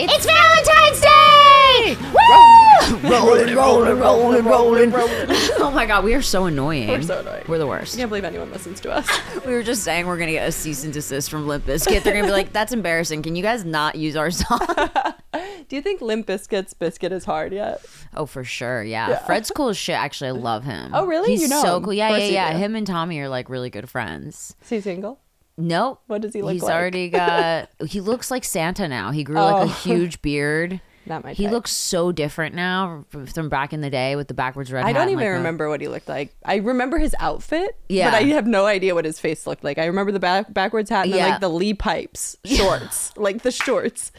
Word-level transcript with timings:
It's 0.00 0.24
Valentine's 0.26 1.00
Day! 1.00 1.96
Woo! 2.12 3.10
rolling, 3.10 3.54
rolling, 3.56 3.98
rolling, 3.98 4.44
rolling, 4.44 4.90
rolling. 4.92 5.26
Oh 5.58 5.72
my 5.74 5.86
god, 5.86 6.04
we 6.04 6.14
are 6.14 6.22
so 6.22 6.44
annoying. 6.46 6.86
We're 6.86 7.02
so 7.02 7.18
annoying. 7.18 7.42
We're 7.48 7.58
the 7.58 7.66
worst. 7.66 7.96
I 7.96 7.98
can't 7.98 8.08
believe 8.08 8.22
anyone 8.22 8.52
listens 8.52 8.78
to 8.80 8.92
us. 8.92 9.08
We 9.48 9.54
were 9.54 9.62
just 9.62 9.82
saying 9.82 10.06
we're 10.06 10.18
gonna 10.18 10.32
get 10.32 10.46
a 10.48 10.52
cease 10.52 10.84
and 10.84 10.92
desist 10.92 11.30
from 11.30 11.46
Limp 11.48 11.64
Bizkit. 11.66 12.02
They're 12.02 12.12
gonna 12.14 12.26
be 12.26 12.32
like, 12.32 12.52
"That's 12.52 12.72
embarrassing. 12.72 13.22
Can 13.22 13.34
you 13.34 13.42
guys 13.42 13.64
not 13.64 13.96
use 13.96 14.14
our 14.14 14.30
song?" 14.30 14.60
Do 15.68 15.74
you 15.76 15.82
think 15.82 16.00
Limp 16.00 16.26
Bizkit's 16.26 16.74
biscuit 16.74 17.10
is 17.12 17.24
hard 17.24 17.52
yet? 17.52 17.80
Oh, 18.14 18.26
for 18.26 18.44
sure. 18.44 18.82
Yeah. 18.82 19.16
Fred's 19.24 19.50
cool 19.50 19.68
as 19.70 19.76
shit. 19.76 19.96
Actually, 19.96 20.28
I 20.28 20.32
love 20.32 20.64
him. 20.64 20.92
Oh, 20.94 21.06
really? 21.06 21.30
He's 21.30 21.42
You 21.42 21.48
know 21.48 21.60
so 21.62 21.76
him. 21.78 21.84
cool. 21.84 21.92
Yeah, 21.92 22.16
yeah, 22.16 22.24
yeah. 22.26 22.52
Him 22.58 22.74
and 22.76 22.86
Tommy 22.86 23.18
are 23.20 23.28
like 23.28 23.48
really 23.50 23.70
good 23.70 23.88
friends. 23.88 24.54
Is 24.62 24.68
he 24.68 24.80
single? 24.80 25.18
Nope. 25.60 26.00
What 26.06 26.22
does 26.22 26.32
he 26.32 26.40
look 26.40 26.52
He's 26.52 26.62
like? 26.62 26.70
He's 26.70 26.76
already 26.76 27.08
got. 27.10 27.68
He 27.86 28.00
looks 28.00 28.30
like 28.30 28.44
Santa 28.44 28.86
now. 28.88 29.10
He 29.10 29.24
grew 29.24 29.36
like 29.36 29.56
a 29.66 29.70
Oh. 29.70 29.74
huge 29.82 30.22
beard. 30.22 30.80
Not 31.06 31.24
my 31.24 31.32
He 31.32 31.44
type. 31.44 31.52
looks 31.52 31.72
so 31.72 32.12
different 32.12 32.54
now 32.54 33.06
from, 33.08 33.48
back 33.48 33.72
in 33.72 33.80
the 33.80 33.88
day 33.88 34.14
with 34.14 34.28
the 34.28 34.34
backwards 34.34 34.70
red. 34.70 34.84
I 34.84 34.92
don't 34.92 35.08
even 35.08 35.24
like, 35.24 35.32
remember 35.38 35.68
what 35.70 35.80
he 35.80 35.88
looked 35.88 36.06
like. 36.06 36.34
I 36.44 36.56
remember 36.56 36.98
his 36.98 37.16
outfit, 37.18 37.76
Yeah. 37.88 38.10
but 38.10 38.16
I 38.18 38.22
have 38.24 38.46
no 38.46 38.66
idea 38.66 38.94
what 38.94 39.06
his 39.06 39.18
face 39.18 39.46
looked 39.46 39.64
like. 39.64 39.78
I 39.78 39.86
remember 39.86 40.12
the 40.12 40.20
back, 40.20 40.52
backwards 40.52 40.90
hat 40.90 41.06
and 41.06 41.14
then 41.14 41.30
like 41.30 41.40
the 41.40 41.48
Lee 41.48 41.72
pipes 41.72 42.36
shorts, 42.44 43.16
like 43.16 43.40
the 43.42 43.50
shorts. 43.50 44.12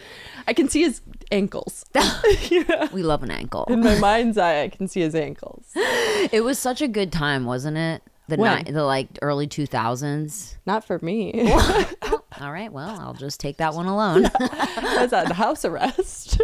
I 0.47 0.53
can 0.53 0.67
see 0.67 0.81
his 0.81 1.01
ankles. 1.31 1.85
yeah. 2.49 2.87
We 2.91 3.03
love 3.03 3.21
an 3.21 3.29
ankle. 3.29 3.65
In 3.69 3.81
my 3.81 3.99
mind's 3.99 4.39
eye, 4.39 4.63
I 4.63 4.69
can 4.69 4.87
see 4.87 5.01
his 5.01 5.13
ankles. 5.13 5.67
It 5.75 6.43
was 6.43 6.57
such 6.57 6.81
a 6.81 6.87
good 6.87 7.11
time, 7.11 7.45
wasn't 7.45 7.77
it? 7.77 8.01
The 8.29 8.37
When? 8.37 8.63
ni- 8.63 8.71
the 8.71 8.83
like 8.83 9.07
early 9.21 9.47
two 9.47 9.65
thousands. 9.65 10.57
Not 10.65 10.85
for 10.85 10.99
me. 10.99 11.51
All 12.39 12.51
right, 12.51 12.71
well, 12.71 12.97
I'll 13.01 13.13
just 13.13 13.39
take 13.39 13.57
that 13.57 13.73
one 13.73 13.87
alone. 13.87 14.25
I 14.39 14.97
was 15.01 15.11
on 15.13 15.25
house 15.31 15.65
arrest. 15.65 16.39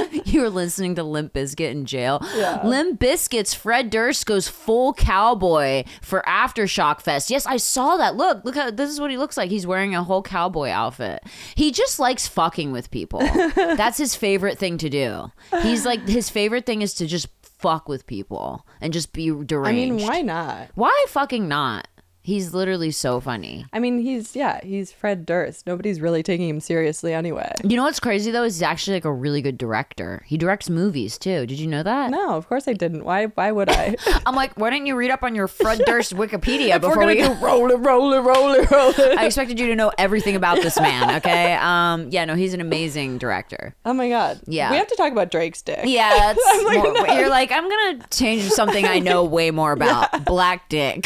you 0.24 0.40
were 0.40 0.50
listening 0.50 0.94
to 0.94 1.02
Limp 1.02 1.32
Bizkit 1.32 1.70
in 1.70 1.84
jail. 1.86 2.24
Yeah. 2.36 2.64
Limp 2.64 3.00
Bizkit's 3.00 3.52
Fred 3.54 3.90
Durst 3.90 4.26
goes 4.26 4.48
full 4.48 4.94
cowboy 4.94 5.84
for 6.00 6.22
Aftershock 6.26 7.00
Fest. 7.00 7.30
Yes, 7.30 7.46
I 7.46 7.56
saw 7.56 7.96
that. 7.96 8.16
Look, 8.16 8.44
look 8.44 8.54
how 8.54 8.70
this 8.70 8.90
is 8.90 9.00
what 9.00 9.10
he 9.10 9.18
looks 9.18 9.36
like. 9.36 9.50
He's 9.50 9.66
wearing 9.66 9.94
a 9.94 10.02
whole 10.04 10.22
cowboy 10.22 10.68
outfit. 10.68 11.22
He 11.54 11.72
just 11.72 11.98
likes 11.98 12.26
fucking 12.28 12.72
with 12.72 12.90
people. 12.90 13.20
That's 13.20 13.98
his 13.98 14.14
favorite 14.14 14.58
thing 14.58 14.78
to 14.78 14.88
do. 14.88 15.30
He's 15.62 15.84
like 15.84 16.06
his 16.08 16.30
favorite 16.30 16.64
thing 16.66 16.82
is 16.82 16.94
to 16.94 17.06
just 17.06 17.28
fuck 17.62 17.88
with 17.88 18.06
people 18.06 18.66
and 18.80 18.92
just 18.92 19.12
be 19.12 19.30
deranged. 19.30 19.68
I 19.68 19.72
mean, 19.72 20.02
why 20.02 20.20
not? 20.20 20.68
Why 20.74 21.04
fucking 21.08 21.48
not? 21.48 21.88
He's 22.24 22.54
literally 22.54 22.92
so 22.92 23.18
funny. 23.18 23.66
I 23.72 23.80
mean, 23.80 23.98
he's 23.98 24.36
yeah, 24.36 24.60
he's 24.62 24.92
Fred 24.92 25.26
Durst. 25.26 25.66
Nobody's 25.66 26.00
really 26.00 26.22
taking 26.22 26.48
him 26.48 26.60
seriously 26.60 27.12
anyway. 27.12 27.52
You 27.64 27.76
know 27.76 27.82
what's 27.82 27.98
crazy 27.98 28.30
though? 28.30 28.44
Is 28.44 28.56
he's 28.56 28.62
actually 28.62 28.96
like 28.98 29.04
a 29.04 29.12
really 29.12 29.42
good 29.42 29.58
director. 29.58 30.22
He 30.26 30.36
directs 30.38 30.70
movies 30.70 31.18
too. 31.18 31.46
Did 31.46 31.58
you 31.58 31.66
know 31.66 31.82
that? 31.82 32.10
No, 32.12 32.34
of 32.36 32.48
course 32.48 32.68
I 32.68 32.74
didn't. 32.74 33.04
Why? 33.04 33.26
Why 33.26 33.50
would 33.50 33.68
I? 33.68 33.96
I'm 34.26 34.36
like, 34.36 34.52
why 34.54 34.70
didn't 34.70 34.86
you 34.86 34.94
read 34.94 35.10
up 35.10 35.24
on 35.24 35.34
your 35.34 35.48
Fred 35.48 35.82
Durst 35.86 36.14
Wikipedia 36.14 36.74
we're 36.74 36.78
before 36.78 36.94
gonna 36.94 37.06
we? 37.06 37.22
do 37.22 37.32
roll 37.44 37.70
it, 37.72 37.76
roll 37.76 38.12
it, 38.12 38.20
roll 38.20 38.52
it, 38.52 38.70
roll 38.70 38.90
it. 38.90 39.18
I 39.18 39.26
expected 39.26 39.58
you 39.58 39.66
to 39.66 39.74
know 39.74 39.90
everything 39.98 40.36
about 40.36 40.58
this 40.58 40.78
man. 40.78 41.16
Okay. 41.16 41.54
Um. 41.54 42.08
Yeah. 42.10 42.24
No, 42.24 42.36
he's 42.36 42.54
an 42.54 42.60
amazing 42.60 43.18
director. 43.18 43.74
Oh 43.84 43.92
my 43.92 44.08
god. 44.08 44.40
Yeah. 44.46 44.70
We 44.70 44.76
have 44.76 44.86
to 44.86 44.96
talk 44.96 45.10
about 45.10 45.32
Drake's 45.32 45.60
dick. 45.62 45.80
Yeah. 45.84 46.34
It's 46.36 46.64
like, 46.66 46.78
more, 46.84 46.92
no. 46.92 47.14
You're 47.18 47.30
like, 47.30 47.50
I'm 47.50 47.68
gonna 47.68 48.06
change 48.12 48.44
something 48.44 48.84
I 48.86 49.00
know 49.00 49.24
way 49.24 49.50
more 49.50 49.72
about. 49.72 50.24
Black 50.24 50.68
dick. 50.68 51.04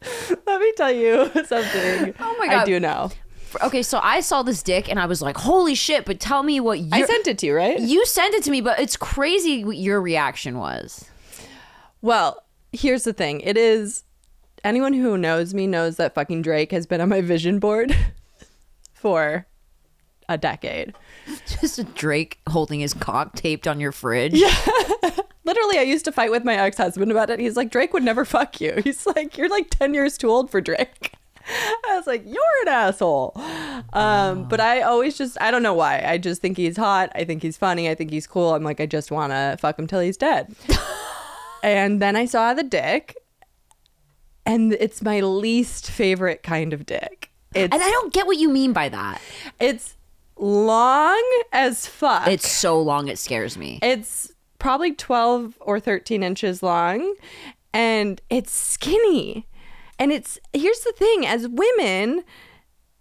Let 0.46 0.60
me 0.60 0.72
tell 0.76 0.92
you 0.92 1.30
something. 1.46 2.14
Oh 2.20 2.36
my 2.38 2.46
god, 2.46 2.62
I 2.62 2.64
do 2.64 2.78
know. 2.80 3.10
okay, 3.62 3.82
so 3.82 3.98
I 4.02 4.20
saw 4.20 4.42
this 4.42 4.62
dick 4.62 4.88
and 4.90 4.98
I 5.00 5.06
was 5.06 5.20
like, 5.22 5.36
holy 5.36 5.74
shit! 5.74 6.04
But 6.04 6.20
tell 6.20 6.42
me 6.42 6.60
what 6.60 6.78
you 6.78 6.88
I 6.92 7.04
sent 7.04 7.26
it 7.26 7.38
to 7.38 7.46
you, 7.46 7.54
right? 7.54 7.78
you 7.80 8.04
sent 8.06 8.34
it 8.34 8.44
to 8.44 8.50
me, 8.50 8.60
but 8.60 8.78
it's 8.80 8.96
crazy 8.96 9.64
what 9.64 9.76
your 9.76 10.00
reaction 10.00 10.58
was. 10.58 11.06
Well, 12.02 12.44
here's 12.72 13.04
the 13.04 13.12
thing. 13.12 13.40
It 13.40 13.56
is 13.56 14.04
anyone 14.64 14.92
who 14.92 15.16
knows 15.18 15.54
me 15.54 15.66
knows 15.66 15.96
that 15.96 16.14
fucking 16.14 16.42
Drake 16.42 16.70
has 16.72 16.86
been 16.86 17.00
on 17.00 17.08
my 17.08 17.20
vision 17.22 17.58
board 17.58 17.96
for 18.94 19.46
a 20.28 20.36
decade. 20.38 20.94
Just 21.60 21.78
a 21.78 21.84
Drake 21.84 22.38
holding 22.48 22.80
his 22.80 22.92
cock 22.94 23.34
taped 23.34 23.66
on 23.66 23.80
your 23.80 23.92
fridge. 23.92 24.40
Literally, 25.48 25.78
I 25.78 25.82
used 25.82 26.04
to 26.04 26.12
fight 26.12 26.30
with 26.30 26.44
my 26.44 26.56
ex 26.56 26.76
husband 26.76 27.10
about 27.10 27.30
it. 27.30 27.40
He's 27.40 27.56
like, 27.56 27.70
Drake 27.70 27.94
would 27.94 28.02
never 28.02 28.26
fuck 28.26 28.60
you. 28.60 28.80
He's 28.84 29.06
like, 29.06 29.38
you're 29.38 29.48
like 29.48 29.70
10 29.70 29.94
years 29.94 30.18
too 30.18 30.28
old 30.28 30.50
for 30.50 30.60
Drake. 30.60 31.14
I 31.48 31.96
was 31.96 32.06
like, 32.06 32.22
you're 32.26 32.62
an 32.62 32.68
asshole. 32.68 33.32
Um, 33.94 34.46
but 34.46 34.60
I 34.60 34.82
always 34.82 35.16
just, 35.16 35.40
I 35.40 35.50
don't 35.50 35.62
know 35.62 35.72
why. 35.72 36.02
I 36.04 36.18
just 36.18 36.42
think 36.42 36.58
he's 36.58 36.76
hot. 36.76 37.10
I 37.14 37.24
think 37.24 37.40
he's 37.40 37.56
funny. 37.56 37.88
I 37.88 37.94
think 37.94 38.10
he's 38.10 38.26
cool. 38.26 38.54
I'm 38.54 38.62
like, 38.62 38.78
I 38.78 38.84
just 38.84 39.10
want 39.10 39.32
to 39.32 39.56
fuck 39.58 39.78
him 39.78 39.86
till 39.86 40.00
he's 40.00 40.18
dead. 40.18 40.54
and 41.62 42.02
then 42.02 42.14
I 42.14 42.26
saw 42.26 42.52
the 42.52 42.62
dick, 42.62 43.16
and 44.44 44.74
it's 44.74 45.00
my 45.00 45.20
least 45.20 45.90
favorite 45.90 46.42
kind 46.42 46.74
of 46.74 46.84
dick. 46.84 47.30
It's, 47.54 47.72
And 47.72 47.82
I 47.82 47.88
don't 47.88 48.12
get 48.12 48.26
what 48.26 48.36
you 48.36 48.50
mean 48.50 48.74
by 48.74 48.90
that. 48.90 49.22
it's 49.58 49.96
long 50.36 51.42
as 51.54 51.86
fuck. 51.86 52.28
It's 52.28 52.46
so 52.50 52.82
long, 52.82 53.08
it 53.08 53.18
scares 53.18 53.56
me. 53.56 53.78
It's 53.80 54.30
probably 54.58 54.92
12 54.92 55.56
or 55.60 55.80
13 55.80 56.22
inches 56.22 56.62
long 56.62 57.14
and 57.72 58.20
it's 58.30 58.52
skinny. 58.52 59.46
And 59.98 60.12
it's, 60.12 60.38
here's 60.52 60.80
the 60.80 60.92
thing 60.92 61.26
as 61.26 61.48
women, 61.48 62.22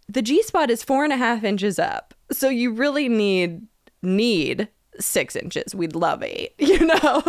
the 0.09 0.21
G 0.21 0.41
spot 0.41 0.69
is 0.69 0.83
four 0.83 1.03
and 1.03 1.13
a 1.13 1.17
half 1.17 1.43
inches 1.43 1.79
up. 1.79 2.13
So 2.31 2.49
you 2.49 2.71
really 2.71 3.07
need, 3.07 3.67
need 4.01 4.67
six 4.99 5.35
inches. 5.35 5.75
We'd 5.75 5.95
love 5.95 6.23
eight, 6.23 6.53
you 6.59 6.85
know? 6.85 7.23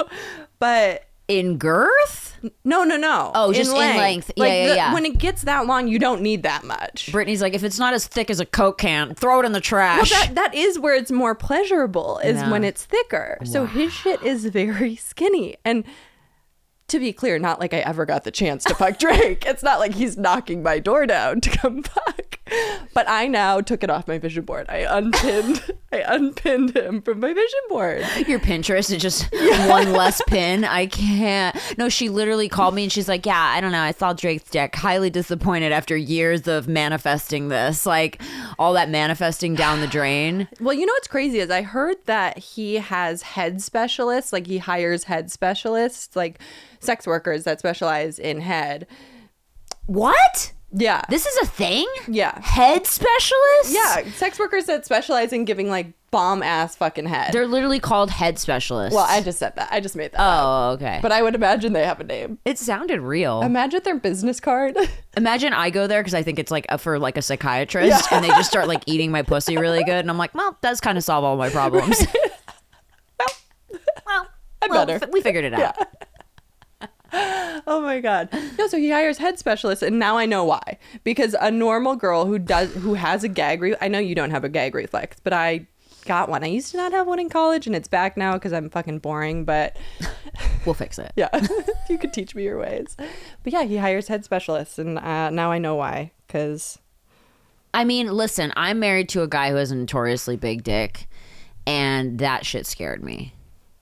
But 0.59 1.08
In 1.29 1.59
girth? 1.59 2.25
no, 2.65 2.85
no, 2.85 2.97
no. 2.97 3.33
Oh, 3.35 3.53
just 3.53 3.71
in 3.73 3.77
length. 3.77 4.31
Yeah, 4.37 4.45
yeah, 4.47 4.69
the- 4.69 4.75
yeah. 4.77 4.95
When 4.95 5.05
it 5.05 5.19
gets 5.19 5.43
that 5.43 5.67
long, 5.67 5.89
you 5.89 5.99
don't 5.99 6.23
need 6.23 6.45
that 6.45 6.63
much. 6.65 7.11
Brittany's 7.13 7.43
like, 7.43 7.53
if 7.53 7.65
it's 7.65 7.79
not 7.79 7.95
as 7.95 8.07
thick 8.07 8.31
as 8.31 8.39
a 8.41 8.47
Coke 8.47 8.79
can, 8.79 9.15
throw 9.15 9.41
it 9.41 9.45
in 9.45 9.53
the 9.53 9.57
Well, 9.57 9.63
trash. 9.63 10.11
that, 10.11 10.35
that 10.37 10.55
is 10.55 10.79
where 10.79 10.95
it's 10.95 11.11
more 11.11 11.35
pleasurable 11.35 12.19
is 12.21 12.37
Yeah. 12.37 12.51
when 12.51 12.63
it's 12.65 12.85
thicker. 12.85 13.39
So 13.45 13.67
his 13.67 13.93
shit 13.93 14.23
is 14.23 14.47
very 14.47 14.95
skinny. 15.11 15.57
And 15.65 15.85
to 16.89 16.99
be 16.99 17.13
clear, 17.13 17.39
not 17.39 17.61
like 17.61 17.75
I 17.75 17.79
ever 17.79 18.05
got 18.07 18.25
the 18.25 18.31
chance 18.31 18.65
to 18.65 18.75
fuck 18.75 18.99
Drake. 18.99 19.45
It's 19.47 19.63
not 19.63 19.79
like 19.79 19.95
he's 19.95 20.17
knocking 20.17 20.63
my 20.63 20.79
door 20.79 21.07
down 21.07 21.41
to 21.43 21.51
come 21.51 21.83
fuck. 21.85 22.39
But 22.95 23.09
I 23.09 23.27
now 23.27 23.61
took 23.61 23.85
it 23.85 23.91
off 23.91 24.09
my 24.09 24.19
vision 24.19 24.45
board. 24.45 24.67
I 24.69 24.79
unpinned 24.79 25.63
I 25.93 25.99
unpinned 26.07 26.77
him 26.77 27.01
from 27.01 27.21
my 27.21 27.33
vision 27.33 27.61
board. 27.69 28.05
Your 28.27 28.39
Pinterest 28.39 28.91
is 28.91 29.01
just 29.01 29.31
one 29.33 29.93
less 29.93 30.21
pin. 30.29 30.65
I 30.65 30.87
can't. 30.87 31.57
No, 31.79 31.89
she 31.89 32.09
literally 32.09 32.49
called 32.49 32.75
me 32.75 32.85
and 32.85 32.93
she's 32.93 33.09
like, 33.09 33.25
Yeah, 33.27 33.41
I 33.41 33.61
don't 33.61 33.73
know. 33.73 33.81
I 33.81 33.93
saw 33.93 34.13
Drake's 34.13 34.51
dick. 34.51 34.75
Highly 34.75 35.11
disappointed 35.11 35.73
after 35.73 35.97
years 35.97 36.49
of 36.49 36.69
manifesting 36.69 37.49
this. 37.49 37.87
Like 37.87 38.21
all 38.59 38.73
that 38.75 38.89
manifesting 38.91 39.55
down 39.55 39.81
the 39.81 39.87
drain. 39.87 40.49
Well, 40.61 40.75
you 40.75 40.87
know 40.87 40.93
what's 40.93 41.09
crazy 41.09 41.39
is 41.39 41.51
I 41.51 41.63
heard 41.63 41.97
that 42.07 42.37
he 42.39 42.75
has 42.75 43.23
head 43.23 43.63
specialists, 43.63 44.33
like 44.33 44.47
he 44.47 44.59
hires 44.59 45.05
head 45.05 45.31
specialists, 45.31 46.15
like 46.17 46.41
sex 46.81 47.07
workers 47.07 47.45
that 47.45 47.59
specialize 47.59 48.19
in 48.19 48.41
head. 48.41 48.87
What? 49.87 50.53
Yeah. 50.71 51.03
This 51.09 51.25
is 51.25 51.37
a 51.39 51.47
thing? 51.47 51.87
yeah. 52.09 52.39
Head 52.41 52.87
specialist? 52.87 53.71
Yeah, 53.73 54.03
sex 54.13 54.39
workers 54.39 54.67
that 54.67 54.85
specialize 54.85 55.33
in 55.33 55.45
giving 55.47 55.71
like 55.71 55.93
bomb 56.11 56.43
ass 56.43 56.75
fucking 56.77 57.07
head. 57.07 57.33
They're 57.33 57.47
literally 57.47 57.81
called 57.81 58.11
head 58.11 58.39
specialists. 58.39 58.95
well, 58.95 59.07
I 59.09 59.23
just 59.23 59.39
said 59.39 59.57
that. 59.57 59.69
I 59.71 59.81
just 59.81 59.97
made 59.97 60.13
that. 60.13 60.21
up. 60.21 60.45
Oh, 60.45 60.71
okay. 60.75 60.99
But 61.03 61.13
I 61.13 61.23
would 61.23 61.35
imagine 61.35 61.73
they 61.73 61.85
have 61.87 62.01
a 62.01 62.05
name. 62.05 62.39
it 62.45 62.59
sounded 62.59 63.01
real. 63.01 63.41
Imagine 63.43 63.81
their 63.85 63.97
business 63.97 64.41
card. 64.41 64.77
Imagine 65.17 65.53
I 65.55 65.71
go 65.71 65.87
there 65.87 66.01
because 66.03 66.15
I 66.15 66.23
think 66.23 66.39
it's 66.39 66.51
like 66.51 66.67
a, 66.69 66.77
for 66.79 66.99
like 66.99 67.17
a 67.17 67.23
psychiatrist, 67.23 68.13
and 68.13 68.23
they 68.23 68.29
just 68.29 68.51
start 68.51 68.69
like 68.75 68.83
eating 68.87 69.11
my 69.11 69.23
pussy 69.23 69.57
really 69.57 69.85
good, 69.85 70.01
and 70.01 70.11
I'm 70.11 70.19
like, 70.19 70.35
well, 70.35 70.57
that's 70.61 70.81
kind 70.81 70.99
of 70.99 71.05
solve 71.05 71.25
all 71.25 71.37
my 71.37 71.49
problems. 71.51 71.99
well, 74.07 74.29
I'm 74.63 74.71
well, 74.71 74.87
better. 74.87 75.05
f- 75.05 75.11
we 75.13 75.21
figured 75.21 75.45
it 75.45 75.55
out. 75.55 75.77
oh 77.67 77.81
my 77.83 78.01
god. 78.01 78.29
No, 78.59 78.67
so 78.67 78.79
he 78.79 78.91
hires 78.91 79.19
head 79.19 79.39
specialists 79.39 79.83
and 79.83 79.99
now 79.99 80.17
I 80.19 80.27
know 80.27 80.45
why. 80.45 80.79
Because 81.05 81.35
a 81.41 81.51
normal 81.51 81.97
girl 81.97 82.27
who 82.27 82.39
does 82.39 82.73
who 82.75 82.95
has 82.95 83.25
a 83.25 83.29
gag 83.29 83.63
reflex. 83.63 83.83
I 83.83 83.89
know 83.89 83.99
you 83.99 84.15
don't 84.15 84.31
have 84.31 84.45
a 84.45 84.49
gag 84.49 84.75
reflex, 84.75 85.17
but 85.23 85.33
I 85.33 85.67
got 86.05 86.29
one. 86.29 86.43
I 86.45 86.49
used 86.49 86.71
to 86.73 86.77
not 86.77 86.93
have 86.93 87.07
one 87.07 87.19
in 87.19 87.29
college 87.29 87.67
and 87.67 87.75
it's 87.77 87.89
back 87.89 88.17
now 88.17 88.39
cuz 88.39 88.53
I'm 88.53 88.71
fucking 88.71 88.99
boring, 88.99 89.45
but 89.45 89.77
We'll 90.65 90.75
fix 90.75 90.99
it. 90.99 91.13
yeah, 91.17 91.29
you 91.89 91.99
could 91.99 92.13
teach 92.13 92.35
me 92.35 92.45
your 92.45 92.59
ways. 92.59 92.97
But 93.43 93.53
yeah, 93.53 93.65
he 93.65 93.79
hires 93.79 94.09
head 94.09 94.25
specialists 94.25 94.79
and 94.79 94.99
uh, 94.99 95.31
now 95.31 95.51
I 95.51 95.59
know 95.59 95.77
why 95.77 96.13
cuz 96.29 96.79
I 97.75 97.85
mean, 97.85 98.09
listen, 98.09 98.53
I'm 98.57 98.81
married 98.81 99.09
to 99.11 99.23
a 99.23 99.29
guy 99.29 99.51
who 99.51 99.57
has 99.57 99.71
a 99.71 99.77
notoriously 99.77 100.37
big 100.37 100.65
dick, 100.65 101.07
and 101.67 102.19
that 102.19 102.47
shit 102.47 102.67
scared 102.67 103.05
me. 103.05 103.35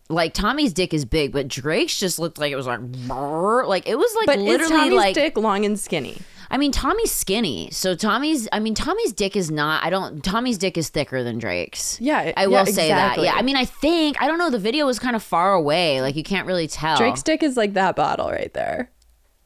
Like 0.09 0.35
Tommy's 0.35 0.73
dick 0.73 0.95
is 0.95 1.05
big, 1.05 1.33
but 1.33 1.49
Drake's 1.49 1.99
just 1.99 2.19
looked 2.19 2.39
like 2.39 2.53
it 2.53 2.57
was 2.57 2.67
like, 2.67 2.81
brrr. 2.81 3.67
like 3.67 3.89
it 3.89 3.97
was 3.97 4.15
like 4.17 4.27
but 4.27 4.39
literally 4.39 4.77
Tommy's 4.77 4.93
like 4.93 5.15
dick 5.15 5.37
long 5.37 5.65
and 5.65 5.79
skinny? 5.79 6.19
I 6.51 6.59
mean, 6.59 6.71
Tommy's 6.71 7.11
skinny, 7.11 7.71
so 7.73 7.95
Tommy's. 7.95 8.49
I 8.53 8.61
mean, 8.61 8.75
Tommy's 8.75 9.13
dick 9.13 9.37
is 9.37 9.51
not. 9.51 9.85
I 9.85 9.91
don't. 9.91 10.23
Tommy's 10.23 10.59
dick 10.59 10.79
is 10.79 10.89
thicker 10.91 11.25
than 11.25 11.39
Drake's. 11.39 12.01
Yeah, 12.01 12.33
I 12.37 12.47
will 12.47 12.55
yeah, 12.55 12.65
say 12.65 12.89
that. 12.89 13.21
Yeah, 13.21 13.35
I 13.35 13.43
mean, 13.43 13.57
I 13.57 13.65
think 13.65 14.23
I 14.23 14.27
don't 14.27 14.39
know. 14.39 14.51
The 14.51 14.59
video 14.59 14.87
was 14.87 14.99
kind 14.99 15.17
of 15.17 15.23
far 15.23 15.55
away, 15.55 16.01
like 16.01 16.15
you 16.15 16.23
can't 16.23 16.47
really 16.47 16.69
tell. 16.69 16.97
Drake's 16.97 17.23
dick 17.23 17.43
is 17.43 17.57
like 17.57 17.73
that 17.73 17.97
bottle 17.97 18.31
right 18.31 18.53
there. 18.55 18.91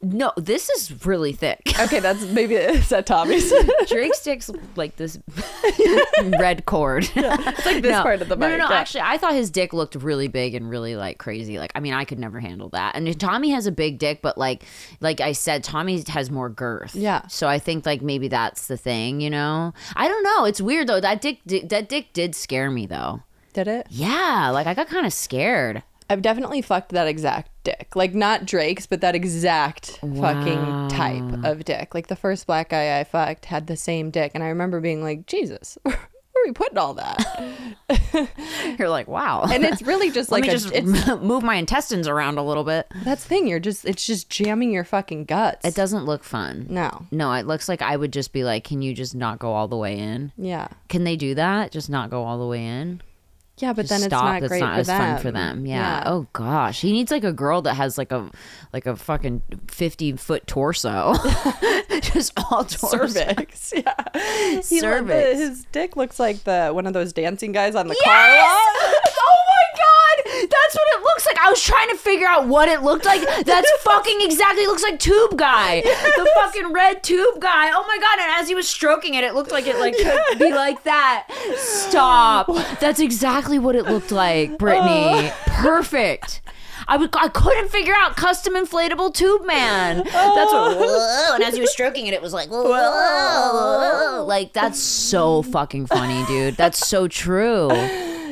No, 0.02 0.32
this 0.37 0.70
is 0.70 1.05
really 1.05 1.32
thick. 1.32 1.61
Okay, 1.81 1.99
that's 1.99 2.23
maybe 2.26 2.56
is 2.56 2.91
that 2.91 3.06
Tommy's. 3.06 3.50
Drake's 3.88 4.23
dick's 4.23 4.50
like 4.76 4.97
this 4.97 5.19
red 6.23 6.67
cord. 6.67 7.11
it's 7.17 7.64
like 7.67 7.81
this 7.81 7.93
no. 7.93 8.02
part 8.02 8.20
of 8.20 8.29
the 8.29 8.37
no, 8.37 8.49
mic. 8.49 8.58
no, 8.58 8.67
no. 8.67 8.70
yeah. 8.70 8.79
Actually, 8.81 9.00
I 9.00 9.17
thought 9.17 9.32
his 9.32 9.50
dick 9.50 9.73
looked 9.73 9.94
really 9.94 10.29
big 10.29 10.55
and 10.55 10.69
really 10.69 10.94
like 10.94 11.17
crazy. 11.17 11.58
Like, 11.58 11.73
I 11.75 11.81
mean, 11.81 11.94
I 11.94 12.05
could 12.05 12.19
never 12.19 12.38
handle 12.38 12.69
that. 12.70 12.97
And 12.97 13.19
Tommy 13.19 13.49
has 13.52 13.67
a 13.67 13.73
big 13.73 13.99
dick, 13.99 14.20
but 14.20 14.37
like, 14.37 14.64
like 15.00 15.23
I 15.23 15.32
said, 15.32 15.64
Tommy 15.64 16.05
has 16.08 16.31
more 16.31 16.50
girth. 16.50 16.94
Yeah. 16.94 17.26
So 17.29 17.49
I 17.49 17.58
think 17.58 17.87
like 17.87 18.02
maybe 18.02 18.29
that's 18.29 18.67
the 18.67 18.76
thing. 18.76 19.23
You 19.23 19.31
know, 19.31 19.73
I 19.97 20.06
don't 20.06 20.23
know. 20.23 20.44
It's 20.44 20.61
weird 20.61 20.87
though. 20.87 21.00
That 21.00 21.23
dick, 21.23 21.38
di- 21.47 21.64
that 21.64 21.88
dick 21.88 22.12
did 22.12 22.35
scare 22.35 22.70
me 22.70 22.85
though. 22.85 23.23
Did 23.55 23.69
it? 23.69 23.87
Yeah, 23.88 24.50
like 24.52 24.67
I 24.67 24.75
got 24.75 24.88
kind 24.88 25.06
of 25.06 25.14
scared. 25.14 25.82
I've 26.10 26.22
definitely 26.22 26.60
fucked 26.60 26.90
that 26.90 27.06
exact 27.06 27.50
dick. 27.64 27.94
Like 27.94 28.14
not 28.14 28.44
Drake's, 28.44 28.86
but 28.86 29.00
that 29.00 29.14
exact 29.14 29.98
fucking 30.00 30.88
type 30.88 31.44
of 31.44 31.64
dick. 31.64 31.94
Like 31.94 32.08
the 32.08 32.16
first 32.16 32.46
black 32.46 32.70
guy 32.70 32.98
I 32.98 33.04
fucked 33.04 33.44
had 33.46 33.66
the 33.68 33.76
same 33.76 34.10
dick, 34.10 34.32
and 34.34 34.42
I 34.42 34.48
remember 34.48 34.80
being 34.80 35.02
like, 35.02 35.26
Jesus, 35.26 35.78
where 35.82 35.94
are 35.94 36.46
we 36.46 36.52
putting 36.52 36.78
all 36.78 36.94
that? 36.94 37.68
You're 38.78 38.88
like, 38.88 39.08
wow. 39.08 39.44
And 39.44 39.64
it's 39.64 39.82
really 39.82 40.10
just 40.10 40.30
like 40.32 40.46
a, 40.46 40.50
just 40.50 40.72
move 41.22 41.42
my 41.42 41.56
intestines 41.56 42.08
around 42.08 42.38
a 42.38 42.42
little 42.42 42.64
bit. 42.64 42.86
that's 43.04 43.22
the 43.22 43.28
thing. 43.28 43.46
You're 43.46 43.60
just 43.60 43.84
it's 43.84 44.06
just 44.06 44.30
jamming 44.30 44.72
your 44.72 44.84
fucking 44.84 45.24
guts. 45.26 45.64
It 45.66 45.74
doesn't 45.74 46.06
look 46.06 46.24
fun. 46.24 46.66
no. 46.68 47.06
No, 47.10 47.32
it 47.34 47.46
looks 47.46 47.68
like 47.68 47.82
I 47.82 47.96
would 47.96 48.12
just 48.12 48.32
be 48.32 48.42
like, 48.44 48.64
can 48.64 48.82
you 48.82 48.94
just 48.94 49.14
not 49.14 49.38
go 49.38 49.52
all 49.52 49.68
the 49.68 49.76
way 49.76 49.98
in? 49.98 50.32
Yeah. 50.36 50.68
Can 50.88 51.04
they 51.04 51.16
do 51.16 51.34
that? 51.36 51.70
Just 51.72 51.88
not 51.90 52.10
go 52.10 52.24
all 52.24 52.38
the 52.38 52.46
way 52.46 52.64
in? 52.64 53.00
Yeah, 53.60 53.72
but 53.74 53.88
then 53.88 54.02
it's 54.02 54.10
not 54.10 54.40
That's 54.40 54.48
great 54.50 54.60
not 54.60 54.74
for 54.74 54.80
as 54.80 54.86
them. 54.86 55.14
fun 55.14 55.22
for 55.22 55.30
them. 55.30 55.66
Yeah. 55.66 56.02
Oh 56.06 56.26
gosh, 56.32 56.80
he 56.80 56.92
needs 56.92 57.10
like 57.10 57.24
a 57.24 57.32
girl 57.32 57.62
that 57.62 57.74
has 57.74 57.98
like 57.98 58.10
a 58.10 58.30
like 58.72 58.86
a 58.86 58.96
fucking 58.96 59.42
fifty 59.68 60.12
foot 60.16 60.46
torso, 60.46 61.14
just 62.00 62.32
all 62.50 62.64
torso. 62.64 63.06
cervix. 63.08 63.72
Yeah. 63.80 63.94
He 64.68 64.80
Cervix. 64.80 65.38
his 65.38 65.64
dick 65.72 65.96
looks 65.96 66.18
like 66.18 66.42
the 66.44 66.70
one 66.72 66.86
of 66.86 66.92
those 66.92 67.12
dancing 67.12 67.52
guys 67.52 67.74
on 67.74 67.86
the 67.88 67.94
car 68.04 68.14
Yes! 68.28 68.42
lot. 69.04 69.12
oh 69.18 69.50
that's 70.25 70.75
what 70.75 70.87
it 70.96 71.02
looks 71.02 71.26
like. 71.26 71.38
I 71.38 71.50
was 71.50 71.62
trying 71.62 71.88
to 71.90 71.96
figure 71.96 72.26
out 72.26 72.46
what 72.46 72.69
it 72.69 72.82
looked 72.82 73.05
like. 73.05 73.22
That's 73.44 73.70
fucking 73.82 74.20
exactly. 74.20 74.64
It 74.64 74.69
looks 74.69 74.82
like 74.82 74.99
Tube 74.99 75.37
Guy, 75.37 75.81
the 75.81 76.31
fucking 76.37 76.72
red 76.72 77.02
Tube 77.02 77.40
Guy. 77.40 77.70
Oh 77.72 77.84
my 77.87 77.99
god! 77.99 78.19
And 78.20 78.40
as 78.40 78.49
he 78.49 78.55
was 78.55 78.69
stroking 78.69 79.14
it, 79.14 79.25
it 79.25 79.34
looked 79.34 79.52
like 79.52 79.67
it 79.67 79.78
like 79.78 79.96
could 79.96 80.38
be 80.38 80.52
like 80.52 80.82
that. 80.84 81.28
Stop. 81.56 82.49
That's 82.81 83.00
exactly 83.00 83.58
what 83.58 83.75
it 83.76 83.84
looked 83.87 84.12
like, 84.12 84.58
Brittany. 84.58 85.31
Oh. 85.31 85.34
Perfect. 85.46 86.40
I 86.88 86.96
would, 86.96 87.14
I 87.14 87.28
couldn't 87.28 87.69
figure 87.69 87.94
out 87.96 88.16
custom 88.16 88.55
inflatable 88.55 89.14
tube 89.14 89.46
man. 89.46 89.99
That's 89.99 90.52
what. 90.52 90.76
Oh. 90.76 91.28
Whoa, 91.28 91.34
and 91.37 91.44
as 91.44 91.55
he 91.55 91.61
was 91.61 91.70
stroking 91.70 92.08
it, 92.08 92.14
it 92.14 92.23
was 92.23 92.32
like, 92.32 92.50
whoa, 92.50 94.25
like 94.26 94.52
that's 94.52 94.81
so 94.81 95.43
fucking 95.43 95.87
funny, 95.87 96.25
dude. 96.26 96.56
That's 96.56 96.84
so 96.87 97.06
true. 97.06 97.69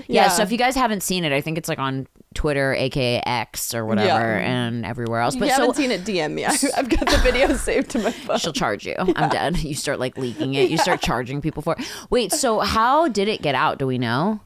Yeah. 0.08 0.22
Yeah. 0.22 0.28
So 0.28 0.42
if 0.42 0.50
you 0.50 0.58
guys 0.58 0.74
haven't 0.74 1.02
seen 1.02 1.24
it, 1.24 1.32
I 1.32 1.40
think 1.40 1.58
it's 1.58 1.68
like 1.68 1.78
on 1.78 2.08
Twitter, 2.34 2.74
aka 2.74 3.22
X 3.24 3.74
or 3.74 3.84
whatever, 3.84 4.08
and 4.38 4.84
everywhere 4.84 5.20
else. 5.20 5.34
If 5.34 5.40
But 5.40 5.46
you 5.46 5.54
so 5.54 5.60
haven't 5.60 5.76
seen 5.76 5.90
it, 5.90 6.04
DM 6.04 6.32
me. 6.32 6.46
I, 6.46 6.56
I've 6.76 6.88
got 6.88 7.08
the 7.08 7.18
video 7.18 7.52
saved 7.56 7.90
to 7.90 7.98
my 7.98 8.10
phone. 8.10 8.38
she'll 8.38 8.52
charge 8.52 8.86
you. 8.86 8.94
I'm 8.98 9.28
dead. 9.28 9.58
You 9.58 9.74
start 9.74 10.00
like 10.00 10.16
leaking 10.16 10.54
it. 10.54 10.70
You 10.70 10.78
start 10.78 11.00
charging 11.00 11.40
people 11.40 11.62
for 11.62 11.76
it. 11.78 11.92
Wait. 12.10 12.32
So 12.32 12.60
how 12.60 13.08
did 13.08 13.28
it 13.28 13.42
get 13.42 13.54
out? 13.54 13.78
Do 13.78 13.86
we 13.86 13.98
know? 13.98 14.40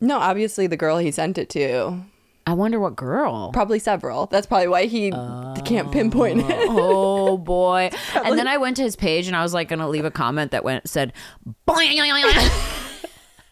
No, 0.00 0.18
obviously 0.18 0.66
the 0.66 0.76
girl 0.76 0.98
he 0.98 1.10
sent 1.10 1.38
it 1.38 1.48
to. 1.50 2.02
I 2.48 2.52
wonder 2.52 2.78
what 2.78 2.94
girl. 2.94 3.50
Probably 3.52 3.80
several. 3.80 4.26
That's 4.26 4.46
probably 4.46 4.68
why 4.68 4.84
he 4.84 5.10
can't 5.10 5.90
pinpoint 5.90 6.44
oh. 6.44 6.48
it. 6.48 6.66
Oh 6.68 7.38
boy! 7.38 7.90
And 8.14 8.38
then 8.38 8.46
I 8.46 8.56
went 8.58 8.76
to 8.76 8.84
his 8.84 8.94
page 8.94 9.26
and 9.26 9.34
I 9.34 9.42
was 9.42 9.52
like 9.52 9.68
gonna 9.68 9.88
leave 9.88 10.04
a 10.04 10.12
comment 10.12 10.52
that 10.52 10.62
went 10.62 10.88
said. 10.88 11.12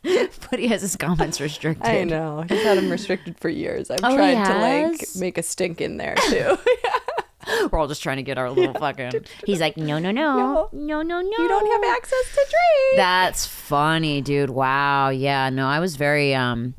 but 0.50 0.58
he 0.58 0.68
has 0.68 0.82
his 0.82 0.96
comments 0.96 1.40
restricted. 1.40 1.86
I 1.86 2.04
know. 2.04 2.44
He's 2.48 2.62
had 2.62 2.78
him 2.78 2.90
restricted 2.90 3.38
for 3.38 3.48
years. 3.48 3.90
I've 3.90 4.00
Oh, 4.02 4.14
tried 4.14 4.44
to 4.44 4.58
like 4.58 5.00
make 5.16 5.38
a 5.38 5.42
stink 5.42 5.80
in 5.80 5.96
there 5.96 6.14
too. 6.28 6.58
We're 7.70 7.78
all 7.78 7.88
just 7.88 8.02
trying 8.02 8.16
to 8.16 8.22
get 8.22 8.38
our 8.38 8.50
little 8.50 8.72
fucking. 8.74 9.12
He's 9.44 9.60
like, 9.60 9.76
no, 9.76 9.98
no, 9.98 10.10
no, 10.10 10.68
no, 10.72 11.02
no, 11.02 11.20
no. 11.20 11.20
you 11.20 11.48
don't 11.48 11.70
have 11.84 11.96
access 11.96 12.24
to 12.34 12.46
drink. 12.48 12.96
That's 12.96 13.44
funny, 13.46 14.20
dude. 14.22 14.50
Wow. 14.50 15.10
Yeah. 15.10 15.50
No, 15.50 15.66
I 15.66 15.78
was 15.80 15.96
very 15.96 16.34
um. 16.34 16.74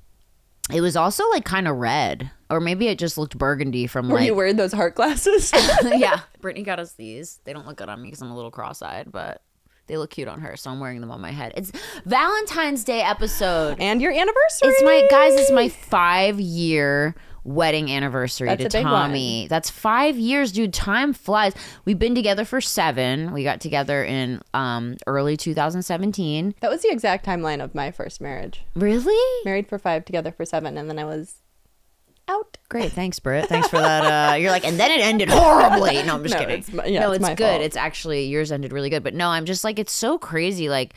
It 0.74 0.82
was 0.82 0.96
also 0.96 1.30
like 1.30 1.46
kind 1.46 1.68
of 1.68 1.76
red, 1.78 2.32
or 2.50 2.60
maybe 2.60 2.88
it 2.88 2.98
just 2.98 3.20
looked 3.20 3.38
burgundy 3.38 3.86
from 3.86 4.10
Were 4.10 4.16
like. 4.18 4.26
you 4.26 4.34
wearing 4.34 4.56
those 4.56 4.72
heart 4.74 4.96
glasses? 4.96 5.52
yeah, 5.84 6.22
Brittany 6.42 6.66
got 6.66 6.80
us 6.80 6.94
these. 6.94 7.40
They 7.44 7.54
don't 7.54 7.68
look 7.68 7.78
good 7.78 7.88
on 7.88 8.02
me 8.02 8.08
because 8.08 8.24
I'm 8.24 8.32
a 8.32 8.36
little 8.36 8.50
cross-eyed, 8.50 9.12
but 9.12 9.44
they 9.88 9.98
look 9.98 10.12
cute 10.12 10.28
on 10.28 10.42
her, 10.42 10.56
so 10.56 10.72
I'm 10.72 10.80
wearing 10.80 11.02
them 11.02 11.12
on 11.12 11.22
my 11.22 11.32
head. 11.32 11.54
It's 11.56 11.72
Valentine's 12.06 12.84
Day 12.84 13.02
episode. 13.02 13.78
and 13.80 14.02
your 14.02 14.12
anniversary. 14.12 14.70
It's 14.70 14.84
my 14.84 15.08
guys. 15.10 15.34
It's 15.36 15.52
my 15.52 15.70
five 15.70 16.40
year 16.40 17.16
wedding 17.44 17.92
anniversary 17.92 18.48
That's 18.48 18.74
to 18.74 18.82
Tommy. 18.82 19.48
That's 19.48 19.70
five 19.70 20.18
years, 20.18 20.52
dude. 20.52 20.74
Time 20.74 21.14
flies. 21.14 21.54
We've 21.86 22.00
been 22.00 22.16
together 22.16 22.44
for 22.44 22.60
seven. 22.60 23.32
We 23.32 23.44
got 23.44 23.62
together 23.62 24.04
in 24.04 24.42
um 24.54 24.98
early 25.08 25.38
2017. 25.38 26.56
That 26.60 26.72
was 26.72 26.82
the 26.82 26.90
exact 26.90 27.26
timeline 27.26 27.64
of 27.64 27.76
my 27.76 27.92
first 27.92 28.20
marriage. 28.20 28.64
Really? 28.76 29.46
Married 29.46 29.68
for 29.68 29.78
five, 29.78 30.06
together 30.06 30.32
for 30.32 30.46
seven, 30.46 30.78
and 30.78 30.90
then 30.90 31.00
I 31.00 31.06
was 31.06 31.42
out. 32.28 32.58
Great, 32.70 32.92
thanks, 32.92 33.20
Britt. 33.20 33.48
Thanks 33.48 33.68
for 33.68 33.78
that. 33.78 34.34
Uh, 34.34 34.36
you're 34.36 34.52
like, 34.52 34.66
and 34.66 34.80
then 34.80 34.92
it 34.92 35.00
ended 35.02 35.30
horribly. 35.30 36.02
No, 36.04 36.16
I'm 36.16 36.24
just 36.24 36.34
No, 36.36 36.40
kidding. 36.40 36.60
it's 36.60 36.70
yeah, 36.90 37.02
no, 37.02 37.12
it's 37.12 37.28
it's, 37.28 37.36
good. 37.36 37.48
fault. 37.52 37.62
It's 37.62 37.78
actually 37.78 38.26
yours 38.26 38.52
ended 38.52 38.72
really 38.74 38.90
good, 38.90 39.04
but 39.04 39.14
no, 39.14 39.30
I'm 39.30 39.46
just 39.46 39.64
like, 39.64 39.78
it's 39.80 39.94
so 39.94 40.18
crazy. 40.18 40.68
Like, 40.70 40.96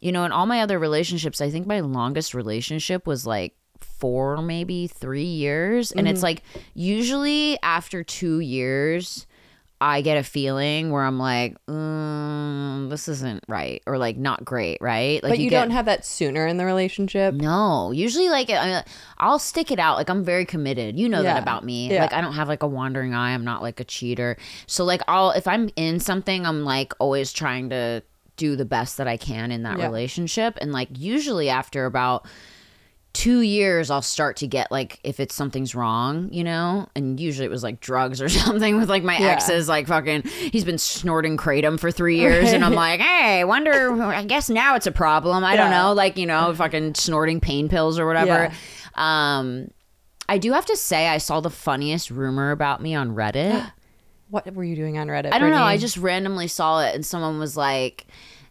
you 0.00 0.12
know, 0.12 0.24
in 0.24 0.32
all 0.32 0.46
my 0.46 0.60
other 0.60 0.78
relationships, 0.78 1.40
I 1.40 1.50
think 1.50 1.66
my 1.66 1.80
longest 1.80 2.34
relationship 2.34 3.06
was 3.06 3.26
like 3.26 3.54
four, 3.80 4.42
maybe 4.42 4.86
three 4.86 5.22
years, 5.24 5.90
and 5.92 6.06
Mm-hmm. 6.06 6.14
it's 6.14 6.22
like 6.22 6.42
usually 6.74 7.58
after 7.62 8.02
two 8.04 8.40
years. 8.40 9.25
I 9.80 10.00
get 10.00 10.16
a 10.16 10.22
feeling 10.22 10.90
where 10.90 11.02
I'm 11.02 11.18
like, 11.18 11.56
mm, 11.66 12.88
this 12.88 13.08
isn't 13.08 13.44
right, 13.48 13.82
or 13.86 13.98
like 13.98 14.16
not 14.16 14.44
great, 14.44 14.78
right? 14.80 15.22
Like 15.22 15.32
but 15.32 15.38
you, 15.38 15.50
get- 15.50 15.60
don't 15.60 15.70
have 15.70 15.84
that 15.86 16.04
sooner 16.04 16.46
in 16.46 16.56
the 16.56 16.64
relationship. 16.64 17.34
no, 17.34 17.90
usually 17.92 18.28
like 18.28 18.48
I, 18.50 18.84
I'll 19.18 19.38
stick 19.38 19.70
it 19.70 19.78
out. 19.78 19.96
Like 19.96 20.08
I'm 20.08 20.24
very 20.24 20.44
committed. 20.46 20.98
You 20.98 21.08
know 21.08 21.22
that 21.22 21.42
about 21.42 21.64
me. 21.64 21.90
Yeah. 21.92 22.02
Like 22.02 22.12
I 22.12 22.20
don't 22.20 22.32
have 22.34 22.48
like 22.48 22.62
a 22.62 22.66
wandering 22.66 23.14
eye. 23.14 23.32
I'm 23.34 23.44
not 23.44 23.60
like 23.62 23.80
a 23.80 23.84
cheater. 23.84 24.36
So 24.66 24.84
like 24.84 25.02
I'll 25.08 25.30
if 25.32 25.46
I'm 25.46 25.68
in 25.76 26.00
something, 26.00 26.46
I'm 26.46 26.64
like 26.64 26.92
always 26.98 27.32
trying 27.32 27.70
to 27.70 28.02
do 28.36 28.54
the 28.56 28.64
best 28.66 28.96
that 28.98 29.08
I 29.08 29.16
can 29.16 29.50
in 29.50 29.62
that 29.64 29.78
Yeah. 29.78 29.84
relationship. 29.86 30.56
And 30.60 30.72
like 30.72 30.88
usually 30.92 31.48
after 31.48 31.86
about 31.86 32.26
two 33.16 33.40
years 33.40 33.90
I'll 33.90 34.02
start 34.02 34.36
to 34.36 34.46
get 34.46 34.70
like 34.70 35.00
if 35.02 35.20
it's 35.20 35.34
something's 35.34 35.74
wrong, 35.74 36.28
you 36.32 36.44
know? 36.44 36.86
And 36.94 37.18
usually 37.18 37.46
it 37.46 37.50
was 37.50 37.62
like 37.62 37.80
drugs 37.80 38.20
or 38.20 38.28
something 38.44 38.76
with 38.76 38.90
like 38.90 39.02
my 39.02 39.16
Yeah. 39.16 39.28
exes, 39.28 39.68
like 39.68 39.86
fucking 39.86 40.22
he's 40.52 40.64
been 40.64 40.76
snorting 40.76 41.38
kratom 41.38 41.80
for 41.80 41.90
three 41.90 42.18
years 42.18 42.52
and 42.52 42.62
I'm 42.62 42.74
like, 42.74 43.00
hey, 43.00 43.42
wonder 43.44 44.02
I 44.02 44.24
guess 44.24 44.50
now 44.50 44.74
it's 44.76 44.86
a 44.86 44.92
problem. 44.92 45.44
I 45.44 45.56
don't 45.56 45.70
know. 45.70 45.94
Like, 45.94 46.18
you 46.18 46.26
know, 46.26 46.52
fucking 46.54 46.94
snorting 46.96 47.40
pain 47.40 47.68
pills 47.70 47.98
or 47.98 48.06
whatever. 48.06 48.52
Um 48.94 49.70
I 50.28 50.38
do 50.38 50.52
have 50.52 50.66
to 50.66 50.76
say 50.76 51.08
I 51.08 51.18
saw 51.18 51.40
the 51.40 51.50
funniest 51.50 52.10
rumor 52.10 52.50
about 52.50 52.82
me 52.82 52.94
on 52.94 53.14
Reddit. 53.14 53.72
What 54.28 54.52
were 54.54 54.64
you 54.64 54.74
doing 54.74 54.98
on 54.98 55.06
Reddit? 55.06 55.32
I 55.32 55.38
don't 55.38 55.52
know. 55.52 55.62
I 55.62 55.76
just 55.76 55.96
randomly 55.96 56.48
saw 56.48 56.80
it, 56.84 56.96
and 56.96 57.06
someone 57.06 57.38
was 57.38 57.56
like, 57.56 58.06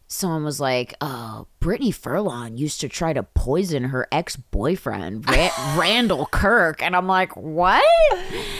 someone 0.08 0.44
was 0.44 0.60
like, 0.60 0.94
"Oh, 1.02 1.48
Brittany 1.60 1.92
Furlan 1.92 2.58
used 2.58 2.80
to 2.82 2.90
try 2.90 3.14
to 3.14 3.24
poison 3.24 3.86
her 3.86 4.08
ex 4.12 4.36
boyfriend, 4.36 5.30
Ra- 5.30 5.50
Randall 5.78 6.28
Kirk," 6.28 6.82
and 6.82 6.96
I'm 6.96 7.08
like, 7.08 7.36
"What?" 7.36 7.84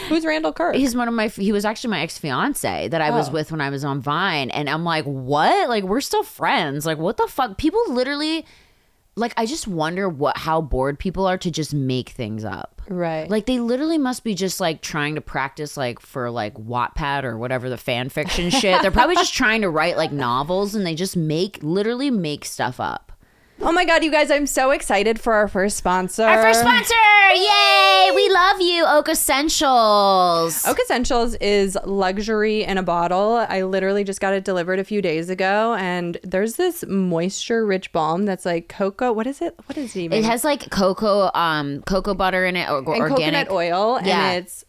Who's 0.08 0.24
Randall 0.24 0.52
Kirk? 0.52 0.74
He's 0.74 0.94
one 0.96 1.08
of 1.08 1.14
my. 1.14 1.28
He 1.28 1.52
was 1.52 1.64
actually 1.64 1.90
my 1.90 2.00
ex 2.00 2.18
fiance 2.18 2.88
that 2.88 3.00
I 3.00 3.10
was 3.10 3.28
Oh. 3.28 3.32
with 3.32 3.50
when 3.52 3.60
I 3.60 3.70
was 3.70 3.84
on 3.84 4.00
Vine, 4.00 4.50
and 4.50 4.68
I'm 4.68 4.84
like, 4.84 5.04
"What? 5.04 5.68
Like 5.68 5.84
we're 5.84 6.00
still 6.00 6.22
friends? 6.22 6.84
Like 6.86 6.98
what 6.98 7.16
the 7.16 7.26
fuck?" 7.28 7.56
People 7.58 7.82
literally. 7.88 8.44
Like 9.16 9.32
I 9.36 9.46
just 9.46 9.66
wonder 9.66 10.08
what 10.08 10.36
how 10.36 10.60
bored 10.60 10.98
people 10.98 11.26
are 11.26 11.38
to 11.38 11.50
just 11.50 11.72
make 11.72 12.10
things 12.10 12.44
up. 12.44 12.82
right. 12.88 13.28
Like 13.28 13.46
they 13.46 13.58
literally 13.58 13.96
must 13.98 14.24
be 14.24 14.34
just 14.34 14.60
like 14.60 14.82
trying 14.82 15.14
to 15.14 15.20
practice 15.22 15.76
like 15.76 16.00
for 16.00 16.30
like 16.30 16.54
Wattpad 16.54 17.24
or 17.24 17.38
whatever 17.38 17.70
the 17.70 17.78
fan 17.78 18.10
fiction 18.10 18.50
shit. 18.50 18.82
They're 18.82 18.90
probably 18.90 19.16
just 19.16 19.34
trying 19.42 19.62
to 19.62 19.70
write 19.70 19.96
like 19.96 20.12
novels 20.12 20.74
and 20.74 20.86
they 20.86 20.94
just 20.94 21.16
make 21.16 21.58
literally 21.62 22.10
make 22.10 22.44
stuff 22.44 22.78
up. 22.78 23.12
Oh 23.58 23.72
my 23.72 23.86
god, 23.86 24.04
you 24.04 24.10
guys, 24.10 24.30
I'm 24.30 24.46
so 24.46 24.70
excited 24.70 25.18
for 25.18 25.32
our 25.32 25.48
first 25.48 25.78
sponsor. 25.78 26.24
Our 26.24 26.42
first 26.42 26.60
sponsor! 26.60 26.94
Yay! 27.34 28.10
We 28.14 28.28
love 28.28 28.60
you, 28.60 28.84
Oak 28.86 29.08
Essentials. 29.08 30.64
Oak 30.66 30.78
Essentials 30.78 31.34
is 31.36 31.76
luxury 31.84 32.64
in 32.64 32.76
a 32.76 32.82
bottle. 32.82 33.44
I 33.48 33.62
literally 33.62 34.04
just 34.04 34.20
got 34.20 34.34
it 34.34 34.44
delivered 34.44 34.78
a 34.78 34.84
few 34.84 35.00
days 35.00 35.30
ago, 35.30 35.74
and 35.78 36.18
there's 36.22 36.56
this 36.56 36.84
moisture 36.86 37.64
rich 37.66 37.92
balm 37.92 38.26
that's 38.26 38.44
like 38.44 38.68
cocoa. 38.68 39.10
What 39.12 39.26
is 39.26 39.40
it? 39.40 39.54
What 39.64 39.78
is 39.78 39.96
it 39.96 40.00
even? 40.00 40.18
It 40.18 40.24
has 40.26 40.44
like 40.44 40.70
cocoa, 40.70 41.30
um, 41.34 41.82
cocoa 41.86 42.14
butter 42.14 42.44
in 42.44 42.56
it, 42.56 42.68
or 42.68 42.78
and 42.78 42.86
organic 42.88 43.48
coconut 43.48 43.50
oil, 43.50 43.98
Yeah. 44.04 44.28
and 44.32 44.44
it's 44.44 44.65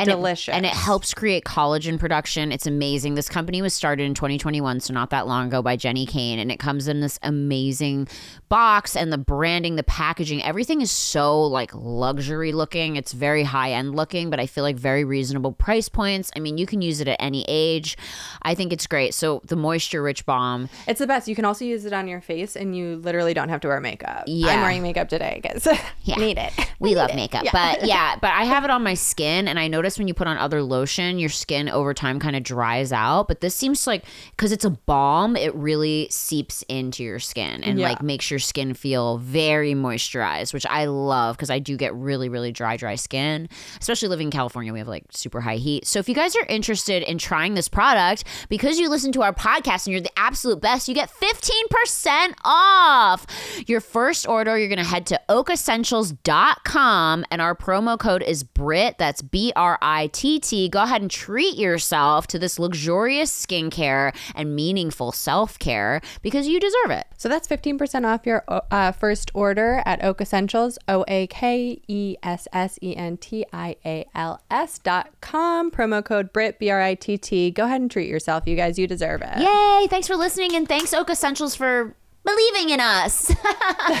and 0.00 0.08
it- 0.08 0.12
delicious. 0.12 0.54
and 0.54 0.66
it 0.66 0.72
helps 0.72 1.14
create 1.14 1.44
collagen 1.44 1.98
production. 1.98 2.52
It's 2.52 2.66
amazing. 2.66 3.14
This 3.14 3.28
company 3.28 3.62
was 3.62 3.74
started 3.74 4.04
in 4.04 4.14
2021, 4.14 4.80
so 4.80 4.92
not 4.94 5.10
that 5.10 5.26
long 5.26 5.46
ago, 5.48 5.62
by 5.62 5.76
Jenni 5.76 6.06
Kayne, 6.08 6.38
and 6.38 6.50
it 6.50 6.58
comes 6.58 6.88
in 6.88 7.00
this 7.00 7.18
amazing 7.22 8.08
box. 8.48 8.96
And 8.96 9.12
the 9.12 9.18
branding, 9.18 9.76
the 9.76 9.82
packaging, 9.82 10.42
everything 10.42 10.80
is 10.80 10.90
so 10.90 11.40
like 11.42 11.70
luxury 11.74 12.52
looking. 12.52 12.96
It's 12.96 13.12
very 13.12 13.42
high 13.44 13.72
end 13.72 13.94
looking, 13.94 14.30
but 14.30 14.40
I 14.40 14.46
feel 14.46 14.64
like 14.64 14.76
very 14.76 15.04
reasonable 15.04 15.52
price 15.52 15.88
points. 15.88 16.30
I 16.36 16.40
mean, 16.40 16.58
you 16.58 16.66
can 16.66 16.82
use 16.82 17.00
it 17.00 17.08
at 17.08 17.16
any 17.20 17.44
age. 17.48 17.96
I 18.42 18.54
think 18.54 18.72
it's 18.72 18.86
great. 18.86 19.14
So 19.14 19.40
the 19.44 19.56
moisture 19.56 20.02
rich 20.02 20.26
balm. 20.26 20.68
It's 20.86 20.98
the 20.98 21.06
best. 21.06 21.28
You 21.28 21.34
can 21.34 21.44
also 21.44 21.64
use 21.64 21.84
it 21.84 21.92
on 21.92 22.08
your 22.08 22.20
face, 22.20 22.56
and 22.56 22.76
you 22.76 22.96
literally 22.96 23.34
don't 23.34 23.48
have 23.48 23.60
to 23.60 23.68
wear 23.68 23.80
makeup. 23.80 24.24
Yeah. 24.26 24.48
I'm 24.52 24.60
wearing 24.62 24.82
makeup 24.82 25.08
today 25.08 25.40
because 25.42 25.66
Yeah. 26.02 26.16
need 26.16 26.38
it. 26.38 26.52
We 26.78 26.94
love 26.96 27.14
makeup, 27.14 27.44
but 27.52 27.84
yeah, 27.86 28.16
but 28.20 28.30
I 28.32 28.44
have 28.52 28.64
it 28.64 28.70
on 28.70 28.82
my 28.82 28.94
skin, 28.94 29.48
and 29.48 29.58
I 29.58 29.68
notice 29.68 29.89
when 29.98 30.08
you 30.08 30.14
put 30.14 30.26
on 30.26 30.36
other 30.38 30.62
lotion, 30.62 31.18
your 31.18 31.28
skin 31.28 31.68
over 31.68 31.92
time 31.94 32.18
kind 32.18 32.36
of 32.36 32.42
dries 32.42 32.92
out. 32.92 33.28
But 33.28 33.40
this 33.40 33.54
seems 33.54 33.86
like 33.86 34.04
because 34.36 34.52
it's 34.52 34.64
a 34.64 34.70
balm, 34.70 35.36
it 35.36 35.54
really 35.54 36.08
seeps 36.10 36.62
into 36.68 37.02
your 37.02 37.18
skin 37.18 37.62
and 37.64 37.78
Yeah. 37.78 37.88
like 37.88 38.02
makes 38.02 38.30
your 38.30 38.40
skin 38.40 38.74
feel 38.74 39.18
very 39.18 39.74
moisturized, 39.74 40.52
which 40.54 40.66
I 40.66 40.86
love 40.86 41.36
because 41.36 41.50
I 41.50 41.58
do 41.58 41.76
get 41.76 41.94
really, 41.94 42.28
really 42.28 42.52
dry, 42.52 42.76
dry 42.76 42.94
skin. 42.94 43.48
Especially 43.80 44.08
living 44.08 44.28
in 44.28 44.30
California, 44.32 44.72
we 44.72 44.78
have 44.78 44.88
like 44.88 45.04
super 45.10 45.40
high 45.40 45.56
heat. 45.56 45.86
So 45.86 45.98
if 45.98 46.08
you 46.08 46.14
guys 46.14 46.34
are 46.36 46.46
interested 46.48 47.02
in 47.02 47.18
trying 47.18 47.54
this 47.54 47.68
product, 47.68 48.24
because 48.48 48.78
you 48.78 48.88
listen 48.88 49.12
to 49.12 49.22
our 49.22 49.32
podcast 49.34 49.86
and 49.86 49.92
you're 49.92 50.00
the 50.00 50.10
absolute 50.18 50.60
best, 50.60 50.88
you 50.88 50.94
get 50.94 51.10
15% 51.10 52.32
off 52.44 53.26
your 53.66 53.80
first 53.80 54.26
order. 54.28 54.58
You're 54.58 54.68
going 54.68 54.78
to 54.78 54.84
head 54.84 55.06
to 55.06 55.20
oakessentials.com 55.28 57.24
and 57.30 57.40
our 57.42 57.54
promo 57.54 57.98
code 57.98 58.22
is 58.22 58.42
BRITT. 58.44 58.98
That's 58.98 59.22
B 59.22 59.52
R 59.56 59.78
I 59.82 60.08
T 60.08 60.38
T. 60.40 60.68
Go 60.68 60.82
ahead 60.82 61.02
and 61.02 61.10
treat 61.10 61.56
yourself 61.56 62.26
to 62.28 62.38
this 62.38 62.58
luxurious 62.58 63.30
skincare 63.46 64.14
and 64.34 64.54
meaningful 64.54 65.12
self 65.12 65.58
care 65.58 66.00
because 66.22 66.48
you 66.48 66.60
deserve 66.60 66.90
it. 66.90 67.06
So 67.16 67.28
that's 67.28 67.46
15% 67.46 68.06
off 68.06 68.26
your 68.26 68.44
uh, 68.48 68.92
first 68.92 69.30
order 69.34 69.82
at 69.84 70.02
Oak 70.02 70.20
Essentials, 70.20 70.78
O 70.88 71.04
A 71.08 71.26
K 71.26 71.80
E 71.88 72.16
S 72.22 72.48
S 72.52 72.78
E 72.82 72.96
N 72.96 73.16
T 73.16 73.44
I 73.52 73.76
A 73.84 74.06
L 74.14 74.40
S 74.50 74.78
dot 74.78 75.10
com. 75.20 75.70
Promo 75.70 76.04
code 76.04 76.32
BRITT, 76.32 76.58
B 76.58 76.70
R 76.70 76.80
I 76.80 76.94
T 76.94 77.18
T. 77.18 77.50
Go 77.50 77.64
ahead 77.64 77.80
and 77.80 77.90
treat 77.90 78.08
yourself, 78.08 78.46
you 78.46 78.56
guys. 78.56 78.78
You 78.78 78.86
deserve 78.86 79.22
it. 79.22 79.38
Yay! 79.38 79.86
Thanks 79.88 80.06
for 80.06 80.16
listening 80.16 80.54
and 80.54 80.68
thanks 80.68 80.94
Oak 80.94 81.10
Essentials 81.10 81.54
for 81.54 81.94
believing 82.24 82.70
in 82.70 82.80
us. 82.80 83.30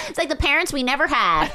it's 0.08 0.18
like 0.18 0.28
the 0.28 0.36
parents 0.36 0.72
we 0.72 0.82
never 0.82 1.06
had. 1.06 1.50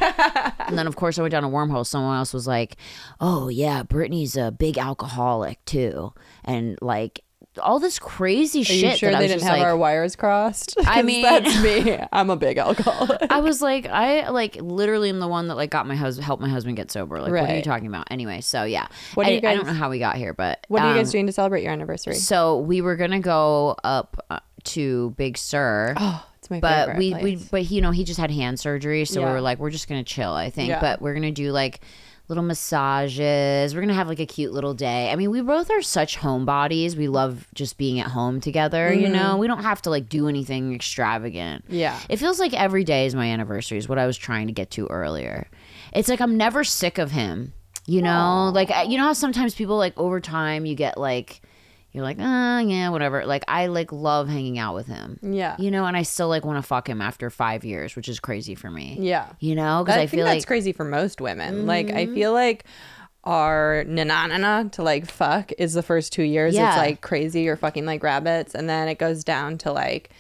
and 0.68 0.78
then 0.78 0.88
of 0.88 0.96
course 0.96 1.18
I 1.18 1.22
went 1.22 1.32
down 1.32 1.44
a 1.44 1.50
wormhole. 1.50 1.86
Someone 1.86 2.18
else 2.18 2.34
was 2.34 2.48
like, 2.48 2.78
"Oh 3.20 3.48
yeah, 3.50 3.84
Brittany's 3.84 4.36
a 4.38 4.52
big 4.52 4.78
alcoholic 4.78 5.64
too," 5.66 6.14
and 6.44 6.78
like 6.82 7.22
all 7.64 7.80
this 7.80 8.00
crazy 8.00 8.62
Are 8.62 8.66
shit. 8.66 8.76
you 8.92 8.98
sure 8.98 9.12
that 9.12 9.20
they 9.20 9.30
didn't 9.30 9.44
have 9.44 9.54
like, 9.60 9.64
our 9.66 9.78
wires 9.78 10.18
crossed? 10.18 10.76
I 10.86 10.96
'Cause 10.96 11.06
mean- 11.06 11.22
that's 11.22 11.62
me. 11.64 11.98
I'm 12.12 12.30
a 12.30 12.36
big 12.36 12.58
alcoholic. 12.58 13.22
I 13.32 13.40
was 13.40 13.62
like, 13.62 13.86
I 13.86 14.28
like 14.30 14.58
literally 14.58 15.08
am 15.10 15.20
the 15.20 15.28
one 15.28 15.48
that 15.48 15.56
like 15.56 15.70
got 15.70 15.88
my 15.88 15.96
husband 15.96 16.26
helped 16.26 16.42
my 16.42 16.50
husband 16.50 16.76
get 16.76 16.92
sober. 16.92 17.22
Like, 17.22 17.32
what 17.32 17.50
are 17.50 17.56
you 17.56 17.62
talking 17.62 17.88
about? 17.88 18.08
Anyway, 18.12 18.42
so 18.42 18.64
yeah. 18.66 18.88
What 19.14 19.28
I, 19.28 19.30
do 19.30 19.36
you 19.36 19.50
I 19.50 19.56
don't 19.56 19.68
know 19.68 19.74
how 19.74 19.90
we 19.90 20.00
got 20.00 20.18
here, 20.18 20.34
but 20.34 20.66
What 20.68 20.82
are 20.82 20.92
you 20.92 20.98
guys 20.98 21.08
um, 21.10 21.12
doing 21.14 21.26
to 21.28 21.32
celebrate 21.32 21.64
your 21.64 21.72
anniversary? 21.72 22.16
So 22.16 22.60
we 22.60 22.82
were 22.82 22.98
gonna 22.98 23.22
go 23.22 23.78
up 23.86 24.18
uh, 24.30 24.40
to 24.66 25.12
Big 25.12 25.38
Sur. 25.38 25.94
Oh, 26.06 26.26
it's 26.46 26.52
my 26.52 26.60
but 26.60 26.86
favorite 26.88 26.98
we, 26.98 27.12
place. 27.12 27.24
we 27.24 27.48
but 27.52 27.62
he, 27.64 27.76
you 27.76 27.82
know 27.82 27.92
he 27.92 28.04
just 28.04 28.20
had 28.20 28.30
hand 28.32 28.60
surgery 28.60 29.04
so 29.06 29.20
we 29.22 29.26
Yeah. 29.26 29.34
were 29.34 29.42
like 29.42 29.58
we're 29.60 29.72
just 29.72 29.88
gonna 29.90 30.04
chill 30.04 30.32
i 30.32 30.50
think 30.50 30.70
Yeah. 30.70 30.80
but 30.80 31.02
we're 31.02 31.14
gonna 31.16 31.32
do 31.32 31.52
like 31.52 31.82
little 32.28 32.44
massages 32.90 33.74
we're 33.76 33.82
gonna 33.82 33.94
have 33.94 34.08
like 34.08 34.20
a 34.20 34.26
cute 34.26 34.52
little 34.54 34.74
day 34.74 35.12
i 35.12 35.16
mean 35.16 35.30
we 35.32 35.42
both 35.42 35.70
are 35.72 35.82
such 35.82 36.18
homebodies 36.18 36.96
we 36.96 37.08
love 37.08 37.48
just 37.54 37.78
being 37.78 38.00
at 38.00 38.08
home 38.08 38.40
together 38.42 38.94
you 38.94 39.10
know 39.10 39.38
we 39.38 39.48
don't 39.48 39.64
have 39.64 39.82
to 39.82 39.90
like 39.90 40.08
do 40.10 40.28
anything 40.28 40.74
extravagant 40.74 41.64
Mm-hmm. 41.66 41.76
Yeah. 41.76 42.00
it 42.10 42.18
feels 42.18 42.40
like 42.40 42.54
every 42.54 42.84
day 42.84 43.06
is 43.06 43.16
my 43.16 43.28
anniversary 43.28 43.78
is 43.78 43.88
what 43.90 43.98
i 43.98 44.06
was 44.06 44.18
trying 44.18 44.48
to 44.48 44.54
get 44.54 44.72
to 44.72 44.88
earlier 44.88 45.48
it's 45.94 46.10
like 46.10 46.20
i'm 46.22 46.38
never 46.38 46.64
sick 46.64 46.98
of 46.98 47.12
him 47.12 47.54
you 47.88 48.02
know 48.02 48.52
like 48.54 48.72
I- 48.72 48.84
you 48.84 48.98
know 48.98 49.04
how 49.06 49.14
sometimes 49.14 49.54
people 49.56 49.78
like 49.78 49.98
over 49.98 50.20
time 50.20 50.66
you 50.66 50.76
get 50.76 50.98
like 50.98 51.42
you're 51.96 52.04
like, 52.04 52.20
uh, 52.20 52.64
yeah, 52.66 52.90
whatever. 52.90 53.26
Like, 53.26 53.44
I 53.48 53.68
like 53.68 53.92
love 53.92 54.28
hanging 54.28 54.60
out 54.60 54.76
with 54.76 54.88
him. 54.88 55.18
Yeah. 55.22 55.56
You 55.58 55.72
know, 55.72 55.86
and 55.86 55.96
I 55.96 56.04
still 56.04 56.28
like 56.28 56.46
want 56.46 56.58
to 56.58 56.68
fuck 56.68 56.90
him 56.90 57.02
after 57.02 57.30
five 57.30 57.64
years, 57.64 57.96
which 57.96 58.10
is 58.10 58.20
crazy 58.20 58.54
for 58.54 58.70
me. 58.70 58.98
Yeah. 59.00 59.30
You 59.40 59.56
know, 59.56 59.84
because 59.84 59.98
I, 59.98 60.02
I, 60.02 60.08
think 60.08 60.12
feel 60.20 60.26
that's 60.26 60.36
like 60.36 60.42
Mm-hmm. 60.44 60.48
crazy 60.48 60.72
for 60.74 60.84
most 60.84 61.22
women. 61.22 61.66
Like 61.66 61.90
I 61.92 62.08
feel 62.08 62.34
like 62.34 62.66
our 63.24 63.84
na 63.88 64.04
na 64.04 64.28
na 64.28 64.38
na 64.38 64.64
to 64.70 64.84
like 64.84 65.10
fuck 65.10 65.52
is 65.58 65.74
the 65.74 65.82
first 65.82 66.14
two 66.14 66.24
years. 66.24 66.54
Yeah. 66.54 66.70
It's 66.70 66.78
like 66.78 67.02
crazy. 67.02 67.42
You're 67.42 67.56
fucking 67.56 67.86
like 67.86 68.04
rabbits, 68.04 68.54
and 68.54 68.70
then 68.70 68.88
it 68.88 69.00
goes 69.00 69.24
down 69.24 69.58
to 69.60 69.72
like 69.72 70.12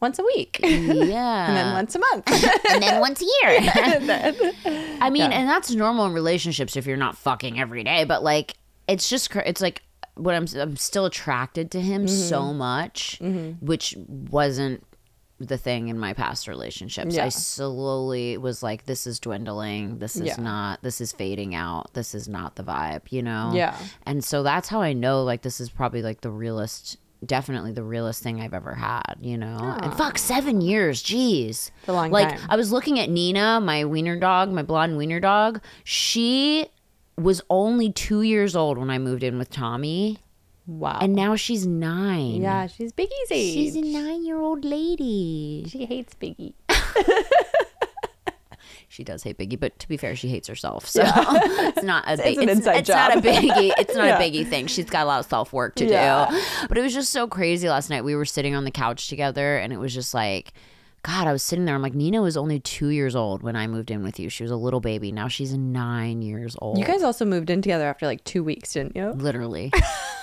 once 0.00 0.18
a 0.18 0.22
week, 0.22 0.60
yeah, 0.62 0.68
and 1.48 1.56
then 1.56 1.72
once 1.72 1.94
a 1.94 1.98
month. 1.98 2.30
and 2.70 2.82
then 2.82 3.00
once 3.00 3.22
a 3.22 3.24
year. 3.24 3.58
I 5.00 5.10
mean, 5.10 5.32
and 5.32 5.48
that's 5.48 5.74
normal 5.74 6.06
in 6.06 6.12
relationships 6.12 6.76
if 6.76 6.86
you're 6.86 6.96
not 6.96 7.16
fucking 7.16 7.58
every 7.58 7.82
day. 7.82 8.04
But 8.04 8.22
like, 8.22 8.54
it's 8.88 9.08
just 9.08 9.30
cr- 9.30 9.40
it's 9.40 9.60
like 9.60 9.82
what 10.16 10.34
I'm 10.34 10.46
I'm 10.58 10.76
still 10.76 11.04
attracted 11.06 11.70
to 11.72 11.80
him 11.80 12.08
so 12.08 12.40
Mm-hmm. 12.42 12.58
much, 12.58 13.18
which 13.60 13.94
wasn't 13.98 14.82
the 15.38 15.58
thing 15.58 15.88
in 15.88 15.98
my 15.98 16.14
past 16.14 16.48
relationships. 16.48 17.14
Yeah. 17.14 17.26
I 17.26 17.28
slowly 17.28 18.38
was 18.38 18.62
like, 18.62 18.86
this 18.86 19.06
is 19.06 19.20
dwindling. 19.20 19.98
This 19.98 20.16
is 20.16 20.22
Yeah. 20.28 20.36
not. 20.38 20.82
This 20.82 21.00
is 21.00 21.12
fading 21.12 21.54
out. 21.54 21.92
This 21.92 22.14
is 22.14 22.26
not 22.28 22.56
the 22.56 22.62
vibe. 22.64 23.02
You 23.10 23.22
know. 23.22 23.52
Yeah. 23.54 23.76
And 24.04 24.24
so 24.24 24.42
that's 24.42 24.68
how 24.68 24.80
I 24.80 24.92
know 24.94 25.22
like 25.24 25.42
this 25.42 25.60
is 25.60 25.68
probably 25.70 26.02
like 26.02 26.22
the 26.22 26.30
realest. 26.30 26.96
Definitely 27.24 27.72
the 27.72 27.82
realest 27.82 28.22
thing 28.22 28.42
I've 28.42 28.52
ever 28.52 28.74
had, 28.74 29.14
you 29.22 29.38
know. 29.38 29.56
And 29.82 29.92
fuck, 29.94 30.18
seven 30.18 30.60
years, 30.60 31.02
jeez. 31.02 31.70
a 31.88 31.92
long 31.92 32.10
like 32.10 32.28
time. 32.38 32.46
I 32.50 32.56
was 32.56 32.70
looking 32.70 33.00
at 33.00 33.08
Nina, 33.08 33.58
my 33.58 33.86
wiener 33.86 34.16
dog, 34.20 34.52
my 34.52 34.62
blonde 34.62 34.98
wiener 34.98 35.18
dog. 35.18 35.62
She 35.82 36.66
was 37.16 37.42
only 37.50 37.92
two 37.92 38.22
years 38.22 38.54
old 38.56 38.78
when 38.78 38.90
I 38.90 38.98
moved 38.98 39.22
in 39.22 39.38
with 39.38 39.50
Tommy, 39.50 40.18
wow. 40.66 40.98
and 41.00 41.14
now 41.14 41.36
she's 41.36 41.66
nine. 41.66 42.42
yeah, 42.42 42.66
she's 42.66 42.92
Biggie's 42.92 43.30
age. 43.30 43.54
she's 43.54 43.76
a 43.76 43.80
nine-year-old 43.82 44.64
lady. 44.64 45.64
she 45.68 45.86
hates 45.86 46.14
Biggie. 46.14 46.54
She 48.88 49.04
does 49.04 49.22
hate 49.22 49.36
Biggie, 49.36 49.58
but 49.60 49.78
to 49.80 49.88
be 49.88 49.96
fair, 49.96 50.16
she 50.16 50.28
hates 50.28 50.48
herself. 50.48 50.86
So 50.86 51.02
it's 51.06 51.82
not 51.82 52.04
a 52.06 52.16
big, 52.16 52.34
it's 52.34 52.42
an 52.42 52.48
inside 52.48 52.76
it's 52.78 52.88
not 52.88 53.16
a 53.16 53.20
biggie. 53.20 53.72
It's 53.78 53.94
not 53.94 54.06
Yeah. 54.06 54.18
a 54.18 54.22
biggie 54.22 54.48
thing. 54.48 54.68
She's 54.68 54.86
got 54.88 55.02
a 55.04 55.06
lot 55.06 55.20
of 55.20 55.26
self 55.26 55.52
work 55.52 55.74
to 55.76 55.84
Yeah. 55.86 56.28
do. 56.30 56.40
But 56.68 56.78
it 56.78 56.82
was 56.82 56.94
just 56.94 57.10
so 57.10 57.26
crazy 57.26 57.68
last 57.68 57.90
night. 57.90 58.04
We 58.04 58.14
were 58.14 58.24
sitting 58.24 58.54
on 58.54 58.64
the 58.64 58.70
couch 58.70 59.08
together, 59.08 59.58
and 59.58 59.72
it 59.72 59.78
was 59.78 59.92
just 59.92 60.14
like. 60.14 60.52
God, 61.06 61.28
I 61.28 61.32
was 61.32 61.44
sitting 61.44 61.66
there. 61.66 61.76
I'm 61.76 61.82
like, 61.82 61.94
Nina 61.94 62.20
was 62.20 62.36
only 62.36 62.58
two 62.58 62.88
years 62.88 63.14
old 63.14 63.44
when 63.44 63.54
I 63.54 63.68
moved 63.68 63.92
in 63.92 64.02
with 64.02 64.18
you. 64.18 64.28
She 64.28 64.42
was 64.42 64.50
a 64.50 64.56
little 64.56 64.80
baby. 64.80 65.12
Now 65.12 65.28
she's 65.28 65.56
nine 65.56 66.20
years 66.20 66.56
old. 66.60 66.78
You 66.78 66.84
guys 66.84 67.04
also 67.04 67.24
moved 67.24 67.48
in 67.48 67.62
together 67.62 67.84
after 67.84 68.06
like 68.06 68.24
two 68.24 68.42
weeks, 68.42 68.72
didn't 68.72 68.96
you? 68.96 69.10
Literally. 69.10 69.72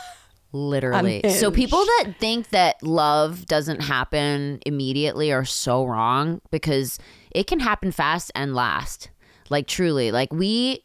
Literally. 0.51 1.21
So 1.29 1.51
people 1.51 1.79
that 1.79 2.15
think 2.19 2.49
that 2.49 2.83
love 2.83 3.45
doesn't 3.45 3.81
happen 3.81 4.59
immediately 4.65 5.31
are 5.31 5.45
so 5.45 5.85
wrong 5.85 6.41
because 6.51 6.99
it 7.31 7.47
can 7.47 7.61
happen 7.61 7.93
fast 7.93 8.29
and 8.35 8.53
last. 8.53 9.09
Like 9.49 9.67
truly. 9.67 10.11
Like 10.11 10.33
we 10.33 10.83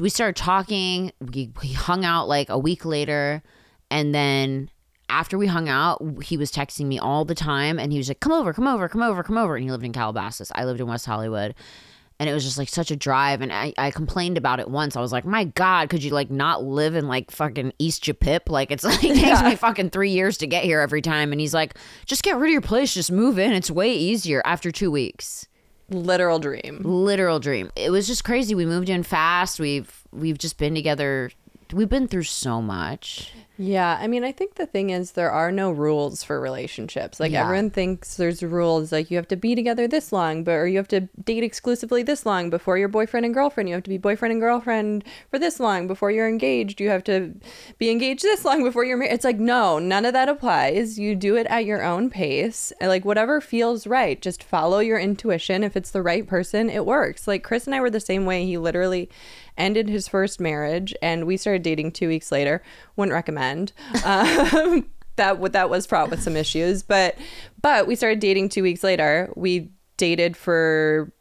we 0.00 0.08
started 0.08 0.34
talking, 0.34 1.12
we, 1.20 1.52
we 1.62 1.72
hung 1.72 2.04
out 2.04 2.26
like 2.26 2.48
a 2.48 2.58
week 2.58 2.84
later 2.84 3.44
and 3.92 4.12
then 4.12 4.70
after 5.08 5.36
we 5.38 5.46
hung 5.46 5.68
out, 5.68 6.02
he 6.22 6.36
was 6.36 6.50
texting 6.50 6.86
me 6.86 6.98
all 6.98 7.24
the 7.24 7.34
time 7.34 7.78
and 7.78 7.92
he 7.92 7.98
was 7.98 8.08
like, 8.08 8.20
Come 8.20 8.32
over, 8.32 8.52
come 8.52 8.66
over, 8.66 8.88
come 8.88 9.02
over, 9.02 9.22
come 9.22 9.38
over. 9.38 9.56
And 9.56 9.64
he 9.64 9.70
lived 9.70 9.84
in 9.84 9.92
Calabasas. 9.92 10.50
I 10.54 10.64
lived 10.64 10.80
in 10.80 10.86
West 10.86 11.06
Hollywood 11.06 11.54
and 12.20 12.30
it 12.30 12.32
was 12.32 12.44
just 12.44 12.58
like 12.58 12.68
such 12.68 12.90
a 12.90 12.96
drive 12.96 13.40
and 13.40 13.52
I, 13.52 13.72
I 13.76 13.90
complained 13.90 14.38
about 14.38 14.60
it 14.60 14.68
once. 14.68 14.96
I 14.96 15.00
was 15.00 15.12
like 15.12 15.24
my 15.24 15.44
god 15.44 15.88
could 15.88 16.02
you 16.02 16.10
like 16.10 16.30
not 16.30 16.62
live 16.62 16.94
in 16.94 17.08
like 17.08 17.30
fucking 17.30 17.72
east 17.78 18.04
japip 18.04 18.48
like 18.48 18.70
it's 18.70 18.84
like 18.84 19.02
it 19.04 19.16
takes 19.16 19.42
me 19.42 19.56
fucking 19.56 19.90
three 19.90 20.10
years 20.10 20.38
to 20.38 20.46
get 20.46 20.64
here 20.64 20.80
every 20.80 21.02
time 21.02 21.32
and 21.32 21.40
he's 21.40 21.54
like 21.54 21.76
just 22.06 22.22
get 22.22 22.36
rid 22.36 22.48
of 22.48 22.52
your 22.52 22.60
place 22.60 22.94
just 22.94 23.10
move 23.10 23.38
in 23.38 23.52
it's 23.52 23.70
way 23.70 23.92
easier 23.92 24.42
after 24.44 24.70
two 24.70 24.90
weeks. 24.90 25.46
Literal 25.90 26.38
dream. 26.38 26.80
literal 26.82 27.38
dream. 27.38 27.70
It 27.76 27.90
was 27.90 28.06
just 28.06 28.24
crazy. 28.24 28.54
We 28.54 28.64
moved 28.64 28.88
in 28.88 29.02
fast. 29.02 29.60
We've 29.60 30.02
we've 30.12 30.38
just 30.38 30.56
been 30.56 30.74
together 30.74 31.30
we've 31.72 31.88
been 31.88 32.08
through 32.08 32.22
so 32.22 32.62
much 32.62 33.32
Yeah, 33.56 33.96
I 34.00 34.08
mean, 34.08 34.24
I 34.24 34.32
think 34.32 34.56
the 34.56 34.66
thing 34.66 34.90
is 34.90 35.12
there 35.12 35.30
are 35.30 35.52
no 35.52 35.70
rules 35.70 36.24
for 36.24 36.40
relationships. 36.40 37.20
Like 37.20 37.30
Yeah. 37.30 37.44
everyone 37.44 37.70
thinks 37.70 38.16
there's 38.16 38.42
rules 38.42 38.90
like 38.90 39.12
you 39.12 39.16
have 39.16 39.28
to 39.28 39.36
be 39.36 39.54
together 39.54 39.86
this 39.86 40.12
long, 40.12 40.42
but 40.42 40.52
or 40.52 40.66
you 40.66 40.76
have 40.78 40.88
to 40.88 41.02
date 41.24 41.44
exclusively 41.44 42.02
this 42.02 42.26
long 42.26 42.50
before 42.50 42.78
you're 42.78 42.88
boyfriend 42.88 43.24
and 43.24 43.32
girlfriend. 43.32 43.68
You 43.68 43.76
have 43.76 43.84
to 43.84 43.90
be 43.90 43.96
boyfriend 43.98 44.32
and 44.32 44.40
girlfriend 44.40 45.04
for 45.30 45.38
this 45.38 45.60
long 45.60 45.86
before 45.86 46.10
you're 46.10 46.28
engaged. 46.28 46.80
You 46.80 46.88
have 46.88 47.04
to 47.04 47.32
be 47.78 47.90
engaged 47.90 48.22
this 48.22 48.44
long 48.44 48.64
before 48.64 48.84
you're 48.84 48.96
married. 48.96 49.12
It's 49.14 49.24
like 49.24 49.38
no, 49.38 49.78
none 49.78 50.04
of 50.04 50.14
that 50.14 50.28
applies. 50.28 50.98
You 50.98 51.14
do 51.14 51.36
it 51.36 51.46
at 51.46 51.64
your 51.64 51.84
own 51.84 52.10
pace. 52.10 52.72
Like 52.80 53.04
whatever 53.04 53.40
feels 53.40 53.86
right, 53.86 54.20
just 54.20 54.42
follow 54.42 54.80
your 54.80 54.98
intuition. 54.98 55.62
If 55.62 55.76
it's 55.76 55.92
the 55.92 56.02
right 56.02 56.26
person, 56.26 56.68
it 56.68 56.84
works. 56.84 57.28
Like 57.28 57.44
Chris 57.44 57.66
and 57.66 57.74
I 57.76 57.80
were 57.80 57.90
the 57.90 58.00
same 58.00 58.26
way. 58.26 58.44
He 58.46 58.58
literally 58.58 59.08
ended 59.56 59.88
his 59.88 60.08
first 60.08 60.40
marriage 60.40 60.94
and 61.00 61.26
we 61.26 61.36
started 61.36 61.62
dating 61.62 61.92
two 61.92 62.08
weeks 62.08 62.32
later. 62.32 62.62
Wouldn't 62.96 63.14
recommend. 63.14 63.72
Um, 64.04 64.90
that 65.16 65.38
what 65.38 65.52
that 65.52 65.70
was 65.70 65.86
fraught 65.86 66.10
with 66.10 66.20
some 66.20 66.36
issues 66.36 66.82
but 66.82 67.16
but 67.62 67.86
we 67.86 67.94
started 67.94 68.18
dating 68.18 68.48
two 68.48 68.62
weeks 68.62 68.82
later. 68.82 69.32
We 69.36 69.70
dated 69.96 70.36
for 70.36 71.12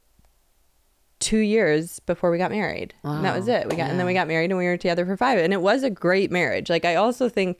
two 1.23 1.37
years 1.37 1.99
before 2.01 2.29
we 2.29 2.37
got 2.37 2.51
married. 2.51 2.93
And 3.01 3.23
that 3.23 3.33
was 3.33 3.47
it. 3.47 3.69
We 3.69 3.77
got 3.77 3.89
and 3.89 3.97
then 3.97 4.05
we 4.05 4.13
got 4.13 4.27
married 4.27 4.51
and 4.51 4.57
we 4.57 4.65
were 4.65 4.75
together 4.75 5.05
for 5.05 5.15
five. 5.15 5.39
And 5.39 5.53
it 5.53 5.61
was 5.61 5.81
a 5.81 5.89
great 5.89 6.31
marriage. 6.31 6.69
Like 6.69 6.83
i 6.83 6.95
also 6.95 7.29
think 7.29 7.59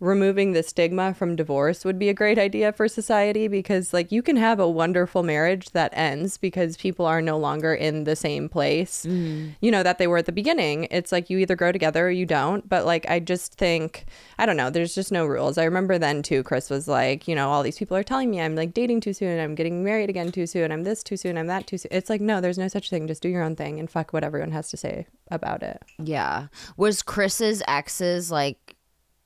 removing 0.00 0.50
the 0.52 0.64
stigma 0.64 1.14
from 1.14 1.36
divorce 1.36 1.84
would 1.84 1.96
be 1.96 2.08
a 2.08 2.14
great 2.14 2.38
idea 2.38 2.72
for 2.72 2.88
society 2.88 3.46
because 3.46 3.92
like 3.92 4.10
you 4.10 4.20
can 4.20 4.36
have 4.36 4.58
a 4.58 4.68
wonderful 4.68 5.22
marriage 5.22 5.70
that 5.70 5.92
ends 5.94 6.36
because 6.38 6.76
people 6.76 7.06
are 7.06 7.22
no 7.22 7.38
longer 7.38 7.72
in 7.72 8.02
the 8.02 8.16
same 8.16 8.48
place 8.48 9.06
mm. 9.08 9.54
you 9.60 9.70
know 9.70 9.84
that 9.84 9.98
they 9.98 10.08
were 10.08 10.18
at 10.18 10.26
the 10.26 10.32
beginning. 10.32 10.88
It's 10.90 11.12
like 11.12 11.30
you 11.30 11.38
either 11.38 11.54
grow 11.54 11.70
together 11.70 12.08
or 12.08 12.10
you 12.10 12.26
don't. 12.26 12.68
But 12.68 12.84
like 12.84 13.08
i 13.08 13.20
just 13.20 13.54
think 13.54 14.06
i 14.40 14.44
don't 14.44 14.56
know 14.56 14.70
there's 14.70 14.94
just 14.94 15.12
no 15.12 15.24
rules. 15.24 15.56
I 15.56 15.64
remember 15.64 15.98
then 15.98 16.22
too 16.22 16.42
chris 16.42 16.68
was 16.68 16.88
like 16.88 17.28
you 17.28 17.36
know 17.36 17.48
all 17.50 17.62
these 17.62 17.78
people 17.78 17.96
are 17.96 18.02
telling 18.02 18.30
me 18.30 18.40
i'm 18.40 18.56
like 18.56 18.74
dating 18.74 19.00
too 19.00 19.12
soon 19.12 19.38
i'm 19.38 19.54
getting 19.54 19.84
married 19.84 20.10
again 20.10 20.32
too 20.32 20.46
soon 20.46 20.72
i'm 20.72 20.82
this 20.82 21.04
too 21.04 21.16
soon 21.16 21.38
i'm 21.38 21.46
that 21.46 21.68
too 21.68 21.78
soon. 21.78 21.90
It's 21.92 22.10
like 22.10 22.20
no 22.20 22.40
there's 22.40 22.58
no 22.58 22.66
such 22.66 22.90
thing 22.90 23.03
just 23.08 23.22
do 23.22 23.28
your 23.28 23.42
own 23.42 23.56
thing 23.56 23.78
and 23.80 23.90
fuck 23.90 24.12
what 24.12 24.24
everyone 24.24 24.50
has 24.52 24.68
to 24.70 24.76
say 24.76 25.06
about 25.30 25.62
it 25.62 25.82
Yeah. 25.98 26.48
Was 26.76 27.02
Chris's 27.02 27.62
exes 27.68 28.30
like 28.30 28.76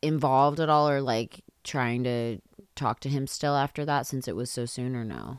involved 0.03 0.61
at 0.61 0.69
all 0.69 0.89
or 0.89 1.01
like 1.01 1.43
trying 1.65 2.05
to 2.05 2.39
talk 2.77 3.01
to 3.01 3.09
him 3.09 3.27
still 3.27 3.57
after 3.57 3.85
that 3.85 4.07
since 4.07 4.29
it 4.29 4.37
was 4.37 4.51
so 4.51 4.65
soon 4.67 4.95
or 4.95 5.05
no? 5.05 5.39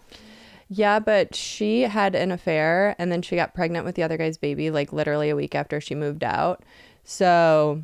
Yeah, 0.67 0.99
but 0.99 1.33
she 1.33 1.81
had 1.83 2.13
an 2.13 2.31
affair 2.31 2.95
and 2.99 3.11
then 3.11 3.21
she 3.23 3.35
got 3.35 3.53
pregnant 3.55 3.85
with 3.85 3.95
the 3.95 4.03
other 4.03 4.17
guy's 4.17 4.37
baby 4.37 4.69
like 4.69 4.93
literally 4.93 5.29
a 5.29 5.35
week 5.35 5.55
after 5.55 5.81
she 5.81 5.95
moved 5.95 6.23
out. 6.23 6.63
So 7.03 7.81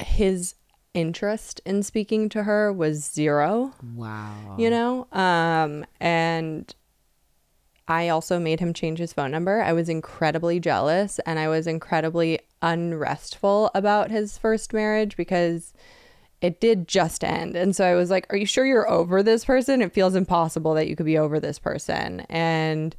his 0.00 0.54
interest 0.94 1.60
in 1.66 1.82
speaking 1.82 2.28
to 2.30 2.42
her 2.44 2.72
was 2.72 3.04
zero, 3.04 3.72
Wow. 3.94 4.56
you 4.58 4.70
know? 4.70 5.06
Um 5.12 5.84
and 6.00 6.74
I 7.88 8.08
also 8.08 8.38
made 8.38 8.60
him 8.60 8.72
change 8.72 8.98
his 8.98 9.12
phone 9.12 9.30
number. 9.30 9.62
I 9.62 9.72
was 9.72 9.88
incredibly 9.88 10.58
jealous 10.58 11.20
and 11.20 11.38
I 11.38 11.48
was 11.48 11.66
incredibly 11.66 12.40
unrestful 12.60 13.70
about 13.74 14.10
his 14.10 14.38
first 14.38 14.72
marriage 14.72 15.16
because 15.16 15.72
it 16.40 16.60
did 16.60 16.88
just 16.88 17.22
end. 17.22 17.54
And 17.56 17.76
so 17.76 17.84
I 17.84 17.94
was 17.94 18.10
like, 18.10 18.26
Are 18.32 18.36
you 18.36 18.46
sure 18.46 18.66
you're 18.66 18.90
over 18.90 19.22
this 19.22 19.44
person? 19.44 19.82
It 19.82 19.92
feels 19.92 20.14
impossible 20.14 20.74
that 20.74 20.88
you 20.88 20.96
could 20.96 21.06
be 21.06 21.16
over 21.16 21.38
this 21.38 21.60
person. 21.60 22.20
And, 22.28 22.96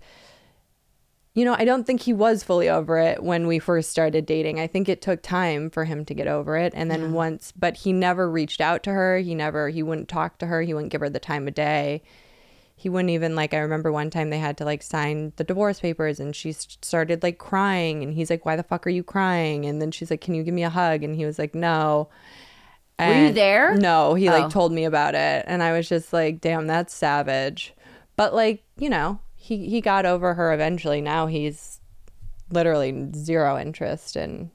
you 1.34 1.44
know, 1.44 1.56
I 1.58 1.66
don't 1.66 1.86
think 1.86 2.02
he 2.02 2.14
was 2.14 2.42
fully 2.42 2.70
over 2.70 2.98
it 2.98 3.22
when 3.22 3.46
we 3.46 3.60
first 3.60 3.92
started 3.92 4.26
dating. 4.26 4.60
I 4.60 4.68
think 4.68 4.88
it 4.88 5.02
took 5.02 5.22
time 5.22 5.70
for 5.70 5.84
him 5.84 6.06
to 6.06 6.14
get 6.14 6.28
over 6.28 6.56
it. 6.56 6.72
And 6.76 6.90
then 6.90 7.12
once, 7.12 7.52
but 7.52 7.78
he 7.78 7.92
never 7.92 8.32
reached 8.32 8.62
out 8.62 8.84
to 8.84 8.92
her. 8.92 9.20
He 9.20 9.36
never, 9.36 9.70
he 9.70 9.84
wouldn't 9.84 10.08
talk 10.08 10.40
to 10.40 10.48
her. 10.48 10.62
He 10.62 10.74
wouldn't 10.74 10.92
give 10.94 11.02
her 11.02 11.10
the 11.10 11.20
time 11.20 11.48
of 11.48 11.54
day 11.54 12.04
he 12.80 12.90
wouldn't 12.90 13.10
even 13.10 13.36
like 13.36 13.54
i 13.56 13.58
remember 13.58 13.92
one 13.92 14.10
time 14.12 14.30
they 14.30 14.38
had 14.38 14.56
to 14.58 14.64
like 14.64 14.84
sign 14.84 15.34
the 15.38 15.44
divorce 15.44 15.80
papers 15.80 16.20
and 16.20 16.36
she 16.36 16.52
started 16.54 17.24
like 17.24 17.40
crying 17.40 18.04
and 18.04 18.14
he's 18.14 18.30
like 18.30 18.46
why 18.46 18.56
the 18.56 18.62
fuck 18.64 18.86
are 18.86 18.92
you 18.92 19.04
crying? 19.04 19.66
And 19.66 19.82
then 19.82 19.90
she's 19.92 20.12
like 20.12 20.22
can 20.22 20.36
you 20.36 20.44
give 20.44 20.54
me 20.54 20.64
a 20.64 20.70
hug? 20.70 21.04
And 21.04 21.16
he 21.16 21.26
was 21.26 21.38
like 21.40 21.54
no. 21.56 22.08
Were 23.00 23.28
you 23.28 23.32
there? 23.34 23.76
no 23.76 24.14
he 24.14 24.30
like 24.30 24.46
Oh. 24.46 24.50
told 24.50 24.72
me 24.72 24.86
about 24.86 25.14
it 25.16 25.44
and 25.48 25.62
i 25.62 25.72
was 25.72 25.90
just 25.90 26.14
like 26.14 26.40
damn 26.40 26.68
that's 26.68 26.94
savage. 26.94 27.74
But 28.16 28.34
like 28.34 28.64
you 28.78 28.90
know 28.90 29.20
he 29.36 29.68
he 29.70 29.82
got 29.82 30.06
over 30.06 30.34
her 30.36 30.54
eventually. 30.54 31.02
Now 31.02 31.26
he's 31.28 31.80
literally 32.52 33.10
zero 33.16 33.58
interest 33.60 34.16
in 34.16 34.52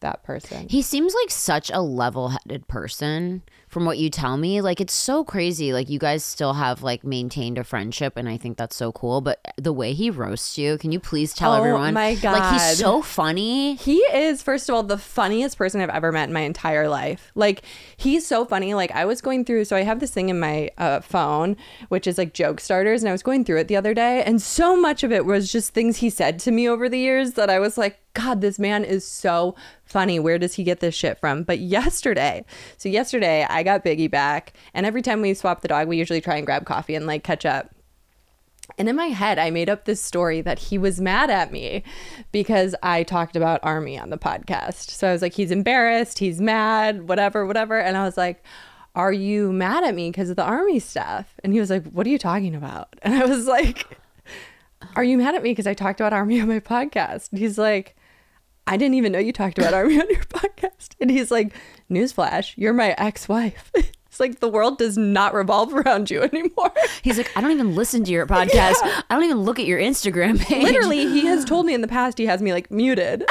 that 0.00 0.22
person. 0.24 0.68
He 0.68 0.82
seems 0.82 1.14
like 1.14 1.30
such 1.30 1.70
a 1.70 1.80
level-headed 1.80 2.66
person 2.66 3.42
from 3.72 3.86
what 3.86 3.96
you 3.96 4.10
tell 4.10 4.36
me. 4.36 4.60
Like 4.60 4.80
it's 4.82 4.92
so 4.92 5.24
crazy. 5.24 5.72
Like 5.72 5.88
you 5.88 5.98
guys 5.98 6.22
still 6.22 6.52
have 6.52 6.82
like 6.82 7.02
maintained 7.04 7.56
a 7.56 7.64
friendship 7.64 8.18
and 8.18 8.28
I 8.28 8.36
think 8.36 8.58
that's 8.58 8.76
so 8.76 8.92
cool, 8.92 9.22
but 9.22 9.40
the 9.56 9.72
way 9.72 9.94
he 9.94 10.10
roasts 10.10 10.58
you, 10.58 10.76
can 10.76 10.92
you 10.92 11.00
please 11.00 11.32
tell 11.32 11.54
Oh 11.54 11.56
everyone? 11.56 11.94
my 11.94 12.14
God, 12.16 12.32
Like 12.38 12.52
he's 12.52 12.78
so 12.78 13.00
funny. 13.00 13.74
He 13.76 13.96
is, 13.96 14.42
first 14.42 14.68
of 14.68 14.74
all, 14.74 14.82
the 14.82 14.98
funniest 14.98 15.56
person 15.56 15.80
I've 15.80 15.88
ever 15.88 16.12
met 16.12 16.28
in 16.28 16.34
my 16.34 16.40
entire 16.40 16.86
life. 16.86 17.32
Like, 17.34 17.62
he's 17.96 18.26
so 18.26 18.44
funny. 18.44 18.74
Like, 18.74 18.90
I 18.92 19.06
was 19.06 19.22
going 19.22 19.46
through, 19.46 19.64
so 19.64 19.74
I 19.74 19.82
have 19.84 20.00
this 20.00 20.10
thing 20.12 20.28
in 20.28 20.38
my 20.38 20.68
uh, 20.76 21.00
phone, 21.00 21.56
which 21.88 22.06
is 22.06 22.18
like 22.18 22.34
joke 22.34 22.60
starters, 22.60 23.02
and 23.02 23.08
I 23.08 23.12
was 23.12 23.22
going 23.22 23.44
through 23.46 23.60
it 23.60 23.68
the 23.68 23.76
other 23.76 23.94
day, 23.94 24.22
and 24.22 24.42
so 24.42 24.76
much 24.76 25.02
of 25.02 25.12
it 25.12 25.24
was 25.24 25.50
just 25.50 25.72
things 25.72 25.96
he 25.96 26.10
said 26.10 26.38
to 26.40 26.50
me 26.50 26.68
over 26.68 26.90
the 26.90 26.98
years 26.98 27.32
that 27.32 27.48
I 27.48 27.58
was 27.58 27.78
like, 27.78 27.98
God, 28.14 28.42
this 28.42 28.58
man 28.58 28.84
is 28.84 29.06
so 29.06 29.54
funny. 29.86 30.18
Where 30.20 30.36
does 30.38 30.52
he 30.54 30.64
get 30.64 30.80
this 30.80 30.94
shit 30.94 31.18
from? 31.18 31.44
But 31.44 31.60
yesterday, 31.60 32.44
so 32.76 32.90
yesterday, 32.90 33.46
I 33.48 33.61
got 33.62 33.84
Biggie 33.84 34.10
back, 34.10 34.52
and 34.74 34.86
every 34.86 35.02
time 35.02 35.20
we 35.20 35.34
swap 35.34 35.60
the 35.60 35.68
dog, 35.68 35.88
we 35.88 35.96
usually 35.96 36.20
try 36.20 36.36
and 36.36 36.46
grab 36.46 36.64
coffee 36.64 36.94
and 36.94 37.06
like 37.06 37.24
catch 37.24 37.44
up. 37.44 37.74
And 38.78 38.88
in 38.88 38.96
my 38.96 39.06
head, 39.06 39.38
I 39.38 39.50
made 39.50 39.68
up 39.68 39.84
this 39.84 40.00
story 40.00 40.40
that 40.40 40.58
he 40.58 40.78
was 40.78 41.00
mad 41.00 41.30
at 41.30 41.52
me 41.52 41.82
because 42.30 42.74
I 42.82 43.02
talked 43.02 43.36
about 43.36 43.60
Armie 43.62 43.98
on 43.98 44.10
the 44.10 44.18
podcast. 44.18 44.90
So 44.90 45.08
I 45.08 45.12
was 45.12 45.20
like, 45.20 45.34
he's 45.34 45.50
embarrassed, 45.50 46.18
he's 46.18 46.40
mad, 46.40 47.08
whatever, 47.08 47.44
whatever. 47.44 47.78
And 47.78 47.96
I 47.96 48.04
was 48.04 48.16
like, 48.16 48.42
Are 48.94 49.12
you 49.12 49.52
mad 49.52 49.84
at 49.84 49.94
me 49.94 50.10
because 50.10 50.30
of 50.30 50.36
the 50.36 50.44
Armie 50.44 50.78
stuff? 50.78 51.34
And 51.44 51.52
he 51.52 51.60
was 51.60 51.70
like, 51.70 51.86
What 51.90 52.06
are 52.06 52.10
you 52.10 52.18
talking 52.18 52.54
about? 52.54 52.94
And 53.02 53.14
I 53.14 53.26
was 53.26 53.46
like, 53.46 53.86
Are 54.96 55.04
you 55.04 55.18
mad 55.18 55.34
at 55.34 55.42
me 55.42 55.50
because 55.50 55.66
I 55.66 55.74
talked 55.74 56.00
about 56.00 56.12
Armie 56.12 56.40
on 56.40 56.48
my 56.48 56.60
podcast? 56.60 57.30
And 57.30 57.40
he's 57.40 57.58
like, 57.58 57.96
I 58.66 58.76
didn't 58.76 58.94
even 58.94 59.12
know 59.12 59.18
you 59.18 59.32
talked 59.32 59.58
about 59.58 59.74
Armie 59.74 60.00
on 60.00 60.08
your 60.08 60.24
podcast. 60.24 60.94
And 61.00 61.10
he's 61.10 61.30
like, 61.30 61.52
Newsflash, 61.90 62.54
you're 62.56 62.72
my 62.72 62.94
ex 62.98 63.28
wife. 63.28 63.70
It's 64.12 64.20
like 64.20 64.40
the 64.40 64.48
world 64.50 64.76
does 64.76 64.98
not 64.98 65.32
revolve 65.32 65.72
around 65.72 66.10
you 66.10 66.20
anymore. 66.22 66.70
He's 67.02 67.16
like, 67.16 67.34
I 67.34 67.40
don't 67.40 67.50
even 67.50 67.74
listen 67.74 68.04
to 68.04 68.10
your 68.10 68.26
podcast. 68.26 68.74
I 68.82 69.04
don't 69.08 69.24
even 69.24 69.38
look 69.38 69.58
at 69.58 69.64
your 69.64 69.80
Instagram 69.80 70.38
page. 70.38 70.64
Literally, 70.64 71.06
he 71.06 71.24
has 71.24 71.46
told 71.46 71.64
me 71.64 71.72
in 71.72 71.80
the 71.80 71.88
past 71.88 72.18
he 72.18 72.26
has 72.26 72.42
me 72.42 72.52
like 72.52 72.70
muted. 72.70 73.24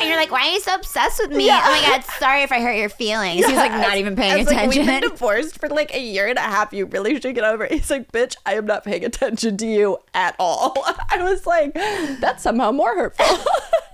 And 0.00 0.08
you're 0.08 0.18
like, 0.18 0.30
why 0.30 0.48
are 0.48 0.52
you 0.52 0.60
so 0.60 0.74
obsessed 0.74 1.20
with 1.20 1.30
me? 1.30 1.48
Oh 1.48 1.48
my 1.48 1.82
god, 1.86 2.04
sorry 2.18 2.42
if 2.42 2.52
I 2.52 2.60
hurt 2.60 2.76
your 2.76 2.88
feelings. 2.88 3.46
He's 3.46 3.56
like 3.56 3.72
not 3.72 3.96
even 3.96 4.16
paying 4.16 4.40
It's 4.40 4.50
like, 4.50 4.68
we've 4.68 4.84
been 4.84 5.02
divorced 5.02 5.58
for 5.58 5.68
like 5.68 5.94
a 5.94 6.00
year 6.00 6.26
and 6.26 6.38
a 6.38 6.42
half. 6.42 6.72
You 6.72 6.86
really 6.86 7.20
should 7.20 7.34
get 7.34 7.44
over 7.44 7.64
it. 7.64 7.72
He's 7.72 7.90
like, 7.90 8.12
bitch, 8.12 8.36
I 8.44 8.54
am 8.54 8.66
not 8.66 8.84
paying 8.84 9.04
attention 9.04 9.56
to 9.58 9.66
you 9.66 9.98
at 10.12 10.36
all. 10.38 10.74
I 11.10 11.22
was 11.22 11.46
like, 11.46 11.74
that's 11.74 12.42
somehow 12.42 12.72
more 12.72 12.94
hurtful. 12.94 13.24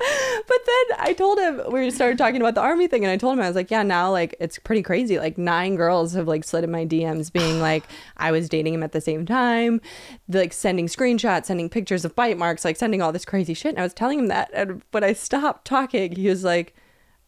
but 0.00 0.58
then 0.66 0.98
I 0.98 1.14
told 1.16 1.38
him, 1.38 1.60
we 1.70 1.90
started 1.90 2.16
talking 2.16 2.40
about 2.40 2.54
the 2.54 2.62
Armie 2.62 2.88
thing, 2.88 3.04
and 3.04 3.12
I 3.12 3.16
told 3.16 3.34
him, 3.34 3.44
I 3.44 3.46
was 3.46 3.56
like, 3.56 3.70
yeah, 3.70 3.82
now 3.82 4.10
like 4.10 4.34
it's 4.40 4.58
pretty 4.58 4.82
crazy. 4.82 5.18
Like 5.18 5.36
nine 5.36 5.76
girls 5.76 6.14
have 6.14 6.26
like 6.26 6.44
slid 6.44 6.64
in 6.64 6.70
my 6.70 6.86
DMs 6.86 7.32
being 7.32 7.60
like, 7.60 7.84
I 8.16 8.32
was 8.32 8.48
dating 8.48 8.74
him 8.74 8.82
at 8.82 8.92
the 8.92 9.00
same 9.00 9.26
time, 9.26 9.80
like 10.28 10.52
sending 10.52 10.86
screenshots, 10.86 11.46
sending 11.46 11.68
pictures 11.68 12.04
of 12.04 12.16
bite 12.16 12.38
marks, 12.38 12.64
like 12.64 12.76
sending 12.76 13.02
all 13.02 13.12
this 13.12 13.24
crazy 13.24 13.54
shit. 13.54 13.70
And 13.70 13.80
I 13.80 13.82
was 13.82 13.94
telling 13.94 14.18
him 14.18 14.28
that. 14.28 14.50
And 14.54 14.82
when 14.90 15.04
I 15.04 15.12
stopped 15.12 15.59
talking, 15.64 16.12
he 16.16 16.28
was 16.28 16.44
like, 16.44 16.74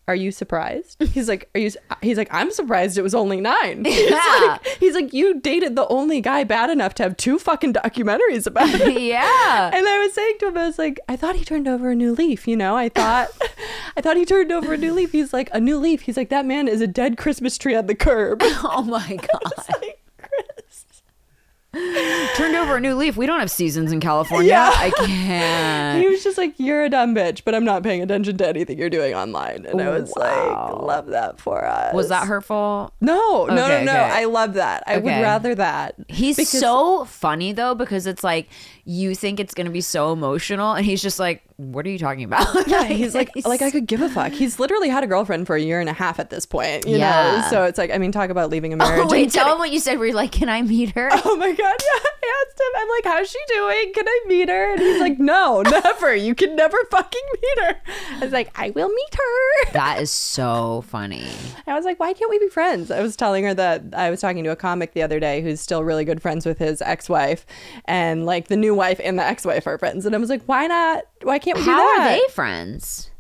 are 0.09 0.17
you 0.17 0.33
surprised? 0.33 1.01
He's 1.13 1.29
like, 1.29 1.49
are 1.55 1.61
you? 1.61 1.71
He's 2.03 2.17
like, 2.19 2.29
I'm 2.33 2.51
surprised 2.51 2.99
it 2.99 3.03
was 3.03 3.15
only 3.15 3.41
nine. 3.41 3.85
He's, 3.87 4.11
Yeah. 4.11 4.19
like, 4.49 4.67
he's 4.81 4.95
like, 4.97 5.13
you 5.13 5.41
dated 5.41 5.77
the 5.77 5.87
only 5.87 6.21
guy 6.21 6.43
bad 6.43 6.71
enough 6.71 6.95
to 6.95 7.05
have 7.05 7.17
two 7.17 7.39
fucking 7.39 7.73
documentaries 7.75 8.47
about 8.49 8.69
it. 8.75 9.01
yeah. 9.01 9.71
And 9.73 9.87
I 9.89 9.99
was 10.01 10.13
saying 10.13 10.35
to 10.41 10.49
him, 10.49 10.59
I 10.59 10.67
was 10.67 10.77
like, 10.79 10.99
I 11.09 11.15
thought 11.15 11.37
he 11.37 11.45
turned 11.45 11.69
over 11.69 11.91
a 11.91 11.95
new 11.95 12.15
leaf. 12.15 12.49
You 12.49 12.57
know, 12.57 12.77
I 12.77 12.89
thought, 12.89 13.29
I 13.97 14.01
thought 14.01 14.17
he 14.17 14.25
turned 14.25 14.51
over 14.51 14.73
a 14.73 14.77
new 14.77 14.93
leaf. 14.93 15.13
He's 15.13 15.33
like, 15.33 15.49
a 15.53 15.61
new 15.61 15.79
leaf. 15.79 16.01
He's 16.03 16.17
like, 16.17 16.31
that 16.31 16.47
man 16.47 16.67
is 16.67 16.81
a 16.81 16.89
dead 16.89 17.17
Christmas 17.17 17.57
tree 17.57 17.77
on 17.77 17.87
the 17.87 17.95
curb. 17.95 18.41
Oh 18.43 18.83
my 18.83 19.17
god. 19.17 19.93
Turned 22.37 22.55
over 22.55 22.77
a 22.77 22.81
new 22.81 22.95
leaf. 22.95 23.17
We 23.17 23.25
don't 23.27 23.41
have 23.41 23.51
seasons 23.51 23.93
in 23.93 24.01
California. 24.01 24.51
Yeah. 24.51 24.71
I 24.75 24.91
can't. 25.07 26.03
He 26.03 26.09
was 26.09 26.23
just 26.23 26.37
like, 26.37 26.55
you're 26.59 26.85
a 26.85 26.91
dumb 26.91 27.15
bitch, 27.15 27.43
but 27.45 27.55
I'm 27.55 27.65
not 27.65 27.83
paying 27.83 28.03
attention 28.03 28.37
to 28.39 28.47
anything 28.49 28.79
you're 28.79 28.91
doing 28.91 29.15
online. 29.15 29.65
And 29.67 29.81
I 29.81 29.89
was 29.89 30.13
Wow. 30.15 30.75
like, 30.75 30.83
love 30.83 31.07
that 31.07 31.41
for 31.41 31.65
us. 31.65 31.95
Was 31.95 32.11
that 32.11 32.27
hurtful? 32.27 32.93
No, 33.01 33.47
no, 33.47 33.65
Okay, 33.65 33.85
no, 33.85 33.93
no. 33.95 34.01
okay. 34.01 34.11
I 34.13 34.25
love 34.27 34.55
that. 34.55 34.83
I 34.87 34.99
would 34.99 35.09
rather 35.09 35.55
that. 35.55 35.95
He's 36.09 36.37
Because- 36.37 36.51
so 36.61 37.05
funny 37.07 37.53
though 37.53 37.75
because 37.75 38.07
it's 38.07 38.23
like 38.23 38.49
you 38.85 39.15
think 39.15 39.39
it's 39.41 39.55
gonna 39.55 39.71
be 39.71 39.81
so 39.81 40.13
emotional, 40.13 40.73
and 40.73 40.85
he's 40.85 41.01
just 41.03 41.19
like, 41.19 41.43
what 41.57 41.87
are 41.87 41.91
you 41.91 41.99
talking 41.99 42.25
about? 42.25 42.47
Yeah, 42.67 42.85
he's 42.85 43.15
like, 43.15 43.31
like 43.45 43.61
I 43.63 43.71
could 43.71 43.87
give 43.87 44.01
a 44.01 44.09
fuck. 44.09 44.33
He's 44.33 44.59
literally 44.59 44.89
had 44.89 45.05
a 45.05 45.07
girlfriend 45.07 45.47
for 45.47 45.55
a 45.57 45.61
year 45.61 45.79
and 45.81 45.89
a 45.89 45.93
half 45.93 46.19
at 46.19 46.31
this 46.31 46.47
point. 46.47 46.87
You 46.87 46.93
know, 46.93 46.99
Yeah. 46.99 47.51
so 47.51 47.65
it's 47.65 47.77
like, 47.79 47.91
I 47.91 47.99
mean, 47.99 48.11
talk 48.13 48.31
about 48.31 48.51
leaving 48.51 48.73
a 48.73 48.77
marriage. 48.79 49.03
Oh, 49.05 49.09
wait, 49.11 49.31
tell 49.31 49.45
kidding. 49.45 49.53
him 49.55 49.59
what 49.59 49.71
you 49.71 49.79
said. 49.79 49.99
Where 49.99 50.07
you're 50.07 50.17
like, 50.17 50.33
can 50.33 50.49
I 50.49 50.63
meet 50.63 50.91
her? 50.97 51.09
Oh 51.25 51.37
my 51.37 51.51
god, 51.53 51.59
yeah. 51.59 52.09
I 52.25 52.45
asked 52.47 52.61
him, 52.61 52.81
I'm 52.81 52.89
like, 52.89 53.05
how's 53.05 53.31
she 53.31 53.39
doing? 53.49 53.93
Can 53.95 54.09
I 54.09 54.21
meet 54.27 54.49
her? 54.49 54.73
And 54.73 54.81
he's 54.81 55.01
like, 55.01 55.19
no, 55.19 55.63
never. 55.63 56.15
You 56.15 56.35
can 56.35 56.57
never 56.57 56.77
fucking 56.91 57.23
meet 57.35 57.65
her. 57.67 57.77
I 58.17 58.25
was 58.25 58.33
like, 58.33 58.51
I 58.59 58.71
will 58.71 58.89
meet 58.89 59.15
her. 59.15 59.73
That 59.73 60.01
is 60.01 60.11
so 60.11 60.83
funny. 60.89 61.29
I 61.67 61.75
was 61.75 61.85
like, 61.85 62.01
why 62.01 62.13
can't 62.13 62.31
we 62.31 62.39
be 62.39 62.49
friends? 62.49 62.91
I 62.91 63.01
was 63.03 63.17
telling 63.17 63.45
her 63.45 63.55
that 63.55 63.83
I 63.93 64.11
was 64.11 64.21
talking 64.21 64.43
to 64.45 64.51
a 64.51 64.57
comic 64.57 64.93
the 64.95 65.03
other 65.03 65.21
day 65.21 65.43
who's 65.43 65.61
still 65.61 65.85
really 65.85 66.05
good 66.05 66.23
friends 66.23 66.47
with 66.47 66.59
his 66.59 66.81
ex-wife, 66.83 67.45
and 67.85 68.25
like 68.27 68.49
the 68.49 68.57
new 68.57 68.72
wife 68.75 69.01
and 69.03 69.19
the 69.19 69.25
ex-wife 69.25 69.67
are 69.67 69.79
friends. 69.79 70.07
And 70.07 70.15
I 70.15 70.19
was 70.19 70.31
like, 70.31 70.43
why 70.45 70.67
not? 70.67 71.05
Why 71.23 71.39
can't 71.39 71.59
we 71.59 71.65
do 71.65 71.71
How 71.71 72.01
are 72.01 72.09
they 72.09 72.23
friends? 72.31 73.11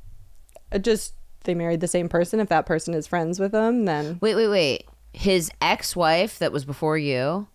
Uh, 0.70 0.78
just 0.78 1.14
they 1.44 1.54
married 1.54 1.80
the 1.80 1.88
same 1.88 2.08
person. 2.08 2.40
If 2.40 2.48
that 2.48 2.66
person 2.66 2.94
is 2.94 3.06
friends 3.06 3.40
with 3.40 3.52
them, 3.52 3.84
then 3.84 4.18
Wait, 4.20 4.34
wait, 4.34 4.48
wait. 4.48 4.84
His 5.12 5.50
ex-wife 5.60 6.38
that 6.38 6.52
was 6.52 6.64
before 6.64 6.96
you. 6.96 7.46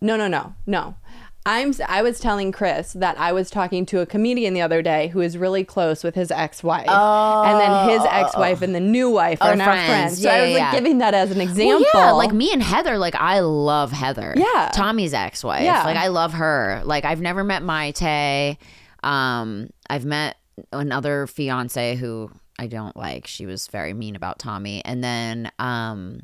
no, 0.00 0.16
no, 0.16 0.28
no, 0.28 0.54
no. 0.66 0.94
I'm. 1.44 1.74
I 1.88 2.02
was 2.02 2.20
telling 2.20 2.52
Chris 2.52 2.92
that 2.92 3.18
I 3.18 3.32
was 3.32 3.50
talking 3.50 3.84
to 3.86 4.00
a 4.00 4.06
comedian 4.06 4.54
the 4.54 4.60
other 4.60 4.80
day 4.82 5.08
who 5.08 5.20
is 5.20 5.36
really 5.36 5.64
close 5.64 6.04
with 6.04 6.14
his 6.14 6.30
ex-wife, 6.30 6.88
and 6.88 7.60
then 7.60 7.88
his 7.88 8.02
ex-wife 8.08 8.62
and 8.62 8.74
the 8.74 8.80
new 8.80 9.10
wife 9.10 9.42
are 9.42 9.52
Oh, 9.52 9.54
now 9.54 9.64
friends. 9.64 9.86
friends. 9.88 10.22
So 10.22 10.28
Yeah, 10.28 10.34
I 10.34 10.40
was 10.42 10.50
yeah, 10.52 10.64
like 10.64 10.72
giving 10.72 10.98
that 10.98 11.14
as 11.14 11.30
an 11.32 11.40
example. 11.40 11.84
Well, 11.94 12.06
yeah, 12.06 12.12
like 12.12 12.32
me 12.32 12.52
and 12.52 12.62
Heather. 12.62 12.96
Like 12.96 13.16
I 13.16 13.40
love 13.40 13.90
Heather. 13.92 14.34
Yeah. 14.36 14.70
Tommy's 14.72 15.14
ex-wife. 15.14 15.64
Yeah. 15.64 15.82
Like 15.84 15.96
I 15.96 16.08
love 16.08 16.34
her. 16.34 16.80
Like 16.84 17.04
I've 17.04 17.20
never 17.20 17.42
met 17.42 17.62
Mayte. 17.62 18.56
Um, 19.02 19.70
I've 19.90 20.04
met 20.04 20.36
another 20.72 21.26
fiance 21.26 21.96
who 21.96 22.30
I 22.58 22.68
don't 22.68 22.96
like. 22.96 23.26
She 23.26 23.46
was 23.46 23.66
very 23.66 23.94
mean 23.94 24.14
about 24.14 24.38
Tommy. 24.38 24.84
And 24.84 25.02
then, 25.02 25.50
um, 25.58 26.20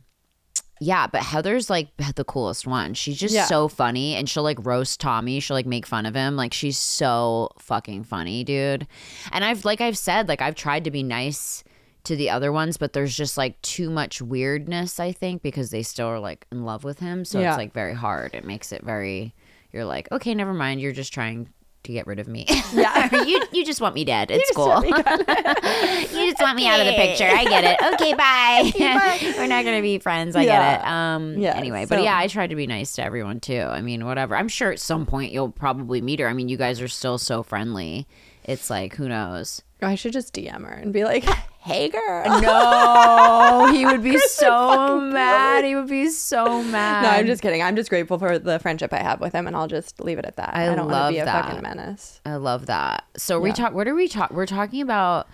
yeah, 0.80 1.06
but 1.06 1.22
Heather's 1.22 1.68
like 1.70 1.88
the 2.14 2.24
coolest 2.24 2.66
one. 2.66 2.94
She's 2.94 3.18
just 3.18 3.34
Yeah. 3.34 3.44
so 3.46 3.68
funny, 3.68 4.14
and 4.14 4.28
she'll 4.28 4.42
like 4.42 4.64
roast 4.64 5.00
Tommy. 5.00 5.40
She'll 5.40 5.56
like 5.56 5.66
make 5.66 5.86
fun 5.86 6.06
of 6.06 6.14
him. 6.14 6.36
Like 6.36 6.52
she's 6.52 6.78
so 6.78 7.50
fucking 7.58 8.04
funny, 8.04 8.44
dude. 8.44 8.86
And 9.32 9.44
I've 9.44 9.64
like 9.64 9.80
I've 9.80 9.98
said 9.98 10.28
like 10.28 10.40
I've 10.42 10.54
tried 10.54 10.84
to 10.84 10.90
be 10.90 11.02
nice 11.02 11.64
to 12.04 12.16
the 12.16 12.30
other 12.30 12.52
ones, 12.52 12.76
but 12.76 12.92
there's 12.92 13.14
just 13.16 13.36
like 13.36 13.60
too 13.62 13.90
much 13.90 14.22
weirdness. 14.22 14.98
I 15.00 15.12
think 15.12 15.42
because 15.42 15.70
they 15.70 15.82
still 15.82 16.06
are 16.06 16.20
like 16.20 16.46
in 16.52 16.64
love 16.64 16.84
with 16.84 17.00
him, 17.00 17.24
so 17.24 17.40
Yeah. 17.40 17.50
it's 17.50 17.58
like 17.58 17.72
very 17.74 17.94
hard. 17.94 18.34
It 18.34 18.44
makes 18.44 18.72
it 18.72 18.82
very. 18.84 19.34
You're 19.72 19.84
like, 19.84 20.10
okay, 20.10 20.34
never 20.34 20.54
mind. 20.54 20.80
You're 20.80 20.92
just 20.92 21.12
trying 21.12 21.48
to 21.84 21.92
get 21.92 22.06
rid 22.06 22.18
of 22.18 22.28
me. 22.28 22.46
Yeah. 22.72 23.24
you 23.24 23.42
you 23.52 23.64
just 23.64 23.80
want 23.80 23.94
me 23.94 24.04
dead. 24.04 24.30
It's 24.30 24.50
cool. 24.54 24.84
you 24.84 26.30
just 26.30 26.40
want 26.40 26.56
me 26.56 26.66
out 26.66 26.80
of 26.80 26.86
the 26.86 26.92
picture. 26.94 27.26
I 27.26 27.44
get 27.44 27.64
it. 27.64 27.94
Okay, 27.94 28.14
bye. 28.14 28.72
We're 29.38 29.46
not 29.46 29.64
gonna 29.64 29.82
be 29.82 29.98
friends. 29.98 30.36
I 30.36 30.44
get 30.44 30.80
it. 30.80 30.86
Um. 30.86 31.38
Yeah, 31.38 31.56
Anyway, 31.56 31.86
but 31.86 32.02
yeah, 32.02 32.16
I 32.16 32.26
tried 32.26 32.50
to 32.50 32.56
be 32.56 32.66
nice 32.66 32.92
to 32.96 33.04
everyone 33.04 33.40
too. 33.40 33.60
I 33.60 33.80
mean, 33.80 34.04
whatever. 34.04 34.36
I'm 34.36 34.48
sure 34.48 34.70
at 34.70 34.80
some 34.80 35.06
point 35.06 35.32
you'll 35.32 35.50
probably 35.50 36.00
meet 36.00 36.20
her. 36.20 36.28
I 36.28 36.32
mean, 36.32 36.48
you 36.48 36.56
guys 36.56 36.80
are 36.80 36.88
still 36.88 37.18
so 37.18 37.42
friendly. 37.42 38.06
It's 38.44 38.70
like 38.70 38.94
who 38.96 39.08
knows. 39.08 39.62
I 39.80 39.94
should 39.94 40.12
just 40.12 40.34
DM 40.34 40.62
her 40.66 40.72
and 40.72 40.92
be 40.92 41.04
like, 41.04 41.24
"Hey, 41.68 41.88
girl." 41.88 42.40
No, 42.40 43.70
he 43.72 43.84
would 43.86 44.02
be 44.02 44.18
so 44.18 45.00
mad. 45.00 45.64
He 45.64 45.74
would 45.74 45.88
be 45.88 46.08
so 46.10 46.62
mad. 46.62 47.02
No, 47.02 47.08
I'm 47.10 47.26
just 47.26 47.42
kidding. 47.42 47.62
I'm 47.62 47.76
just 47.76 47.90
grateful 47.90 48.18
for 48.18 48.38
the 48.38 48.58
friendship 48.58 48.92
I 48.92 48.98
have 48.98 49.20
with 49.20 49.32
him, 49.32 49.46
and 49.46 49.54
I'll 49.54 49.68
just 49.68 50.00
leave 50.00 50.18
it 50.18 50.24
at 50.24 50.36
that. 50.36 50.50
I 50.54 50.62
I, 50.62 50.66
don't 50.66 50.78
want 50.78 50.90
love 50.90 51.08
to 51.10 51.14
be 51.14 51.18
a 51.20 51.24
that. 51.24 51.44
fucking 51.46 51.62
menace. 51.62 52.20
I 52.24 52.36
love 52.36 52.66
that. 52.66 53.04
So 53.16 53.38
we 53.40 53.52
talk. 53.52 53.72
What 53.74 53.86
are 53.88 53.94
we 53.94 54.08
talk? 54.08 54.30
We're 54.30 54.46
talking 54.46 54.80
about. 54.82 55.28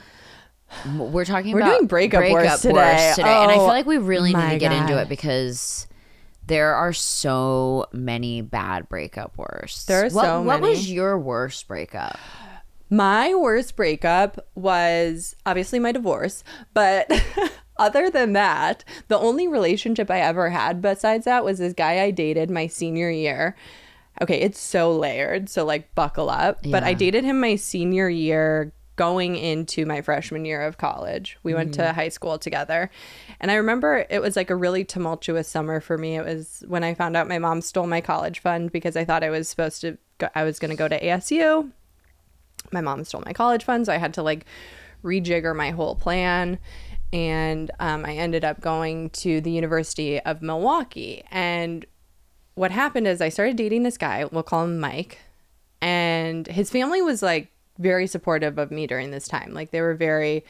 We're 0.97 1.25
talking 1.25 1.53
We're 1.53 1.61
about 1.61 1.75
doing 1.77 1.87
breakup 1.87 2.25
wars 2.29 2.61
today. 2.63 3.21
and 3.23 3.51
I 3.51 3.55
feel 3.55 3.63
Oh, 3.63 3.67
like 3.67 3.87
we 3.87 3.99
really 3.99 4.35
need 4.35 4.51
to 4.51 4.59
get 4.59 4.73
into 4.73 4.99
it 5.01 5.09
because 5.09 5.87
there 6.47 6.75
are 6.75 6.93
so 6.93 7.87
many 7.93 8.41
bad 8.43 8.89
breakup 8.89 9.37
worst. 9.39 9.87
There 9.87 10.01
are 10.01 10.09
what, 10.11 10.25
so 10.25 10.43
many. 10.43 10.61
What 10.63 10.69
was 10.71 10.91
your 10.91 11.19
worst 11.19 11.69
breakup? 11.69 12.19
My 12.91 13.35
worst 13.35 13.77
breakup 13.77 14.47
was 14.55 15.35
obviously 15.47 15.79
my 15.79 15.93
divorce, 15.93 16.45
but 16.75 17.11
other 17.77 18.11
than 18.11 18.35
that, 18.35 18.85
the 19.09 19.19
only 19.19 19.49
relationship 19.49 20.11
I 20.11 20.21
ever 20.21 20.51
had 20.51 20.83
besides 20.83 21.25
that 21.25 21.45
was 21.45 21.59
this 21.59 21.73
guy 21.73 22.03
I 22.03 22.11
dated 22.11 22.51
my 22.51 22.67
senior 22.67 23.11
year. 23.11 23.57
Okay, 24.23 24.41
it's 24.41 24.61
so 24.61 24.95
layered, 24.95 25.49
so 25.49 25.65
like 25.65 25.95
buckle 25.95 26.31
up. 26.31 26.61
But 26.65 26.85
I 26.85 26.95
dated 26.95 27.25
him 27.25 27.41
my 27.41 27.57
senior 27.57 28.09
year 28.09 28.73
going 28.97 29.35
into 29.35 29.87
my 29.87 30.01
freshman 30.01 30.45
year 30.45 30.63
of 30.63 30.79
college. 30.79 31.37
We 31.43 31.53
went 31.53 31.75
to 31.75 31.81
mm-hmm. 31.81 31.95
high 31.97 32.11
school 32.11 32.39
together. 32.39 32.91
And 33.41 33.51
I 33.51 33.55
remember 33.55 34.07
it 34.09 34.23
was 34.23 34.37
like 34.37 34.51
a 34.51 34.57
really 34.57 34.85
tumultuous 34.85 35.49
summer 35.49 35.81
for 35.81 35.99
me. 35.99 36.17
It 36.17 36.25
was 36.25 36.63
when 36.69 36.85
I 36.85 36.95
found 36.95 37.17
out 37.17 37.27
my 37.27 37.41
mom 37.41 37.61
stole 37.61 37.89
my 37.89 38.01
college 38.01 38.39
fund 38.39 38.71
because 38.71 38.95
I 38.97 39.05
thought 39.05 39.25
I 39.25 39.31
was 39.31 39.49
supposed 39.49 39.81
to 39.81 39.99
go, 40.19 40.29
I 40.37 40.45
was 40.45 40.61
going 40.61 40.71
to 40.71 40.77
go 40.77 40.87
to 40.87 41.01
ASU 41.01 41.73
my 42.73 42.81
mom 42.81 43.05
stole 43.05 43.23
my 43.25 43.33
college 43.33 43.65
fund, 43.65 43.87
so 43.87 43.93
I 43.93 43.99
had 43.99 44.15
to 44.15 44.23
like 44.23 44.47
rejigger 45.03 45.55
my 45.55 45.71
whole 45.71 45.95
plan. 45.95 46.59
And 47.13 47.71
um, 47.79 48.05
I 48.05 48.17
ended 48.17 48.45
up 48.45 48.61
going 48.61 49.11
to 49.11 49.41
the 49.41 49.51
University 49.51 50.19
of 50.21 50.43
Milwaukee. 50.43 51.23
And 51.31 51.87
what 52.55 52.73
happened 52.73 53.07
is 53.07 53.21
I 53.21 53.29
started 53.29 53.57
dating 53.57 53.85
this 53.85 53.97
guy, 53.97 54.25
we'll 54.25 54.43
call 54.43 54.65
him 54.65 54.81
Mike. 54.81 55.19
And 55.81 56.47
his 56.49 56.71
family 56.71 57.03
was 57.03 57.23
like 57.23 57.53
very 57.79 58.07
supportive 58.07 58.59
of 58.59 58.71
me 58.71 58.87
during 58.87 59.11
this 59.11 59.29
time. 59.29 59.53
Like 59.53 59.71
they 59.71 59.81
were 59.81 59.95
very 59.95 60.45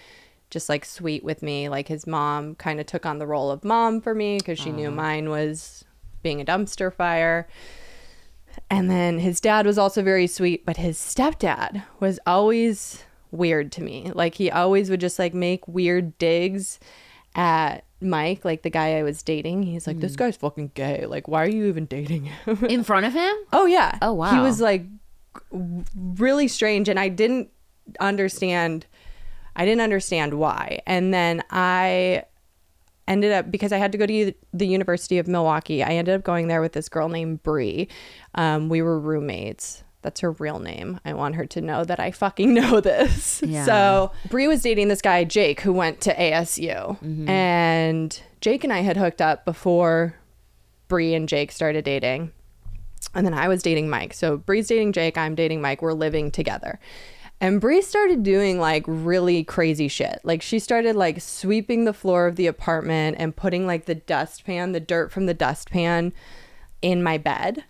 just 0.50 0.68
like 0.68 0.84
sweet 0.84 1.24
with 1.24 1.42
me. 1.42 1.68
Like 1.68 1.88
his 1.88 2.06
mom 2.06 2.54
kind 2.54 2.80
of 2.80 2.86
took 2.86 3.04
on 3.04 3.18
the 3.18 3.26
role 3.26 3.50
of 3.50 3.64
mom 3.64 4.00
for 4.00 4.14
me 4.14 4.38
because 4.38 4.58
she 4.58 4.70
knew 4.70 4.90
mine 4.90 5.28
was 5.28 5.84
being 6.22 6.40
a 6.40 6.44
dumpster 6.44 6.92
fire. 6.92 7.48
And 8.70 8.90
then 8.90 9.18
his 9.18 9.40
dad 9.40 9.66
was 9.66 9.78
also 9.78 10.02
very 10.02 10.26
sweet, 10.26 10.64
but 10.64 10.76
his 10.76 10.98
stepdad 10.98 11.84
was 12.00 12.18
always 12.26 13.04
weird 13.30 13.72
to 13.72 13.82
me. 13.82 14.10
Like 14.14 14.34
he 14.36 14.50
always 14.50 14.90
would 14.90 15.00
just 15.00 15.18
like 15.18 15.34
make 15.34 15.66
weird 15.68 16.16
digs 16.18 16.78
at 17.34 17.84
Mike, 18.00 18.44
like 18.44 18.62
the 18.62 18.70
guy 18.70 18.98
I 18.98 19.02
was 19.02 19.22
dating. 19.22 19.64
He's 19.64 19.86
like, 19.86 20.00
"This 20.00 20.12
hmm. 20.12 20.18
guy's 20.18 20.36
fucking 20.36 20.72
gay. 20.74 21.06
Like, 21.06 21.26
why 21.26 21.44
are 21.44 21.48
you 21.48 21.66
even 21.66 21.86
dating 21.86 22.24
him?" 22.24 22.64
In 22.68 22.84
front 22.84 23.06
of 23.06 23.12
him? 23.12 23.34
oh 23.52 23.66
yeah. 23.66 23.98
Oh, 24.02 24.12
wow. 24.12 24.34
He 24.34 24.40
was 24.40 24.60
like 24.60 24.84
really 25.94 26.48
strange, 26.48 26.88
and 26.88 26.98
I 26.98 27.08
didn't 27.08 27.50
understand. 28.00 28.86
I 29.56 29.64
didn't 29.64 29.82
understand 29.82 30.34
why. 30.34 30.80
And 30.86 31.14
then 31.14 31.42
I 31.50 32.24
ended 33.06 33.32
up 33.32 33.50
because 33.50 33.72
I 33.72 33.78
had 33.78 33.92
to 33.92 33.98
go 33.98 34.06
to 34.06 34.32
the 34.52 34.66
University 34.66 35.18
of 35.18 35.28
Milwaukee. 35.28 35.82
I 35.82 35.90
ended 35.90 36.14
up 36.14 36.24
going 36.24 36.48
there 36.48 36.60
with 36.60 36.72
this 36.72 36.88
girl 36.88 37.08
named 37.08 37.42
Bree. 37.42 37.88
Um, 38.34 38.68
we 38.68 38.82
were 38.82 38.98
roommates. 38.98 39.82
That's 40.02 40.20
her 40.20 40.32
real 40.32 40.58
name. 40.58 41.00
I 41.06 41.14
want 41.14 41.34
her 41.36 41.46
to 41.46 41.60
know 41.62 41.82
that 41.84 41.98
I 41.98 42.10
fucking 42.10 42.52
know 42.60 42.80
this. 42.80 43.42
Yeah. 43.42 43.64
So 43.64 44.12
Bree 44.28 44.46
was 44.46 44.62
dating 44.62 44.88
this 44.88 45.00
guy 45.00 45.24
Jake 45.24 45.60
who 45.60 45.72
went 45.72 46.00
to 46.02 46.14
ASU, 46.14 47.28
and 47.28 48.20
Jake 48.40 48.64
and 48.64 48.72
I 48.72 48.80
had 48.80 48.96
hooked 48.98 49.22
up 49.22 49.44
before 49.46 50.14
Bree 50.88 51.14
and 51.14 51.28
Jake 51.28 51.52
started 51.52 51.84
dating. 51.84 52.32
And 53.14 53.24
then 53.24 53.34
I 53.34 53.48
was 53.48 53.62
dating 53.62 53.88
Mike. 53.90 54.12
So 54.14 54.36
Bree's 54.38 54.66
dating 54.66 54.92
Jake, 54.92 55.16
I'm 55.16 55.34
dating 55.34 55.60
Mike. 55.60 55.82
We're 55.82 55.92
living 55.92 56.30
together. 56.30 56.80
And 57.40 57.60
Bree 57.60 57.82
started 57.82 58.22
doing 58.22 58.58
like 58.58 58.84
really 58.86 59.44
crazy 59.44 59.88
shit. 59.88 60.20
Like 60.24 60.40
she 60.40 60.58
started 60.58 60.96
like 60.96 61.20
sweeping 61.20 61.84
the 61.84 61.92
floor 61.92 62.26
of 62.26 62.36
the 62.36 62.46
apartment 62.46 63.16
and 63.18 63.36
putting 63.36 63.66
like 63.66 63.84
the 63.84 63.94
dustpan, 63.94 64.72
the 64.72 64.80
dirt 64.80 65.12
from 65.12 65.26
the 65.26 65.34
dustpan 65.34 66.12
in 66.80 67.02
my 67.02 67.18
bed. 67.18 67.64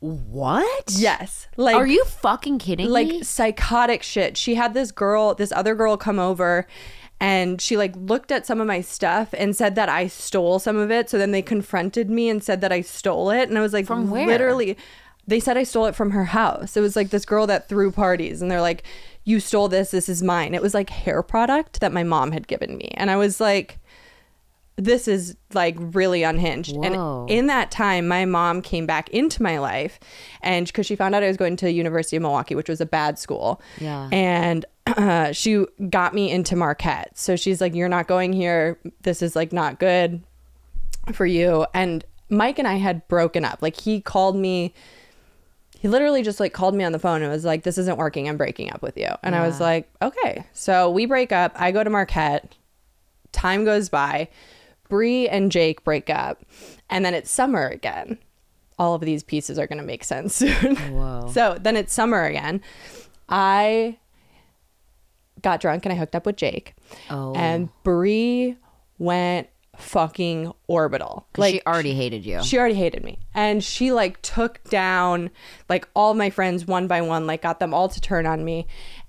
What? 0.00 0.92
Yes. 0.92 1.48
Like 1.56 1.76
Are 1.76 1.86
you 1.86 2.04
fucking 2.04 2.58
kidding 2.58 2.88
like 2.88 3.08
me? 3.08 3.14
Like 3.18 3.24
psychotic 3.24 4.02
shit. 4.02 4.36
She 4.36 4.54
had 4.54 4.74
this 4.74 4.90
girl, 4.90 5.34
this 5.34 5.52
other 5.52 5.74
girl 5.74 5.96
come 5.96 6.18
over 6.18 6.66
and 7.18 7.60
she 7.60 7.76
like 7.76 7.94
looked 7.96 8.30
at 8.30 8.46
some 8.46 8.60
of 8.60 8.66
my 8.66 8.80
stuff 8.80 9.32
and 9.36 9.56
said 9.56 9.74
that 9.74 9.88
I 9.88 10.06
stole 10.06 10.58
some 10.58 10.76
of 10.76 10.90
it. 10.90 11.08
So 11.08 11.18
then 11.18 11.30
they 11.30 11.42
confronted 11.42 12.10
me 12.10 12.28
and 12.28 12.42
said 12.42 12.60
that 12.60 12.72
I 12.72 12.82
stole 12.82 13.30
it. 13.30 13.48
And 13.48 13.56
I 13.56 13.62
was 13.62 13.72
like, 13.72 13.86
From 13.86 14.10
where? 14.10 14.26
Literally, 14.26 14.76
they 15.26 15.40
said 15.40 15.56
I 15.56 15.64
stole 15.64 15.86
it 15.86 15.94
from 15.96 16.10
her 16.12 16.24
house. 16.26 16.76
It 16.76 16.80
was 16.80 16.96
like 16.96 17.10
this 17.10 17.24
girl 17.24 17.46
that 17.48 17.68
threw 17.68 17.90
parties 17.90 18.40
and 18.42 18.50
they're 18.50 18.60
like, 18.60 18.84
you 19.24 19.40
stole 19.40 19.68
this. 19.68 19.90
This 19.90 20.08
is 20.08 20.22
mine. 20.22 20.54
It 20.54 20.62
was 20.62 20.72
like 20.74 20.88
hair 20.90 21.22
product 21.22 21.80
that 21.80 21.92
my 21.92 22.04
mom 22.04 22.30
had 22.32 22.46
given 22.46 22.76
me. 22.76 22.90
And 22.94 23.10
I 23.10 23.16
was 23.16 23.40
like, 23.40 23.78
this 24.76 25.08
is 25.08 25.36
like 25.54 25.74
really 25.78 26.22
unhinged. 26.22 26.76
Whoa. 26.76 27.22
And 27.22 27.30
in 27.30 27.46
that 27.46 27.70
time, 27.70 28.06
my 28.06 28.24
mom 28.26 28.60
came 28.60 28.84
back 28.86 29.08
into 29.08 29.42
my 29.42 29.58
life, 29.58 29.98
and 30.42 30.66
because 30.66 30.84
she 30.84 30.94
found 30.94 31.14
out 31.14 31.22
I 31.22 31.28
was 31.28 31.38
going 31.38 31.56
to 31.56 31.72
University 31.72 32.16
of 32.16 32.22
Milwaukee, 32.22 32.54
which 32.54 32.68
was 32.68 32.82
a 32.82 32.86
bad 32.86 33.18
school, 33.18 33.62
Yeah. 33.80 34.08
and 34.12 34.66
uh, 34.86 35.32
she 35.32 35.64
got 35.88 36.12
me 36.14 36.30
into 36.30 36.56
Marquette. 36.56 37.16
So 37.16 37.36
she's 37.36 37.58
like, 37.62 37.74
"You're 37.74 37.88
not 37.88 38.06
going 38.06 38.34
here. 38.34 38.78
This 39.00 39.22
is 39.22 39.34
like 39.34 39.50
not 39.50 39.80
good 39.80 40.22
for 41.14 41.24
you." 41.24 41.64
And 41.72 42.04
Mike 42.28 42.58
and 42.58 42.68
I 42.68 42.74
had 42.74 43.08
broken 43.08 43.46
up. 43.46 43.62
Like 43.62 43.80
he 43.80 44.02
called 44.02 44.36
me. 44.36 44.74
He 45.86 45.90
literally 45.90 46.24
just 46.24 46.40
like 46.40 46.52
called 46.52 46.74
me 46.74 46.82
on 46.82 46.90
the 46.90 46.98
phone 46.98 47.22
and 47.22 47.30
was 47.30 47.44
like, 47.44 47.62
"This 47.62 47.78
isn't 47.78 47.96
working. 47.96 48.28
I'm 48.28 48.36
breaking 48.36 48.72
up 48.72 48.82
with 48.82 48.96
you." 48.96 49.08
And 49.22 49.36
I 49.36 49.46
was 49.46 49.60
like, 49.60 49.88
"Okay." 50.02 50.44
So 50.52 50.90
we 50.90 51.06
break 51.06 51.30
up. 51.30 51.52
I 51.54 51.70
go 51.70 51.84
to 51.84 51.90
Marquette. 51.90 52.56
Time 53.30 53.64
goes 53.64 53.88
by. 53.88 54.28
Bree 54.88 55.28
and 55.28 55.52
Jake 55.52 55.84
break 55.84 56.10
up, 56.10 56.44
and 56.90 57.04
then 57.04 57.14
it's 57.14 57.30
summer 57.30 57.68
again. 57.68 58.18
All 58.80 58.94
of 58.94 59.00
these 59.00 59.22
pieces 59.22 59.60
are 59.60 59.68
going 59.68 59.78
to 59.78 59.84
make 59.84 60.02
sense 60.02 60.34
soon. 60.34 60.74
Whoa. 60.74 61.30
So 61.32 61.56
then 61.60 61.76
it's 61.76 61.92
summer 61.92 62.24
again. 62.24 62.60
I 63.28 63.98
got 65.40 65.60
drunk 65.60 65.84
and 65.86 65.92
I 65.92 65.96
hooked 65.96 66.16
up 66.16 66.26
with 66.26 66.36
Jake. 66.36 66.74
Oh. 67.10 67.32
And 67.34 67.68
Bree 67.84 68.56
went 68.98 69.48
fucking 69.78 70.52
orbital. 70.66 71.26
like 71.36 71.54
she 71.54 71.62
already 71.66 71.94
hated 71.94 72.24
you. 72.24 72.42
she 72.42 72.58
already 72.58 72.74
hated 72.74 73.04
me. 73.04 73.18
And 73.34 73.62
she 73.62 73.92
like 73.92 74.20
took 74.22 74.62
down 74.64 75.30
like 75.68 75.88
all 75.94 76.14
my 76.14 76.30
friends 76.30 76.66
one 76.66 76.86
by 76.86 77.02
one, 77.02 77.26
like 77.26 77.42
got 77.42 77.60
them 77.60 77.74
all 77.74 77.88
to 77.88 78.00
turn 78.00 78.26
on 78.26 78.44
me. 78.44 78.66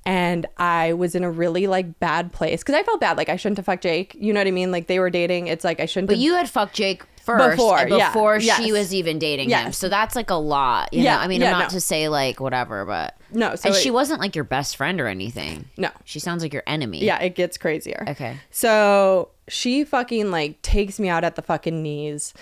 And 0.08 0.46
I 0.58 0.94
was 0.94 1.16
in 1.16 1.24
a 1.26 1.30
really 1.30 1.68
like 1.68 2.00
bad 2.00 2.32
place 2.32 2.62
because 2.64 2.76
I 2.76 2.84
felt 2.84 3.02
bad. 3.02 3.18
Like 3.18 3.28
I 3.28 3.36
shouldn't 3.36 3.58
have 3.58 3.66
fucked 3.66 3.84
Jake. 3.84 4.16
You 4.18 4.32
know 4.32 4.40
what 4.40 4.48
I 4.48 4.52
mean? 4.52 4.72
Like 4.72 4.88
they 4.88 5.00
were 5.00 5.10
dating. 5.10 5.48
It's 5.48 5.66
like 5.66 5.82
I 5.82 5.86
shouldn't 5.86 6.08
but 6.08 6.16
have. 6.16 6.24
you 6.24 6.34
had 6.36 6.50
fucked 6.50 6.74
Jake 6.76 7.04
first 7.26 7.58
Before, 7.58 7.78
and 7.78 7.90
yeah, 7.90 8.08
before 8.14 8.40
yes. 8.40 8.58
she 8.64 8.72
was 8.72 8.94
even 8.94 9.20
dating 9.20 9.50
him. 9.50 9.74
So 9.74 9.90
that's 9.90 10.16
like 10.16 10.30
a 10.30 10.36
lot. 10.36 10.94
You 10.94 11.04
Yeah, 11.04 11.18
know? 11.18 11.24
I 11.24 11.28
mean, 11.28 11.42
yeah, 11.42 11.48
I'm 11.48 11.60
not 11.60 11.72
no. 11.74 11.76
to 11.76 11.82
say 11.82 12.08
like 12.08 12.40
whatever, 12.40 12.86
but 12.86 13.18
No, 13.34 13.54
so 13.56 13.68
and 13.68 13.76
it- 13.76 13.82
she 13.82 13.92
wasn't 13.92 14.22
like 14.22 14.34
your 14.34 14.46
best 14.46 14.78
friend 14.78 15.02
or 15.02 15.08
anything. 15.08 15.66
No. 15.76 15.90
She 16.06 16.20
sounds 16.20 16.42
like 16.42 16.54
your 16.54 16.64
enemy. 16.68 17.04
Yeah, 17.04 17.20
it 17.22 17.36
gets 17.36 17.58
crazier. 17.58 18.06
Okay. 18.08 18.38
So 18.50 19.32
she 19.50 19.84
fucking 19.84 20.32
like 20.32 20.62
takes 20.62 21.02
me 21.02 21.10
out 21.10 21.26
at 21.26 21.36
the 21.36 21.42
fucking 21.42 21.84
knees 21.84 22.34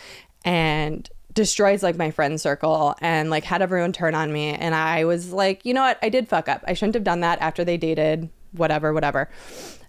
and 0.43 1.09
destroys 1.35 1.83
like 1.83 1.95
my 1.97 2.09
friend 2.09 2.39
circle 2.41 2.95
and 3.01 3.29
like 3.29 3.43
had 3.43 3.61
everyone 3.61 3.91
turn 3.93 4.15
on 4.15 4.31
me. 4.33 4.53
And 4.53 4.73
I 4.73 5.05
was 5.05 5.31
like, 5.31 5.65
you 5.65 5.73
know 5.73 5.81
what? 5.81 5.99
I 6.01 6.09
did 6.09 6.27
fuck 6.27 6.49
up. 6.49 6.63
I 6.67 6.73
shouldn't 6.73 6.95
have 6.95 7.03
done 7.03 7.19
that 7.19 7.39
after 7.41 7.63
they 7.63 7.77
dated, 7.77 8.29
whatever, 8.53 8.93
whatever. 8.93 9.29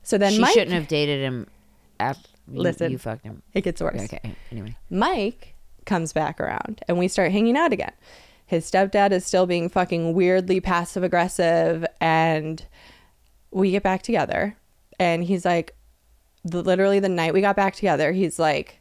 So 0.02 0.18
then 0.18 0.32
She 0.32 0.40
Mike, 0.40 0.52
shouldn't 0.52 0.72
have 0.72 0.88
dated 0.88 1.20
him 1.20 1.46
after 1.98 2.28
you, 2.50 2.60
Listen. 2.60 2.92
you 2.92 2.98
fucked 2.98 3.24
him. 3.24 3.42
it 3.54 3.62
gets 3.62 3.80
worse. 3.80 4.02
Okay. 4.02 4.34
Anyway. 4.52 4.76
Mike 4.90 5.54
comes 5.86 6.12
back 6.12 6.40
around 6.40 6.82
and 6.88 6.98
we 6.98 7.08
start 7.08 7.32
hanging 7.32 7.56
out 7.56 7.72
again. 7.72 7.92
His 8.44 8.70
stepdad 8.70 9.10
is 9.12 9.24
still 9.24 9.46
being 9.46 9.68
fucking 9.68 10.14
weirdly 10.14 10.60
passive 10.60 11.02
aggressive 11.02 11.86
and 12.00 12.64
we 13.50 13.70
get 13.70 13.82
back 13.82 14.02
together 14.02 14.56
and 14.98 15.24
he's 15.24 15.44
like 15.44 15.74
the, 16.44 16.62
literally 16.62 17.00
the 17.00 17.08
night 17.08 17.32
we 17.34 17.40
got 17.40 17.56
back 17.56 17.74
together 17.74 18.12
he's 18.12 18.38
like 18.38 18.80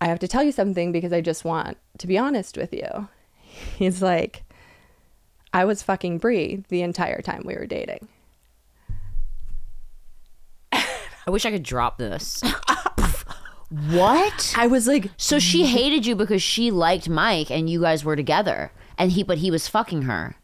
I 0.00 0.06
have 0.06 0.18
to 0.20 0.28
tell 0.28 0.42
you 0.42 0.52
something 0.52 0.92
because 0.92 1.12
I 1.12 1.20
just 1.20 1.44
want 1.44 1.76
to 1.98 2.06
be 2.06 2.16
honest 2.16 2.56
with 2.56 2.72
you. 2.72 3.08
He's 3.76 4.00
like 4.02 4.44
I 5.52 5.64
was 5.64 5.82
fucking 5.82 6.18
Bree 6.18 6.64
the 6.68 6.82
entire 6.82 7.20
time 7.20 7.42
we 7.44 7.54
were 7.54 7.66
dating. 7.66 8.08
I 10.72 11.28
wish 11.28 11.44
I 11.44 11.50
could 11.50 11.64
drop 11.64 11.98
this. 11.98 12.42
what? 13.68 14.54
I 14.56 14.66
was 14.68 14.86
like 14.86 15.10
So 15.16 15.38
she 15.38 15.66
hated 15.66 16.06
you 16.06 16.14
because 16.14 16.42
she 16.42 16.70
liked 16.70 17.08
Mike 17.08 17.50
and 17.50 17.68
you 17.68 17.80
guys 17.80 18.04
were 18.04 18.16
together. 18.16 18.72
And 18.96 19.12
he 19.12 19.22
but 19.22 19.38
he 19.38 19.50
was 19.50 19.68
fucking 19.68 20.02
her. 20.02 20.36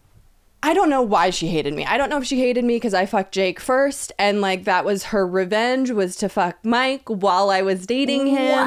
I 0.63 0.75
don't 0.75 0.91
know 0.91 1.03
why 1.03 1.31
she 1.31 1.49
hated 1.49 1.75
me. 1.75 1.85
I 1.85 1.97
don't 1.97 2.11
know 2.11 2.19
if 2.19 2.27
she 2.27 2.41
hated 2.41 2.65
me 2.65 2.77
because 2.77 2.95
I 2.95 3.07
fucked 3.07 3.33
Jake 3.33 3.61
first 3.61 4.11
and 4.19 4.41
like 4.41 4.65
that 4.65 4.85
was 4.85 5.05
her 5.05 5.27
revenge 5.27 5.91
was 5.91 6.17
to 6.17 6.29
fuck 6.29 6.59
Mike 6.65 7.03
while 7.07 7.51
I 7.51 7.63
was 7.63 7.87
dating 7.87 8.27
him. 8.27 8.67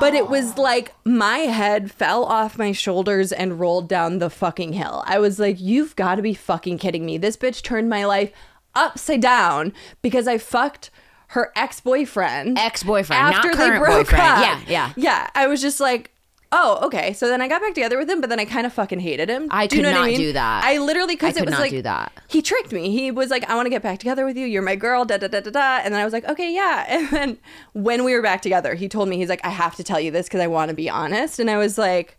But 0.00 0.14
it 0.14 0.28
was 0.28 0.58
like 0.58 0.94
my 1.04 1.38
head 1.38 1.90
fell 1.90 2.24
off 2.24 2.58
my 2.58 2.72
shoulders 2.72 3.32
and 3.32 3.60
rolled 3.60 3.88
down 3.88 4.18
the 4.18 4.30
fucking 4.30 4.74
hill. 4.74 5.02
I 5.06 5.18
was 5.20 5.38
like, 5.38 5.60
you've 5.60 5.96
got 5.96 6.16
to 6.16 6.22
be 6.22 6.34
fucking 6.34 6.78
kidding 6.78 7.06
me. 7.06 7.18
This 7.18 7.36
bitch 7.36 7.62
turned 7.62 7.88
my 7.88 8.04
life 8.04 8.30
upside 8.74 9.22
down 9.22 9.72
because 10.02 10.26
I 10.26 10.38
fucked 10.38 10.90
her 11.28 11.50
ex-boyfriend. 11.56 12.58
Ex-boyfriend, 12.58 13.22
not 13.22 13.34
after 13.36 13.54
they 13.54 13.70
broke 13.78 14.08
boyfriend. 14.08 14.22
up. 14.22 14.40
Yeah, 14.42 14.60
yeah. 14.66 14.92
Yeah, 14.96 15.30
I 15.34 15.46
was 15.46 15.62
just 15.62 15.80
like, 15.80 16.11
oh, 16.52 16.78
okay. 16.86 17.12
So 17.14 17.26
then 17.28 17.40
I 17.40 17.48
got 17.48 17.60
back 17.60 17.74
together 17.74 17.98
with 17.98 18.08
him, 18.08 18.20
but 18.20 18.30
then 18.30 18.38
I 18.38 18.44
kind 18.44 18.66
of 18.66 18.72
fucking 18.72 19.00
hated 19.00 19.28
him. 19.28 19.48
I 19.50 19.66
Do 19.66 19.76
you 19.76 19.82
know 19.82 19.90
not 19.90 20.06
mean? 20.06 20.16
do 20.16 20.32
that. 20.34 20.64
I 20.64 20.78
literally 20.78 21.14
because 21.14 21.36
I 21.36 21.40
it 21.40 21.40
could 21.40 21.46
was 21.46 21.52
not 21.52 21.60
like 21.60 21.70
do 21.70 21.82
that. 21.82 22.12
He 22.28 22.42
tricked 22.42 22.72
me. 22.72 22.90
He 22.90 23.10
was 23.10 23.30
like, 23.30 23.48
I 23.48 23.54
want 23.56 23.66
to 23.66 23.70
get 23.70 23.82
back 23.82 23.98
together 23.98 24.24
with 24.24 24.36
you. 24.36 24.46
You're 24.46 24.62
my 24.62 24.76
girl. 24.76 25.04
Da 25.04 25.16
da 25.16 25.28
da 25.28 25.40
da 25.40 25.50
da. 25.50 25.80
And 25.82 25.92
then 25.92 26.00
I 26.00 26.04
was 26.04 26.12
like, 26.12 26.28
okay, 26.28 26.54
yeah. 26.54 26.84
And 26.92 27.08
then 27.08 27.38
when 27.72 28.04
we 28.04 28.14
were 28.14 28.22
back 28.22 28.42
together, 28.42 28.74
he 28.74 28.88
told 28.88 29.08
me 29.08 29.16
he's 29.16 29.28
like, 29.28 29.44
I 29.44 29.48
have 29.48 29.74
to 29.76 29.84
tell 29.84 29.98
you 29.98 30.10
this 30.10 30.26
because 30.26 30.40
I 30.40 30.46
want 30.46 30.68
to 30.68 30.74
be 30.74 30.88
honest. 30.88 31.38
And 31.40 31.50
I 31.50 31.56
was 31.56 31.78
like, 31.78 32.18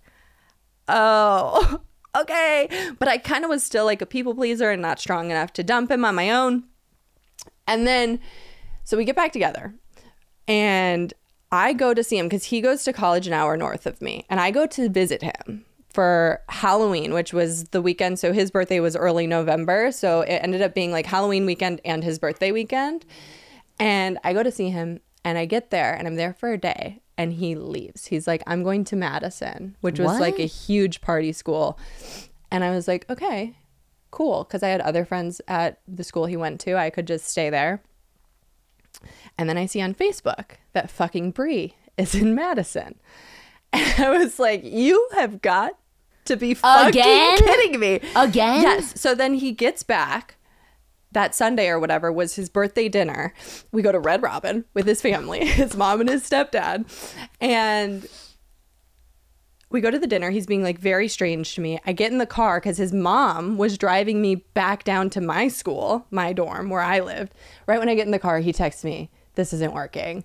oh. 0.88 1.80
Okay. 2.16 2.70
But 3.00 3.08
I 3.08 3.18
kind 3.18 3.44
of 3.44 3.50
was 3.50 3.64
still 3.64 3.86
like 3.86 4.00
a 4.00 4.06
people 4.06 4.36
pleaser 4.36 4.70
and 4.70 4.80
not 4.84 5.00
strong 5.00 5.32
enough 5.32 5.52
to 5.54 5.64
dump 5.64 5.90
him 5.90 6.06
on 6.06 6.14
my 6.14 6.30
own. 6.30 6.66
And 7.66 7.88
then, 7.88 8.20
so 8.84 8.96
we 8.98 9.04
get 9.04 9.16
back 9.16 9.32
together 9.32 9.74
and 10.48 11.12
I 11.54 11.74
go 11.74 11.94
to 11.94 12.04
see 12.04 12.18
him 12.18 12.26
because 12.26 12.46
he 12.46 12.62
goes 12.62 12.84
to 12.84 12.92
college 12.92 13.28
an 13.28 13.34
hour 13.34 13.56
north 13.56 13.86
of 13.86 14.02
me. 14.02 14.26
And 14.28 14.40
I 14.40 14.50
go 14.50 14.66
to 14.66 14.90
visit 14.90 15.22
him 15.22 15.64
for 15.88 16.42
Halloween, 16.50 17.14
which 17.14 17.32
was 17.32 17.66
the 17.66 17.82
weekend. 17.82 18.18
So 18.18 18.34
his 18.34 18.50
birthday 18.50 18.80
was 18.80 18.96
early 18.96 19.28
November. 19.28 19.92
So 19.92 20.22
it 20.22 20.38
ended 20.38 20.64
up 20.64 20.74
being 20.74 20.92
like 20.92 21.06
Halloween 21.06 21.46
weekend 21.46 21.80
and 21.86 22.04
his 22.04 22.18
birthday 22.18 22.52
weekend. 22.52 23.06
And 23.80 24.18
I 24.24 24.34
go 24.34 24.42
to 24.42 24.52
see 24.52 24.72
him 24.72 25.00
and 25.24 25.38
I 25.38 25.46
get 25.46 25.70
there 25.70 25.94
and 25.94 26.08
I'm 26.08 26.16
there 26.16 26.34
for 26.34 26.52
a 26.52 26.58
day 26.58 27.04
and 27.20 27.34
he 27.34 27.54
leaves. 27.54 28.08
He's 28.08 28.26
like, 28.26 28.42
I'm 28.48 28.64
going 28.64 28.84
to 28.86 28.96
Madison, 28.96 29.76
which 29.82 30.00
was 30.00 30.20
like 30.20 30.40
a 30.40 30.48
huge 30.48 31.02
party 31.02 31.32
school. 31.32 31.78
And 32.50 32.64
I 32.64 32.72
was 32.72 32.88
like, 32.88 33.08
okay, 33.12 33.56
cool. 34.10 34.44
Because 34.44 34.64
I 34.64 34.70
had 34.70 34.82
other 34.82 35.06
friends 35.06 35.40
at 35.48 35.82
the 35.88 36.04
school 36.04 36.26
he 36.26 36.36
went 36.36 36.60
to. 36.62 36.76
I 36.78 36.90
could 36.90 37.06
just 37.06 37.28
stay 37.28 37.52
there. 37.52 37.84
And 39.38 39.50
then 39.50 39.58
I 39.58 39.66
see 39.66 39.82
on 39.82 39.94
Facebook 39.96 40.52
that 40.74 40.90
fucking 40.90 41.32
Bree 41.32 41.76
is 41.98 42.16
in 42.16 42.36
Madison. 42.36 42.96
And 43.76 44.04
I 44.06 44.10
was 44.12 44.38
like, 44.38 44.64
you 44.64 45.10
have 45.16 45.42
got 45.42 45.72
to 46.26 46.38
be 46.38 46.54
fucking 46.54 46.90
Again? 46.90 47.38
kidding 47.40 47.80
me. 47.80 48.02
Again? 48.16 48.62
Yes. 48.62 49.02
So 49.02 49.16
then 49.16 49.34
he 49.34 49.52
gets 49.52 49.82
back 49.82 50.36
that 51.12 51.34
Sunday 51.34 51.68
or 51.70 51.80
whatever 51.80 52.12
was 52.12 52.36
his 52.36 52.50
birthday 52.50 52.88
dinner. 52.88 53.34
We 53.72 53.82
go 53.82 53.92
to 53.92 54.00
Red 54.00 54.22
Robin 54.22 54.66
with 54.76 54.86
his 54.86 55.02
family, 55.02 55.46
his 55.48 55.76
mom 55.76 56.02
and 56.02 56.10
his 56.10 56.28
stepdad. 56.30 56.86
And 57.42 58.06
we 59.72 59.82
go 59.82 59.90
to 59.90 59.98
the 59.98 60.06
dinner. 60.06 60.30
He's 60.30 60.46
being 60.46 60.62
like 60.62 60.78
very 60.78 61.08
strange 61.08 61.56
to 61.56 61.62
me. 61.62 61.80
I 61.84 61.94
get 61.94 62.12
in 62.12 62.20
the 62.20 62.28
car 62.28 62.60
because 62.60 62.78
his 62.78 62.94
mom 62.94 63.58
was 63.58 63.78
driving 63.78 64.22
me 64.22 64.36
back 64.36 64.84
down 64.84 65.10
to 65.12 65.22
my 65.22 65.48
school, 65.48 66.06
my 66.12 66.32
dorm 66.32 66.70
where 66.70 66.82
I 66.82 67.00
lived. 67.00 67.34
Right 67.66 67.80
when 67.80 67.90
I 67.90 67.96
get 67.96 68.06
in 68.06 68.12
the 68.12 68.20
car, 68.20 68.38
he 68.40 68.54
texts 68.54 68.84
me, 68.84 69.10
This 69.36 69.54
isn't 69.54 69.74
working. 69.74 70.24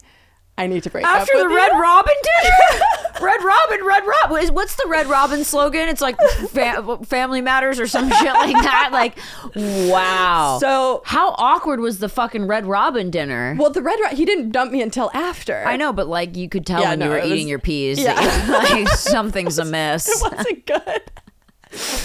I 0.56 0.66
need 0.66 0.82
to 0.82 0.90
break 0.90 1.04
After 1.04 1.34
up 1.34 1.38
After 1.38 1.48
the 1.48 1.54
Red 1.54 1.72
you." 1.72 1.80
Robin 1.80 2.14
dinner? 2.22 2.80
Red 3.20 3.42
Robin, 3.44 3.84
Red 3.84 4.02
Robin. 4.06 4.54
What's 4.54 4.74
the 4.76 4.84
Red 4.88 5.06
Robin 5.06 5.44
slogan? 5.44 5.88
It's 5.88 6.00
like 6.00 6.16
fa- 6.50 6.98
Family 7.04 7.40
Matters 7.40 7.78
or 7.80 7.86
some 7.86 8.08
shit 8.12 8.32
like 8.34 8.54
that. 8.62 8.90
Like, 8.92 9.16
wow. 9.54 10.58
So, 10.60 11.02
how 11.04 11.30
awkward 11.38 11.80
was 11.80 11.98
the 12.00 12.08
fucking 12.08 12.46
Red 12.46 12.66
Robin 12.66 13.10
dinner? 13.10 13.54
well, 13.58 13.70
the 13.70 13.82
Red 13.82 13.98
Ro- 14.00 14.08
he 14.16 14.24
didn't 14.24 14.50
dump 14.50 14.72
me 14.72 14.82
until 14.82 15.10
after. 15.14 15.64
I 15.64 15.76
know, 15.76 15.92
but 15.92 16.08
like 16.08 16.36
you 16.36 16.48
could 16.48 16.66
tell 16.66 16.80
Yeah, 16.80 16.90
when 16.90 16.98
no, 17.00 17.04
you 17.06 17.10
were 17.12 17.18
it 17.18 17.24
was- 17.24 17.32
eating 17.32 17.48
your 17.48 17.58
peas, 17.60 17.98
yeah. 18.00 18.14
that 18.14 18.72
you- 18.74 18.80
like 18.82 18.88
something's 18.94 19.58
amiss. 19.58 20.08
It 20.08 20.32
wasn't 20.32 20.66
good. 20.66 21.02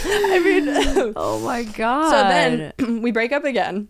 I 0.06 0.40
mean, 0.40 1.14
Oh 1.16 1.40
my 1.40 1.64
god. 1.64 2.10
So 2.10 2.80
then 2.80 3.02
we 3.02 3.12
break 3.12 3.32
up 3.32 3.46
again. 3.46 3.88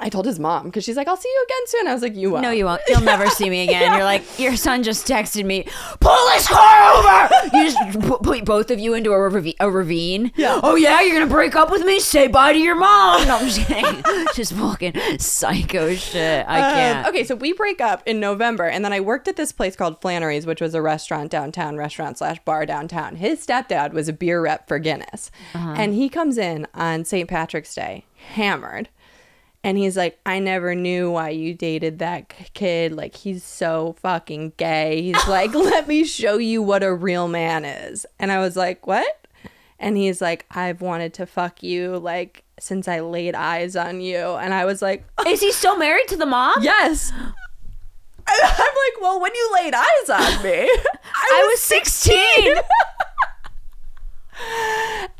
I 0.00 0.08
told 0.08 0.26
his 0.26 0.38
mom 0.38 0.64
because 0.66 0.84
she's 0.84 0.96
like, 0.96 1.08
"I'll 1.08 1.16
see 1.16 1.28
you 1.28 1.44
again 1.48 1.66
soon." 1.66 1.86
I 1.88 1.92
was 1.92 2.02
like, 2.02 2.14
"You 2.16 2.30
won't." 2.30 2.42
No, 2.42 2.50
you 2.50 2.64
won't. 2.64 2.80
You'll 2.88 3.00
never 3.02 3.26
see 3.28 3.48
me 3.50 3.62
again. 3.68 3.92
You're 3.92 4.04
like, 4.04 4.38
your 4.38 4.56
son 4.56 4.82
just 4.82 5.06
texted 5.06 5.44
me, 5.44 5.66
pull 6.00 6.26
this 6.28 6.46
car 6.48 6.92
over. 6.94 7.56
You 7.56 7.70
just 7.70 8.00
put, 8.08 8.22
put 8.22 8.44
both 8.44 8.70
of 8.70 8.78
you 8.78 8.94
into 8.94 9.12
a, 9.12 9.18
ravi- 9.28 9.56
a 9.60 9.70
ravine. 9.70 10.32
Yeah. 10.36 10.60
Oh, 10.62 10.74
yeah? 10.76 11.00
You're 11.00 11.16
going 11.16 11.28
to 11.28 11.32
break 11.34 11.54
up 11.56 11.70
with 11.70 11.84
me? 11.84 12.00
Say 12.00 12.26
bye 12.28 12.52
to 12.52 12.58
your 12.58 12.74
mom. 12.76 13.26
No, 13.26 13.36
I'm 13.38 13.46
just 13.46 13.66
kidding. 13.66 14.02
just 14.34 14.52
fucking 14.54 14.94
psycho 15.18 15.94
shit. 15.94 16.46
I 16.48 16.58
Um, 16.60 16.74
can't. 16.74 17.08
okay, 17.08 17.24
so 17.24 17.34
we 17.34 17.52
break 17.52 17.80
up 17.80 18.02
in 18.06 18.20
November, 18.20 18.64
and 18.64 18.84
then 18.84 18.92
I 18.92 19.00
worked 19.00 19.28
at 19.28 19.36
this 19.36 19.52
place 19.52 19.76
called 19.76 20.00
Flannery's, 20.00 20.46
which 20.46 20.60
was 20.60 20.74
a 20.74 20.82
restaurant 20.82 21.30
downtown, 21.30 21.76
restaurant 21.76 22.18
slash 22.18 22.38
bar 22.44 22.66
downtown. 22.66 23.16
His 23.16 23.44
stepdad 23.44 23.92
was 23.92 24.08
a 24.08 24.12
beer 24.12 24.40
rep 24.42 24.66
for 24.68 24.78
Guinness, 24.78 25.30
Uh-huh. 25.54 25.74
and 25.76 25.94
he 25.94 26.08
comes 26.08 26.38
in 26.38 26.66
on 26.74 27.04
St. 27.04 27.28
Patrick's 27.28 27.74
Day 27.74 28.04
hammered. 28.34 28.88
And 29.62 29.76
he's 29.76 29.96
like, 29.96 30.18
I 30.24 30.38
never 30.38 30.74
knew 30.74 31.10
why 31.10 31.30
you 31.30 31.52
dated 31.52 31.98
that 31.98 32.28
kid. 32.54 32.92
Like, 32.92 33.14
he's 33.14 33.44
so 33.44 33.94
fucking 34.00 34.54
gay. 34.56 35.02
He's 35.02 35.26
like, 35.28 35.54
let 35.54 35.86
me 35.86 36.04
show 36.04 36.38
you 36.38 36.62
what 36.62 36.82
a 36.82 36.94
real 36.94 37.28
man 37.28 37.64
is. 37.64 38.06
And 38.18 38.32
I 38.32 38.38
was 38.40 38.56
like, 38.56 38.86
what? 38.86 39.26
And 39.78 39.96
he's 39.96 40.20
like, 40.20 40.46
I've 40.50 40.80
wanted 40.80 41.14
to 41.14 41.26
fuck 41.26 41.62
you, 41.62 41.98
like, 41.98 42.44
since 42.58 42.86
I 42.86 43.00
laid 43.00 43.34
eyes 43.34 43.76
on 43.76 44.00
you. 44.00 44.18
And 44.18 44.52
I 44.52 44.64
was 44.64 44.82
like, 44.82 45.04
Is 45.26 45.40
he 45.40 45.52
still 45.52 45.76
married 45.78 46.08
to 46.08 46.16
the 46.16 46.26
mom? 46.26 46.62
Yes. 46.62 47.12
And 47.12 47.32
I'm 48.28 48.58
like, 48.58 49.00
well, 49.00 49.20
when 49.20 49.34
you 49.34 49.50
laid 49.54 49.74
eyes 49.74 50.10
on 50.10 50.42
me, 50.42 50.70
I 51.14 51.48
was 51.50 51.60
16. 51.60 52.16
and 52.46 52.64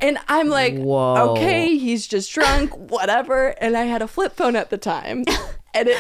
And 0.03 0.19
I'm 0.29 0.49
like, 0.49 0.75
Whoa. 0.77 1.33
okay, 1.33 1.77
he's 1.77 2.07
just 2.07 2.33
drunk, 2.33 2.75
whatever. 2.91 3.49
And 3.61 3.77
I 3.77 3.85
had 3.85 4.03
a 4.03 4.09
flip 4.09 4.33
phone 4.35 4.57
at 4.57 4.71
the 4.71 4.79
time. 4.79 5.25
And 5.73 5.87
it, 5.89 5.97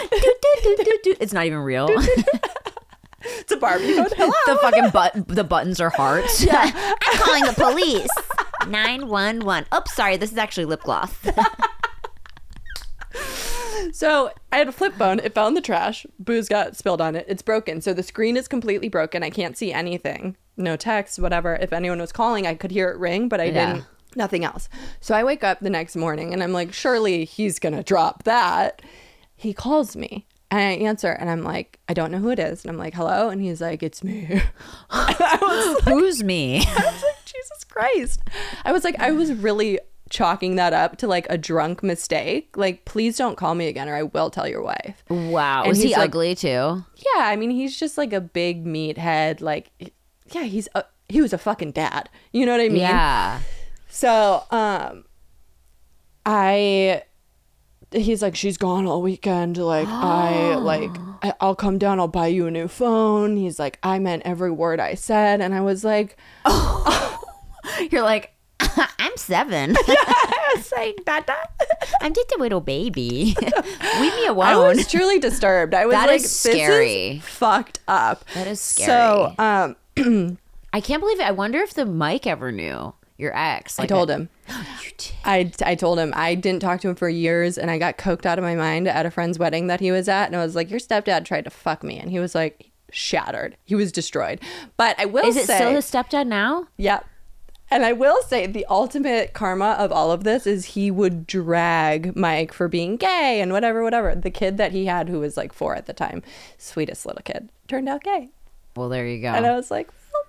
It's 1.20 1.32
not 1.32 1.46
even 1.46 1.58
real. 1.58 1.86
it's 3.22 3.52
a 3.52 3.56
Barbie 3.56 3.94
phone. 3.94 4.08
Hello. 4.16 4.32
the 4.48 4.56
fucking 4.60 4.90
but 4.92 5.28
the 5.28 5.44
buttons 5.44 5.80
are 5.80 5.90
hearts. 5.90 6.44
I'm 6.50 6.72
calling 7.18 7.44
the 7.44 7.52
police. 7.52 8.08
911. 8.66 9.66
Oops, 9.72 9.94
sorry. 9.94 10.16
This 10.16 10.32
is 10.32 10.38
actually 10.38 10.64
lip 10.64 10.82
gloss. 10.82 11.14
So 13.92 14.30
I 14.52 14.58
had 14.58 14.68
a 14.68 14.72
flip 14.72 14.94
phone. 14.94 15.18
It 15.20 15.34
fell 15.34 15.46
in 15.48 15.54
the 15.54 15.60
trash. 15.60 16.06
Booze 16.18 16.48
got 16.48 16.76
spilled 16.76 17.00
on 17.00 17.16
it. 17.16 17.26
It's 17.28 17.42
broken. 17.42 17.80
So 17.80 17.92
the 17.92 18.02
screen 18.02 18.36
is 18.36 18.48
completely 18.48 18.88
broken. 18.88 19.22
I 19.22 19.30
can't 19.30 19.56
see 19.56 19.72
anything. 19.72 20.36
No 20.56 20.76
text, 20.76 21.18
whatever. 21.18 21.54
If 21.56 21.72
anyone 21.72 22.00
was 22.00 22.12
calling, 22.12 22.46
I 22.46 22.54
could 22.54 22.70
hear 22.70 22.90
it 22.90 22.98
ring, 22.98 23.28
but 23.28 23.40
I 23.40 23.44
Yeah. 23.44 23.72
didn't. 23.74 23.84
Nothing 24.16 24.44
else. 24.44 24.68
So 25.00 25.14
I 25.14 25.22
wake 25.24 25.44
up 25.44 25.60
the 25.60 25.70
next 25.70 25.94
morning 25.96 26.32
and 26.32 26.42
I'm 26.42 26.52
like, 26.52 26.72
surely 26.72 27.24
he's 27.24 27.58
going 27.58 27.76
to 27.76 27.82
drop 27.82 28.24
that. 28.24 28.82
He 29.36 29.52
calls 29.54 29.94
me 29.96 30.26
and 30.50 30.60
I 30.60 30.72
answer 30.84 31.12
and 31.12 31.30
I'm 31.30 31.42
like, 31.44 31.78
I 31.88 31.94
don't 31.94 32.10
know 32.10 32.18
who 32.18 32.30
it 32.30 32.38
is. 32.40 32.64
And 32.64 32.70
I'm 32.72 32.76
like, 32.78 32.92
hello. 32.94 33.28
And 33.30 33.40
he's 33.40 33.60
like, 33.60 33.82
it's 33.84 34.02
me. 34.02 34.42
Who's 35.84 36.22
me? 36.24 36.58
I 36.66 36.84
was 36.92 37.02
like, 37.02 37.24
Jesus 37.24 37.64
Christ. 37.68 38.20
I 38.64 38.72
was 38.72 38.84
like, 38.84 38.96
I 38.98 39.12
was 39.12 39.32
really 39.32 39.78
chalking 40.10 40.56
that 40.56 40.72
up 40.72 40.98
to 40.98 41.06
like 41.06 41.26
a 41.30 41.38
drunk 41.38 41.82
mistake. 41.82 42.56
Like, 42.56 42.84
please 42.84 43.16
don't 43.16 43.36
call 43.36 43.54
me 43.54 43.68
again 43.68 43.88
or 43.88 43.94
I 43.94 44.02
will 44.02 44.28
tell 44.30 44.46
your 44.48 44.62
wife. 44.62 45.02
Wow. 45.08 45.62
And 45.62 45.70
Was 45.70 45.80
he 45.82 45.92
like- 45.92 46.08
ugly 46.10 46.34
too? 46.34 46.84
Yeah, 46.96 47.22
I 47.24 47.36
mean, 47.36 47.50
he's 47.50 47.78
just 47.78 47.96
like 47.96 48.12
a 48.12 48.20
big 48.20 48.64
meathead. 48.64 49.40
Like, 49.40 49.70
yeah, 50.32 50.42
he's 50.44 50.68
a, 50.74 50.84
he 51.08 51.20
was 51.22 51.32
a 51.32 51.38
fucking 51.38 51.72
dad. 51.72 52.08
You 52.32 52.44
know 52.44 52.52
what 52.52 52.60
I 52.60 52.68
mean? 52.68 52.78
Yeah. 52.82 53.40
So, 53.88 54.42
um, 54.50 55.04
I, 56.26 57.02
he's 57.92 58.22
like, 58.22 58.36
she's 58.36 58.56
gone 58.56 58.86
all 58.86 59.02
weekend. 59.02 59.56
Like, 59.56 59.88
I, 59.88 60.54
like, 60.56 60.90
I'll 61.40 61.54
come 61.56 61.78
down, 61.78 61.98
I'll 62.00 62.08
buy 62.08 62.26
you 62.28 62.46
a 62.46 62.50
new 62.50 62.68
phone. 62.68 63.36
He's 63.36 63.58
like, 63.58 63.78
I 63.82 63.98
meant 63.98 64.22
every 64.24 64.50
word 64.50 64.80
I 64.80 64.94
said. 64.94 65.40
And 65.40 65.54
I 65.54 65.60
was 65.60 65.84
like, 65.84 66.16
You're 67.90 68.02
like, 68.02 68.32
I'm 68.98 69.16
seven. 69.16 69.76
I 69.88 70.52
was 70.56 70.72
like, 70.76 71.04
Dada. 71.04 71.36
I'm 72.00 72.12
just 72.14 72.32
a 72.32 72.38
little 72.38 72.60
baby. 72.60 73.36
leave 74.00 74.14
me 74.14 74.26
alone. 74.26 74.46
I 74.46 74.56
was 74.56 74.86
truly 74.90 75.18
disturbed. 75.18 75.74
I 75.74 75.86
was 75.86 75.94
That 75.94 76.08
like, 76.08 76.20
scary. 76.20 77.16
is 77.18 77.24
fucked 77.24 77.80
up. 77.88 78.24
That 78.34 78.46
is 78.46 78.60
scary. 78.60 78.86
So, 78.86 79.34
um, 79.38 80.38
I 80.72 80.80
can't 80.80 81.00
believe 81.00 81.20
it. 81.20 81.24
I 81.26 81.32
wonder 81.32 81.58
if 81.60 81.74
the 81.74 81.84
Mike 81.86 82.26
ever 82.26 82.52
knew 82.52 82.94
your 83.18 83.36
ex. 83.36 83.78
I 83.78 83.82
Like, 83.82 83.88
told 83.88 84.10
him. 84.10 84.28
You 84.82 84.90
did. 84.96 85.12
I, 85.24 85.52
I 85.64 85.74
told 85.74 85.98
him 85.98 86.12
I 86.16 86.34
didn't 86.34 86.60
talk 86.60 86.80
to 86.80 86.88
him 86.88 86.94
for 86.96 87.08
years 87.08 87.56
and 87.58 87.70
I 87.70 87.78
got 87.78 87.98
coked 87.98 88.26
out 88.26 88.38
of 88.38 88.42
my 88.44 88.54
mind 88.56 88.88
at 88.88 89.06
a 89.06 89.10
friend's 89.10 89.38
wedding 89.38 89.66
that 89.68 89.80
he 89.80 89.92
was 89.92 90.08
at. 90.08 90.26
And 90.26 90.36
I 90.36 90.44
was 90.44 90.54
like, 90.56 90.70
Your 90.70 90.80
stepdad 90.80 91.24
tried 91.24 91.44
to 91.44 91.50
fuck 91.50 91.82
me. 91.84 91.98
And 91.98 92.10
he 92.10 92.18
was 92.18 92.34
like, 92.34 92.70
shattered. 92.92 93.56
He 93.64 93.74
was 93.76 93.92
destroyed. 93.92 94.40
But 94.76 94.98
I 94.98 95.04
will 95.04 95.24
Is 95.24 95.36
it 95.36 95.46
say, 95.46 95.56
still 95.56 95.70
his 95.70 95.84
stepdad 95.90 96.26
now? 96.26 96.66
Yep. 96.78 97.06
And 97.70 97.84
I 97.84 97.92
will 97.92 98.20
say 98.22 98.46
the 98.46 98.66
ultimate 98.68 99.32
karma 99.32 99.76
of 99.78 99.92
all 99.92 100.10
of 100.10 100.24
this 100.24 100.46
is 100.46 100.64
he 100.64 100.90
would 100.90 101.26
drag 101.26 102.16
Mike 102.16 102.52
for 102.52 102.66
being 102.66 102.96
gay 102.96 103.40
and 103.40 103.52
whatever, 103.52 103.82
whatever. 103.84 104.14
The 104.14 104.30
kid 104.30 104.56
that 104.56 104.72
he 104.72 104.86
had, 104.86 105.08
who 105.08 105.20
was 105.20 105.36
like 105.36 105.52
four 105.52 105.76
at 105.76 105.86
the 105.86 105.92
time, 105.92 106.22
sweetest 106.58 107.06
little 107.06 107.22
kid, 107.22 107.48
turned 107.68 107.88
out 107.88 108.02
gay. 108.02 108.30
Well, 108.74 108.88
there 108.88 109.06
you 109.06 109.20
go. 109.22 109.28
And 109.28 109.46
I 109.46 109.54
was 109.54 109.70
like, 109.70 109.88
well, 110.12 110.22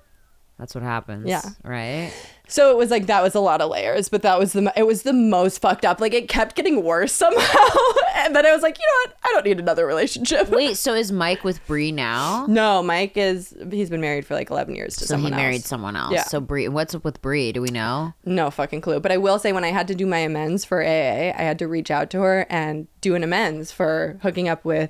That's 0.60 0.75
what 0.75 0.84
happens. 0.84 1.27
Yeah. 1.27 1.41
Right. 1.63 2.13
So 2.51 2.69
it 2.71 2.77
was 2.77 2.91
like 2.91 3.07
that 3.07 3.23
was 3.23 3.33
a 3.33 3.39
lot 3.39 3.61
of 3.61 3.69
layers, 3.69 4.09
but 4.09 4.21
that 4.23 4.37
was 4.37 4.53
the 4.53 4.71
it 4.75 4.83
was 4.85 5.03
the 5.03 5.13
most 5.13 5.59
fucked 5.61 5.85
up. 5.85 6.01
Like 6.01 6.13
it 6.13 6.27
kept 6.27 6.55
getting 6.55 6.83
worse 6.83 7.11
somehow, 7.23 7.67
and 8.15 8.35
then 8.35 8.45
I 8.45 8.51
was 8.53 8.61
like, 8.61 8.77
you 8.77 8.85
know 8.85 9.09
what? 9.11 9.17
I 9.23 9.27
don't 9.33 9.45
need 9.45 9.59
another 9.59 9.85
relationship. 9.85 10.49
Wait. 10.49 10.77
So 10.81 10.93
is 10.93 11.11
Mike 11.11 11.43
with 11.43 11.65
Bree 11.67 11.91
now? 11.91 12.45
No, 12.47 12.81
Mike 12.83 13.15
is 13.15 13.55
he's 13.71 13.89
been 13.89 14.01
married 14.01 14.25
for 14.25 14.33
like 14.35 14.49
eleven 14.49 14.75
years 14.75 14.95
to 14.97 15.05
So 15.05 15.17
he 15.17 15.29
married 15.29 15.55
else. 15.57 15.65
someone 15.65 15.95
else. 15.95 16.11
Yeah. 16.13 16.23
So 16.23 16.39
Bree, 16.39 16.67
what's 16.67 16.93
up 16.95 17.03
with 17.03 17.21
Bree? 17.21 17.51
Do 17.51 17.61
we 17.61 17.69
know? 17.69 18.13
No 18.25 18.49
fucking 18.51 18.81
clue. 18.81 18.99
But 18.99 19.11
I 19.11 19.17
will 19.17 19.39
say 19.39 19.53
when 19.53 19.63
I 19.63 19.69
had 19.69 19.87
to 19.89 19.95
do 19.95 20.05
my 20.05 20.17
amends 20.19 20.65
for 20.65 20.81
AA, 20.81 21.31
I 21.31 21.41
had 21.43 21.59
to 21.59 21.67
reach 21.67 21.89
out 21.91 22.09
to 22.11 22.21
her 22.21 22.45
and 22.49 22.87
do 23.01 23.15
an 23.15 23.23
amends 23.23 23.71
for 23.71 24.17
hooking 24.23 24.47
up 24.49 24.65
with 24.65 24.89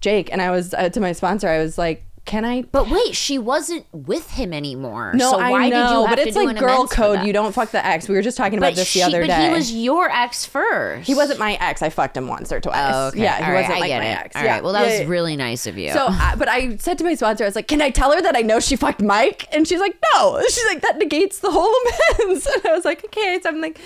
Jake. 0.00 0.30
And 0.32 0.40
I 0.42 0.50
was 0.50 0.74
uh, 0.74 0.88
to 0.88 1.00
my 1.00 1.12
sponsor, 1.12 1.48
I 1.48 1.58
was 1.58 1.76
like, 1.78 2.04
can 2.30 2.44
I? 2.44 2.62
But 2.62 2.88
wait, 2.88 3.16
she 3.16 3.40
wasn't 3.40 3.86
with 3.92 4.30
him 4.30 4.52
anymore. 4.52 5.12
No, 5.16 5.32
so 5.32 5.38
why 5.38 5.64
I 5.64 5.68
know, 5.68 5.82
did 5.88 5.90
you 5.90 6.06
have 6.06 6.10
but 6.10 6.18
it's 6.20 6.36
like 6.36 6.56
girl 6.56 6.86
code. 6.86 7.26
You 7.26 7.32
don't 7.32 7.52
fuck 7.52 7.72
the 7.72 7.84
ex. 7.84 8.08
We 8.08 8.14
were 8.14 8.22
just 8.22 8.36
talking 8.36 8.56
about 8.56 8.68
But 8.68 8.76
this 8.76 8.86
she, 8.86 9.00
the 9.00 9.06
other 9.06 9.22
but 9.22 9.26
day. 9.26 9.36
But 9.36 9.48
he 9.48 9.50
was 9.52 9.72
your 9.72 10.08
ex 10.08 10.44
first. 10.46 11.08
He 11.08 11.16
wasn't 11.16 11.40
my 11.40 11.54
ex. 11.54 11.82
I 11.82 11.90
fucked 11.90 12.16
him 12.16 12.28
once 12.28 12.52
or 12.52 12.60
twice. 12.60 12.76
Oh, 12.94 13.08
okay. 13.08 13.22
Yeah, 13.22 13.38
he 13.38 13.42
All 13.42 13.50
right, 13.50 13.56
wasn't 13.62 13.76
I 13.76 13.80
like 13.80 13.90
my 13.90 14.06
it. 14.06 14.16
ex. 14.26 14.36
All 14.36 14.44
yeah. 14.44 14.52
right. 14.52 14.62
Well, 14.62 14.72
that 14.74 14.88
Yeah, 14.88 15.00
was 15.00 15.08
really 15.08 15.34
nice 15.34 15.66
of 15.66 15.76
you. 15.76 15.90
So, 15.90 16.06
I, 16.08 16.36
but 16.36 16.46
I 16.48 16.76
said 16.76 16.98
to 16.98 17.04
my 17.04 17.14
sponsor, 17.16 17.42
I 17.42 17.48
was 17.48 17.56
like, 17.56 17.66
"Can 17.66 17.82
I 17.82 17.90
tell 17.90 18.12
her 18.12 18.22
that 18.22 18.36
I 18.36 18.42
know 18.42 18.60
she 18.60 18.76
fucked 18.76 19.02
Mike?" 19.02 19.52
And 19.52 19.66
she's 19.66 19.80
like, 19.80 19.96
"No." 20.14 20.40
She's 20.48 20.66
like, 20.66 20.82
"That 20.82 20.98
negates 20.98 21.40
the 21.40 21.50
whole 21.50 21.74
amends." 22.20 22.46
And 22.54 22.66
I 22.66 22.74
was 22.76 22.84
like, 22.84 23.04
"Okay." 23.06 23.40
So 23.42 23.48
I'm 23.48 23.60
like, 23.60 23.80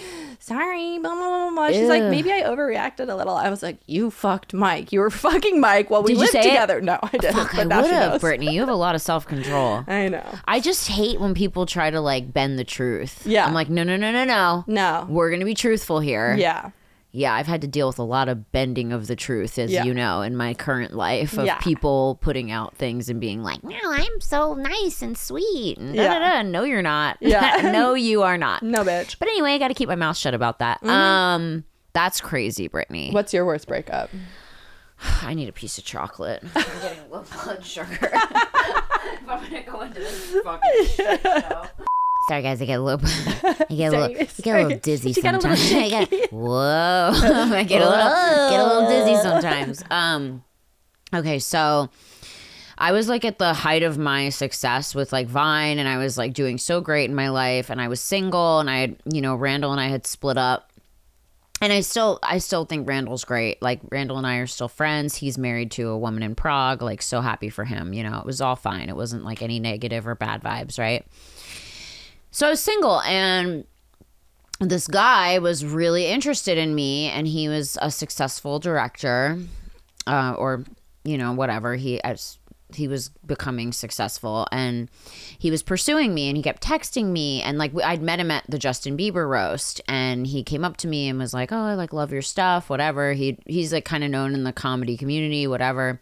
"Sorry." 0.45 0.99
Blah, 0.99 1.15
blah, 1.15 1.29
blah, 1.29 1.51
blah. 1.51 1.69
She's 1.69 1.89
like, 1.89 2.03
"Maybe 2.05 2.33
I 2.33 2.43
overreacted 2.43 3.09
a 3.11 3.15
little." 3.15 3.35
I 3.35 3.51
was 3.51 3.63
like, 3.63 3.79
"You 3.87 4.11
fucked 4.11 4.53
Mike. 4.55 4.93
You 4.93 5.01
were 5.01 5.11
fucking 5.27 5.61
Mike 5.61 5.91
while 5.91 6.03
we 6.03 6.13
Did 6.13 6.21
lived 6.21 6.33
say 6.33 6.41
it? 6.41 6.45
together." 6.45 6.81
No, 6.81 6.99
I 7.03 7.09
didn't. 7.17 7.35
Fuck, 7.35 7.55
I 7.55 7.59
but 7.59 7.67
now 7.69 7.83
would 7.83 7.91
have. 7.91 8.21
Brittany. 8.21 8.53
You 8.55 8.61
have 8.61 8.69
a 8.69 8.75
lot 8.75 8.95
of 8.95 9.03
self 9.03 9.27
control. 9.27 9.85
I 9.89 10.09
know. 10.09 10.25
I 10.45 10.61
just 10.61 10.89
hate 10.89 11.21
when 11.21 11.35
people 11.35 11.67
try 11.67 11.91
to 11.91 12.01
like 12.01 12.33
bend 12.33 12.59
the 12.59 12.65
truth. 12.65 13.27
Yeah. 13.27 13.47
I'm 13.47 13.55
like, 13.55 13.69
no, 13.69 13.83
no, 13.85 13.97
no, 13.97 14.13
no, 14.13 14.25
no. 14.25 14.65
No. 14.67 15.07
We're 15.09 15.31
gonna 15.31 15.45
be 15.45 15.55
truthful 15.55 16.01
here. 16.01 16.35
Yeah. 16.37 16.71
Yeah, 17.17 17.33
I've 17.33 17.47
had 17.47 17.61
to 17.61 17.69
deal 17.69 17.87
with 17.87 18.01
a 18.01 18.03
lot 18.03 18.29
of 18.29 18.51
bending 18.51 18.93
of 18.93 19.07
the 19.07 19.15
truth, 19.15 19.57
as 19.57 19.71
Yeah. 19.71 19.85
you 19.85 19.95
know, 19.95 20.21
in 20.23 20.37
my 20.37 20.53
current 20.53 20.95
life 20.95 21.39
of 21.39 21.47
Yeah. 21.47 21.59
people 21.59 22.19
putting 22.21 22.51
out 22.51 22.75
things 22.77 23.09
and 23.09 23.21
being 23.21 23.41
like, 23.45 23.63
"No, 23.63 23.77
I'm 23.85 24.21
so 24.21 24.55
nice 24.55 25.01
and 25.01 25.17
sweet." 25.17 25.79
And 25.79 25.95
Yeah. 25.95 26.09
da, 26.09 26.19
da, 26.19 26.29
da. 26.35 26.43
No, 26.43 26.65
you're 26.65 26.83
not. 26.83 27.19
Yeah. 27.21 27.71
no, 27.73 27.95
you 27.95 28.23
are 28.23 28.37
not. 28.37 28.65
No, 28.65 28.83
bitch. 28.83 29.17
But 29.21 29.29
anyway, 29.29 29.53
I 29.53 29.59
got 29.59 29.69
to 29.69 29.75
keep 29.75 29.89
my 29.89 29.95
mouth 29.95 30.17
shut 30.17 30.35
about 30.35 30.59
that. 30.59 30.79
Mm-hmm. 30.81 30.91
Um, 30.91 31.65
that's 31.93 32.21
crazy, 32.21 32.67
Brittany. 32.67 33.11
What's 33.13 33.33
your 33.33 33.47
worst 33.47 33.69
breakup? 33.69 34.11
I 35.23 35.35
need 35.35 35.49
a 35.49 35.53
piece 35.53 35.79
of 35.79 35.85
chocolate. 35.85 36.43
I'm 36.57 36.63
getting 36.83 37.11
low 37.13 37.23
blood 37.45 37.65
sugar. 37.65 37.87
if 38.03 39.29
I'm 39.29 39.41
gonna 39.45 39.63
go 39.63 39.83
into 39.83 40.01
this 40.01 40.35
fucking 40.43 40.87
shit 40.87 41.21
show. 41.23 41.67
Sorry, 42.29 42.43
guys. 42.43 42.61
I 42.61 42.65
get 42.65 42.79
a 42.79 42.83
little, 42.83 43.07
I 43.09 43.67
get 43.69 43.93
a 43.93 43.99
little, 43.99 44.17
I 44.17 44.43
get 44.43 44.57
a 44.57 44.63
little 44.63 44.79
dizzy 44.79 45.13
She 45.13 45.23
got 45.23 45.35
a 45.35 45.39
little 45.39 45.57
sometimes. 45.57 45.73
I 45.93 46.05
get, 46.05 46.33
whoa, 46.33 47.11
I 47.15 47.65
get 47.65 47.83
a 47.83 47.89
little, 47.89 48.51
get 48.51 48.61
a 48.61 48.65
little 48.65 48.89
dizzy 48.89 49.23
sometimes. 49.23 49.85
Um, 49.91 50.45
okay, 51.15 51.39
so 51.39 51.91
I 52.79 52.93
was 52.93 53.09
like 53.09 53.25
at 53.25 53.39
the 53.39 53.53
height 53.53 53.83
of 53.83 53.99
my 53.99 54.31
success 54.31 54.95
with 54.95 55.13
like 55.13 55.27
Vine, 55.27 55.79
and 55.79 55.89
I 55.89 55.99
was 55.99 56.17
like 56.17 56.33
doing 56.33 56.59
so 56.59 56.81
great 56.81 57.11
in 57.11 57.15
my 57.15 57.29
life, 57.29 57.69
and 57.69 57.81
I 57.81 57.89
was 57.89 58.01
single, 58.01 58.61
and 58.61 58.71
I 58.71 58.79
had, 58.79 58.97
you 59.05 59.21
know, 59.21 59.35
Randall 59.35 59.73
and 59.73 59.81
I 59.81 59.89
had 59.89 60.07
split 60.07 60.39
up 60.39 60.71
and 61.61 61.73
I 61.73 61.81
still 61.81 62.19
I 62.23 62.39
still 62.39 62.65
think 62.67 62.87
Randall's 62.87 63.25
great. 63.25 63.63
Like 63.63 63.81
Randall 63.91 64.19
and 64.19 64.27
I 64.27 64.37
are 64.37 64.47
still 64.47 64.69
friends. 64.69 65.17
He's 65.17 65.39
married 65.39 65.71
to 65.73 65.89
a 65.89 65.99
woman 65.99 66.23
in 66.23 66.35
Prague. 66.35 66.83
Like 66.83 67.01
so 67.01 67.21
happy 67.21 67.49
for 67.49 67.65
him. 67.65 67.93
You 67.95 68.03
know, 68.03 68.19
it 68.19 68.27
was 68.27 68.41
all 68.41 68.57
fine. 68.57 68.89
It 68.89 68.97
wasn't 68.97 69.25
like 69.25 69.41
any 69.41 69.61
negative 69.61 70.07
or 70.07 70.15
bad 70.15 70.43
vibes, 70.43 70.79
right? 70.79 71.07
So 72.35 72.49
I 72.49 72.51
was 72.51 72.59
single 72.59 73.01
and 73.03 73.65
this 74.59 74.89
guy 74.89 75.39
was 75.39 75.65
really 75.65 76.07
interested 76.07 76.59
in 76.59 76.75
me 76.75 77.07
and 77.07 77.29
he 77.29 77.49
was 77.49 77.79
a 77.81 77.93
successful 77.93 78.59
director 78.59 79.39
uh, 80.09 80.35
or 80.37 80.65
you 81.05 81.17
know 81.17 81.33
whatever. 81.33 81.77
He 81.77 82.03
as 82.03 82.41
he 82.75 82.89
was 82.89 83.11
becoming 83.25 83.71
successful 83.71 84.49
and 84.51 84.91
he 85.39 85.53
was 85.53 85.63
pursuing 85.63 86.13
me 86.13 86.27
and 86.27 86.37
he 86.37 86.43
kept 86.43 86.61
texting 86.61 87.13
me 87.13 87.41
and 87.41 87.57
like 87.57 87.71
I'd 87.85 88.03
met 88.03 88.19
him 88.19 88.33
at 88.33 88.43
the 88.49 88.59
Justin 88.59 88.97
Bieber 88.97 89.29
roast 89.29 89.81
and 89.87 90.27
he 90.27 90.43
came 90.43 90.65
up 90.65 90.77
to 90.79 90.89
me 90.89 91.09
and 91.09 91.21
was 91.21 91.35
like 91.35 91.53
oh 91.53 91.57
I 91.57 91.75
like 91.75 91.93
love 91.93 92.11
your 92.11 92.21
stuff 92.21 92.69
whatever. 92.69 93.13
He 93.13 93.39
he's 93.47 93.73
like 93.73 93.85
kind 93.85 94.03
of 94.03 94.11
known 94.11 94.35
in 94.35 94.43
the 94.43 94.53
comedy 94.53 94.97
community 94.97 95.47
whatever 95.47 96.01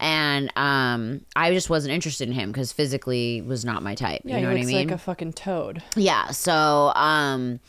and 0.00 0.52
um 0.56 1.20
I 1.36 1.52
just 1.52 1.68
wasn't 1.70 1.94
interested 1.94 2.28
in 2.28 2.34
him 2.34 2.50
because 2.52 2.72
physically 2.72 3.40
was 3.42 3.64
not 3.64 3.82
my 3.82 3.94
type 3.94 4.22
Yeah, 4.24 4.36
you 4.36 4.42
know 4.42 4.50
he 4.50 4.54
what 4.56 4.62
I 4.62 4.66
mean 4.66 4.88
like 4.88 4.90
a 4.94 4.98
fucking 4.98 5.32
toad. 5.32 5.82
yeah 5.96 6.30
so 6.30 6.92
um 6.94 7.60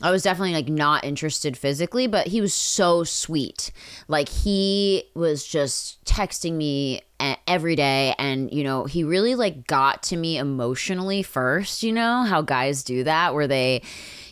i 0.00 0.10
was 0.12 0.22
definitely 0.22 0.52
like 0.52 0.68
not 0.68 1.02
interested 1.04 1.56
physically 1.56 2.06
but 2.06 2.28
he 2.28 2.40
was 2.40 2.54
so 2.54 3.02
sweet 3.02 3.72
like 4.06 4.28
he 4.28 5.02
was 5.14 5.44
just 5.44 6.04
texting 6.04 6.52
me 6.52 7.00
every 7.48 7.74
day 7.74 8.14
and 8.18 8.52
you 8.52 8.62
know 8.62 8.84
he 8.84 9.02
really 9.02 9.34
like 9.34 9.66
got 9.66 10.02
to 10.04 10.16
me 10.16 10.38
emotionally 10.38 11.20
first 11.22 11.82
you 11.82 11.92
know 11.92 12.22
how 12.22 12.40
guys 12.40 12.84
do 12.84 13.02
that 13.02 13.34
where 13.34 13.48
they 13.48 13.82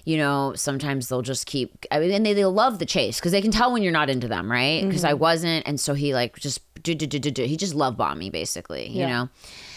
you 0.07 0.17
know 0.17 0.55
sometimes 0.57 1.09
they'll 1.09 1.21
just 1.21 1.45
keep 1.45 1.85
i 1.91 1.99
mean 1.99 2.11
and 2.11 2.25
they, 2.25 2.33
they 2.33 2.47
love 2.47 2.79
the 2.79 2.87
chase 2.87 3.21
because 3.21 3.33
they 3.33 3.43
can 3.43 3.51
tell 3.51 3.71
when 3.71 3.83
you're 3.83 3.93
not 3.93 4.09
into 4.09 4.27
them 4.27 4.51
right 4.51 4.83
because 4.87 5.05
i 5.05 5.11
mm-hmm. 5.11 5.21
wasn't 5.21 5.67
and 5.67 5.79
so 5.79 5.93
he 5.93 6.15
like 6.15 6.35
just 6.37 6.63
do, 6.83 6.95
do, 6.95 7.07
do, 7.07 7.19
do, 7.19 7.31
do. 7.31 7.45
he 7.45 7.57
just 7.59 7.75
love 7.75 7.99
bombed 7.99 8.19
me 8.19 8.31
basically 8.31 8.89
you 8.89 9.07
know 9.07 9.29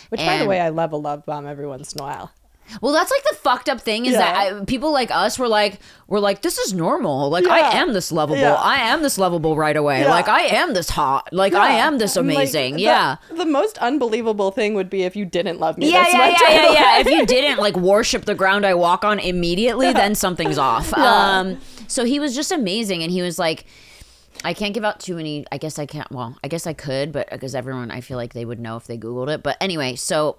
Which, 0.09 0.21
by 0.21 0.39
the 0.39 0.47
way, 0.47 0.59
I 0.59 0.69
love 0.69 0.91
a 0.91 0.97
love 0.97 1.25
bomb 1.25 1.45
every 1.45 1.67
once 1.67 1.93
in 1.93 2.01
a 2.01 2.03
while. 2.03 2.31
Well, 2.81 2.93
that's 2.93 3.09
like 3.11 3.23
the 3.29 3.35
fucked 3.35 3.67
up 3.69 3.81
thing 3.81 4.05
is 4.05 4.13
that 4.13 4.35
I, 4.35 4.65
people 4.65 4.91
like 4.93 5.09
us 5.11 5.39
were 5.39 5.47
like, 5.47 5.79
we're 6.07 6.19
like, 6.19 6.41
this 6.43 6.57
is 6.57 6.73
normal. 6.73 7.29
Like, 7.29 7.45
Yeah. 7.45 7.53
I 7.53 7.59
am 7.77 7.93
this 7.93 8.11
lovable. 8.11 8.39
Yeah. 8.41 8.53
I 8.53 8.75
am 8.75 9.01
this 9.01 9.17
lovable 9.17 9.55
right 9.55 9.75
away. 9.75 10.01
Yeah. 10.01 10.09
Like, 10.09 10.27
I 10.27 10.41
am 10.41 10.73
this 10.73 10.89
hot. 10.89 11.29
Like, 11.31 11.53
I 11.53 11.75
Yeah. 11.77 11.87
am 11.87 11.97
this 11.97 12.15
And, 12.15 12.27
like, 12.27 12.35
amazing. 12.37 12.75
the- 12.75 12.81
yeah. 12.81 13.15
The, 13.35 13.45
most 13.45 13.77
unbelievable 13.79 14.51
thing 14.51 14.75
would 14.75 14.89
be 14.89 15.03
if 15.03 15.15
you 15.15 15.25
didn't 15.25 15.59
love 15.59 15.77
me. 15.77 15.91
Yeah, 15.91 16.05
yeah, 16.11 16.17
much 16.17 16.41
yeah, 16.41 16.49
yeah, 16.49 16.71
yeah. 16.71 16.99
If 16.99 17.07
you 17.07 17.25
didn't 17.35 17.57
like 17.59 17.75
worship 17.75 18.25
the 18.25 18.35
ground 18.35 18.65
I 18.65 18.75
walk 18.75 19.03
on 19.03 19.19
immediately, 19.19 19.91
then 19.91 20.13
something's 20.15 20.57
off. 20.57 20.93
Um, 20.97 21.59
so 21.87 22.05
he 22.05 22.19
was 22.19 22.35
just 22.35 22.51
amazing, 22.51 23.01
and 23.01 23.11
he 23.11 23.21
was 23.23 23.39
like, 23.39 23.65
I 24.43 24.53
can't 24.53 24.73
give 24.75 24.85
out 24.85 24.99
too 24.99 25.15
many. 25.15 25.45
I 25.51 25.57
guess 25.57 25.79
I 25.79 25.85
can't. 25.87 26.09
Well, 26.11 26.37
I 26.43 26.47
guess 26.47 26.67
I 26.67 26.73
could, 26.73 27.11
but 27.11 27.29
because 27.31 27.55
everyone, 27.55 27.89
I 27.89 28.01
feel 28.01 28.15
like 28.17 28.33
they 28.33 28.45
would 28.45 28.59
know 28.59 28.77
if 28.77 28.85
they 28.85 28.97
googled 28.97 29.27
it. 29.33 29.41
But 29.43 29.57
anyway, 29.59 29.95
so 29.95 30.37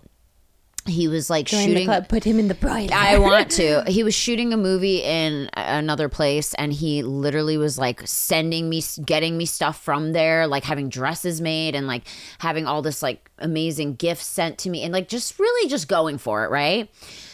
he 0.87 1.09
was 1.09 1.29
like 1.31 1.49
shooting. 1.49 1.89
Put 2.09 2.25
him 2.25 2.39
in 2.39 2.49
the 2.49 2.55
broiler. 2.55 2.93
I 2.93 3.19
want 3.19 3.51
to. 3.53 3.85
He 3.91 4.03
was 4.05 4.15
shooting 4.15 4.53
a 4.53 4.57
movie 4.57 5.03
in 5.03 5.51
another 5.55 6.09
place, 6.09 6.55
and 6.55 6.73
he 6.73 7.03
literally 7.03 7.57
was 7.57 7.79
like 7.79 8.07
sending 8.07 8.69
me, 8.69 8.83
getting 9.05 9.37
me 9.37 9.47
stuff 9.47 9.83
from 9.83 10.13
there, 10.13 10.47
like 10.47 10.65
having 10.65 10.89
dresses 10.89 11.41
made 11.41 11.75
and 11.75 11.87
like 11.87 12.05
having 12.39 12.67
all 12.67 12.83
this 12.83 13.03
like 13.03 13.31
amazing 13.39 13.95
gifts 13.95 14.27
sent 14.27 14.59
to 14.59 14.71
me, 14.71 14.83
and 14.83 14.93
like 14.93 15.09
just 15.09 15.39
really 15.39 15.69
just 15.69 15.89
going 15.89 16.19
for 16.19 16.45
it, 16.45 16.51
right? 16.51 16.89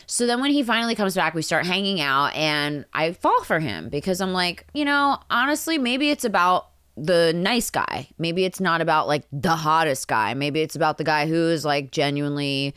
So 0.07 0.27
then 0.27 0.41
when 0.41 0.53
he 0.53 0.63
finally 0.63 0.95
comes 0.95 1.15
back, 1.15 1.35
we 1.35 1.43
start 1.43 1.67
hanging 1.67 2.01
out, 2.01 2.35
and 2.35 2.85
I 2.93 3.13
fall 3.13 3.43
for 3.45 3.61
him 3.61 3.89
because 3.89 4.21
I'm 4.21 4.33
like, 4.33 4.67
you 4.73 4.85
know, 4.85 5.19
honestly, 5.31 5.79
maybe 5.79 6.11
it's 6.11 6.25
about 6.25 6.69
the 6.97 7.33
nice 7.35 7.71
guy. 7.71 8.09
Maybe 8.19 8.45
it's 8.45 8.61
not 8.61 8.81
about 8.81 9.07
like 9.07 9.25
the 9.31 9.55
hottest 9.55 10.09
guy. 10.09 10.35
Maybe 10.35 10.63
it's 10.63 10.77
about 10.77 10.97
the 10.99 11.05
guy 11.05 11.27
who 11.27 11.49
is 11.49 11.65
like 11.65 11.91
genuinely 11.91 12.75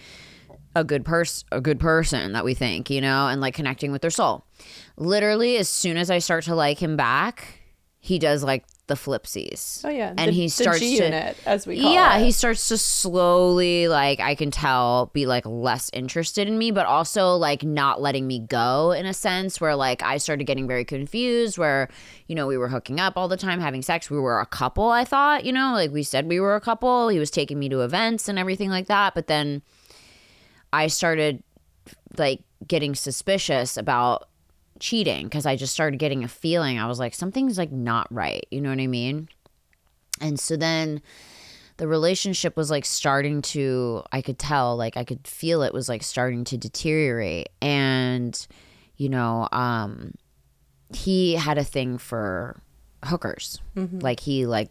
a 0.76 0.84
good 0.84 1.04
person 1.04 1.48
a 1.52 1.60
good 1.62 1.80
person 1.80 2.34
that 2.34 2.46
we 2.46 2.54
think 2.54 2.90
you 2.90 3.02
know 3.02 3.28
and 3.28 3.42
like 3.42 3.54
connecting 3.56 3.92
with 3.92 4.02
their 4.02 4.12
soul. 4.12 4.46
Literally 4.98 5.58
as 5.58 5.68
soon 5.70 5.98
as 5.98 6.12
i 6.12 6.20
start 6.20 6.44
to 6.46 6.56
like 6.56 6.80
him 6.82 6.96
back 6.98 7.62
he 8.02 8.18
does 8.20 8.44
like 8.44 8.64
the 8.88 8.96
flipsies. 8.96 9.82
Oh 9.86 9.90
yeah, 9.90 10.14
and 10.18 10.30
the- 10.30 10.32
he 10.32 10.48
starts 10.50 10.80
G 10.80 10.98
to 10.98 11.04
unit, 11.04 11.38
as 11.46 11.68
we 11.68 11.80
call 11.82 11.94
yeah 11.94 12.18
it. 12.18 12.24
he 12.24 12.32
starts 12.32 12.68
to 12.70 12.78
slowly 12.78 13.88
like 13.88 14.20
i 14.20 14.36
can 14.36 14.52
tell 14.52 15.08
be 15.14 15.26
like 15.26 15.46
less 15.46 15.90
interested 15.94 16.48
in 16.48 16.58
me 16.58 16.72
but 16.72 16.86
also 16.86 17.36
like 17.36 17.64
not 17.64 18.02
letting 18.02 18.26
me 18.26 18.40
go 18.40 18.92
in 18.92 19.06
a 19.06 19.14
sense 19.14 19.60
where 19.62 19.76
like 19.76 20.02
i 20.02 20.18
started 20.18 20.46
getting 20.46 20.68
very 20.68 20.86
confused 20.86 21.58
where 21.58 21.88
you 22.28 22.36
know 22.36 22.48
we 22.48 22.58
were 22.58 22.70
hooking 22.70 23.00
up 23.00 23.14
all 23.18 23.28
the 23.28 23.38
time 23.38 23.60
having 23.60 23.82
sex. 23.82 24.10
We 24.10 24.20
were 24.20 24.40
a 24.40 24.46
couple 24.46 24.90
i 24.90 25.04
thought 25.04 25.46
you 25.46 25.52
know 25.52 25.74
like 25.74 25.92
we 25.92 26.04
said 26.04 26.28
we 26.28 26.40
were 26.40 26.56
a 26.56 26.62
couple. 26.62 27.10
He 27.10 27.20
was 27.20 27.30
taking 27.32 27.60
me 27.60 27.70
to 27.70 27.82
events 27.82 28.28
and 28.30 28.40
everything 28.40 28.70
like 28.70 28.88
that 28.88 29.14
but 29.14 29.28
then 29.28 29.62
I 30.72 30.88
started 30.88 31.44
like 32.18 32.42
getting 32.68 32.96
suspicious 32.96 33.78
about 33.78 34.30
cheating 34.80 35.26
because 35.26 35.46
I 35.46 35.56
just 35.56 35.74
started 35.74 35.98
getting 35.98 36.24
a 36.24 36.28
feeling. 36.28 36.80
I 36.80 36.88
was 36.88 37.00
like, 37.00 37.14
something's 37.14 37.58
like 37.58 37.72
not 37.72 38.08
right. 38.12 38.46
You 38.52 38.62
know 38.62 38.70
what 38.70 38.80
I 38.80 38.88
mean? 38.88 39.30
And 40.22 40.40
so 40.40 40.56
then 40.58 41.02
the 41.78 41.88
relationship 41.88 42.58
was 42.58 42.70
like 42.70 42.86
starting 42.86 43.42
to, 43.42 44.04
I 44.12 44.22
could 44.22 44.38
tell, 44.38 44.76
like 44.76 44.98
I 44.98 45.04
could 45.04 45.28
feel 45.28 45.62
it 45.62 45.74
was 45.74 45.88
like 45.88 46.04
starting 46.04 46.44
to 46.46 46.58
deteriorate. 46.58 47.50
And, 47.62 48.48
you 48.98 49.10
know, 49.10 49.48
um, 49.52 50.14
he 50.94 51.36
had 51.36 51.58
a 51.58 51.64
thing 51.64 51.98
for 51.98 52.62
hookers. 53.06 53.62
Like 54.02 54.20
he 54.20 54.46
like 54.46 54.70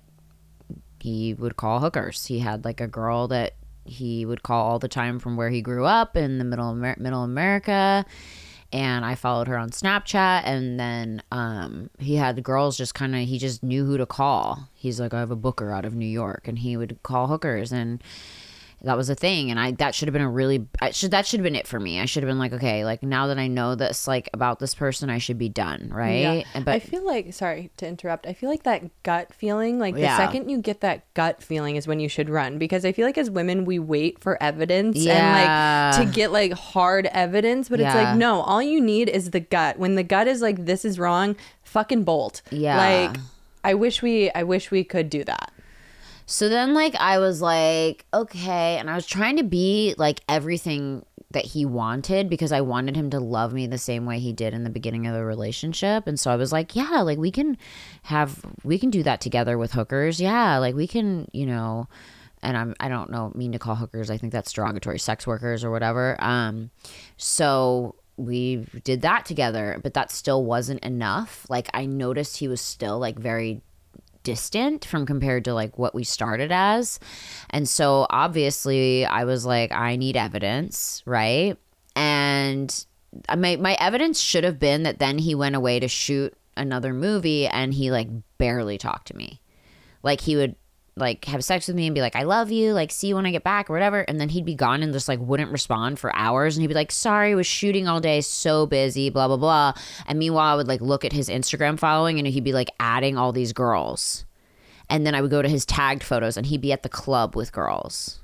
he 1.00 1.32
would 1.34 1.56
call 1.56 1.80
hookers. 1.80 2.26
He 2.26 2.40
had 2.40 2.64
like 2.64 2.80
a 2.80 2.88
girl 2.88 3.28
that 3.28 3.54
he 3.88 4.24
would 4.24 4.42
call 4.42 4.66
all 4.70 4.78
the 4.78 4.88
time 4.88 5.18
from 5.18 5.36
where 5.36 5.50
he 5.50 5.62
grew 5.62 5.84
up 5.84 6.16
in 6.16 6.38
the 6.38 6.44
middle 6.44 6.70
Amer- 6.70 6.96
middle 6.98 7.24
America. 7.24 8.04
And 8.70 9.02
I 9.02 9.14
followed 9.14 9.48
her 9.48 9.56
on 9.56 9.70
Snapchat, 9.70 10.42
and 10.44 10.78
then 10.78 11.22
um, 11.32 11.88
he 11.98 12.16
had 12.16 12.36
the 12.36 12.42
girls 12.42 12.76
just 12.76 12.94
kind 12.94 13.14
of. 13.14 13.22
He 13.22 13.38
just 13.38 13.62
knew 13.62 13.86
who 13.86 13.96
to 13.96 14.04
call. 14.04 14.68
He's 14.74 15.00
like, 15.00 15.14
I 15.14 15.20
have 15.20 15.30
a 15.30 15.36
booker 15.36 15.72
out 15.72 15.86
of 15.86 15.94
New 15.94 16.06
York, 16.06 16.46
and 16.46 16.58
he 16.58 16.76
would 16.76 16.98
call 17.02 17.28
hookers, 17.28 17.72
and 17.72 18.02
that 18.82 18.96
was 18.96 19.10
a 19.10 19.14
thing 19.14 19.50
and 19.50 19.58
i 19.58 19.72
that 19.72 19.94
should 19.94 20.06
have 20.08 20.12
been 20.12 20.22
a 20.22 20.28
really 20.28 20.66
i 20.80 20.90
should 20.90 21.10
that 21.10 21.26
should 21.26 21.40
have 21.40 21.44
been 21.44 21.56
it 21.56 21.66
for 21.66 21.80
me 21.80 21.98
i 22.00 22.04
should 22.04 22.22
have 22.22 22.28
been 22.28 22.38
like 22.38 22.52
okay 22.52 22.84
like 22.84 23.02
now 23.02 23.26
that 23.26 23.38
i 23.38 23.46
know 23.48 23.74
this 23.74 24.06
like 24.06 24.28
about 24.32 24.58
this 24.60 24.74
person 24.74 25.10
i 25.10 25.18
should 25.18 25.36
be 25.38 25.48
done 25.48 25.90
right 25.92 26.44
Yeah. 26.54 26.60
But 26.64 26.68
I 26.74 26.78
feel 26.78 27.04
like 27.04 27.32
sorry 27.34 27.70
to 27.78 27.86
interrupt. 27.86 28.26
I 28.26 28.32
feel 28.32 28.48
like 28.50 28.64
that 28.64 29.02
gut 29.02 29.32
feeling, 29.32 29.78
like 29.78 29.94
the 29.94 30.02
Yeah. 30.02 30.16
second 30.16 30.48
you 30.48 30.58
get 30.58 30.80
that 30.80 31.12
gut 31.14 31.42
feeling 31.42 31.76
is 31.76 31.86
when 31.86 32.00
you 32.00 32.08
should 32.08 32.28
run 32.28 32.58
because 32.58 32.84
I 32.84 32.92
feel 32.92 33.06
like 33.06 33.16
as 33.18 33.30
women 33.30 33.64
we 33.64 33.78
wait 33.78 34.20
for 34.20 34.40
evidence 34.42 34.96
Yeah. 34.96 35.14
and 35.96 35.98
like 36.00 36.08
to 36.08 36.14
get 36.14 36.30
like 36.32 36.52
hard 36.52 37.06
evidence, 37.06 37.68
but 37.68 37.80
it's 37.80 37.94
like 37.94 38.16
no, 38.16 38.40
all 38.42 38.62
you 38.62 38.80
need 38.80 39.08
is 39.08 39.30
the 39.30 39.40
gut. 39.40 39.78
When 39.78 39.94
the 39.94 40.02
gut 40.02 40.26
is 40.28 40.40
like 40.42 40.64
this 40.66 40.84
is 40.84 40.98
wrong, 40.98 41.36
fucking 41.62 42.04
bolt. 42.04 42.42
Yeah. 42.50 42.76
Like 42.76 43.16
I 43.64 43.74
wish 43.74 44.02
we 44.02 44.30
I 44.32 44.42
wish 44.42 44.70
we 44.70 44.84
could 44.84 45.08
do 45.10 45.24
that. 45.24 45.52
So 46.30 46.50
then, 46.50 46.74
like, 46.74 46.94
I 46.96 47.18
was 47.20 47.40
like, 47.40 48.04
okay. 48.12 48.76
And 48.76 48.90
I 48.90 48.94
was 48.94 49.06
trying 49.06 49.38
to 49.38 49.42
be 49.42 49.94
like 49.96 50.20
everything 50.28 51.06
that 51.30 51.46
he 51.46 51.64
wanted 51.64 52.28
because 52.28 52.52
I 52.52 52.60
wanted 52.60 52.96
him 52.96 53.08
to 53.10 53.18
love 53.18 53.54
me 53.54 53.66
the 53.66 53.78
same 53.78 54.04
way 54.04 54.18
he 54.18 54.34
did 54.34 54.52
in 54.52 54.62
the 54.62 54.68
beginning 54.68 55.06
of 55.06 55.14
the 55.14 55.24
relationship. 55.24 56.06
And 56.06 56.20
so 56.20 56.30
I 56.30 56.36
was 56.36 56.52
like, 56.52 56.76
yeah, 56.76 57.00
like, 57.00 57.16
we 57.16 57.30
can 57.30 57.56
have, 58.02 58.44
we 58.62 58.78
can 58.78 58.90
do 58.90 59.02
that 59.04 59.22
together 59.22 59.56
with 59.56 59.72
hookers. 59.72 60.20
Yeah. 60.20 60.58
Like, 60.58 60.74
we 60.74 60.86
can, 60.86 61.28
you 61.32 61.46
know, 61.46 61.88
and 62.42 62.58
I'm, 62.58 62.74
I 62.78 62.90
don't 62.90 63.08
know, 63.08 63.32
mean 63.34 63.52
to 63.52 63.58
call 63.58 63.76
hookers. 63.76 64.10
I 64.10 64.18
think 64.18 64.34
that's 64.34 64.52
derogatory, 64.52 64.98
sex 64.98 65.26
workers 65.26 65.64
or 65.64 65.70
whatever. 65.70 66.14
Um, 66.18 66.70
so 67.16 67.94
we 68.18 68.66
did 68.84 69.00
that 69.00 69.24
together, 69.24 69.80
but 69.82 69.94
that 69.94 70.10
still 70.10 70.44
wasn't 70.44 70.84
enough. 70.84 71.46
Like, 71.48 71.70
I 71.72 71.86
noticed 71.86 72.36
he 72.36 72.48
was 72.48 72.60
still 72.60 72.98
like 72.98 73.18
very 73.18 73.62
distant 74.28 74.84
from 74.84 75.06
compared 75.06 75.46
to 75.46 75.54
like 75.54 75.78
what 75.78 75.94
we 75.94 76.04
started 76.04 76.52
as. 76.52 77.00
And 77.48 77.66
so 77.66 78.06
obviously 78.10 79.06
I 79.06 79.24
was 79.24 79.46
like 79.46 79.72
I 79.72 79.96
need 79.96 80.18
evidence, 80.18 81.02
right? 81.06 81.56
And 81.96 82.84
my 83.34 83.56
my 83.56 83.74
evidence 83.80 84.20
should 84.20 84.44
have 84.44 84.58
been 84.58 84.82
that 84.82 84.98
then 84.98 85.16
he 85.16 85.34
went 85.34 85.56
away 85.56 85.80
to 85.80 85.88
shoot 85.88 86.36
another 86.58 86.92
movie 86.92 87.46
and 87.46 87.72
he 87.72 87.90
like 87.90 88.08
barely 88.36 88.76
talked 88.76 89.06
to 89.06 89.16
me. 89.16 89.40
Like 90.02 90.20
he 90.20 90.36
would 90.36 90.56
like 91.00 91.24
have 91.26 91.44
sex 91.44 91.66
with 91.68 91.76
me 91.76 91.86
and 91.86 91.94
be 91.94 92.00
like, 92.00 92.16
I 92.16 92.24
love 92.24 92.50
you, 92.50 92.72
like 92.72 92.90
see 92.90 93.08
you 93.08 93.16
when 93.16 93.26
I 93.26 93.30
get 93.30 93.44
back 93.44 93.68
or 93.68 93.72
whatever. 93.72 94.00
And 94.00 94.20
then 94.20 94.28
he'd 94.28 94.44
be 94.44 94.54
gone 94.54 94.82
and 94.82 94.92
just 94.92 95.08
like 95.08 95.18
wouldn't 95.18 95.52
respond 95.52 95.98
for 95.98 96.14
hours. 96.14 96.56
And 96.56 96.62
he'd 96.62 96.68
be 96.68 96.74
like, 96.74 96.92
sorry, 96.92 97.34
was 97.34 97.46
shooting 97.46 97.88
all 97.88 98.00
day, 98.00 98.20
so 98.20 98.66
busy, 98.66 99.10
blah, 99.10 99.28
blah, 99.28 99.36
blah. 99.36 99.72
And 100.06 100.18
meanwhile, 100.18 100.52
I 100.52 100.56
would 100.56 100.68
like 100.68 100.80
look 100.80 101.04
at 101.04 101.12
his 101.12 101.28
Instagram 101.28 101.78
following 101.78 102.18
and 102.18 102.26
he'd 102.26 102.44
be 102.44 102.52
like 102.52 102.70
adding 102.80 103.16
all 103.16 103.32
these 103.32 103.52
girls. 103.52 104.24
And 104.90 105.06
then 105.06 105.14
I 105.14 105.20
would 105.20 105.30
go 105.30 105.42
to 105.42 105.48
his 105.48 105.66
tagged 105.66 106.02
photos 106.02 106.36
and 106.36 106.46
he'd 106.46 106.60
be 106.60 106.72
at 106.72 106.82
the 106.82 106.88
club 106.88 107.36
with 107.36 107.52
girls. 107.52 108.20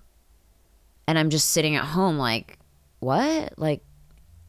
And 1.07 1.19
I'm 1.19 1.31
just 1.31 1.51
sitting 1.51 1.77
at 1.77 1.85
home 1.85 2.17
like, 2.17 2.59
what? 3.01 3.59
Like, 3.59 3.83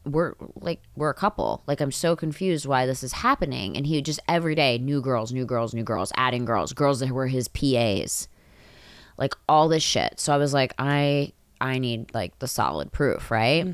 we're 0.06 0.34
like 0.54 0.80
we're 0.96 1.10
a 1.10 1.14
couple. 1.14 1.62
Like 1.66 1.80
I'm 1.80 1.92
so 1.92 2.16
confused 2.16 2.66
why 2.66 2.86
this 2.86 3.02
is 3.02 3.12
happening. 3.12 3.76
And 3.76 3.86
he 3.86 3.96
would 3.96 4.04
just 4.04 4.20
every 4.28 4.54
day 4.54 4.78
new 4.78 5.00
girls, 5.00 5.32
new 5.32 5.44
girls, 5.44 5.74
new 5.74 5.84
girls, 5.84 6.12
adding 6.16 6.44
girls, 6.44 6.72
girls 6.72 7.00
that 7.00 7.10
were 7.10 7.26
his 7.26 7.48
PAs, 7.48 8.28
like 9.18 9.34
all 9.48 9.68
this 9.68 9.82
shit. 9.82 10.20
So 10.20 10.32
I 10.32 10.36
was 10.36 10.54
like, 10.54 10.74
I 10.78 11.32
I 11.60 11.78
need 11.78 12.14
like 12.14 12.38
the 12.38 12.48
solid 12.48 12.92
proof, 12.92 13.30
right? 13.30 13.66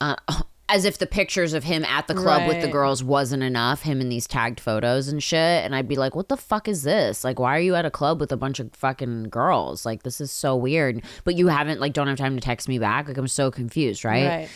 Uh, 0.00 0.16
as 0.70 0.84
if 0.84 0.98
the 0.98 1.06
pictures 1.06 1.54
of 1.54 1.64
him 1.64 1.82
at 1.86 2.06
the 2.08 2.14
club 2.14 2.46
with 2.46 2.60
the 2.60 2.68
girls 2.68 3.02
wasn't 3.02 3.42
enough. 3.42 3.82
Him 3.82 4.02
in 4.02 4.10
these 4.10 4.26
tagged 4.26 4.60
photos 4.60 5.08
and 5.08 5.22
shit. 5.22 5.64
And 5.64 5.74
I'd 5.74 5.88
be 5.88 5.96
like, 5.96 6.14
what 6.14 6.28
the 6.28 6.36
fuck 6.36 6.68
is 6.68 6.82
this? 6.82 7.24
Like, 7.24 7.38
why 7.38 7.56
are 7.56 7.60
you 7.60 7.74
at 7.74 7.86
a 7.86 7.90
club 7.90 8.20
with 8.20 8.30
a 8.32 8.36
bunch 8.36 8.60
of 8.60 8.70
fucking 8.74 9.30
girls? 9.30 9.86
Like, 9.86 10.02
this 10.02 10.20
is 10.20 10.30
so 10.30 10.54
weird. 10.54 11.02
But 11.24 11.36
you 11.36 11.48
haven't 11.48 11.80
like 11.80 11.94
don't 11.94 12.06
have 12.06 12.18
time 12.18 12.34
to 12.34 12.40
text 12.42 12.68
me 12.68 12.78
back. 12.78 13.08
Like, 13.08 13.16
I'm 13.16 13.28
so 13.28 13.50
confused, 13.50 14.04
Right. 14.04 14.48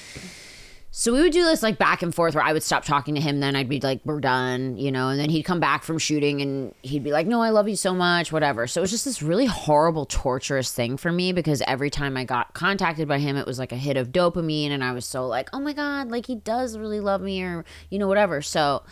So 0.94 1.10
we 1.10 1.22
would 1.22 1.32
do 1.32 1.42
this 1.42 1.62
like 1.62 1.78
back 1.78 2.02
and 2.02 2.14
forth 2.14 2.34
where 2.34 2.44
I 2.44 2.52
would 2.52 2.62
stop 2.62 2.84
talking 2.84 3.14
to 3.14 3.20
him, 3.20 3.40
then 3.40 3.56
I'd 3.56 3.66
be 3.66 3.80
like, 3.80 4.02
we're 4.04 4.20
done, 4.20 4.76
you 4.76 4.92
know, 4.92 5.08
and 5.08 5.18
then 5.18 5.30
he'd 5.30 5.44
come 5.44 5.58
back 5.58 5.84
from 5.84 5.96
shooting 5.96 6.42
and 6.42 6.74
he'd 6.82 7.02
be 7.02 7.12
like, 7.12 7.26
no, 7.26 7.40
I 7.40 7.48
love 7.48 7.66
you 7.66 7.76
so 7.76 7.94
much, 7.94 8.30
whatever. 8.30 8.66
So 8.66 8.80
it 8.80 8.82
was 8.82 8.90
just 8.90 9.06
this 9.06 9.22
really 9.22 9.46
horrible, 9.46 10.04
torturous 10.04 10.70
thing 10.70 10.98
for 10.98 11.10
me 11.10 11.32
because 11.32 11.62
every 11.66 11.88
time 11.88 12.14
I 12.18 12.24
got 12.24 12.52
contacted 12.52 13.08
by 13.08 13.20
him, 13.20 13.38
it 13.38 13.46
was 13.46 13.58
like 13.58 13.72
a 13.72 13.76
hit 13.76 13.96
of 13.96 14.12
dopamine 14.12 14.68
and 14.68 14.84
I 14.84 14.92
was 14.92 15.06
so 15.06 15.26
like, 15.26 15.48
oh 15.54 15.60
my 15.60 15.72
God, 15.72 16.10
like 16.10 16.26
he 16.26 16.34
does 16.34 16.76
really 16.76 17.00
love 17.00 17.22
me 17.22 17.42
or, 17.42 17.64
you 17.88 17.98
know, 17.98 18.06
whatever. 18.06 18.42
So 18.42 18.82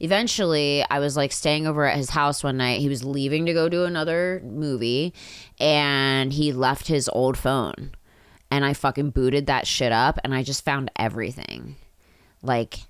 eventually 0.00 0.82
I 0.88 1.00
was 1.00 1.18
like 1.18 1.32
staying 1.32 1.66
over 1.66 1.84
at 1.84 1.98
his 1.98 2.08
house 2.08 2.42
one 2.42 2.56
night. 2.56 2.80
He 2.80 2.88
was 2.88 3.04
leaving 3.04 3.44
to 3.44 3.52
go 3.52 3.68
do 3.68 3.84
another 3.84 4.40
movie 4.42 5.12
and 5.60 6.32
he 6.32 6.50
left 6.50 6.88
his 6.88 7.10
old 7.10 7.36
phone 7.36 7.92
and 8.52 8.66
I 8.66 8.74
fucking 8.74 9.10
booted 9.10 9.46
that 9.46 9.66
shit 9.66 9.92
up 9.92 10.18
and 10.22 10.34
I 10.34 10.42
just 10.42 10.62
found 10.62 10.90
everything. 10.94 11.76
Like 12.42 12.80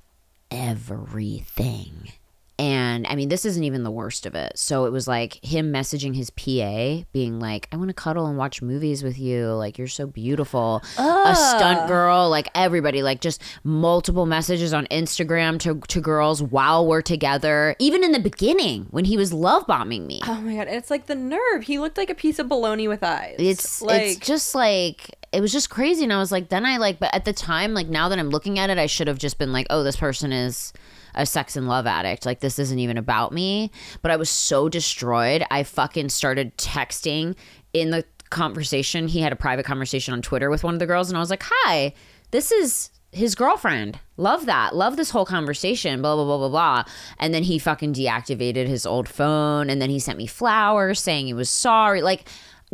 everything. 0.51 2.11
And 2.59 3.07
I 3.07 3.15
mean, 3.15 3.29
this 3.29 3.45
isn't 3.45 3.63
even 3.63 3.85
the 3.85 3.91
worst 3.91 4.27
of 4.27 4.35
it. 4.35 4.59
So 4.59 4.87
it 4.87 4.91
was 4.91 5.07
like 5.07 5.35
him 5.45 5.73
messaging 5.73 6.17
his 6.17 6.31
PA, 6.31 7.05
being 7.13 7.39
like, 7.39 7.69
I 7.71 7.77
want 7.77 7.91
to 7.91 7.95
cuddle 7.95 8.27
and 8.27 8.37
watch 8.37 8.61
movies 8.61 9.05
with 9.05 9.21
you. 9.21 9.53
Like, 9.53 9.79
you're 9.79 9.87
so 9.87 10.05
beautiful. 10.07 10.83
A 10.99 11.35
stunt 11.37 11.87
girl, 11.87 12.29
like 12.29 12.49
everybody, 12.57 13.03
like 13.03 13.21
just 13.21 13.41
multiple 13.63 14.27
messages 14.27 14.75
on 14.75 14.87
Instagram 14.89 15.61
to, 15.61 15.81
to 15.89 16.01
girls 16.01 16.43
while 16.43 16.87
we're 16.89 17.03
together. 17.03 17.77
Even 17.79 18.03
in 18.03 18.11
the 18.11 18.21
beginning 18.21 18.87
when 18.91 19.05
he 19.05 19.17
was 19.17 19.33
love 19.33 19.65
bombing 19.69 20.09
me. 20.09 20.23
Oh 20.27 20.41
my 20.41 20.57
god, 20.57 20.67
it's 20.67 20.91
like 20.91 21.07
the 21.07 21.15
nerve. 21.15 21.63
He 21.63 21.79
looked 21.79 21.99
like 21.99 22.11
a 22.11 22.17
piece 22.17 22.41
of 22.41 22.49
bologna 22.49 22.89
with 22.89 23.05
eyes. 23.05 23.37
It's 23.39 23.81
like 23.81 24.03
it's 24.03 24.27
just 24.27 24.57
like 24.57 25.17
it 25.33 25.41
was 25.41 25.53
just 25.53 25.71
crazy 25.71 26.05
and 26.05 26.13
I 26.13 26.19
was 26.19 26.31
like 26.31 26.49
then 26.49 26.67
I 26.67 26.77
like 26.77 26.99
but 26.99 27.15
at 27.15 27.25
the 27.25 27.33
time 27.33 27.75
like 27.75 27.89
now 27.89 28.09
that 28.09 28.19
I'm 28.19 28.31
looking 28.31 28.59
at 28.59 28.71
it 28.71 28.79
I 28.79 28.87
should 28.87 29.09
have 29.09 29.19
just 29.19 29.39
been 29.39 29.53
like 29.53 29.67
oh 29.71 29.83
this 29.83 29.97
person 29.97 30.33
is 30.33 30.73
a 31.15 31.27
sex 31.27 31.57
and 31.57 31.69
love 31.69 31.87
addict 31.87 32.27
like 32.27 32.41
this 32.41 32.59
isn't 32.59 32.79
even 32.79 32.99
about 32.99 33.33
me 33.33 33.71
but 34.03 34.11
I 34.11 34.17
was 34.17 34.31
so 34.31 34.69
destroyed 34.69 35.45
I 35.51 35.63
fucking 35.63 36.11
started 36.11 36.57
texting 36.57 37.37
in 37.73 37.91
the 37.91 38.05
conversation 38.31 39.09
he 39.09 39.21
had 39.21 39.33
a 39.33 39.37
private 39.37 39.67
conversation 39.67 40.15
on 40.15 40.23
Twitter 40.23 40.51
with 40.51 40.65
one 40.65 40.75
of 40.75 40.81
the 40.81 40.87
girls 40.87 41.09
and 41.09 41.17
I 41.17 41.21
was 41.21 41.31
like 41.31 41.45
hi 41.45 41.95
this 42.31 42.53
is 42.53 42.91
his 43.13 43.35
girlfriend. 43.35 43.99
Love 44.17 44.47
that. 44.47 44.75
Love 44.75 44.97
this 44.97 45.11
whole 45.11 45.27
conversation. 45.27 46.01
Blah, 46.01 46.17
blah, 46.17 46.25
blah, 46.25 46.39
blah, 46.39 46.49
blah. 46.49 46.85
And 47.19 47.35
then 47.35 47.43
he 47.43 47.59
fucking 47.59 47.93
deactivated 47.93 48.67
his 48.67 48.87
old 48.87 49.07
phone. 49.07 49.69
And 49.69 49.83
then 49.83 49.91
he 49.91 49.99
sent 49.99 50.17
me 50.17 50.27
flowers 50.27 50.99
saying 50.99 51.27
he 51.27 51.35
was 51.35 51.51
sorry. 51.51 52.01
Like, 52.01 52.27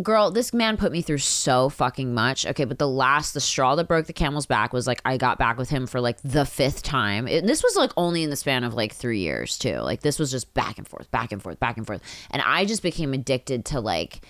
girl, 0.02 0.30
this 0.30 0.52
man 0.52 0.76
put 0.76 0.92
me 0.92 1.02
through 1.02 1.18
so 1.18 1.68
fucking 1.68 2.14
much. 2.14 2.46
Okay, 2.46 2.64
but 2.64 2.78
the 2.78 2.88
last, 2.88 3.34
the 3.34 3.40
straw 3.40 3.74
that 3.74 3.88
broke 3.88 4.06
the 4.06 4.12
camel's 4.12 4.46
back 4.46 4.72
was 4.72 4.86
like 4.86 5.00
I 5.04 5.16
got 5.16 5.38
back 5.38 5.58
with 5.58 5.68
him 5.68 5.86
for 5.86 6.00
like 6.00 6.20
the 6.22 6.44
fifth 6.44 6.82
time. 6.82 7.26
It, 7.26 7.46
this 7.46 7.62
was 7.62 7.76
like 7.76 7.90
only 7.96 8.22
in 8.22 8.30
the 8.30 8.36
span 8.36 8.64
of 8.64 8.74
like 8.74 8.94
three 8.94 9.20
years, 9.20 9.58
too. 9.58 9.78
Like, 9.78 10.02
this 10.02 10.18
was 10.18 10.30
just 10.30 10.52
back 10.54 10.78
and 10.78 10.86
forth, 10.86 11.10
back 11.10 11.32
and 11.32 11.42
forth, 11.42 11.58
back 11.58 11.76
and 11.76 11.86
forth. 11.86 12.02
And 12.30 12.42
I 12.44 12.64
just 12.64 12.82
became 12.82 13.12
addicted 13.12 13.64
to 13.66 13.80
like, 13.80 14.20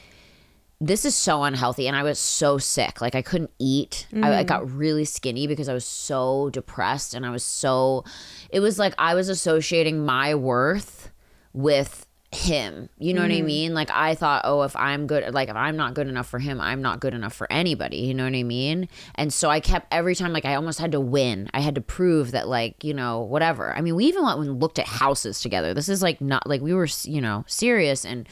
this 0.80 1.04
is 1.04 1.14
so 1.14 1.42
unhealthy 1.42 1.88
and 1.88 1.96
i 1.96 2.04
was 2.04 2.20
so 2.20 2.56
sick 2.56 3.00
like 3.00 3.16
i 3.16 3.22
couldn't 3.22 3.50
eat 3.58 4.06
I, 4.12 4.16
I 4.16 4.20
mm-hmm. 4.20 4.46
got 4.46 4.70
really 4.70 5.04
skinny 5.04 5.48
because 5.48 5.68
i 5.68 5.74
was 5.74 5.84
so 5.84 6.50
depressed 6.50 7.14
and 7.14 7.26
i 7.26 7.30
was 7.30 7.42
so 7.42 8.04
it 8.50 8.60
was 8.60 8.78
like 8.78 8.94
i 8.96 9.16
was 9.16 9.28
associating 9.28 10.06
my 10.06 10.36
worth 10.36 11.10
with 11.52 12.06
him. 12.30 12.90
You 12.98 13.14
know 13.14 13.22
what 13.22 13.30
i 13.30 13.36
mm-hmm. 13.36 13.46
mean? 13.46 13.74
Like 13.74 13.90
i 13.90 14.14
thought 14.14 14.42
oh 14.44 14.62
if 14.62 14.76
i'm 14.76 15.06
good 15.06 15.32
like 15.32 15.48
if 15.48 15.56
i'm 15.56 15.76
not 15.76 15.94
good 15.94 16.08
enough 16.08 16.28
for 16.28 16.38
him 16.38 16.60
i'm 16.60 16.82
not 16.82 17.00
good 17.00 17.14
enough 17.14 17.32
for 17.32 17.50
anybody. 17.50 17.98
You 17.98 18.14
know 18.14 18.24
what 18.24 18.34
i 18.34 18.42
mean? 18.42 18.88
And 19.14 19.32
so 19.32 19.48
i 19.48 19.60
kept 19.60 19.86
every 19.90 20.14
time 20.14 20.32
like 20.32 20.44
i 20.44 20.54
almost 20.54 20.78
had 20.78 20.92
to 20.92 21.00
win. 21.00 21.48
I 21.54 21.60
had 21.60 21.74
to 21.76 21.80
prove 21.80 22.32
that 22.32 22.46
like 22.46 22.84
you 22.84 22.92
know 22.92 23.20
whatever. 23.20 23.74
I 23.74 23.80
mean 23.80 23.96
we 23.96 24.04
even 24.06 24.24
went 24.24 24.38
and 24.40 24.60
looked 24.60 24.78
at 24.78 24.86
houses 24.86 25.40
together. 25.40 25.72
This 25.72 25.88
is 25.88 26.02
like 26.02 26.20
not 26.20 26.46
like 26.46 26.60
we 26.60 26.74
were 26.74 26.88
you 27.04 27.20
know 27.22 27.44
serious. 27.46 28.04
And 28.04 28.28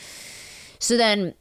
so 0.78 0.98
then 0.98 1.32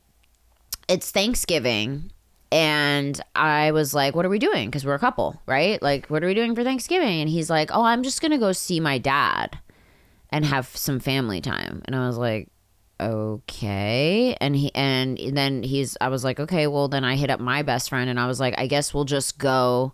it's 0.87 1.11
Thanksgiving 1.11 2.11
and 2.51 3.19
I 3.35 3.71
was 3.71 3.93
like, 3.93 4.15
what 4.15 4.25
are 4.25 4.29
we 4.29 4.39
doing? 4.39 4.69
Because 4.69 4.85
we're 4.85 4.93
a 4.93 4.99
couple, 4.99 5.41
right? 5.45 5.81
Like, 5.81 6.07
what 6.07 6.23
are 6.23 6.27
we 6.27 6.33
doing 6.33 6.55
for 6.55 6.63
Thanksgiving? 6.63 7.19
And 7.19 7.29
he's 7.29 7.49
like, 7.49 7.69
oh, 7.73 7.83
I'm 7.83 8.01
just 8.01 8.21
going 8.21 8.31
to 8.31 8.37
go 8.37 8.53
see 8.53 8.79
my 8.79 8.97
dad 8.97 9.57
and 10.35 10.43
have 10.43 10.67
some 10.75 10.99
family 10.99 11.39
time. 11.39 11.81
And 11.85 11.95
I 11.95 12.05
was 12.05 12.17
like, 12.17 12.49
okay. 12.99 14.35
And 14.41 14.53
he, 14.53 14.69
and 14.75 15.17
then 15.17 15.63
he's, 15.63 15.95
I 16.01 16.09
was 16.09 16.25
like, 16.25 16.41
okay, 16.41 16.67
well, 16.67 16.89
then 16.89 17.05
I 17.05 17.15
hit 17.15 17.29
up 17.29 17.39
my 17.39 17.61
best 17.61 17.87
friend 17.87 18.09
and 18.09 18.19
I 18.19 18.27
was 18.27 18.37
like, 18.37 18.53
I 18.57 18.67
guess 18.67 18.93
we'll 18.93 19.05
just 19.05 19.37
go 19.37 19.93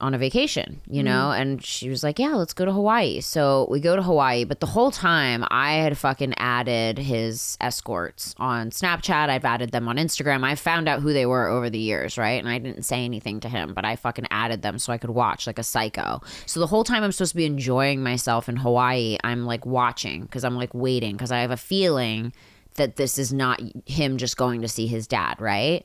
on 0.00 0.14
a 0.14 0.18
vacation, 0.18 0.80
you 0.88 1.02
know? 1.02 1.30
Mm-hmm. 1.30 1.42
And 1.42 1.64
she 1.64 1.88
was 1.88 2.02
like, 2.02 2.18
Yeah, 2.18 2.34
let's 2.34 2.52
go 2.52 2.64
to 2.64 2.72
Hawaii. 2.72 3.20
So 3.20 3.66
we 3.70 3.80
go 3.80 3.96
to 3.96 4.02
Hawaii. 4.02 4.44
But 4.44 4.60
the 4.60 4.66
whole 4.66 4.90
time 4.90 5.44
I 5.50 5.74
had 5.74 5.96
fucking 5.96 6.34
added 6.36 6.98
his 6.98 7.56
escorts 7.60 8.34
on 8.38 8.70
Snapchat. 8.70 9.28
I've 9.28 9.44
added 9.44 9.72
them 9.72 9.88
on 9.88 9.96
Instagram. 9.96 10.44
I 10.44 10.54
found 10.54 10.88
out 10.88 11.00
who 11.00 11.12
they 11.12 11.26
were 11.26 11.48
over 11.48 11.70
the 11.70 11.78
years, 11.78 12.18
right? 12.18 12.40
And 12.40 12.48
I 12.48 12.58
didn't 12.58 12.82
say 12.82 13.04
anything 13.04 13.40
to 13.40 13.48
him, 13.48 13.74
but 13.74 13.84
I 13.84 13.96
fucking 13.96 14.26
added 14.30 14.62
them 14.62 14.78
so 14.78 14.92
I 14.92 14.98
could 14.98 15.10
watch 15.10 15.46
like 15.46 15.58
a 15.58 15.64
psycho. 15.64 16.20
So 16.46 16.60
the 16.60 16.66
whole 16.66 16.84
time 16.84 17.02
I'm 17.02 17.12
supposed 17.12 17.32
to 17.32 17.36
be 17.36 17.46
enjoying 17.46 18.02
myself 18.02 18.48
in 18.48 18.56
Hawaii, 18.56 19.16
I'm 19.24 19.44
like 19.46 19.66
watching 19.66 20.22
because 20.22 20.44
I'm 20.44 20.56
like 20.56 20.74
waiting 20.74 21.12
because 21.12 21.32
I 21.32 21.40
have 21.40 21.50
a 21.50 21.56
feeling 21.56 22.32
that 22.74 22.96
this 22.96 23.18
is 23.18 23.32
not 23.32 23.60
him 23.86 24.16
just 24.16 24.36
going 24.36 24.62
to 24.62 24.68
see 24.68 24.86
his 24.86 25.06
dad, 25.06 25.40
right? 25.40 25.84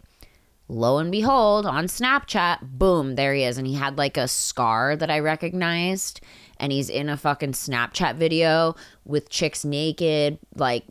Lo 0.67 0.97
and 0.97 1.11
behold, 1.11 1.65
on 1.65 1.85
Snapchat, 1.85 2.59
boom, 2.61 3.15
there 3.15 3.33
he 3.33 3.43
is. 3.43 3.57
And 3.57 3.67
he 3.67 3.73
had 3.75 3.97
like 3.97 4.17
a 4.17 4.27
scar 4.27 4.95
that 4.95 5.09
I 5.11 5.19
recognized. 5.19 6.21
And 6.57 6.71
he's 6.71 6.89
in 6.89 7.09
a 7.09 7.17
fucking 7.17 7.51
Snapchat 7.51 8.15
video 8.15 8.75
with 9.03 9.29
chicks 9.29 9.65
naked, 9.65 10.39
like 10.55 10.85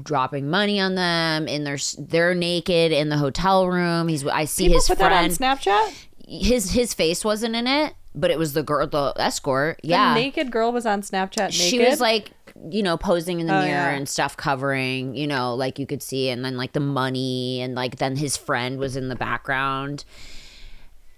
dropping 0.00 0.48
money 0.48 0.78
on 0.80 0.94
them. 0.94 1.48
In 1.48 1.64
their, 1.64 1.78
they're 1.98 2.34
naked 2.34 2.92
in 2.92 3.08
the 3.08 3.18
hotel 3.18 3.66
room. 3.68 4.06
He's, 4.08 4.24
I 4.26 4.44
see 4.44 4.64
People 4.66 4.76
his 4.78 4.86
put 4.88 4.98
friend. 4.98 5.12
that 5.12 5.42
on 5.42 5.58
Snapchat. 5.58 6.06
his 6.26 6.70
his 6.70 6.94
face 6.94 7.24
wasn't 7.24 7.56
in 7.56 7.66
it, 7.66 7.94
but 8.14 8.30
it 8.30 8.38
was 8.38 8.52
the 8.52 8.62
girl, 8.62 8.86
the 8.86 9.12
escort. 9.16 9.80
The 9.82 9.88
Yeah, 9.88 10.14
naked 10.14 10.52
girl 10.52 10.70
was 10.72 10.86
on 10.86 11.02
Snapchat. 11.02 11.36
Naked. 11.38 11.54
she 11.54 11.80
was 11.84 12.00
like 12.00 12.30
you 12.70 12.82
know 12.82 12.96
posing 12.96 13.40
in 13.40 13.46
the 13.46 13.54
Oh, 13.54 13.60
mirror 13.62 13.68
yeah. 13.70 13.90
and 13.90 14.08
stuff 14.08 14.36
covering 14.36 15.14
you 15.14 15.26
know 15.26 15.54
like 15.54 15.78
you 15.78 15.86
could 15.86 16.02
see 16.02 16.28
and 16.28 16.44
then 16.44 16.56
like 16.56 16.72
the 16.72 16.80
money 16.80 17.60
and 17.60 17.74
like 17.74 17.96
then 17.96 18.16
his 18.16 18.36
friend 18.36 18.78
was 18.78 18.96
in 18.96 19.08
the 19.08 19.16
background. 19.16 20.04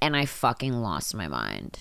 And 0.03 0.17
i 0.17 0.25
fucking 0.27 0.73
lost 0.73 1.15
my 1.15 1.29
mind. 1.29 1.79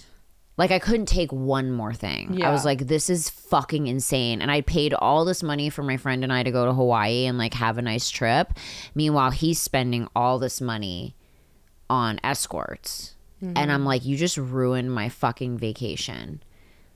Like 0.58 0.72
i 0.72 0.80
couldn't 0.80 1.06
take 1.08 1.32
one 1.32 1.72
more 1.72 1.94
thing. 1.94 2.42
I 2.44 2.52
was 2.52 2.66
like 2.66 2.88
this 2.88 3.10
is 3.10 3.30
fucking 3.30 3.88
insane. 3.88 4.42
And 4.42 4.52
i 4.52 4.62
paid 4.62 4.94
all 4.94 5.24
this 5.26 5.42
money 5.44 5.70
for 5.70 5.84
my 5.84 5.98
friend 5.98 6.24
and 6.24 6.32
i 6.34 6.44
to 6.44 6.52
go 6.52 6.66
to 6.66 6.74
hawaii 6.74 7.26
and 7.26 7.38
like 7.38 7.54
have 7.54 7.78
a 7.78 7.82
nice 7.82 8.10
trip. 8.10 8.52
Meanwhile 8.96 9.32
he's 9.32 9.60
spending 9.60 10.08
all 10.16 10.38
this 10.40 10.60
money 10.62 11.16
on 11.90 12.20
escorts. 12.24 13.16
Mm-hmm. 13.42 13.54
and 13.56 13.72
i'm 13.72 13.86
like 13.86 14.04
you 14.04 14.18
just 14.18 14.36
ruined 14.38 14.94
my 14.94 15.08
fucking 15.10 15.58
vacation. 15.58 16.44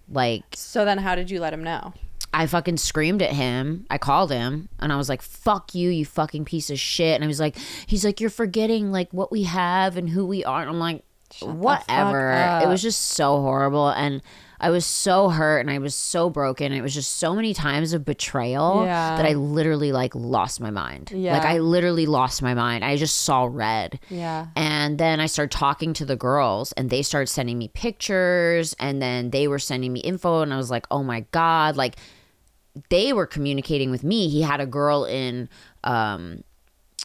Like 0.10 0.44
So 0.56 0.84
then, 0.84 0.98
how 0.98 1.16
did 1.16 1.32
you 1.32 1.40
let 1.40 1.54
him 1.54 1.64
know? 1.64 1.94
I 2.34 2.48
fucking 2.48 2.78
screamed 2.78 3.22
at 3.22 3.32
him. 3.32 3.86
I 3.90 3.98
called 3.98 4.32
him 4.32 4.70
and 4.80 4.92
I 4.92 4.98
was 4.98 5.08
like, 5.10 5.22
fuck 5.22 5.76
you, 5.76 5.90
you 5.90 6.06
fucking 6.06 6.46
piece 6.46 6.70
of 6.70 6.80
shit. 6.80 7.16
And 7.16 7.24
I 7.24 7.28
was 7.28 7.40
like, 7.40 7.56
he's 7.86 8.04
like, 8.04 8.20
you're 8.20 8.30
forgetting 8.32 8.92
like 8.92 9.12
what 9.14 9.32
we 9.32 9.44
have 9.44 9.98
and 9.98 10.10
who 10.10 10.26
we 10.26 10.44
are. 10.44 10.62
And 10.62 10.70
I'm 10.70 10.80
like, 10.80 11.04
whatever. 11.42 12.60
It 12.64 12.68
was 12.68 12.82
just 12.82 13.02
so 13.02 13.42
horrible. 13.42 13.90
And 13.90 14.22
I 14.60 14.70
was 14.70 14.86
so 14.86 15.30
hurt 15.30 15.60
and 15.60 15.70
I 15.70 15.78
was 15.80 15.94
so 15.94 16.30
broken. 16.30 16.72
It 16.72 16.82
was 16.82 16.94
just 16.94 17.18
so 17.18 17.36
many 17.36 17.54
times 17.54 17.92
of 17.94 18.06
betrayal 18.06 18.84
Yeah. 18.86 19.18
that 19.18 19.26
I 19.26 19.34
literally 19.34 19.92
like 19.92 20.16
lost 20.16 20.62
my 20.62 20.70
mind. 20.72 21.12
Yeah. 21.14 21.34
Like 21.38 21.46
I 21.46 21.58
literally 21.60 22.06
lost 22.06 22.42
my 22.42 22.54
mind. 22.54 22.84
I 22.86 22.96
just 22.96 23.18
saw 23.24 23.48
red. 23.52 24.00
Yeah. 24.10 24.48
And 24.56 24.98
then 24.98 25.20
I 25.20 25.26
started 25.26 25.52
talking 25.52 25.94
to 25.96 26.06
the 26.06 26.16
girls 26.16 26.72
and 26.74 26.90
they 26.90 27.02
started 27.02 27.28
sending 27.28 27.58
me 27.58 27.68
pictures 27.68 28.74
and 28.80 29.02
then 29.02 29.32
they 29.32 29.48
were 29.48 29.60
sending 29.60 29.92
me 29.92 30.00
info 30.00 30.42
and 30.42 30.54
I 30.54 30.58
was 30.58 30.72
like, 30.72 30.86
"Oh 30.90 31.04
my 31.04 31.26
god, 31.32 31.76
like 31.76 31.98
they 32.90 33.14
were 33.14 33.26
communicating 33.26 33.92
with 33.92 34.04
me. 34.04 34.30
He 34.30 34.42
had 34.42 34.60
a 34.60 34.66
girl 34.66 35.06
in 35.06 35.50
um 35.84 36.44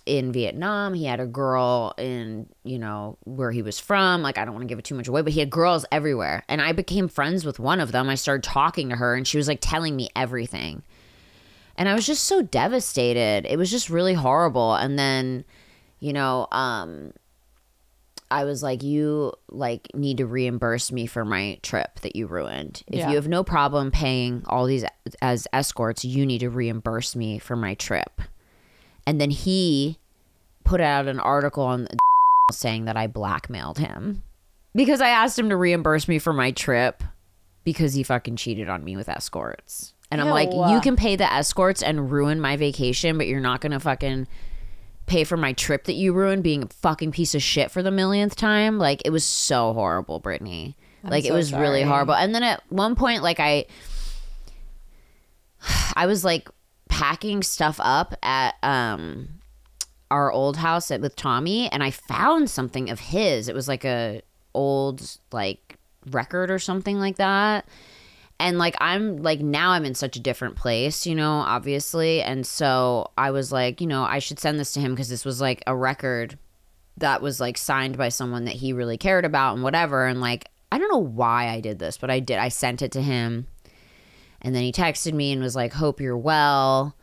in 0.07 0.33
Vietnam, 0.33 0.95
he 0.95 1.05
had 1.05 1.21
a 1.21 1.27
girl 1.27 1.93
in, 1.99 2.49
you 2.64 2.79
know, 2.79 3.19
where 3.25 3.51
he 3.51 3.61
was 3.61 3.79
from. 3.79 4.23
Like 4.23 4.39
I 4.39 4.45
don't 4.45 4.55
want 4.55 4.62
to 4.62 4.69
give 4.69 4.79
it 4.79 4.85
too 4.87 4.95
much 4.95 5.07
away, 5.07 5.21
but 5.21 5.35
he 5.35 5.41
had 5.41 5.51
girls 5.51 5.85
everywhere. 5.93 6.45
And 6.49 6.62
I 6.62 6.73
became 6.73 7.09
friends 7.09 7.45
with 7.45 7.59
one 7.59 7.79
of 7.79 7.93
them. 7.93 8.09
I 8.09 8.14
started 8.14 8.43
talking 8.43 8.89
to 8.89 8.97
her 8.97 9.14
and 9.14 9.29
she 9.29 9.37
was 9.37 9.49
like 9.49 9.59
telling 9.61 9.95
me 9.95 10.09
everything. 10.16 10.83
And 11.77 11.89
I 11.89 11.95
was 11.95 12.07
just 12.07 12.25
so 12.25 12.41
devastated. 12.41 13.47
It 13.47 13.59
was 13.59 13.71
just 13.71 13.91
really 13.91 14.14
horrible. 14.14 14.75
And 14.75 14.99
then, 14.99 15.45
you 16.01 16.14
know, 16.14 16.49
um 16.53 17.12
I 18.31 18.45
was 18.45 18.62
like, 18.62 18.83
you 18.83 19.33
like 19.51 19.89
need 19.95 20.18
to 20.18 20.26
reimburse 20.26 20.93
me 20.93 21.07
for 21.07 21.24
my 21.24 21.59
trip 21.62 22.01
that 22.01 22.14
you 22.14 22.26
ruined. 22.26 22.83
If 22.89 22.99
Yeah. 23.01 23.11
you 23.11 23.16
have 23.16 23.29
no 23.29 23.43
problem 23.43 23.91
paying 23.91 24.43
all 24.47 24.66
these 24.66 24.85
as 25.22 25.47
escorts, 25.53 26.05
you 26.05 26.26
need 26.26 26.41
to 26.41 26.51
reimburse 26.51 27.16
me 27.16 27.39
for 27.39 27.57
my 27.57 27.74
trip. 27.74 28.20
And 29.07 29.20
then 29.20 29.31
he 29.31 29.99
put 30.64 30.81
out 30.81 31.07
an 31.09 31.20
article 31.20 31.64
on 31.64 31.89
saying 32.53 32.85
that 32.85 32.97
I 32.97 33.07
blackmailed 33.07 33.79
him 33.79 34.22
because 34.74 35.01
I 35.01 35.09
asked 35.09 35.39
him 35.39 35.49
to 35.49 35.57
reimburse 35.57 36.07
me 36.09 36.18
for 36.18 36.33
my 36.33 36.51
trip 36.51 37.03
because 37.64 37.95
he 37.95 38.03
fucking 38.03 38.37
cheated 38.37 38.68
on 38.68 38.85
me 38.85 38.97
with 38.97 39.09
escorts. 39.09 39.95
And 40.11 40.20
I'm 40.22 40.31
like, 40.31 40.51
you 40.70 40.81
can 40.81 40.97
pay 40.97 41.16
the 41.16 41.31
escorts 41.31 41.83
and 41.83 42.11
ruin 42.11 42.41
my 42.41 42.57
vacation, 42.57 43.18
but 43.18 43.26
you're 43.26 43.41
not 43.41 43.61
gonna 43.61 43.81
fucking 43.81 44.26
pay 45.09 45.25
for 45.25 45.37
my 45.37 45.53
trip 45.53 45.85
that 45.85 45.95
you 45.95 46.13
ruined 46.13 46.43
being 46.43 46.65
a 46.65 46.69
fucking 46.69 47.13
piece 47.13 47.35
of 47.35 47.43
shit 47.43 47.71
for 47.71 47.83
the 47.83 47.91
millionth 47.91 48.37
time. 48.37 48.79
Like 48.79 49.03
it 49.05 49.11
was 49.11 49.25
so 49.25 49.73
horrible, 49.73 50.21
Brittany. 50.21 50.77
like 51.03 51.25
it 51.25 51.29
so 51.29 51.35
was 51.35 51.53
really 51.53 51.83
horrible. 51.83 52.15
And 52.15 52.35
then 52.35 52.43
at 52.43 52.63
one 52.71 52.95
point, 52.95 53.23
like 53.23 53.41
I 53.41 53.67
I 55.95 56.07
was 56.07 56.25
like 56.25 56.49
packing 56.89 57.43
stuff 57.43 57.79
up 57.83 58.15
at 58.23 58.55
um 58.63 59.29
our 60.11 60.33
old 60.33 60.57
house 60.57 60.91
at, 60.91 61.01
with 61.01 61.17
Tommy 61.17 61.71
and 61.71 61.83
I 61.83 61.91
found 61.91 62.51
something 62.51 62.89
of 62.91 63.01
his. 63.01 63.49
It 63.49 63.55
was 63.55 63.69
like 63.69 63.85
a 63.85 64.23
old 64.55 65.19
like 65.33 65.77
record 66.11 66.51
or 66.51 66.59
something 66.59 66.99
like 66.99 67.17
that. 67.17 67.67
And 68.41 68.59
like 68.59 68.76
I'm 68.80 69.18
like 69.18 69.41
now 69.41 69.70
I'm 69.70 69.84
in 69.84 69.95
such 69.95 70.16
a 70.16 70.20
different 70.20 70.57
place, 70.57 71.07
you 71.07 71.14
know, 71.14 71.32
obviously. 71.32 72.22
And 72.22 72.47
so 72.47 73.11
I 73.18 73.30
was 73.30 73.51
like, 73.53 73.80
you 73.80 73.86
know, 73.86 74.05
I 74.05 74.20
should 74.20 74.39
send 74.39 74.61
this 74.61 74.72
to 74.74 74.80
him 74.80 74.93
because 74.93 75.09
this 75.09 75.24
was 75.24 75.41
like 75.41 75.62
a 75.66 75.74
record 75.74 76.39
that 76.99 77.22
was 77.22 77.41
like 77.41 77.59
signed 77.59 77.97
by 77.97 78.09
someone 78.09 78.45
that 78.45 78.55
he 78.55 78.72
really 78.72 78.97
cared 78.97 79.24
about 79.24 79.55
and 79.55 79.62
whatever. 79.62 80.07
And 80.07 80.20
like, 80.20 80.49
I 80.70 80.78
don't 80.78 80.91
know 80.91 80.99
why 80.99 81.49
I 81.49 81.61
did 81.61 81.78
this, 81.78 81.99
but 81.99 82.11
I 82.11 82.20
did. 82.20 82.39
I 82.39 82.49
sent 82.49 82.82
it 82.82 82.93
to 82.93 83.03
him. 83.03 83.47
And 84.41 84.55
then 84.55 84.62
he 84.62 84.72
texted 84.72 85.14
me 85.14 85.32
and 85.32 85.43
was 85.43 85.57
like, 85.57 85.72
Hope 85.72 86.01
you're 86.01 86.16
well. 86.16 86.95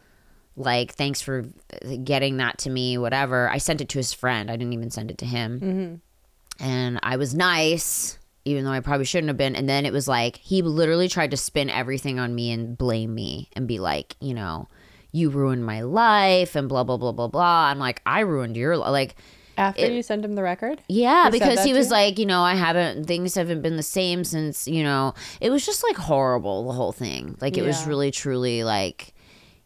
Like, 0.57 0.93
thanks 0.93 1.21
for 1.21 1.45
uh, 1.83 1.95
getting 2.01 2.38
that 2.38 2.59
to 2.59 2.69
me, 2.69 2.97
whatever. 2.97 3.49
I 3.49 3.57
sent 3.57 3.81
it 3.81 3.89
to 3.89 3.97
his 3.97 4.13
friend. 4.13 4.49
I 4.49 4.55
didn't 4.55 4.71
even 4.71 4.89
send 4.89 5.11
it 5.11 5.17
to 5.17 5.25
him. 5.25 5.59
Mm-hmm. 5.59 6.65
And 6.65 6.99
I 7.03 7.17
was 7.17 7.36
nice, 7.36 8.17
even 8.45 8.63
though 8.63 8.71
I 8.71 8.79
probably 8.79 9.05
shouldn't 9.05 9.29
have 9.29 9.37
been. 9.37 9.55
And 9.55 9.67
then 9.67 9.85
it 9.85 9.91
was 9.91 10.07
like, 10.07 10.37
he 10.37 10.61
literally 10.61 11.09
tried 11.09 11.31
to 11.31 11.37
spin 11.37 11.69
everything 11.69 12.19
on 12.19 12.33
me 12.33 12.51
and 12.51 12.77
blame 12.77 13.13
me 13.13 13.49
and 13.53 13.67
be 13.67 13.79
like, 13.79 14.15
you 14.21 14.35
know, 14.35 14.69
you 15.11 15.29
ruined 15.29 15.65
my 15.65 15.81
life 15.81 16.55
and 16.55 16.69
blah, 16.69 16.83
blah, 16.83 16.97
blah, 16.97 17.11
blah, 17.11 17.27
blah. 17.27 17.67
I'm 17.67 17.79
like, 17.79 18.01
I 18.05 18.19
ruined 18.21 18.55
your 18.55 18.77
life. 18.77 18.91
Like, 18.91 19.15
After 19.57 19.91
you 19.91 20.03
sent 20.03 20.23
him 20.23 20.33
the 20.33 20.43
record? 20.43 20.81
yeah, 20.87 21.29
because 21.31 21.63
he 21.63 21.73
was 21.73 21.87
you? 21.87 21.93
like, 21.93 22.19
you 22.19 22.25
know, 22.25 22.41
I 22.41 22.53
haven't 22.55 23.05
things 23.05 23.33
haven't 23.35 23.61
been 23.61 23.77
the 23.77 23.83
same 23.83 24.23
since, 24.23 24.67
you 24.67 24.83
know, 24.83 25.15
it 25.41 25.49
was 25.49 25.65
just 25.65 25.83
like 25.83 25.97
horrible 25.97 26.67
the 26.67 26.73
whole 26.73 26.91
thing. 26.91 27.37
Like 27.41 27.57
it 27.57 27.63
was 27.63 27.87
really 27.87 28.11
truly 28.11 28.63
like 28.63 29.13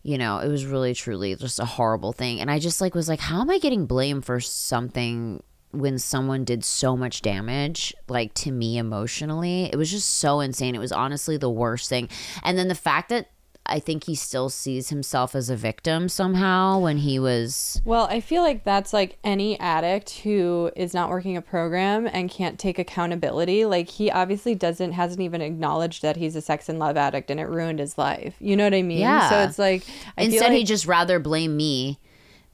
you 0.01 0.17
know, 0.17 0.39
it 0.39 0.47
was 0.47 0.65
really 0.65 0.93
truly 0.93 1.36
just 1.36 1.59
a 1.59 1.65
horrible 1.65 2.13
thing. 2.13 2.39
And 2.39 2.49
I 2.49 2.59
just 2.59 2.80
like 2.80 2.95
was 2.95 3.09
like, 3.09 3.19
how 3.19 3.41
am 3.41 3.49
I 3.49 3.59
getting 3.59 3.86
blamed 3.86 4.23
for 4.25 4.39
something 4.39 5.43
when 5.72 5.99
someone 5.99 6.43
did 6.43 6.63
so 6.63 6.97
much 6.97 7.22
damage 7.22 7.93
like 8.07 8.34
to 8.36 8.51
me 8.51 8.78
emotionally? 8.78 9.65
It 9.65 9.76
was 9.76 9.91
just 9.91 10.09
so 10.09 10.39
insane. 10.39 10.76
It 10.76 10.80
was 10.80 10.91
honestly 10.91 11.38
the 11.38 11.49
worst 11.49 11.89
thing. 11.89 12.09
And 12.43 12.57
then 12.57 12.67
the 12.67 12.76
fact 12.76 13.09
that 13.09 13.30
I 13.70 13.80
think 13.80 14.05
he 14.05 14.15
still 14.15 14.49
sees 14.49 14.89
himself 14.89 15.36
as 15.36 15.49
a 15.49 15.55
victim 15.55 16.09
somehow 16.09 16.80
when 16.80 16.97
he 16.97 17.20
was 17.20 17.82
Well, 17.86 18.07
I 18.09 18.20
feel 18.20 18.41
like 18.41 18.63
that's 18.63 18.93
like 18.93 19.17
any 19.24 19.59
addict 19.59 20.09
who 20.20 20.72
is 20.76 20.93
not 20.93 21.09
working 21.09 21.38
a 21.38 21.41
program 21.41 22.07
and 22.11 22.30
can't 22.30 22.57
take 22.57 22.80
accountability. 22.80 23.65
Like 23.65 23.88
he 23.89 24.09
obviously 24.09 24.55
doesn't 24.55 24.93
hasn't 24.93 25.22
even 25.22 25.41
acknowledged 25.41 26.01
that 26.01 26.17
he's 26.17 26.36
a 26.36 26.41
sex 26.41 26.67
and 26.67 26.80
love 26.80 26.97
addict 26.97 27.30
and 27.30 27.39
it 27.39 27.47
ruined 27.47 27.80
his 27.80 27.97
life. 27.97 28.36
You 28.39 28.57
know 28.57 28.63
what 28.63 28.74
I 28.74 28.82
mean? 28.82 28.99
Yeah. 28.99 29.30
So 29.30 29.39
it's 29.41 29.59
like 29.59 29.84
I 30.17 30.24
feel 30.24 30.34
Instead, 30.34 30.49
like, 30.49 30.57
he 30.57 30.63
just 30.63 30.88
rather 30.88 31.20
blame 31.20 31.55
me 31.55 31.99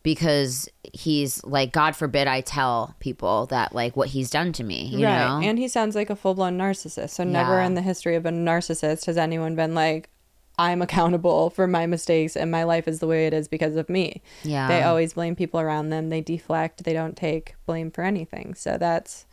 because 0.06 0.70
he's 0.94 1.44
like, 1.44 1.74
God 1.74 1.96
forbid 1.96 2.28
I 2.28 2.42
tell 2.42 2.96
people 3.00 3.48
that 3.48 3.74
like 3.74 3.98
what 3.98 4.10
he's 4.10 4.30
done 4.30 4.54
to 4.54 4.64
me, 4.64 4.86
you 4.86 5.00
know? 5.00 5.42
And 5.44 5.58
he 5.58 5.68
sounds 5.68 5.96
like 5.96 6.12
a 6.12 6.16
full 6.16 6.36
blown 6.36 6.58
narcissist. 6.60 7.10
So 7.10 7.24
never 7.24 7.60
in 7.60 7.74
the 7.74 7.82
history 7.82 8.16
of 8.16 8.26
a 8.26 8.30
narcissist 8.30 9.08
has 9.08 9.18
anyone 9.18 9.56
been 9.56 9.74
like, 9.74 10.10
I'm 10.60 10.84
accountable 10.84 11.50
for 11.56 11.66
my 11.66 11.88
mistakes 11.88 12.38
and 12.38 12.52
my 12.52 12.64
life 12.64 12.88
is 12.88 13.00
the 13.00 13.08
way 13.08 13.26
it 13.26 13.34
is 13.34 13.48
because 13.48 13.76
of 13.76 13.90
me. 13.90 14.22
Yeah. 14.44 14.68
They 14.68 14.84
always 14.84 15.14
blame 15.14 15.36
people 15.36 15.60
around 15.60 15.90
them. 15.90 16.10
They 16.10 16.22
deflect. 16.22 16.84
They 16.84 16.94
don't 16.94 17.18
take 17.18 17.56
blame 17.66 17.90
for 17.90 18.04
anything. 18.04 18.54
So 18.54 18.78
that's 18.78 19.26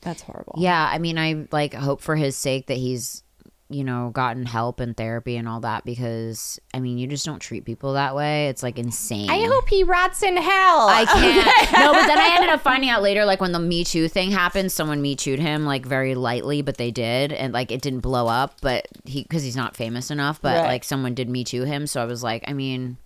that's 0.00 0.22
horrible. 0.22 0.54
yeah, 0.58 0.88
I 0.92 0.98
mean, 0.98 1.18
I 1.18 1.48
like 1.50 1.74
hope 1.74 2.00
for 2.00 2.14
his 2.14 2.36
sake 2.36 2.68
that 2.68 2.76
he's, 2.76 3.24
you 3.70 3.84
know, 3.84 4.10
gotten 4.14 4.46
help 4.46 4.80
and 4.80 4.96
therapy 4.96 5.36
and 5.36 5.46
all 5.46 5.60
that 5.60 5.84
because 5.84 6.58
I 6.72 6.80
mean, 6.80 6.96
you 6.96 7.06
just 7.06 7.26
don't 7.26 7.38
treat 7.38 7.64
people 7.66 7.92
that 7.92 8.16
way. 8.16 8.48
It's 8.48 8.62
like 8.62 8.78
insane. 8.78 9.28
I 9.28 9.44
hope 9.46 9.68
he 9.68 9.84
rots 9.84 10.22
in 10.22 10.36
hell. 10.36 10.88
I 10.88 11.04
can't. 11.12 11.72
no, 11.72 11.92
but 11.92 12.06
then 12.06 12.18
I 12.18 12.34
ended 12.36 12.50
up 12.50 12.62
finding 12.62 12.88
out 12.88 13.02
later, 13.02 13.24
like 13.26 13.40
when 13.42 13.52
the 13.52 13.58
Me 13.58 13.84
Too 13.84 14.08
thing 14.08 14.30
happened, 14.30 14.72
someone 14.72 15.02
Me 15.02 15.14
Too'd 15.16 15.38
him 15.38 15.66
like 15.66 15.84
very 15.84 16.14
lightly, 16.14 16.62
but 16.62 16.78
they 16.78 16.90
did, 16.90 17.32
and 17.32 17.52
like 17.52 17.70
it 17.70 17.82
didn't 17.82 18.00
blow 18.00 18.26
up, 18.26 18.54
but 18.62 18.88
he 19.04 19.22
because 19.22 19.42
he's 19.42 19.56
not 19.56 19.76
famous 19.76 20.10
enough, 20.10 20.40
but 20.40 20.56
Right. 20.62 20.66
like 20.68 20.84
someone 20.84 21.14
did 21.14 21.28
Me 21.28 21.44
Too 21.44 21.64
him, 21.64 21.86
so 21.86 22.00
I 22.02 22.06
was 22.06 22.22
like, 22.22 22.44
I 22.48 22.54
mean, 22.54 22.96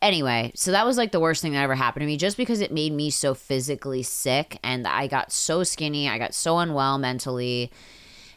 anyway, 0.00 0.52
so 0.54 0.70
that 0.70 0.86
was 0.86 0.96
like 0.96 1.10
the 1.12 1.20
worst 1.20 1.42
thing 1.42 1.52
that 1.54 1.62
ever 1.62 1.74
happened 1.74 2.02
to 2.02 2.06
me, 2.06 2.16
just 2.16 2.36
because 2.36 2.60
it 2.60 2.70
made 2.72 2.92
me 2.92 3.10
so 3.10 3.34
physically 3.34 4.02
sick, 4.04 4.58
and 4.62 4.86
I 4.86 5.06
got 5.08 5.32
so 5.32 5.64
skinny, 5.64 6.08
I 6.08 6.18
got 6.18 6.32
so 6.34 6.58
unwell 6.58 6.96
mentally, 6.98 7.72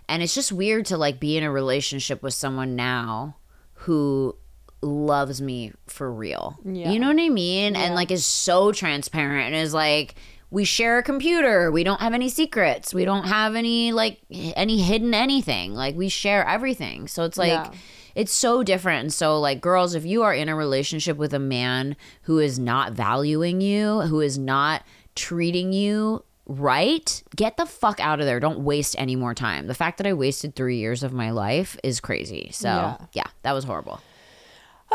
and 0.10 0.22
it's 0.22 0.36
just 0.36 0.52
weird 0.52 0.86
to 0.88 0.98
like 0.98 1.20
be 1.20 1.38
in 1.38 1.44
a 1.44 1.52
relationship 1.52 2.22
with 2.22 2.34
someone 2.34 2.76
now 2.76 3.38
who 3.74 4.36
loves 4.82 5.42
me 5.42 5.72
for 5.88 6.12
real. 6.12 6.58
Yeah. 6.66 6.92
You 6.92 7.00
know 7.00 7.08
what 7.08 7.20
I 7.20 7.30
mean? 7.30 7.76
And 7.76 7.96
like 7.96 8.12
is 8.12 8.26
so 8.26 8.72
transparent 8.72 9.48
and 9.48 9.56
is 9.56 9.74
like 9.74 10.16
we 10.52 10.64
share 10.66 10.98
a 10.98 11.04
computer. 11.04 11.72
We 11.72 11.84
don't 11.84 12.00
have 12.02 12.14
any 12.14 12.28
secrets. 12.30 12.94
We 12.94 13.06
don't 13.06 13.26
have 13.26 13.56
any 13.56 13.92
like 13.92 14.20
any 14.32 14.82
hidden 14.82 15.14
anything. 15.14 15.74
Like 15.74 15.96
we 15.96 16.10
share 16.10 16.46
everything. 16.48 17.08
So 17.08 17.24
it's 17.24 17.38
like 17.38 17.50
Yeah. 17.52 17.72
it's 18.16 18.32
so 18.34 18.64
different. 18.64 19.02
And 19.02 19.14
so 19.14 19.40
like 19.40 19.62
girls, 19.62 19.96
if 19.96 20.06
you 20.06 20.24
are 20.24 20.34
in 20.34 20.50
a 20.50 20.56
relationship 20.56 21.18
with 21.18 21.34
a 21.34 21.40
man 21.40 21.96
who 22.24 22.40
is 22.40 22.58
not 22.58 22.94
valuing 22.94 23.62
you, 23.62 24.02
who 24.02 24.22
is 24.22 24.38
not 24.40 24.84
treating 25.16 25.74
you 25.74 26.24
right, 26.50 27.24
get 27.36 27.56
the 27.58 27.66
fuck 27.66 28.00
out 28.00 28.20
of 28.20 28.26
there. 28.26 28.40
Don't 28.40 28.60
waste 28.60 28.96
any 28.98 29.16
more 29.16 29.34
time. 29.34 29.68
The 29.68 29.74
fact 29.76 29.98
that 30.00 30.08
I 30.08 30.14
wasted 30.14 30.56
3 30.56 30.78
years 30.78 31.04
of 31.04 31.14
my 31.14 31.30
life 31.32 31.78
is 31.84 32.00
crazy. 32.00 32.50
So, 32.52 32.68
Yeah. 32.68 32.98
yeah, 33.14 33.28
that 33.44 33.54
was 33.54 33.64
horrible. 33.64 34.02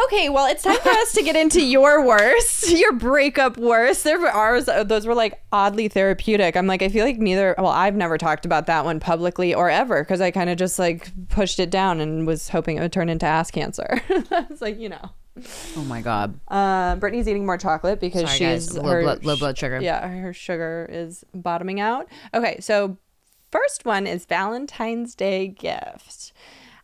Okay, 0.06 0.28
well, 0.28 0.46
it's 0.50 0.64
time 0.64 0.76
for 0.80 0.88
us 0.88 1.12
to 1.12 1.22
get 1.22 1.36
into 1.36 1.64
your 1.64 2.04
worst, 2.04 2.68
your 2.76 2.92
breakup 2.94 3.56
worst. 3.56 4.02
There 4.02 4.18
were 4.18 4.28
ours; 4.28 4.68
uh, 4.68 4.82
those 4.82 5.06
were 5.06 5.14
like 5.14 5.40
oddly 5.52 5.86
therapeutic. 5.86 6.56
I'm 6.56 6.66
like, 6.66 6.82
I 6.82 6.88
feel 6.88 7.04
like 7.04 7.18
neither. 7.18 7.54
Well, 7.56 7.68
I've 7.68 7.94
never 7.94 8.18
talked 8.18 8.44
about 8.44 8.66
that 8.66 8.84
one 8.84 8.98
publicly 8.98 9.54
or 9.54 9.70
ever 9.70 10.02
because 10.02 10.20
I 10.20 10.32
kind 10.32 10.50
of 10.50 10.56
just 10.56 10.80
like 10.80 11.12
pushed 11.28 11.60
it 11.60 11.70
down 11.70 12.00
and 12.00 12.26
was 12.26 12.48
hoping 12.48 12.76
it 12.76 12.80
would 12.80 12.92
turn 12.92 13.08
into 13.08 13.24
ass 13.26 13.52
cancer. 13.52 14.02
it's 14.08 14.60
like 14.60 14.80
you 14.80 14.88
know. 14.88 15.10
Oh 15.76 15.84
my 15.84 16.00
god. 16.00 16.38
Uh, 16.48 16.96
Brittany's 16.96 17.26
eating 17.28 17.44
more 17.46 17.58
chocolate 17.58 18.00
because 18.00 18.22
Sorry, 18.22 18.32
she's 18.56 18.68
guys. 18.68 18.78
Low 18.78 18.88
her 18.90 19.02
blood- 19.02 19.24
low 19.24 19.36
blood 19.36 19.58
sugar. 19.58 19.80
Yeah, 19.80 20.06
her 20.06 20.32
sugar 20.32 20.88
is 20.90 21.24
bottoming 21.34 21.80
out. 21.80 22.08
Okay, 22.32 22.58
so 22.60 22.98
first 23.50 23.84
one 23.84 24.06
is 24.06 24.24
Valentine's 24.26 25.14
Day 25.14 25.48
gift. 25.48 26.32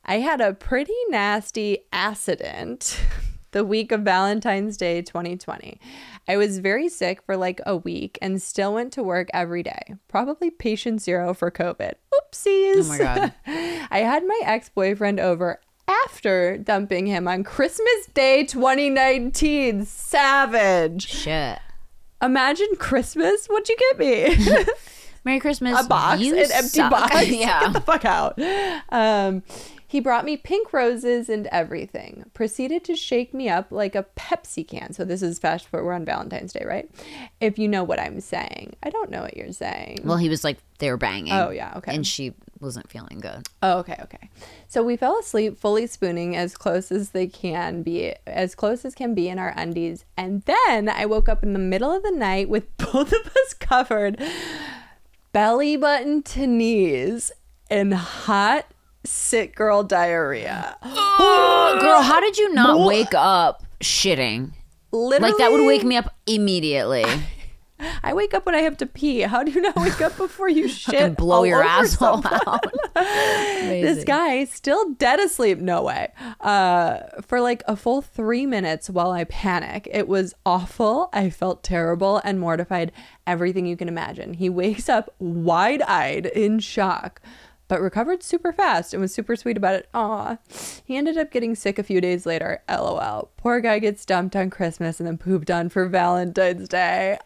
I 0.04 0.18
had 0.18 0.40
a 0.40 0.54
pretty 0.54 0.96
nasty 1.10 1.78
accident 1.92 2.98
the 3.52 3.64
week 3.64 3.92
of 3.92 4.00
Valentine's 4.00 4.76
Day 4.76 5.02
2020. 5.02 5.78
I 6.26 6.36
was 6.36 6.58
very 6.58 6.88
sick 6.88 7.22
for 7.22 7.36
like 7.36 7.60
a 7.66 7.76
week 7.76 8.18
and 8.22 8.40
still 8.42 8.74
went 8.74 8.92
to 8.94 9.02
work 9.02 9.28
every 9.32 9.62
day. 9.62 9.94
Probably 10.08 10.50
patient 10.50 11.02
zero 11.02 11.34
for 11.34 11.50
COVID. 11.50 11.92
Oopsies. 12.14 12.84
Oh 12.84 12.88
my 12.88 12.98
God. 12.98 13.32
I 13.90 13.98
had 14.00 14.26
my 14.26 14.40
ex 14.44 14.68
boyfriend 14.68 15.20
over 15.20 15.60
after 16.04 16.58
dumping 16.58 17.06
him 17.06 17.26
on 17.28 17.44
Christmas 17.44 18.06
Day 18.14 18.44
2019. 18.44 19.84
Savage. 19.84 21.06
Shit. 21.08 21.58
Imagine 22.22 22.68
Christmas. 22.78 23.46
What'd 23.46 23.68
you 23.68 23.76
get 23.76 23.98
me? 23.98 24.64
Merry 25.24 25.40
Christmas. 25.40 25.84
a 25.84 25.88
box, 25.88 26.20
You 26.20 26.34
an 26.34 26.50
empty 26.52 26.68
suck. 26.68 26.90
box. 26.90 27.14
yeah. 27.28 27.60
Get 27.60 27.72
the 27.74 27.80
fuck 27.80 28.04
out. 28.04 28.38
Um, 28.90 29.42
he 29.86 30.00
brought 30.00 30.24
me 30.24 30.36
pink 30.36 30.72
roses 30.72 31.28
and 31.28 31.46
everything. 31.48 32.24
Proceeded 32.32 32.84
to 32.84 32.94
shake 32.94 33.34
me 33.34 33.48
up 33.48 33.72
like 33.72 33.94
a 33.94 34.06
Pepsi 34.16 34.66
can. 34.66 34.92
So 34.92 35.04
this 35.04 35.20
is 35.20 35.38
fast 35.38 35.66
forward. 35.66 35.86
We're 35.86 35.92
on 35.94 36.04
Valentine's 36.04 36.52
Day, 36.52 36.64
right? 36.64 36.88
If 37.40 37.58
you 37.58 37.68
know 37.68 37.82
what 37.84 37.98
I'm 37.98 38.20
saying. 38.20 38.74
I 38.82 38.90
don't 38.90 39.10
know 39.10 39.22
what 39.22 39.36
you're 39.36 39.52
saying. 39.52 39.98
Well, 40.04 40.16
he 40.16 40.28
was 40.28 40.44
like 40.44 40.58
they 40.78 40.90
were 40.90 40.96
banging. 40.96 41.32
Oh, 41.32 41.50
yeah, 41.50 41.74
okay. 41.78 41.94
And 41.94 42.06
she 42.06 42.34
wasn't 42.60 42.90
feeling 42.90 43.20
good. 43.20 43.48
Oh, 43.62 43.78
okay, 43.78 43.96
okay. 44.02 44.30
So 44.68 44.82
we 44.82 44.96
fell 44.96 45.18
asleep 45.18 45.58
fully 45.58 45.86
spooning 45.86 46.36
as 46.36 46.56
close 46.56 46.92
as 46.92 47.10
they 47.10 47.26
can 47.26 47.82
be, 47.82 48.14
as 48.26 48.54
close 48.54 48.84
as 48.84 48.94
can 48.94 49.14
be 49.14 49.28
in 49.28 49.38
our 49.38 49.52
undies. 49.56 50.04
And 50.16 50.42
then 50.42 50.88
I 50.88 51.06
woke 51.06 51.28
up 51.28 51.42
in 51.42 51.52
the 51.52 51.58
middle 51.58 51.90
of 51.92 52.02
the 52.02 52.10
night 52.10 52.48
with 52.48 52.76
both 52.76 53.12
of 53.12 53.26
us 53.26 53.54
covered 53.54 54.20
belly 55.32 55.76
button 55.76 56.22
to 56.24 56.46
knees 56.46 57.32
in 57.70 57.92
hot 57.92 58.66
sick 59.04 59.54
girl 59.56 59.82
diarrhea. 59.82 60.76
Girl, 60.82 62.02
how 62.02 62.20
did 62.20 62.36
you 62.36 62.52
not 62.52 62.86
wake 62.86 63.14
up 63.14 63.62
shitting? 63.80 64.50
Literally, 64.92 65.32
Like 65.32 65.38
that 65.38 65.52
would 65.52 65.64
wake 65.66 65.84
me 65.84 65.96
up 65.96 66.14
immediately. 66.26 67.04
I 68.02 68.14
wake 68.14 68.34
up 68.34 68.46
when 68.46 68.54
I 68.54 68.60
have 68.60 68.76
to 68.78 68.86
pee. 68.86 69.20
How 69.20 69.42
do 69.42 69.52
you 69.52 69.60
not 69.60 69.76
wake 69.76 70.00
up 70.00 70.16
before 70.16 70.48
you 70.48 70.68
shit? 70.80 70.94
and 70.94 71.16
blow 71.16 71.44
your 71.44 71.62
asshole 71.62 72.22
out. 72.26 72.66
this 72.94 74.04
guy 74.04 74.44
still 74.44 74.92
dead 74.94 75.20
asleep 75.20 75.58
no 75.58 75.82
way 75.82 76.12
uh 76.40 76.98
for 77.22 77.40
like 77.40 77.62
a 77.66 77.76
full 77.76 78.02
three 78.02 78.44
minutes 78.46 78.90
while 78.90 79.10
i 79.12 79.24
panic 79.24 79.88
it 79.90 80.08
was 80.08 80.34
awful 80.44 81.08
i 81.12 81.30
felt 81.30 81.62
terrible 81.62 82.20
and 82.24 82.40
mortified 82.40 82.92
everything 83.26 83.66
you 83.66 83.76
can 83.76 83.88
imagine 83.88 84.34
he 84.34 84.48
wakes 84.48 84.88
up 84.88 85.14
wide-eyed 85.18 86.26
in 86.26 86.58
shock 86.58 87.20
but 87.68 87.80
recovered 87.80 88.22
super 88.22 88.52
fast 88.52 88.92
and 88.92 89.00
was 89.00 89.14
super 89.14 89.36
sweet 89.36 89.56
about 89.56 89.76
it. 89.76 89.88
Aw. 89.94 90.38
He 90.84 90.96
ended 90.96 91.16
up 91.16 91.30
getting 91.30 91.54
sick 91.54 91.78
a 91.78 91.84
few 91.84 92.00
days 92.00 92.26
later. 92.26 92.64
LOL. 92.68 93.30
Poor 93.36 93.60
guy 93.60 93.78
gets 93.78 94.04
dumped 94.04 94.34
on 94.34 94.50
Christmas 94.50 94.98
and 94.98 95.06
then 95.06 95.16
pooped 95.16 95.52
on 95.52 95.68
for 95.68 95.86
Valentine's 95.86 96.68
Day. 96.68 97.16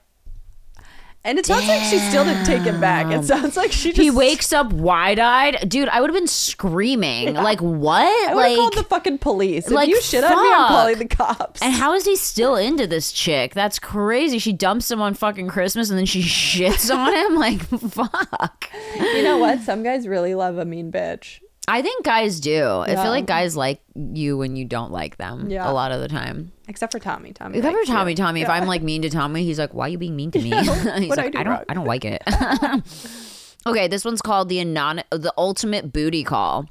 And 1.27 1.39
it 1.39 1.47
sounds 1.47 1.67
like 1.67 1.81
she 1.85 1.99
still 2.01 2.23
didn't 2.23 2.45
take 2.45 2.63
him 2.63 2.79
back. 2.81 3.11
It 3.11 3.25
sounds 3.25 3.57
like 3.57 3.73
she 3.73 3.91
just 3.93 4.01
He 4.01 4.11
wakes 4.11 4.53
up 4.53 4.71
wide 4.75 5.19
eyed. 5.19 5.71
Dude, 5.71 5.89
I 5.89 6.03
would 6.03 6.11
have 6.11 6.15
been 6.15 6.27
screaming. 6.27 7.33
Like, 7.33 7.61
what? 7.63 8.05
I 8.31 8.35
would 8.35 8.41
like, 8.43 8.57
called 8.57 8.75
the 8.75 8.85
fucking 8.85 9.19
police. 9.19 9.67
If 9.67 9.73
like, 9.73 9.89
you 9.89 10.03
shit 10.03 10.23
on 10.23 10.31
me, 10.31 10.37
I'm 10.37 10.61
fuck. 10.63 10.69
calling 10.69 10.99
the 10.99 11.07
cops. 11.07 11.63
and 11.63 11.73
how 11.73 11.95
is 11.95 12.05
he 12.05 12.15
still 12.17 12.57
into 12.57 12.87
this 12.87 13.11
chick? 13.11 13.55
That's 13.55 13.79
crazy. 13.79 14.39
She 14.39 14.53
dumps 14.53 14.91
him 14.91 15.01
on 15.01 15.15
fucking 15.15 15.49
Christmas 15.49 15.89
and 15.89 15.99
then 15.99 16.05
she 16.05 16.21
shits 16.23 16.95
on 16.95 17.13
him. 17.15 17.35
Like, 17.45 17.61
fuck. 17.63 18.71
you 18.97 19.23
know 19.23 19.39
what? 19.39 19.61
Some 19.61 19.83
guys 19.83 20.07
really 20.07 20.35
love 20.35 20.57
a 20.59 20.65
mean 20.65 20.91
bitch. 20.93 21.41
I 21.67 21.81
think 21.83 22.05
guys 22.05 22.41
do. 22.41 22.63
I 22.81 22.95
feel 22.95 23.11
like 23.11 23.27
guys 23.27 23.57
like 23.57 23.81
you 23.95 24.37
when 24.37 24.55
you 24.57 24.65
don't 24.67 24.93
like 24.93 25.17
them 25.17 25.49
Yeah. 25.51 25.69
a 25.71 25.73
lot 25.73 25.93
of 25.93 26.01
the 26.01 26.09
time. 26.09 26.53
Except 26.69 26.93
for 26.93 26.99
Tommy. 26.99 27.33
Tommy. 27.33 27.59
Except 27.59 27.73
for 27.73 27.79
likes 27.79 27.89
you. 27.89 27.95
Tommy, 27.95 28.15
Tommy. 28.15 28.43
If 28.43 28.49
I'm 28.51 28.67
like 28.67 28.83
mean 28.83 29.03
to 29.03 29.11
Tommy, 29.11 29.45
he's 29.45 29.59
like, 29.59 29.73
"Why 29.75 29.87
are 29.87 29.89
you 29.89 29.99
being 29.99 30.17
mean 30.17 30.31
to 30.33 30.41
me?" 30.41 30.51
he's 30.57 30.69
what'd 30.69 31.19
I 31.19 31.23
like, 31.25 31.33
do 31.33 31.39
"I 31.39 31.43
don't. 31.43 31.65
I 31.69 31.75
don't 31.75 31.87
like 31.87 32.05
it." 32.05 32.23
okay, 33.67 33.89
this 33.89 34.05
one's 34.05 34.23
called 34.23 34.49
the 34.49 34.61
anon- 34.61 35.05
the 35.11 35.33
ultimate 35.39 35.93
booty 35.93 36.25
call. 36.25 36.67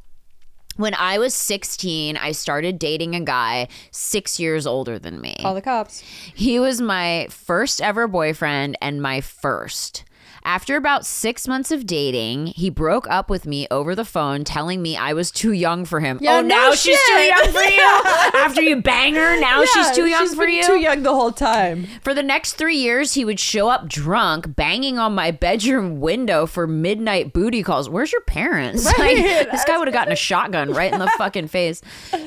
When 0.76 0.96
I 0.96 1.20
was 1.20 1.36
16, 1.36 2.18
I 2.18 2.32
started 2.32 2.80
dating 2.80 3.14
a 3.16 3.20
guy 3.22 3.68
six 3.92 4.40
years 4.40 4.66
older 4.66 4.98
than 4.98 5.22
me. 5.22 5.36
Call 5.40 5.54
the 5.54 5.62
cops. 5.62 6.00
He 6.00 6.60
was 6.60 6.82
my 6.82 7.28
first 7.30 7.80
ever 7.80 8.08
boyfriend 8.08 8.76
and 8.82 9.00
my 9.00 9.22
first. 9.22 10.04
After 10.46 10.76
about 10.76 11.06
six 11.06 11.48
months 11.48 11.72
of 11.72 11.86
dating, 11.86 12.48
he 12.48 12.70
broke 12.70 13.08
up 13.10 13.30
with 13.30 13.46
me 13.46 13.66
over 13.72 13.96
the 13.96 14.06
phone, 14.06 14.44
telling 14.44 14.82
me 14.82 14.98
I 14.98 15.14
was 15.14 15.32
too 15.32 15.54
young 15.54 15.86
for 15.86 16.00
him. 16.02 16.20
Yeah, 16.22 16.38
oh, 16.38 16.42
no 16.42 16.48
now 16.48 16.72
she's 16.74 17.00
too 17.08 17.14
young 17.14 17.48
for 17.52 17.62
you. 17.62 17.82
After 18.36 18.62
you 18.62 18.82
bang 18.82 19.16
her, 19.16 19.40
now 19.40 19.62
Yeah, 19.62 19.68
she's 19.74 19.92
too 19.92 20.06
young 20.06 20.22
she's 20.24 20.36
for 20.36 20.46
been 20.46 20.56
you. 20.56 20.64
Too 20.66 20.80
young 20.80 21.04
the 21.04 21.14
whole 21.14 21.32
time. 21.32 21.88
For 22.02 22.14
the 22.14 22.24
next 22.24 22.54
three 22.54 22.76
years, 22.78 23.14
he 23.14 23.24
would 23.24 23.40
show 23.40 23.70
up 23.70 23.88
drunk, 23.88 24.56
banging 24.56 25.00
on 25.00 25.16
my 25.16 25.32
bedroom 25.32 26.00
window 26.02 26.46
for 26.46 26.68
midnight 26.68 27.32
booty 27.34 27.64
calls. 27.64 27.90
Where's 27.90 28.12
your 28.12 28.22
parents? 28.22 28.84
Like, 29.04 29.18
this 29.18 29.66
guy 29.66 29.78
would 29.78 29.88
have 29.88 29.94
gotten 29.94 30.14
a 30.14 30.16
shotgun 30.18 30.72
right 30.72 30.94
in 30.94 31.00
the 31.00 31.08
fucking 31.18 31.48
face. 31.48 31.82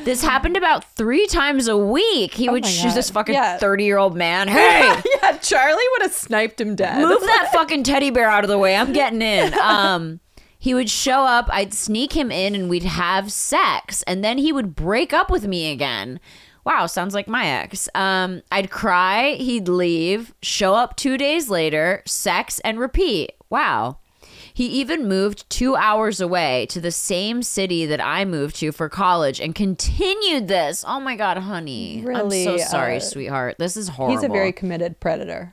This 0.04 0.22
happened 0.22 0.56
about 0.56 0.84
three 0.94 1.26
times 1.26 1.68
a 1.68 1.76
week. 1.76 2.34
He 2.34 2.48
oh 2.48 2.52
would 2.52 2.64
Oh 2.64 2.68
my 2.68 2.72
shoot 2.72 2.94
this 2.94 3.08
fucking 3.10 3.34
30 3.60 3.84
year 3.84 3.96
old 3.98 4.16
man. 4.16 4.48
Hey, 4.48 5.00
yeah, 5.22 5.38
Charlie 5.38 5.84
would 5.92 6.02
have 6.02 6.12
sniped 6.12 6.60
him 6.60 6.74
dead. 6.74 7.00
move 7.00 7.20
that 7.20 7.50
fucking 7.52 7.84
teddy 7.84 8.05
bear 8.10 8.28
out 8.28 8.44
of 8.44 8.48
the 8.48 8.58
way. 8.58 8.76
I'm 8.76 8.92
getting 8.92 9.22
in. 9.22 9.54
Um, 9.66 10.20
he 10.58 10.74
would 10.74 10.90
show 10.90 11.24
up, 11.24 11.48
I'd 11.50 11.74
sneak 11.74 12.12
him 12.14 12.32
in, 12.32 12.54
and 12.54 12.68
we'd 12.68 12.84
have 12.84 13.30
sex, 13.30 14.02
and 14.04 14.24
then 14.24 14.38
he 14.38 14.52
would 14.52 14.74
break 14.74 15.12
up 15.12 15.30
with 15.30 15.46
me 15.46 15.70
again. 15.70 16.18
Wow, 16.64 16.86
sounds 16.86 17.14
like 17.14 17.28
my 17.28 17.46
ex. 17.46 17.88
Um, 17.94 18.42
I'd 18.50 18.70
cry, 18.70 19.34
he'd 19.34 19.68
leave, 19.68 20.34
show 20.42 20.74
up 20.74 20.96
two 20.96 21.16
days 21.16 21.48
later, 21.48 22.02
sex, 22.06 22.58
and 22.60 22.80
repeat. 22.80 23.32
Wow. 23.50 23.98
He 24.52 24.66
even 24.68 25.06
moved 25.06 25.48
two 25.50 25.76
hours 25.76 26.20
away 26.20 26.66
to 26.70 26.80
the 26.80 26.90
same 26.90 27.42
city 27.42 27.84
that 27.86 28.00
I 28.00 28.24
moved 28.24 28.56
to 28.56 28.72
for 28.72 28.88
college 28.88 29.38
and 29.38 29.54
continued 29.54 30.48
this. 30.48 30.82
Oh 30.88 30.98
my 30.98 31.14
God, 31.14 31.36
honey. 31.36 32.02
Really, 32.04 32.48
I'm 32.48 32.58
so 32.58 32.64
sorry, 32.64 32.96
uh, 32.96 33.00
sweetheart. 33.00 33.56
This 33.58 33.76
is 33.76 33.88
horrible. 33.88 34.16
He's 34.16 34.24
a 34.24 34.32
very 34.32 34.52
committed 34.52 34.98
predator. 34.98 35.52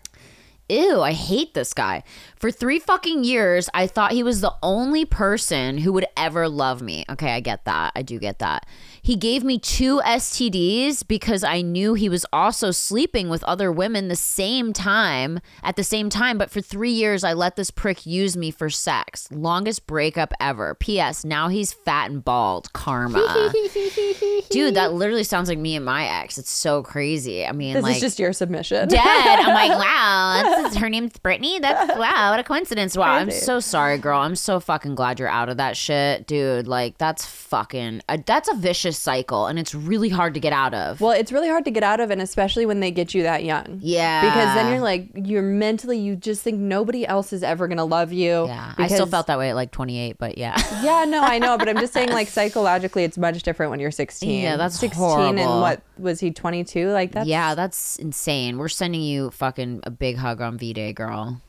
Ew, 0.70 1.02
I 1.02 1.12
hate 1.12 1.54
this 1.54 1.74
guy. 1.74 2.04
For 2.44 2.52
three 2.52 2.78
fucking 2.80 3.24
years, 3.24 3.70
I 3.74 3.88
thought 3.88 4.12
he 4.12 4.22
was 4.22 4.42
the 4.42 4.54
only 4.62 5.06
person 5.06 5.78
who 5.78 5.94
would 5.94 6.06
ever 6.18 6.50
love 6.50 6.82
me. 6.82 7.06
Okay, 7.10 7.32
I 7.32 7.40
get 7.40 7.64
that. 7.64 7.94
I 7.96 8.02
do 8.02 8.20
get 8.20 8.40
that. 8.40 8.66
He 9.02 9.16
gave 9.16 9.46
me 9.46 9.58
two 9.58 10.02
STDs 10.02 11.08
because 11.08 11.46
I 11.46 11.62
knew 11.62 11.94
he 11.94 12.10
was 12.10 12.26
also 12.34 12.72
sleeping 12.72 13.30
with 13.30 13.46
other 13.46 13.72
women 13.72 14.10
the 14.10 14.18
same 14.18 14.74
time, 14.74 15.40
at 15.62 15.78
the 15.78 15.86
same 15.86 16.10
time. 16.10 16.38
But 16.38 16.52
for 16.52 16.60
three 16.60 16.92
years, 16.92 17.24
I 17.24 17.32
let 17.32 17.56
this 17.56 17.72
prick 17.72 18.06
use 18.06 18.36
me 18.36 18.52
for 18.52 18.70
sex. 18.70 19.30
Longest 19.32 19.88
breakup 19.88 20.34
ever. 20.42 20.76
P.S. 20.76 21.24
Now 21.24 21.48
he's 21.48 21.72
fat 21.72 22.12
and 22.12 22.26
bald. 22.26 22.74
Karma. 22.74 23.54
Dude, 24.50 24.76
that 24.76 24.92
literally 24.94 25.24
sounds 25.24 25.48
like 25.48 25.60
me 25.60 25.78
and 25.78 25.86
my 25.86 26.08
ex. 26.22 26.38
It's 26.38 26.52
so 26.52 26.84
crazy. 26.84 27.46
I 27.46 27.54
mean, 27.54 27.74
This 27.74 27.84
like 27.84 27.96
is 27.96 28.02
just 28.02 28.20
your 28.20 28.34
submission. 28.34 28.90
dead. 28.90 29.00
I'm 29.02 29.54
like, 29.54 29.70
wow, 29.80 30.62
that's 30.62 30.76
her 30.76 30.90
name's 30.90 31.18
Brittany. 31.20 31.60
That's 31.60 31.98
wow, 31.98 32.33
what 32.34 32.40
a 32.40 32.44
coincidence. 32.44 32.98
Wow, 32.98 33.14
I'm 33.14 33.30
so 33.30 33.60
sorry, 33.60 34.00
girl. 34.00 34.20
I'm 34.20 34.36
so 34.36 34.60
fucking 34.60 34.96
glad 34.96 35.20
you're 35.20 35.30
out 35.30 35.50
of 35.50 35.58
that 35.58 35.78
shit, 35.78 36.26
dude. 36.26 36.68
Like, 36.68 36.98
that's 36.98 37.24
fucking, 37.24 38.02
uh, 38.10 38.18
that's 38.26 38.50
a 38.50 38.56
vicious 38.56 38.98
cycle, 38.98 39.46
and 39.46 39.60
it's 39.60 39.76
really 39.76 40.10
hard 40.10 40.34
to 40.34 40.40
get 40.40 40.52
out 40.52 40.74
of. 40.74 41.00
Well, 41.00 41.12
it's 41.12 41.32
really 41.32 41.48
hard 41.48 41.64
to 41.66 41.70
get 41.72 41.84
out 41.84 42.00
of, 42.00 42.10
and 42.10 42.20
especially 42.20 42.66
when 42.66 42.80
they 42.80 42.90
get 42.90 43.14
you 43.14 43.22
that 43.22 43.44
young. 43.44 43.78
Yeah. 43.84 44.22
Because 44.22 44.56
then 44.56 44.72
you're 44.72 44.82
like, 44.82 45.10
you're 45.14 45.44
mentally, 45.44 46.00
you 46.00 46.16
just 46.16 46.42
think 46.42 46.60
nobody 46.60 47.06
else 47.06 47.34
is 47.34 47.44
ever 47.44 47.68
gonna 47.68 47.86
love 47.86 48.12
you. 48.12 48.48
yeah, 48.48 48.74
I 48.80 48.88
still 48.88 49.06
felt 49.06 49.28
that 49.28 49.38
way 49.38 49.52
at 49.52 49.56
like 49.56 49.70
28, 49.70 50.18
but 50.18 50.36
yeah. 50.36 50.60
Yeah, 50.84 51.06
no, 51.06 51.22
I 51.22 51.38
know, 51.38 51.56
but 51.60 51.70
I'm 51.70 51.78
just 51.78 51.94
saying, 51.94 52.10
like 52.10 52.28
psychologically, 52.30 53.04
it's 53.04 53.18
much 53.20 53.44
different 53.44 53.70
when 53.70 53.80
you're 53.80 53.92
16. 53.92 54.42
Yeah, 54.42 54.58
that's 54.58 54.80
16, 54.80 54.98
horrible. 54.98 55.40
and 55.40 55.62
what 55.62 55.84
was 56.00 56.20
he 56.20 56.32
22? 56.32 56.90
Like 56.90 57.12
that's 57.12 57.28
yeah, 57.28 57.54
that's 57.54 57.98
insane. 57.98 58.58
We're 58.58 58.70
sending 58.70 59.02
you 59.02 59.30
fucking 59.30 59.82
a 59.84 59.92
big 59.92 60.18
hug 60.18 60.42
on 60.42 60.58
V 60.58 60.74
Day, 60.74 60.94
girl. 60.94 61.40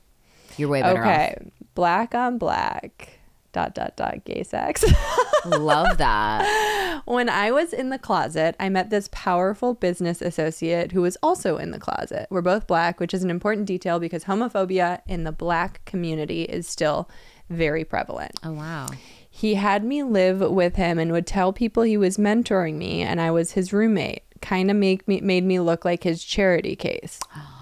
You're 0.56 0.68
way 0.68 0.82
better 0.82 1.00
okay. 1.00 1.36
Black 1.74 2.14
on 2.14 2.38
black. 2.38 3.18
Dot 3.52 3.72
dot 3.74 3.96
dot. 3.96 4.24
Gay 4.24 4.42
sex. 4.42 4.84
Love 5.44 5.98
that. 5.98 7.02
when 7.04 7.28
I 7.28 7.52
was 7.52 7.72
in 7.72 7.90
the 7.90 8.00
closet, 8.00 8.56
I 8.58 8.68
met 8.68 8.90
this 8.90 9.08
powerful 9.12 9.74
business 9.74 10.20
associate 10.20 10.90
who 10.90 11.02
was 11.02 11.16
also 11.22 11.56
in 11.56 11.70
the 11.70 11.78
closet. 11.78 12.26
We're 12.30 12.42
both 12.42 12.66
black, 12.66 12.98
which 12.98 13.14
is 13.14 13.22
an 13.22 13.30
important 13.30 13.66
detail 13.66 14.00
because 14.00 14.24
homophobia 14.24 15.02
in 15.06 15.22
the 15.22 15.30
black 15.30 15.84
community 15.84 16.42
is 16.42 16.66
still 16.66 17.08
very 17.48 17.84
prevalent. 17.84 18.32
Oh, 18.42 18.52
wow. 18.52 18.88
He 19.30 19.54
had 19.54 19.84
me 19.84 20.02
live 20.02 20.40
with 20.40 20.76
him 20.76 20.98
and 20.98 21.12
would 21.12 21.26
tell 21.26 21.52
people 21.52 21.82
he 21.82 21.96
was 21.96 22.16
mentoring 22.16 22.74
me 22.74 23.02
and 23.02 23.20
I 23.20 23.30
was 23.30 23.52
his 23.52 23.72
roommate. 23.72 24.22
Kind 24.40 24.70
of 24.70 24.76
make 24.76 25.08
me 25.08 25.20
made 25.20 25.44
me 25.44 25.58
look 25.58 25.84
like 25.84 26.02
his 26.04 26.22
charity 26.22 26.76
case. 26.76 27.20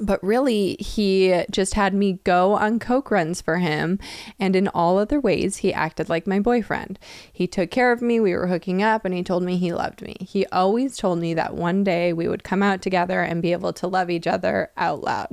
But 0.00 0.22
really, 0.22 0.76
he 0.78 1.44
just 1.50 1.74
had 1.74 1.94
me 1.94 2.20
go 2.24 2.54
on 2.54 2.78
coke 2.78 3.10
runs 3.10 3.40
for 3.40 3.58
him, 3.58 3.98
and 4.38 4.56
in 4.56 4.68
all 4.68 4.98
other 4.98 5.20
ways, 5.20 5.58
he 5.58 5.72
acted 5.72 6.08
like 6.08 6.26
my 6.26 6.40
boyfriend. 6.40 6.98
He 7.32 7.46
took 7.46 7.70
care 7.70 7.92
of 7.92 8.02
me, 8.02 8.20
we 8.20 8.34
were 8.34 8.48
hooking 8.48 8.82
up, 8.82 9.04
and 9.04 9.14
he 9.14 9.22
told 9.22 9.42
me 9.42 9.56
he 9.56 9.72
loved 9.72 10.02
me. 10.02 10.16
He 10.20 10.46
always 10.46 10.96
told 10.96 11.18
me 11.18 11.34
that 11.34 11.54
one 11.54 11.84
day 11.84 12.12
we 12.12 12.28
would 12.28 12.44
come 12.44 12.62
out 12.62 12.82
together 12.82 13.22
and 13.22 13.42
be 13.42 13.52
able 13.52 13.72
to 13.74 13.86
love 13.86 14.10
each 14.10 14.26
other 14.26 14.70
out 14.76 15.02
loud. 15.02 15.28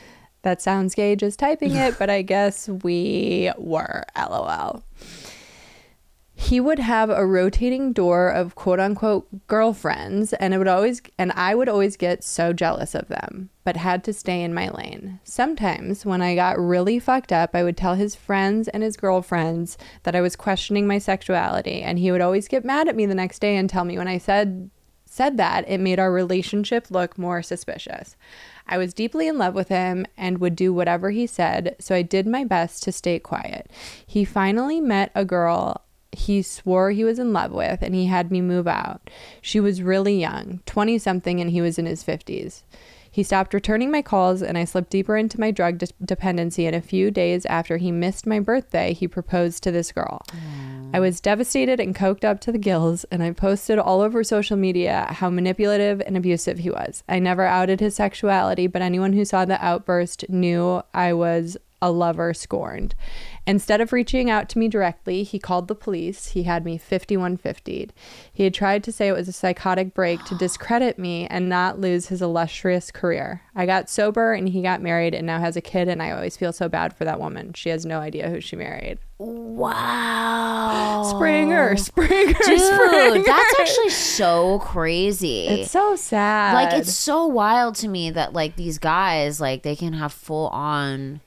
that 0.42 0.62
sounds 0.62 0.94
gay 0.94 1.16
just 1.16 1.38
typing 1.38 1.74
it, 1.74 1.98
but 1.98 2.10
I 2.10 2.22
guess 2.22 2.68
we 2.68 3.50
were. 3.56 4.04
LOL 4.16 4.84
he 6.36 6.60
would 6.60 6.78
have 6.78 7.10
a 7.10 7.24
rotating 7.24 7.92
door 7.92 8.28
of 8.28 8.54
quote 8.54 8.80
unquote 8.80 9.46
girlfriends 9.46 10.32
and 10.34 10.52
it 10.52 10.58
would 10.58 10.68
always 10.68 11.00
and 11.16 11.32
I 11.32 11.54
would 11.54 11.68
always 11.68 11.96
get 11.96 12.24
so 12.24 12.52
jealous 12.52 12.94
of 12.94 13.08
them 13.08 13.50
but 13.64 13.76
had 13.76 14.04
to 14.04 14.12
stay 14.12 14.42
in 14.42 14.54
my 14.54 14.68
lane. 14.68 15.18
Sometimes 15.24 16.04
when 16.06 16.22
I 16.22 16.34
got 16.34 16.58
really 16.58 16.98
fucked 16.98 17.32
up 17.32 17.50
I 17.54 17.64
would 17.64 17.76
tell 17.76 17.94
his 17.94 18.14
friends 18.14 18.68
and 18.68 18.82
his 18.82 18.96
girlfriends 18.96 19.76
that 20.04 20.14
I 20.14 20.20
was 20.20 20.36
questioning 20.36 20.86
my 20.86 20.98
sexuality 20.98 21.82
and 21.82 21.98
he 21.98 22.12
would 22.12 22.20
always 22.20 22.48
get 22.48 22.64
mad 22.64 22.88
at 22.88 22.96
me 22.96 23.06
the 23.06 23.14
next 23.14 23.40
day 23.40 23.56
and 23.56 23.68
tell 23.68 23.84
me 23.84 23.98
when 23.98 24.08
I 24.08 24.18
said 24.18 24.70
said 25.06 25.36
that 25.36 25.64
it 25.68 25.78
made 25.78 26.00
our 26.00 26.10
relationship 26.10 26.90
look 26.90 27.16
more 27.16 27.40
suspicious. 27.40 28.16
I 28.66 28.78
was 28.78 28.92
deeply 28.92 29.28
in 29.28 29.38
love 29.38 29.54
with 29.54 29.68
him 29.68 30.06
and 30.16 30.38
would 30.38 30.56
do 30.56 30.72
whatever 30.72 31.12
he 31.12 31.26
said, 31.28 31.76
so 31.78 31.94
I 31.94 32.02
did 32.02 32.26
my 32.26 32.42
best 32.42 32.82
to 32.82 32.92
stay 32.92 33.20
quiet. 33.20 33.70
He 34.04 34.24
finally 34.24 34.80
met 34.80 35.12
a 35.14 35.24
girl 35.24 35.84
he 36.14 36.42
swore 36.42 36.90
he 36.90 37.04
was 37.04 37.18
in 37.18 37.32
love 37.32 37.52
with 37.52 37.82
and 37.82 37.94
he 37.94 38.06
had 38.06 38.30
me 38.30 38.40
move 38.40 38.66
out. 38.66 39.10
She 39.40 39.60
was 39.60 39.82
really 39.82 40.18
young, 40.20 40.60
20 40.66 40.98
something, 40.98 41.40
and 41.40 41.50
he 41.50 41.60
was 41.60 41.78
in 41.78 41.86
his 41.86 42.04
50s. 42.04 42.62
He 43.14 43.22
stopped 43.22 43.54
returning 43.54 43.92
my 43.92 44.02
calls 44.02 44.42
and 44.42 44.58
I 44.58 44.64
slipped 44.64 44.90
deeper 44.90 45.16
into 45.16 45.38
my 45.38 45.52
drug 45.52 45.78
de- 45.78 45.86
dependency. 46.04 46.66
And 46.66 46.74
a 46.74 46.80
few 46.80 47.12
days 47.12 47.46
after 47.46 47.76
he 47.76 47.92
missed 47.92 48.26
my 48.26 48.40
birthday, 48.40 48.92
he 48.92 49.06
proposed 49.06 49.62
to 49.62 49.70
this 49.70 49.92
girl. 49.92 50.22
I 50.92 50.98
was 50.98 51.20
devastated 51.20 51.78
and 51.78 51.94
coked 51.94 52.24
up 52.24 52.40
to 52.40 52.50
the 52.50 52.58
gills, 52.58 53.04
and 53.12 53.22
I 53.22 53.30
posted 53.30 53.78
all 53.78 54.00
over 54.00 54.24
social 54.24 54.56
media 54.56 55.06
how 55.10 55.30
manipulative 55.30 56.00
and 56.00 56.16
abusive 56.16 56.58
he 56.58 56.70
was. 56.70 57.04
I 57.08 57.20
never 57.20 57.44
outed 57.44 57.78
his 57.78 57.94
sexuality, 57.94 58.66
but 58.66 58.82
anyone 58.82 59.12
who 59.12 59.24
saw 59.24 59.44
the 59.44 59.64
outburst 59.64 60.28
knew 60.28 60.82
I 60.92 61.12
was 61.12 61.56
a 61.80 61.92
lover 61.92 62.34
scorned. 62.34 62.96
Instead 63.46 63.80
of 63.80 63.92
reaching 63.92 64.30
out 64.30 64.48
to 64.48 64.58
me 64.58 64.68
directly, 64.68 65.22
he 65.22 65.38
called 65.38 65.68
the 65.68 65.74
police. 65.74 66.28
He 66.28 66.44
had 66.44 66.64
me 66.64 66.78
5150'd. 66.78 67.92
He 68.32 68.44
had 68.44 68.54
tried 68.54 68.82
to 68.84 68.92
say 68.92 69.08
it 69.08 69.12
was 69.12 69.28
a 69.28 69.32
psychotic 69.32 69.92
break 69.92 70.24
to 70.24 70.34
discredit 70.34 70.98
me 70.98 71.26
and 71.26 71.48
not 71.48 71.78
lose 71.78 72.06
his 72.06 72.22
illustrious 72.22 72.90
career. 72.90 73.42
I 73.54 73.66
got 73.66 73.90
sober 73.90 74.32
and 74.32 74.48
he 74.48 74.62
got 74.62 74.80
married 74.80 75.14
and 75.14 75.26
now 75.26 75.40
has 75.40 75.56
a 75.56 75.60
kid, 75.60 75.88
and 75.88 76.02
I 76.02 76.10
always 76.12 76.36
feel 76.36 76.52
so 76.52 76.68
bad 76.68 76.96
for 76.96 77.04
that 77.04 77.20
woman. 77.20 77.52
She 77.52 77.68
has 77.68 77.84
no 77.84 78.00
idea 78.00 78.30
who 78.30 78.40
she 78.40 78.56
married. 78.56 78.98
Wow. 79.18 81.02
Springer, 81.04 81.76
Springer, 81.78 82.32
Dude, 82.32 82.60
Springer. 82.60 83.22
that's 83.22 83.60
actually 83.60 83.90
so 83.90 84.58
crazy. 84.60 85.46
It's 85.48 85.70
so 85.70 85.96
sad. 85.96 86.54
like 86.54 86.72
it's 86.80 86.92
so 86.94 87.26
wild 87.26 87.74
to 87.76 87.88
me 87.88 88.10
that 88.10 88.32
like 88.32 88.56
these 88.56 88.78
guys 88.78 89.40
like 89.40 89.62
they 89.62 89.76
can 89.76 89.92
have 89.92 90.12
full 90.12 90.48
on 90.48 91.20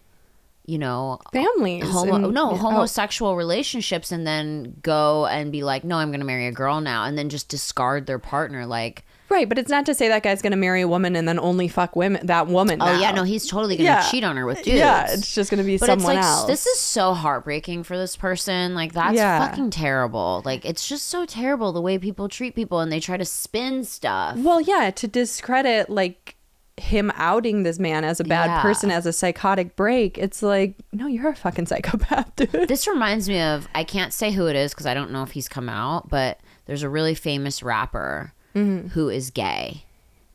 you 0.68 0.78
know 0.78 1.18
families. 1.34 1.84
homo 1.90 2.16
and- 2.16 2.34
no 2.34 2.52
oh, 2.52 2.56
homosexual 2.56 3.36
relationships 3.36 4.12
and 4.12 4.28
then 4.28 4.76
go 4.84 5.26
and 5.26 5.52
be 5.52 5.64
like 5.64 5.84
no 5.84 5.98
i'm 5.98 6.12
gonna 6.12 6.24
marry 6.26 6.46
a 6.46 6.52
girl 6.52 6.82
now 6.82 7.06
and 7.06 7.18
then 7.18 7.30
just 7.30 7.48
discard 7.50 8.06
their 8.06 8.20
partner 8.20 8.66
like 8.66 9.04
right, 9.30 9.50
but 9.50 9.58
it's 9.58 9.70
not 9.70 9.86
to 9.86 9.94
say 9.94 10.08
that 10.08 10.24
guy's 10.24 10.42
going 10.42 10.52
to 10.52 10.58
marry 10.58 10.80
a 10.80 10.88
woman 10.88 11.14
and 11.18 11.28
then 11.28 11.38
only 11.38 11.68
fuck 11.68 11.98
women. 11.98 12.26
That 12.28 12.48
woman. 12.48 12.82
oh 12.82 12.86
now. 12.86 12.98
yeah 13.02 13.12
no 13.12 13.24
he's 13.24 13.46
totally 13.46 13.76
gonna 13.76 13.90
Yeah. 13.90 14.10
cheat 14.10 14.24
on 14.24 14.38
her 14.38 14.46
with 14.46 14.64
dudes 14.64 14.78
Yeah, 14.78 15.12
it's 15.12 15.36
just 15.36 15.52
going 15.52 15.58
to 15.58 15.66
be 15.66 15.78
but 15.78 15.86
someone 15.88 16.16
it's 16.16 16.24
like 16.26 16.26
else. 16.26 16.46
this 16.46 16.66
is 16.66 16.80
so 16.80 17.14
heartbreaking 17.14 17.84
for 17.84 17.98
this 17.98 18.16
person 18.16 18.74
like 18.74 18.94
that's 18.94 19.16
Yeah. 19.18 19.46
fucking 19.46 19.72
terrible 19.72 20.44
like 20.46 20.64
it's 20.64 20.88
just 20.88 21.08
so 21.08 21.26
terrible 21.26 21.74
the 21.74 21.82
way 21.82 21.98
people 22.00 22.30
treat 22.30 22.56
people 22.56 22.80
and 22.80 22.90
they 22.90 23.02
try 23.02 23.18
to 23.18 23.26
spin 23.26 23.84
stuff 23.84 24.38
Well, 24.38 24.62
yeah, 24.62 24.92
to 24.92 25.08
discredit 25.10 25.90
like 25.90 26.37
him 26.78 27.12
outing 27.16 27.64
this 27.64 27.80
man 27.80 28.04
as 28.04 28.20
a 28.20 28.24
bad 28.24 28.48
Yeah. 28.48 28.62
person 28.62 28.92
as 28.92 29.06
a 29.06 29.12
psychotic 29.14 29.76
break, 29.76 30.18
it's 30.18 30.44
like, 30.44 30.76
no, 30.94 31.08
you're 31.08 31.30
a 31.30 31.36
fucking 31.36 31.66
psychopath, 31.66 32.36
dude. 32.36 32.68
This 32.68 32.88
reminds 32.88 33.28
me 33.28 33.40
of 33.42 33.68
I 33.74 33.84
can't 33.84 34.14
say 34.14 34.32
who 34.32 34.46
it 34.48 34.56
is 34.56 34.74
because 34.74 34.86
I 34.86 34.94
don't 34.94 35.12
know 35.12 35.24
if 35.24 35.32
he's 35.32 35.50
come 35.50 35.70
out, 35.70 36.10
but 36.10 36.40
there's 36.66 36.84
a 36.84 36.90
really 36.90 37.16
famous 37.16 37.62
rapper 37.64 38.34
Mm-hmm. 38.56 38.88
who 38.90 39.10
is 39.10 39.30
gay 39.30 39.84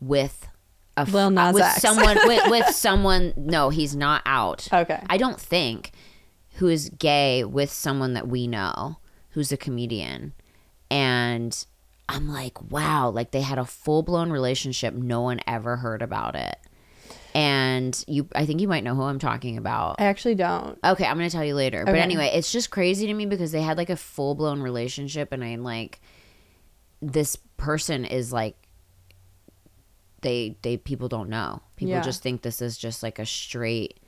with 0.00 0.46
a 0.96 1.04
Lil 1.04 1.30
Nas 1.30 1.54
with 1.54 1.62
X. 1.64 1.80
someone 1.80 2.16
with, 2.26 2.50
with 2.50 2.66
someone. 2.74 3.32
No, 3.36 3.70
he's 3.70 3.96
not 3.96 4.22
out. 4.26 4.68
Okay. 4.72 5.00
I 5.08 5.16
don't 5.16 5.40
think 5.40 5.90
who 6.56 6.68
is 6.68 6.88
gay 6.90 7.42
with 7.44 7.72
someone 7.72 8.12
that 8.14 8.28
we 8.28 8.46
know 8.46 8.98
who's 9.30 9.50
a 9.50 9.56
comedian, 9.56 10.34
and 10.90 11.66
I'm 12.12 12.28
like, 12.28 12.70
wow, 12.70 13.08
like 13.08 13.30
they 13.30 13.40
had 13.40 13.58
a 13.58 13.64
full 13.64 14.02
blown 14.02 14.30
relationship. 14.30 14.92
No 14.94 15.22
one 15.22 15.40
ever 15.46 15.76
heard 15.78 16.02
about 16.02 16.34
it. 16.36 16.56
And 17.34 18.04
you, 18.06 18.28
I 18.34 18.44
think 18.44 18.60
you 18.60 18.68
might 18.68 18.84
know 18.84 18.94
who 18.94 19.02
I'm 19.02 19.18
talking 19.18 19.56
about. 19.56 19.96
I 19.98 20.04
actually 20.04 20.34
don't. 20.34 20.78
Okay, 20.84 21.06
I'm 21.06 21.16
gonna 21.16 21.30
tell 21.30 21.44
you 21.44 21.54
later. 21.54 21.84
But 21.86 21.94
anyway, 21.96 22.30
it's 22.34 22.52
just 22.52 22.70
crazy 22.70 23.06
to 23.06 23.14
me 23.14 23.24
because 23.24 23.50
they 23.52 23.62
had 23.62 23.78
like 23.78 23.88
a 23.88 23.96
full 23.96 24.34
blown 24.34 24.60
relationship, 24.60 25.32
and 25.32 25.42
I'm 25.42 25.62
like, 25.64 26.00
this 27.00 27.36
person 27.56 28.04
is 28.04 28.30
like, 28.34 28.56
they 30.20 30.56
they 30.60 30.76
people 30.76 31.08
don't 31.08 31.30
know. 31.30 31.62
People 31.76 31.92
Yeah. 31.94 32.02
just 32.02 32.22
think 32.22 32.42
this 32.42 32.60
is 32.60 32.76
just 32.76 33.02
like 33.02 33.18
a 33.18 33.24
straight, 33.26 33.98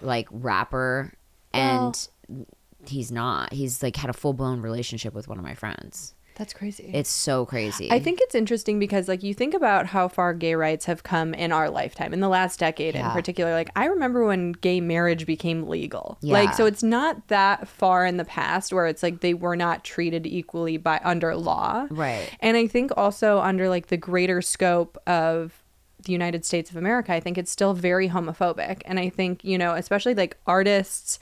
like 0.00 0.26
rapper, 0.30 1.12
Well- 1.52 1.88
and 2.32 2.46
he's 2.88 3.12
not. 3.12 3.52
He's 3.52 3.82
like 3.82 3.96
had 3.96 4.08
a 4.08 4.14
full 4.14 4.32
blown 4.32 4.62
relationship 4.62 5.12
with 5.12 5.28
one 5.28 5.36
of 5.38 5.44
my 5.44 5.54
friends. 5.54 6.14
That's 6.36 6.52
crazy. 6.52 6.90
It's 6.92 7.08
so 7.08 7.46
crazy. 7.46 7.90
I 7.90 7.98
think 7.98 8.20
it's 8.20 8.34
interesting 8.34 8.78
because, 8.78 9.08
like, 9.08 9.22
you 9.22 9.32
think 9.32 9.54
about 9.54 9.86
how 9.86 10.06
far 10.06 10.34
gay 10.34 10.54
rights 10.54 10.84
have 10.84 11.02
come 11.02 11.32
in 11.32 11.50
our 11.50 11.70
lifetime, 11.70 12.12
in 12.12 12.20
the 12.20 12.28
last 12.28 12.60
decade 12.60 12.94
in 12.94 13.10
particular. 13.10 13.52
Like, 13.52 13.70
I 13.74 13.86
remember 13.86 14.26
when 14.26 14.52
gay 14.52 14.82
marriage 14.82 15.24
became 15.24 15.66
legal. 15.66 16.18
Yeah. 16.20 16.34
Like, 16.34 16.52
so 16.52 16.66
it's 16.66 16.82
not 16.82 17.28
that 17.28 17.66
far 17.66 18.04
in 18.04 18.18
the 18.18 18.24
past 18.26 18.70
where 18.70 18.86
it's 18.86 19.02
like 19.02 19.20
they 19.20 19.32
were 19.32 19.56
not 19.56 19.82
treated 19.82 20.26
equally 20.26 20.76
by 20.76 21.00
under 21.02 21.34
law. 21.34 21.86
Right. 21.90 22.30
And 22.40 22.56
I 22.58 22.66
think 22.66 22.90
also 22.98 23.38
under 23.38 23.70
like 23.70 23.86
the 23.86 23.96
greater 23.96 24.42
scope 24.42 24.98
of 25.06 25.62
the 26.04 26.12
United 26.12 26.44
States 26.44 26.70
of 26.70 26.76
America, 26.76 27.14
I 27.14 27.20
think 27.20 27.38
it's 27.38 27.50
still 27.50 27.72
very 27.72 28.10
homophobic. 28.10 28.82
And 28.84 29.00
I 29.00 29.08
think, 29.08 29.42
you 29.42 29.56
know, 29.56 29.72
especially 29.72 30.14
like 30.14 30.36
artists, 30.46 31.18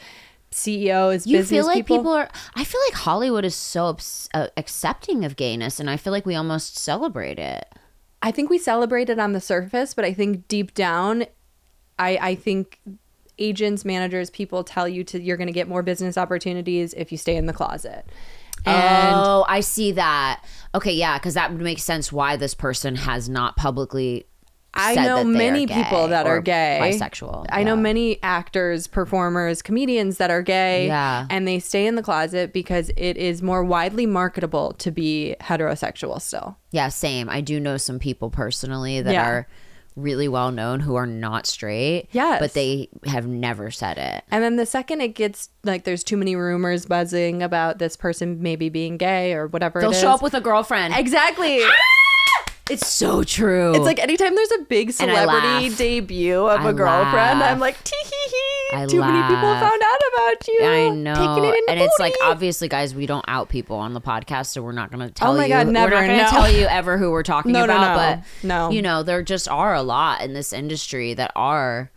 CEOs, 0.54 1.26
you 1.26 1.42
feel 1.42 1.66
like 1.66 1.78
people, 1.78 1.98
people, 1.98 2.12
are. 2.12 2.28
I 2.54 2.64
feel 2.64 2.80
like 2.86 2.94
Hollywood 2.94 3.44
is 3.44 3.54
so 3.54 3.96
uh, 4.32 4.48
accepting 4.56 5.24
of 5.24 5.36
gayness, 5.36 5.80
and 5.80 5.90
I 5.90 5.96
feel 5.96 6.12
like 6.12 6.24
we 6.24 6.34
almost 6.34 6.78
celebrate 6.78 7.38
it. 7.38 7.66
I 8.22 8.30
think 8.30 8.50
we 8.50 8.58
celebrate 8.58 9.10
it 9.10 9.18
on 9.18 9.32
the 9.32 9.40
surface, 9.40 9.94
but 9.94 10.04
I 10.04 10.14
think 10.14 10.46
deep 10.46 10.72
down, 10.74 11.26
I 11.98 12.18
I 12.20 12.34
think 12.36 12.80
agents, 13.38 13.84
managers, 13.84 14.30
people 14.30 14.62
tell 14.62 14.88
you 14.88 15.02
to 15.04 15.20
you're 15.20 15.36
going 15.36 15.48
to 15.48 15.52
get 15.52 15.68
more 15.68 15.82
business 15.82 16.16
opportunities 16.16 16.94
if 16.94 17.10
you 17.10 17.18
stay 17.18 17.36
in 17.36 17.46
the 17.46 17.52
closet. 17.52 18.06
And 18.64 19.14
oh, 19.16 19.44
I 19.48 19.60
see 19.60 19.92
that. 19.92 20.42
Okay, 20.74 20.92
yeah, 20.94 21.18
because 21.18 21.34
that 21.34 21.52
would 21.52 21.60
make 21.60 21.80
sense 21.80 22.12
why 22.12 22.36
this 22.36 22.54
person 22.54 22.96
has 22.96 23.28
not 23.28 23.56
publicly. 23.56 24.26
I 24.74 24.94
know 24.96 25.22
many 25.24 25.66
people 25.66 26.08
that 26.08 26.26
are 26.26 26.40
gay, 26.40 26.78
bisexual. 26.82 27.46
I 27.50 27.62
know 27.62 27.76
many 27.76 28.18
actors, 28.22 28.86
performers, 28.86 29.62
comedians 29.62 30.18
that 30.18 30.30
are 30.30 30.42
gay, 30.42 30.86
Yeah. 30.88 31.26
and 31.30 31.46
they 31.46 31.58
stay 31.60 31.86
in 31.86 31.94
the 31.94 32.02
closet 32.02 32.52
because 32.52 32.90
it 32.96 33.16
is 33.16 33.40
more 33.42 33.62
widely 33.64 34.06
marketable 34.06 34.72
to 34.74 34.90
be 34.90 35.36
heterosexual 35.40 36.20
still. 36.20 36.56
Yeah, 36.72 36.88
same. 36.88 37.28
I 37.28 37.40
do 37.40 37.60
know 37.60 37.76
some 37.76 37.98
people 37.98 38.30
personally 38.30 39.00
that 39.00 39.12
Yeah. 39.12 39.26
are 39.28 39.48
really 39.96 40.26
well 40.26 40.50
known 40.50 40.80
who 40.80 40.96
are 40.96 41.06
not 41.06 41.46
straight. 41.46 42.08
Yes. 42.10 42.40
but 42.40 42.52
they 42.54 42.88
have 43.06 43.28
never 43.28 43.70
said 43.70 43.96
it. 43.96 44.24
And 44.28 44.42
then 44.42 44.56
the 44.56 44.66
second 44.66 45.00
it 45.02 45.14
gets 45.14 45.50
like 45.62 45.84
there's 45.84 46.02
too 46.02 46.16
many 46.16 46.34
rumors 46.34 46.84
buzzing 46.84 47.44
about 47.44 47.78
this 47.78 47.96
person 47.96 48.42
maybe 48.42 48.68
being 48.68 48.96
gay 48.96 49.34
or 49.34 49.46
whatever 49.46 49.80
They'll 49.80 49.92
show 49.92 50.10
up 50.10 50.20
with 50.20 50.34
a 50.34 50.40
girlfriend. 50.40 50.94
exactly. 50.96 51.60
Ah! 51.62 51.72
It's 52.70 52.86
so 52.86 53.22
true. 53.22 53.74
It's 53.74 53.84
like 53.84 53.98
anytime 53.98 54.34
there's 54.34 54.50
a 54.52 54.62
big 54.64 54.92
celebrity 54.92 55.68
debut 55.74 56.46
of 56.46 56.60
I 56.62 56.70
a 56.70 56.72
girlfriend, 56.72 57.40
laugh. 57.40 57.52
I'm 57.52 57.58
like, 57.60 57.82
tee 57.84 57.94
hee 58.04 58.10
hee. 58.80 58.86
Too 58.86 59.00
many 59.00 59.20
people 59.22 59.42
found 59.42 59.82
out 59.82 60.00
about 60.14 60.48
you. 60.48 60.58
I 60.62 60.66
Taking 60.88 61.02
know, 61.02 61.44
it 61.44 61.64
and 61.68 61.78
it's 61.78 61.98
like 62.00 62.14
obviously, 62.22 62.68
guys, 62.68 62.94
we 62.94 63.04
don't 63.04 63.24
out 63.28 63.50
people 63.50 63.76
on 63.76 63.92
the 63.92 64.00
podcast, 64.00 64.46
so 64.46 64.62
we're 64.62 64.72
not 64.72 64.90
going 64.90 65.00
to 65.00 65.06
oh 65.06 65.10
tell 65.14 65.32
you. 65.32 65.34
Oh 65.34 65.38
my 65.40 65.44
you. 65.44 65.52
God, 65.52 65.66
never, 65.68 65.94
we're 65.94 66.00
not 66.00 66.06
going 66.06 66.18
to 66.18 66.24
no. 66.24 66.30
tell 66.30 66.50
you 66.50 66.66
ever 66.66 66.96
who 66.96 67.10
we're 67.10 67.22
talking 67.22 67.52
No, 67.52 67.64
about. 67.64 67.96
no, 67.96 68.22
But 68.42 68.46
no. 68.48 68.70
you 68.70 68.80
know, 68.80 69.02
there 69.02 69.22
just 69.22 69.46
are 69.46 69.74
a 69.74 69.82
lot 69.82 70.22
in 70.22 70.32
this 70.32 70.52
industry 70.54 71.12
that 71.14 71.32
are 71.36 71.90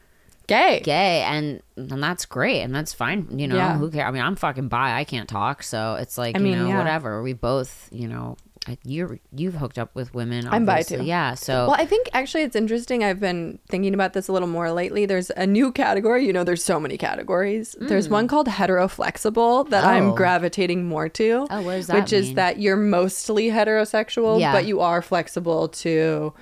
gay. 0.47 0.81
gay, 0.83 1.21
and 1.23 1.61
and 1.77 2.03
that's 2.03 2.25
great, 2.25 2.61
and 2.61 2.75
that's 2.75 2.91
fine. 2.93 3.39
You 3.39 3.47
know, 3.47 3.55
Yeah. 3.55 3.77
who 3.77 3.89
cares? 3.89 4.05
I 4.07 4.11
mean, 4.11 4.21
I'm 4.21 4.35
fucking 4.35 4.67
bi. 4.67 4.97
I 4.99 5.05
can't 5.05 5.29
talk, 5.29 5.63
so 5.63 5.95
it's 5.95 6.17
like 6.17 6.35
I 6.35 6.39
you 6.39 6.43
mean, 6.43 6.59
know, 6.59 6.67
yeah. 6.67 6.77
whatever. 6.77 7.23
We 7.23 7.31
both, 7.33 7.87
you 7.91 8.07
know, 8.09 8.35
I, 8.67 8.77
you're 8.83 9.19
you've 9.33 9.53
hooked 9.53 9.77
up 9.79 9.95
with 9.95 10.13
women. 10.13 10.45
I'm 10.47 10.65
bi, 10.65 10.81
too. 10.81 11.01
Yeah, 11.03 11.35
so 11.35 11.67
Well, 11.67 11.75
I 11.79 11.85
think 11.85 12.09
actually 12.13 12.43
it's 12.43 12.55
interesting. 12.55 13.03
I've 13.03 13.19
been 13.19 13.59
thinking 13.69 13.93
about 13.93 14.11
this 14.13 14.27
a 14.27 14.33
little 14.33 14.47
more 14.49 14.71
lately. 14.71 15.05
There's 15.05 15.29
a 15.37 15.47
new 15.47 15.71
category. 15.71 16.25
You 16.27 16.33
know, 16.33 16.43
there's 16.43 16.63
so 16.63 16.79
many 16.79 16.97
categories. 16.97 17.75
There's 17.79 18.09
one 18.09 18.27
called 18.27 18.47
heteroflexible 18.47 19.69
that 19.69 19.83
I'm 19.85 20.03
Mm. 20.09 20.11
Oh. 20.11 20.15
gravitating 20.15 20.85
more 20.85 21.07
to. 21.09 21.47
Oh, 21.49 21.61
what 21.61 21.75
does 21.75 21.87
that 21.87 21.95
Which 22.01 22.11
is 22.13 22.33
that 22.33 22.59
you're 22.59 22.75
mostly 22.75 23.47
heterosexual, 23.49 24.39
Yeah. 24.39 24.51
but 24.51 24.65
you 24.65 24.81
are 24.81 25.01
flexible 25.01 25.69
to 25.69 26.33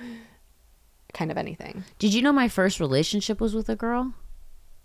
kind 1.14 1.30
of 1.30 1.38
anything. 1.38 1.84
did 1.98 2.12
you 2.12 2.20
know 2.22 2.32
my 2.32 2.48
first 2.48 2.80
relationship 2.80 3.40
was 3.40 3.54
with 3.54 3.68
a 3.68 3.76
girl? 3.76 4.12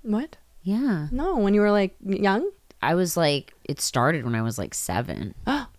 What? 0.03 0.37
Yeah, 0.63 1.07
No, 1.11 1.37
when 1.37 1.53
you 1.55 1.61
were 1.61 1.71
like 1.71 1.95
young? 2.05 2.49
I 2.83 2.93
was 2.95 3.17
like, 3.17 3.53
it 3.63 3.81
started 3.81 4.25
when 4.25 4.35
I 4.35 4.41
was 4.43 4.57
like 4.59 4.73
seven. 4.73 5.33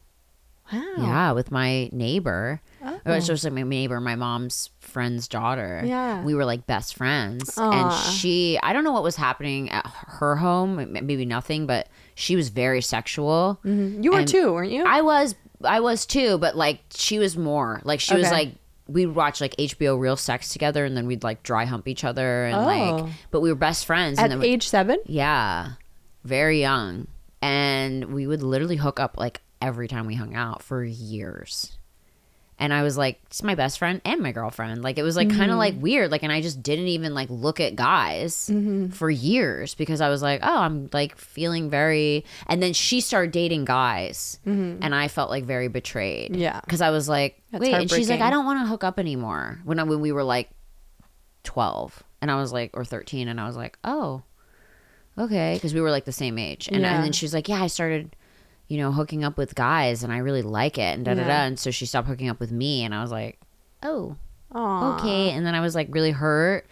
Wow. 0.72 0.94
Yeah, 0.98 1.32
with 1.32 1.50
my 1.50 1.88
neighbor. 1.92 2.60
Oh. 2.84 3.00
It 3.04 3.08
was 3.10 3.26
just 3.26 3.44
like 3.44 3.52
my 3.52 3.62
neighbor, 3.62 4.00
my 4.00 4.16
mom's 4.16 4.70
friend's 4.80 5.28
daughter. 5.28 5.82
Yeah. 5.84 6.22
We 6.24 6.34
were 6.34 6.44
like 6.44 6.66
best 6.66 6.96
friends. 6.96 7.56
Aw. 7.58 7.70
And 7.70 8.16
she, 8.16 8.58
I 8.62 8.72
don't 8.72 8.84
know 8.84 8.92
what 8.92 9.02
was 9.02 9.16
happening 9.16 9.70
at 9.70 9.86
her 9.86 10.36
home, 10.36 10.76
maybe 10.92 11.24
nothing, 11.24 11.66
but 11.66 11.88
she 12.14 12.36
was 12.36 12.48
very 12.48 12.80
sexual. 12.82 13.60
Mm-hmm. 13.64 14.02
You 14.02 14.12
were 14.12 14.18
And 14.20 14.28
too, 14.28 14.52
weren't 14.52 14.72
you? 14.72 14.84
I 14.84 15.02
was, 15.02 15.34
I 15.62 15.80
was 15.80 16.06
too, 16.06 16.38
but 16.38 16.56
like 16.56 16.80
she 16.94 17.18
was 17.18 17.36
more. 17.36 17.80
Like 17.84 18.00
she 18.00 18.14
was 18.14 18.30
like, 18.30 18.52
we'd 18.88 19.06
watch 19.06 19.40
like 19.40 19.54
HBO 19.56 19.98
Real 19.98 20.16
Sex 20.16 20.52
together 20.52 20.84
and 20.84 20.96
then 20.96 21.06
we'd 21.06 21.22
like 21.22 21.42
dry 21.42 21.64
hump 21.66 21.86
each 21.86 22.02
other 22.04 22.46
and 22.46 22.56
Oh. 22.56 22.64
like, 22.66 23.12
but 23.30 23.40
we 23.40 23.48
were 23.50 23.56
best 23.56 23.86
friends. 23.86 24.18
At 24.18 24.30
and 24.30 24.42
then 24.42 24.48
age 24.48 24.66
seven? 24.68 24.98
yeah, 25.06 25.72
very 26.24 26.60
young. 26.60 27.06
And 27.40 28.06
we 28.12 28.26
would 28.26 28.42
literally 28.42 28.76
hook 28.76 29.00
up 29.00 29.16
like 29.18 29.40
every 29.62 29.88
time 29.88 30.06
we 30.06 30.14
hung 30.14 30.34
out 30.34 30.62
for 30.62 30.84
years. 30.84 31.78
And 32.58 32.72
I 32.72 32.82
was 32.82 32.96
like, 32.96 33.18
it's 33.26 33.42
my 33.42 33.54
best 33.54 33.78
friend 33.78 34.00
and 34.04 34.20
my 34.20 34.30
girlfriend. 34.30 34.84
Like 34.84 34.98
it 34.98 35.02
was 35.02 35.16
like 35.16 35.30
kind 35.30 35.50
of 35.50 35.56
like 35.56 35.74
mm-hmm. 35.74 35.82
weird. 35.82 36.10
Like, 36.12 36.22
and 36.22 36.30
I 36.30 36.40
just 36.40 36.62
didn't 36.62 36.88
even 36.88 37.14
like 37.14 37.28
look 37.30 37.58
at 37.58 37.74
guys 37.74 38.50
mm-hmm. 38.52 38.90
for 38.90 39.10
years 39.10 39.74
because 39.74 40.00
I 40.00 40.10
was 40.10 40.22
like, 40.22 40.40
oh, 40.42 40.58
I'm 40.58 40.88
like 40.92 41.16
feeling 41.16 41.70
very. 41.70 42.24
And 42.46 42.62
then 42.62 42.72
she 42.72 43.00
started 43.00 43.32
dating 43.32 43.64
guys, 43.64 44.38
mm-hmm. 44.46 44.82
and 44.82 44.94
I 44.94 45.08
felt 45.08 45.30
like 45.30 45.44
very 45.44 45.68
betrayed. 45.68 46.36
Yeah. 46.36 46.60
because 46.60 46.82
I 46.82 46.90
was 46.90 47.08
like, 47.08 47.42
That's 47.50 47.62
wait, 47.62 47.74
and 47.74 47.90
she's 47.90 48.10
like. 48.10 48.20
I 48.20 48.30
don't 48.30 48.44
want 48.44 48.60
to 48.60 48.68
hook 48.68 48.84
up 48.84 48.98
anymore. 48.98 49.58
When 49.64 49.80
I, 49.80 49.82
when 49.82 50.00
we 50.00 50.12
were 50.12 50.24
like 50.24 50.50
twelve, 51.42 52.04
and 52.20 52.30
I 52.30 52.36
was 52.36 52.52
like, 52.52 52.70
or 52.74 52.84
thirteen, 52.84 53.26
and 53.26 53.40
I 53.40 53.46
was 53.46 53.56
like, 53.56 53.76
oh 53.82 54.22
okay, 55.18 55.54
because 55.54 55.74
we 55.74 55.80
were 55.80 55.90
like 55.90 56.04
the 56.04 56.12
same 56.12 56.38
age, 56.38 56.68
and, 56.68 56.82
Yeah. 56.82 56.94
and 56.94 57.04
then 57.04 57.12
she's 57.12 57.34
like, 57.34 57.48
yeah, 57.48 57.62
I 57.62 57.66
started, 57.66 58.14
you 58.72 58.78
know, 58.78 58.90
hooking 58.90 59.22
up 59.22 59.36
with 59.36 59.54
guys, 59.54 60.02
and 60.02 60.10
I 60.10 60.16
really 60.16 60.40
like 60.40 60.78
it, 60.78 60.96
and 60.96 61.04
da 61.04 61.12
da 61.12 61.24
da, 61.24 61.44
and 61.44 61.58
so 61.58 61.70
she 61.70 61.84
stopped 61.84 62.08
hooking 62.08 62.30
up 62.30 62.40
with 62.40 62.50
me, 62.50 62.84
and 62.84 62.94
I 62.94 63.02
was 63.02 63.10
like, 63.10 63.38
oh, 63.82 64.16
Aw. 64.52 64.94
okay, 64.96 65.28
and 65.32 65.44
then 65.44 65.54
I 65.54 65.60
was 65.60 65.74
like 65.74 65.88
really 65.90 66.10
hurt, 66.10 66.66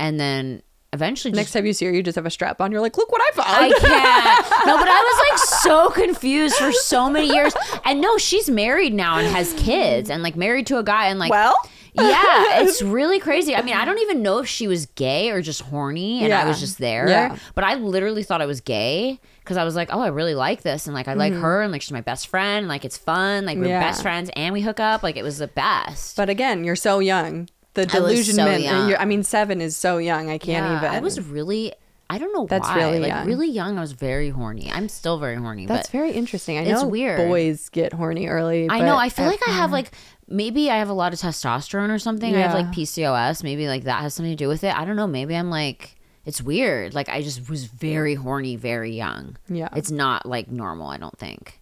and 0.00 0.18
then 0.18 0.60
eventually 0.92 1.30
Next 1.30 1.44
just 1.44 1.52
time 1.52 1.66
you 1.66 1.72
see 1.72 1.86
her, 1.86 1.92
you 1.92 2.02
just 2.02 2.16
have 2.16 2.26
a 2.26 2.30
strap 2.30 2.60
on. 2.60 2.72
You're 2.72 2.80
like, 2.80 2.96
look 2.96 3.12
what 3.12 3.22
I 3.22 3.30
found. 3.36 3.48
I 3.48 3.68
can't. 3.78 4.66
No, 4.66 4.76
but 4.76 4.88
I 4.88 5.02
was 5.02 5.30
like 5.30 5.60
so 5.62 5.90
confused 5.90 6.56
for 6.56 6.72
so 6.72 7.08
many 7.08 7.28
years. 7.28 7.54
And 7.84 8.00
no, 8.00 8.18
she's 8.18 8.50
married 8.50 8.92
now 8.92 9.18
and 9.18 9.28
has 9.28 9.52
kids 9.52 10.10
and 10.10 10.24
like 10.24 10.34
married 10.34 10.66
to 10.66 10.78
a 10.78 10.82
guy 10.82 11.06
and 11.06 11.20
like 11.20 11.30
well, 11.30 11.54
yeah, 11.94 12.60
it's 12.62 12.82
really 12.82 13.20
crazy. 13.20 13.54
I 13.54 13.62
mean, 13.62 13.74
I 13.74 13.84
don't 13.84 13.98
even 14.00 14.20
know 14.22 14.38
if 14.38 14.48
she 14.48 14.66
was 14.66 14.86
gay 14.86 15.30
or 15.30 15.42
just 15.42 15.62
horny 15.62 16.24
and 16.24 16.32
I 16.32 16.44
was 16.44 16.58
just 16.58 16.78
there. 16.78 17.08
Yeah. 17.08 17.36
But 17.54 17.64
I 17.64 17.74
literally 17.74 18.24
thought 18.24 18.42
I 18.42 18.46
was 18.46 18.60
gay 18.60 19.20
because 19.50 19.58
I 19.60 19.64
was 19.64 19.74
like, 19.74 19.88
oh, 19.92 19.98
I 19.98 20.06
really 20.08 20.36
like 20.36 20.62
this. 20.62 20.86
And 20.86 20.94
like, 20.94 21.08
I 21.08 21.14
like 21.14 21.32
her 21.32 21.60
and 21.60 21.72
like, 21.72 21.82
she's 21.82 21.90
my 21.90 22.02
best 22.02 22.28
friend. 22.28 22.58
And 22.58 22.68
like, 22.68 22.84
it's 22.84 22.96
fun. 22.96 23.46
Like, 23.46 23.56
we're 23.58 23.64
Mm-hmm. 23.64 23.70
Yeah. 23.70 23.80
best 23.80 24.00
friends 24.02 24.30
and 24.36 24.52
we 24.52 24.60
hook 24.60 24.78
up. 24.78 25.02
Like, 25.02 25.16
it 25.16 25.24
was 25.24 25.38
the 25.38 25.48
best. 25.48 26.14
but 26.16 26.28
again, 26.30 26.62
you're 26.62 26.76
so 26.76 27.00
young. 27.00 27.48
The 27.74 27.82
I 27.82 27.86
so 27.86 27.98
delusionment. 27.98 28.64
I 29.00 29.04
mean, 29.06 29.24
seven 29.24 29.60
is 29.60 29.76
so 29.76 29.98
young. 29.98 30.30
I 30.30 30.38
can't 30.38 30.64
Yeah, 30.66 30.76
even. 30.78 30.88
I 30.90 31.00
was 31.00 31.20
really, 31.20 31.72
I 32.08 32.18
don't 32.18 32.32
know 32.32 32.42
why. 32.42 32.46
That's 32.46 32.68
why. 32.68 32.76
really 32.76 33.00
like, 33.00 33.08
young. 33.08 33.26
really 33.26 33.50
young. 33.50 33.76
I 33.76 33.80
was 33.80 33.90
very 33.90 34.30
horny. 34.30 34.70
I'm 34.72 34.88
still 34.88 35.18
very 35.18 35.34
horny. 35.34 35.66
That's 35.66 35.88
very 35.90 36.12
interesting. 36.12 36.56
I 36.56 36.62
know 36.62 36.70
it's 36.82 36.84
weird. 36.84 37.18
boys 37.28 37.68
get 37.70 37.92
horny 37.92 38.28
early. 38.28 38.68
I 38.70 38.82
know. 38.82 38.96
I 38.96 39.08
feel 39.08 39.26
like 39.26 39.40
I 39.48 39.50
have 39.50 39.72
like 39.72 39.90
maybe 40.28 40.70
I 40.70 40.76
have 40.78 40.88
a 40.90 40.92
lot 40.92 41.12
of 41.12 41.18
testosterone 41.18 41.90
or 41.90 41.98
something. 41.98 42.36
I 42.36 42.38
have 42.38 42.54
like 42.54 42.66
PCOS. 42.66 43.42
Maybe 43.42 43.66
like 43.66 43.82
that 43.84 44.02
has 44.02 44.14
something 44.14 44.30
to 44.32 44.36
do 44.36 44.46
with 44.48 44.62
it. 44.62 44.72
I 44.76 44.84
don't 44.84 44.94
know. 44.96 45.08
Maybe 45.08 45.34
I'm 45.34 45.50
like 45.50 45.96
it's 46.24 46.42
weird. 46.42 46.94
Like 46.94 47.08
I 47.08 47.22
just 47.22 47.48
was 47.48 47.64
very 47.64 48.14
horny 48.14 48.56
very 48.56 48.92
young. 48.92 49.36
Yeah. 49.48 49.68
It's 49.74 49.90
not 49.90 50.26
like 50.26 50.50
normal, 50.50 50.88
I 50.88 50.96
don't 50.98 51.16
think. 51.18 51.60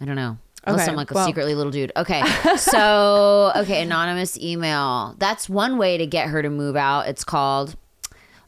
I 0.00 0.04
don't 0.04 0.16
know. 0.16 0.38
Unless 0.66 0.82
Okay, 0.84 0.90
I'm 0.92 0.96
like 0.96 1.10
a 1.10 1.14
well- 1.14 1.26
secretly 1.26 1.54
little 1.54 1.72
dude. 1.72 1.92
Okay. 1.96 2.22
So, 2.56 3.52
okay, 3.56 3.82
anonymous 3.82 4.38
email. 4.38 5.14
That's 5.18 5.48
one 5.48 5.76
way 5.78 5.98
to 5.98 6.06
get 6.06 6.28
her 6.28 6.40
to 6.42 6.48
move 6.50 6.76
out. 6.76 7.06
It's 7.08 7.24
called 7.24 7.76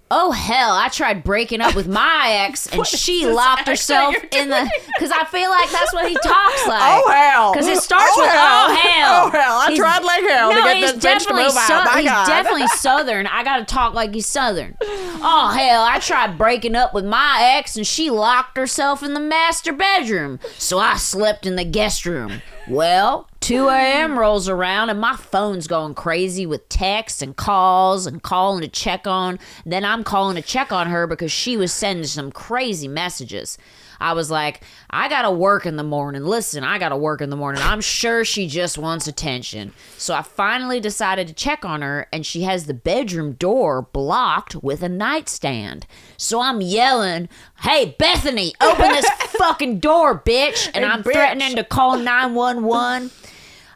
Oh 0.08 0.30
hell, 0.30 0.70
I 0.72 0.86
tried 0.88 1.24
breaking 1.24 1.60
up 1.60 1.74
with 1.74 1.88
my 1.88 2.26
ex 2.46 2.68
and 2.68 2.86
she 2.86 3.26
locked 3.26 3.66
herself 3.66 4.14
in 4.30 4.48
the 4.50 4.70
cuz 5.00 5.10
I 5.10 5.24
feel 5.24 5.50
like 5.50 5.68
that's 5.72 5.92
what 5.92 6.06
he 6.08 6.14
talks 6.14 6.62
oh, 6.64 6.68
like. 6.68 7.02
Oh, 7.04 7.10
hell. 7.10 7.54
Cuz 7.54 7.66
it 7.66 7.78
starts 7.78 8.12
Oh, 8.16 8.20
with 8.20 8.30
oh, 8.30 8.32
hell. 8.32 8.66
oh 8.68 8.74
hell. 8.76 9.24
Oh, 9.26 9.30
hell. 9.30 9.58
I 9.58 9.66
He's- 9.66 9.78
tried 9.78 10.04
like 10.04 10.22
hell 10.22 10.50
to 10.52 10.62
get 10.62 10.80
this 10.80 11.04
bitch 11.04 11.26
to 11.26 11.34
move 11.34 11.56
out. 11.56 11.84
My 11.86 12.00
he's 12.02 12.10
God. 12.10 12.26
definitely 12.28 12.68
southern. 12.68 13.26
I 13.26 13.42
got 13.42 13.56
to 13.58 13.64
talk 13.64 13.94
like 13.94 14.14
he's 14.14 14.26
southern. 14.26 14.76
Oh 14.80 15.52
hell, 15.58 15.82
I 15.82 15.98
tried 15.98 16.38
breaking 16.38 16.76
up 16.76 16.94
with 16.94 17.04
my 17.04 17.38
ex 17.56 17.76
and 17.76 17.84
she 17.86 18.08
locked 18.08 18.56
herself 18.56 19.02
in 19.02 19.12
the 19.14 19.20
master 19.20 19.72
bedroom. 19.72 20.38
So 20.56 20.78
I 20.78 20.96
slept 20.98 21.46
in 21.46 21.56
the 21.56 21.64
guest 21.64 22.06
room. 22.06 22.42
Well, 22.68 23.28
2 23.40 23.68
a.m. 23.68 24.18
rolls 24.18 24.48
around 24.48 24.90
and 24.90 25.00
my 25.00 25.14
phone's 25.14 25.68
going 25.68 25.94
crazy 25.94 26.46
with 26.46 26.68
texts 26.68 27.22
and 27.22 27.36
calls 27.36 28.06
and 28.06 28.20
calling 28.20 28.60
to 28.62 28.68
check 28.68 29.06
on. 29.06 29.38
Then 29.64 29.84
I'm 29.84 30.02
calling 30.02 30.34
to 30.34 30.42
check 30.42 30.72
on 30.72 30.88
her 30.88 31.06
because 31.06 31.30
she 31.30 31.56
was 31.56 31.72
sending 31.72 32.06
some 32.06 32.32
crazy 32.32 32.88
messages. 32.88 33.56
I 34.00 34.12
was 34.12 34.30
like, 34.30 34.62
I 34.90 35.08
gotta 35.08 35.30
work 35.30 35.66
in 35.66 35.76
the 35.76 35.82
morning. 35.82 36.24
Listen, 36.24 36.64
I 36.64 36.78
gotta 36.78 36.96
work 36.96 37.20
in 37.20 37.30
the 37.30 37.36
morning. 37.36 37.62
I'm 37.62 37.80
sure 37.80 38.24
she 38.24 38.46
just 38.48 38.78
wants 38.78 39.06
attention. 39.06 39.72
So 39.96 40.14
I 40.14 40.22
finally 40.22 40.80
decided 40.80 41.26
to 41.28 41.34
check 41.34 41.64
on 41.64 41.82
her, 41.82 42.06
and 42.12 42.24
she 42.26 42.42
has 42.42 42.66
the 42.66 42.74
bedroom 42.74 43.32
door 43.32 43.82
blocked 43.82 44.56
with 44.56 44.82
a 44.82 44.88
nightstand. 44.88 45.86
So 46.16 46.40
I'm 46.40 46.60
yelling, 46.60 47.28
Hey, 47.60 47.94
Bethany, 47.98 48.54
open 48.60 48.88
this 48.90 49.08
fucking 49.38 49.80
door, 49.80 50.18
bitch. 50.18 50.66
And 50.74 50.84
Hey, 50.84 50.90
I'm 50.90 51.02
bitch. 51.02 51.12
threatening 51.12 51.56
to 51.56 51.64
call 51.64 51.96
911. 51.98 53.10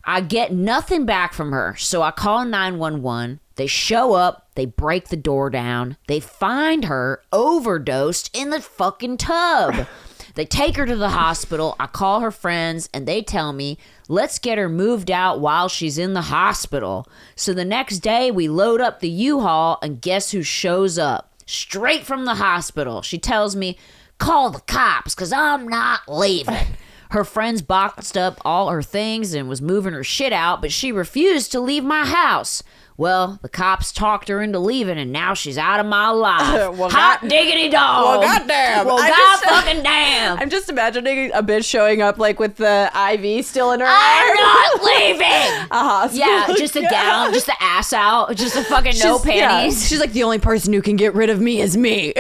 I 0.04 0.20
get 0.22 0.52
nothing 0.52 1.04
back 1.06 1.32
from 1.32 1.52
her. 1.52 1.76
So 1.78 2.02
I 2.02 2.10
call 2.10 2.44
911. 2.44 3.40
They 3.56 3.66
show 3.66 4.14
up, 4.14 4.48
they 4.54 4.64
break 4.64 5.08
the 5.08 5.16
door 5.18 5.50
down, 5.50 5.98
they 6.08 6.18
find 6.18 6.86
her 6.86 7.20
overdosed 7.30 8.34
in 8.34 8.48
the 8.48 8.60
fucking 8.62 9.18
tub. 9.18 9.86
They 10.34 10.44
take 10.44 10.76
her 10.76 10.86
to 10.86 10.96
the 10.96 11.10
hospital. 11.10 11.76
I 11.78 11.86
call 11.86 12.20
her 12.20 12.30
friends 12.30 12.88
and 12.92 13.06
they 13.06 13.22
tell 13.22 13.52
me, 13.52 13.78
let's 14.08 14.38
get 14.38 14.58
her 14.58 14.68
moved 14.68 15.10
out 15.10 15.40
while 15.40 15.68
she's 15.68 15.98
in 15.98 16.14
the 16.14 16.22
hospital. 16.22 17.06
So 17.36 17.52
the 17.52 17.64
next 17.64 17.98
day, 17.98 18.30
we 18.30 18.48
load 18.48 18.80
up 18.80 19.00
the 19.00 19.08
U 19.08 19.40
Haul 19.40 19.78
and 19.82 20.00
guess 20.00 20.30
who 20.30 20.42
shows 20.42 20.98
up? 20.98 21.32
Straight 21.46 22.04
from 22.04 22.24
the 22.24 22.36
hospital. 22.36 23.02
She 23.02 23.18
tells 23.18 23.56
me, 23.56 23.76
call 24.18 24.50
the 24.50 24.60
cops 24.60 25.14
because 25.14 25.32
I'm 25.32 25.66
not 25.66 26.02
leaving. 26.08 26.56
Her 27.10 27.24
friends 27.24 27.60
boxed 27.60 28.16
up 28.16 28.40
all 28.44 28.70
her 28.70 28.82
things 28.82 29.34
and 29.34 29.48
was 29.48 29.60
moving 29.60 29.94
her 29.94 30.04
shit 30.04 30.32
out, 30.32 30.60
but 30.60 30.70
she 30.70 30.92
refused 30.92 31.50
to 31.50 31.60
leave 31.60 31.82
my 31.82 32.06
house. 32.06 32.62
Well, 33.00 33.38
the 33.40 33.48
cops 33.48 33.92
talked 33.92 34.28
her 34.28 34.42
into 34.42 34.58
leaving, 34.58 34.98
and 34.98 35.10
now 35.10 35.32
she's 35.32 35.56
out 35.56 35.80
of 35.80 35.86
my 35.86 36.10
life. 36.10 36.76
Well, 36.78 36.90
Hot 36.90 37.22
God- 37.22 37.28
diggity 37.30 37.70
dog. 37.70 38.20
Well, 38.20 38.20
goddamn. 38.20 38.84
Well, 38.86 38.98
I 39.00 39.08
god 39.08 39.16
just- 39.16 39.44
fucking 39.44 39.82
damn. 39.82 40.38
I'm 40.38 40.50
just 40.50 40.68
imagining 40.68 41.32
a 41.32 41.42
bitch 41.42 41.64
showing 41.64 42.02
up 42.02 42.18
like 42.18 42.38
with 42.38 42.56
the 42.56 42.90
IV 42.94 43.44
still 43.46 43.72
in 43.72 43.80
her 43.80 43.86
I'm 43.88 44.28
arm. 44.28 44.36
not 44.36 44.82
leaving. 44.84 45.68
a 45.70 45.78
hospital. 45.78 46.26
Yeah, 46.26 46.46
just 46.58 46.76
a 46.76 46.82
gown, 46.90 47.32
just 47.32 47.46
the 47.46 47.56
ass 47.60 47.94
out, 47.94 48.36
just 48.36 48.54
a 48.56 48.62
fucking 48.64 48.92
no 49.02 49.18
She's- 49.18 49.26
yeah. 49.34 49.48
panties. 49.48 49.88
She's 49.88 49.98
like 50.00 50.12
the 50.12 50.22
only 50.24 50.38
person 50.38 50.74
who 50.74 50.82
can 50.82 50.96
get 50.96 51.14
rid 51.14 51.30
of 51.30 51.40
me 51.40 51.62
is 51.62 51.78
me. 51.78 52.12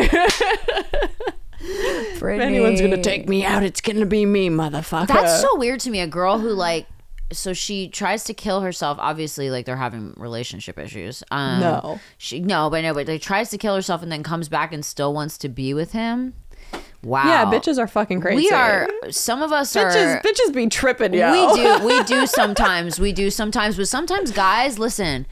if 1.62 2.22
anyone's 2.22 2.80
gonna 2.80 3.02
take 3.02 3.28
me 3.28 3.44
out, 3.44 3.62
it's 3.62 3.80
gonna 3.82 4.06
be 4.06 4.24
me, 4.24 4.48
motherfucker. 4.48 5.08
That's 5.08 5.40
so 5.42 5.56
weird 5.56 5.80
to 5.80 5.90
me. 5.90 6.00
A 6.00 6.06
girl 6.06 6.38
who 6.38 6.48
like, 6.50 6.86
so 7.32 7.52
she 7.52 7.88
tries 7.88 8.24
to 8.24 8.34
kill 8.34 8.60
herself. 8.60 8.98
Obviously, 9.00 9.50
like 9.50 9.66
they're 9.66 9.76
having 9.76 10.14
relationship 10.16 10.78
issues. 10.78 11.22
Um, 11.30 11.60
No. 11.60 12.00
she 12.18 12.40
no, 12.40 12.70
but 12.70 12.82
no, 12.82 12.94
but 12.94 13.06
they 13.06 13.18
tries 13.18 13.50
to 13.50 13.58
kill 13.58 13.74
herself 13.74 14.02
and 14.02 14.10
then 14.10 14.22
comes 14.22 14.48
back 14.48 14.72
and 14.72 14.84
still 14.84 15.12
wants 15.14 15.38
to 15.38 15.48
be 15.48 15.72
with 15.74 15.92
him. 15.92 16.34
Wow. 17.02 17.24
yeah, 17.26 17.44
bitches 17.46 17.78
are 17.78 17.86
fucking 17.88 18.20
crazy. 18.20 18.36
We 18.36 18.50
are. 18.50 18.86
Some 19.10 19.40
of 19.42 19.52
us 19.52 19.72
bitches. 19.74 20.16
are. 20.16 20.20
Bitches 20.20 20.52
be 20.52 20.66
tripping, 20.68 21.14
yo. 21.14 21.32
We 21.32 21.62
do. 21.62 21.84
We 21.86 22.02
do 22.04 22.26
sometimes. 22.26 23.00
We 23.00 23.12
do 23.12 23.30
sometimes. 23.30 23.76
But 23.76 23.88
sometimes 23.88 24.32
guys, 24.32 24.78
listen. 24.78 25.26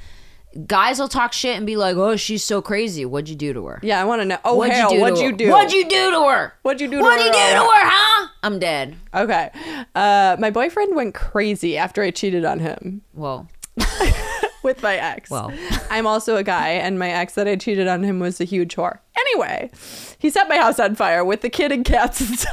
Guys 0.67 0.99
will 0.99 1.09
talk 1.09 1.33
shit 1.35 1.57
and 1.57 1.67
be 1.67 1.77
like, 1.77 1.97
"Oh, 1.97 2.17
she's 2.17 2.43
so 2.43 2.63
crazy. 2.63 3.05
What'd 3.05 3.29
you 3.29 3.37
do 3.37 3.53
to 3.53 3.67
her? 3.67 3.81
Yeah, 3.83 4.01
I 4.01 4.05
want 4.05 4.23
to 4.23 4.25
know. 4.25 4.39
Oh 4.45 4.57
What'd 4.57 4.75
hell, 4.75 4.91
you 4.91 4.97
do? 4.97 5.03
what'd 5.03 5.17
to 5.19 5.23
you 5.25 5.31
her? 5.31 5.37
do? 5.37 5.51
What'd 5.51 5.73
you 5.73 5.85
do 5.89 6.11
to 6.11 6.21
her? 6.29 6.53
What'd 6.63 6.81
you 6.81 6.89
do 6.89 6.97
to 6.99 7.03
What'd 7.03 7.21
you 7.21 7.27
her? 7.27 7.33
do 7.33 7.39
to 7.55 7.61
her? 7.61 7.89
Huh? 7.91 8.29
I'm 8.43 8.59
dead. 8.59 8.97
Okay. 9.15 9.51
Uh, 9.95 10.37
my 10.39 10.51
boyfriend 10.51 10.97
went 10.97 11.15
crazy 11.15 11.77
after 11.77 12.03
I 12.03 12.11
cheated 12.11 12.45
on 12.47 12.61
him 12.61 13.03
Well, 13.15 13.49
with 14.63 14.83
my 14.83 14.97
ex. 14.97 15.29
Well. 15.31 15.53
I'm 15.91 16.07
also 16.07 16.37
a 16.37 16.43
guy, 16.43 16.71
and 16.71 16.99
my 16.99 17.11
ex 17.11 17.35
that 17.35 17.47
I 17.47 17.57
cheated 17.57 17.87
on 17.87 18.03
him 18.03 18.19
was 18.19 18.41
a 18.41 18.45
huge 18.45 18.75
whore. 18.75 18.99
Anyway, 19.19 19.71
he 20.19 20.31
set 20.31 20.49
my 20.49 20.57
house 20.57 20.79
on 20.81 20.95
fire 20.95 21.25
with 21.25 21.43
the 21.43 21.51
kid 21.51 21.73
and 21.73 21.85
cats 21.85 22.21
inside. 22.29 22.49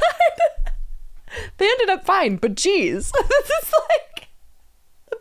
they 1.58 1.66
ended 1.66 1.90
up 1.90 2.04
fine, 2.04 2.36
but 2.36 2.54
geez, 2.56 3.10
this 3.12 3.50
is 3.62 3.72
like 3.90 4.15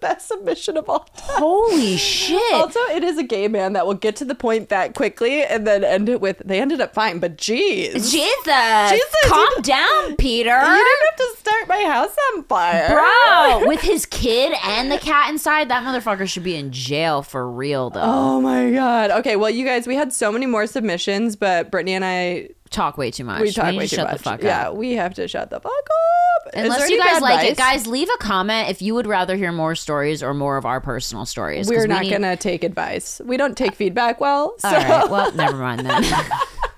best 0.06 0.28
submission 0.28 0.78
of 0.78 0.88
all 0.88 1.00
time. 1.00 1.40
holy 1.40 1.98
shit. 1.98 2.54
Also, 2.54 2.80
it 2.92 3.04
is 3.04 3.18
a 3.18 3.24
gay 3.24 3.48
man 3.48 3.74
that 3.74 3.88
will 3.88 3.96
get 3.96 4.16
to 4.18 4.26
the 4.26 4.36
point 4.36 4.70
that 4.70 4.94
quickly 4.94 5.44
and 5.44 5.66
then 5.66 5.84
end 5.84 6.10
it 6.10 6.22
with, 6.22 6.42
they 6.46 6.62
ended 6.62 6.80
up 6.80 6.94
fine, 6.94 7.20
but 7.20 7.38
geez. 7.38 8.12
Jesus. 8.12 8.92
Jesus, 8.92 9.16
Calm 9.26 9.62
down, 9.62 10.16
Peter. 10.18 10.52
You 10.52 10.66
didn't 10.66 11.02
have 11.10 11.18
to 11.18 11.36
start 11.40 11.68
my 11.68 11.84
house 11.86 12.16
on 12.36 12.44
fire. 12.44 12.90
Bro, 12.90 13.68
with 13.68 13.82
his 13.82 14.06
kid 14.06 14.54
and 14.64 14.92
the 14.92 15.00
cat 15.00 15.30
inside, 15.32 15.70
that 15.70 15.84
motherfucker 15.84 16.28
should 16.30 16.44
be 16.44 16.56
in 16.56 16.72
jail 16.72 17.24
for 17.24 17.50
real, 17.50 17.90
though. 17.90 18.02
Oh 18.04 18.42
my 18.42 18.72
god. 18.72 19.10
Okay, 19.12 19.36
well, 19.36 19.50
you 19.50 19.66
guys, 19.66 19.88
we 19.88 19.96
had 19.96 20.14
so 20.14 20.32
many 20.32 20.46
more 20.46 20.68
submissions, 20.68 21.36
but 21.36 21.72
Brittany 21.72 21.94
and 21.94 22.06
I, 22.06 22.50
Talk 22.72 22.98
way 22.98 23.12
too 23.12 23.24
much. 23.24 23.42
we 23.42 23.52
talk 23.52 23.68
need 23.72 23.78
way 23.78 23.84
to 23.86 23.90
too 23.90 23.96
shut 23.98 24.08
much. 24.08 24.18
the 24.18 24.24
fuck 24.24 24.42
yeah, 24.44 24.70
up. 24.70 24.76
we 24.76 24.94
have 24.94 25.14
to 25.14 25.28
shut 25.28 25.50
the 25.50 25.60
fuck 25.60 25.72
up. 25.72 26.54
Unless 26.56 26.90
you 26.90 26.98
guys 26.98 27.22
like 27.22 27.50
it, 27.50 27.58
guys, 27.58 27.88
leave 27.88 28.10
a 28.14 28.18
comment 28.18 28.70
if 28.70 28.82
you 28.82 28.94
would 28.96 29.08
rather 29.08 29.36
hear 29.36 29.52
more 29.52 29.76
stories 29.76 30.22
or 30.24 30.34
more 30.34 30.58
of 30.58 30.66
our 30.66 30.82
personal 30.82 31.26
stories. 31.26 31.70
We're 31.70 31.82
we 31.84 31.88
not 31.88 32.02
need- 32.04 32.12
gonna 32.12 32.36
take 32.36 32.64
advice. 32.64 33.22
We 33.24 33.38
don't 33.38 33.56
take 33.56 33.76
feedback 33.76 34.20
well, 34.20 34.56
so 34.60 34.68
All 34.70 34.74
right. 34.76 35.10
Well, 35.10 35.32
never 35.34 35.58
mind 35.58 35.86
then. 35.86 36.04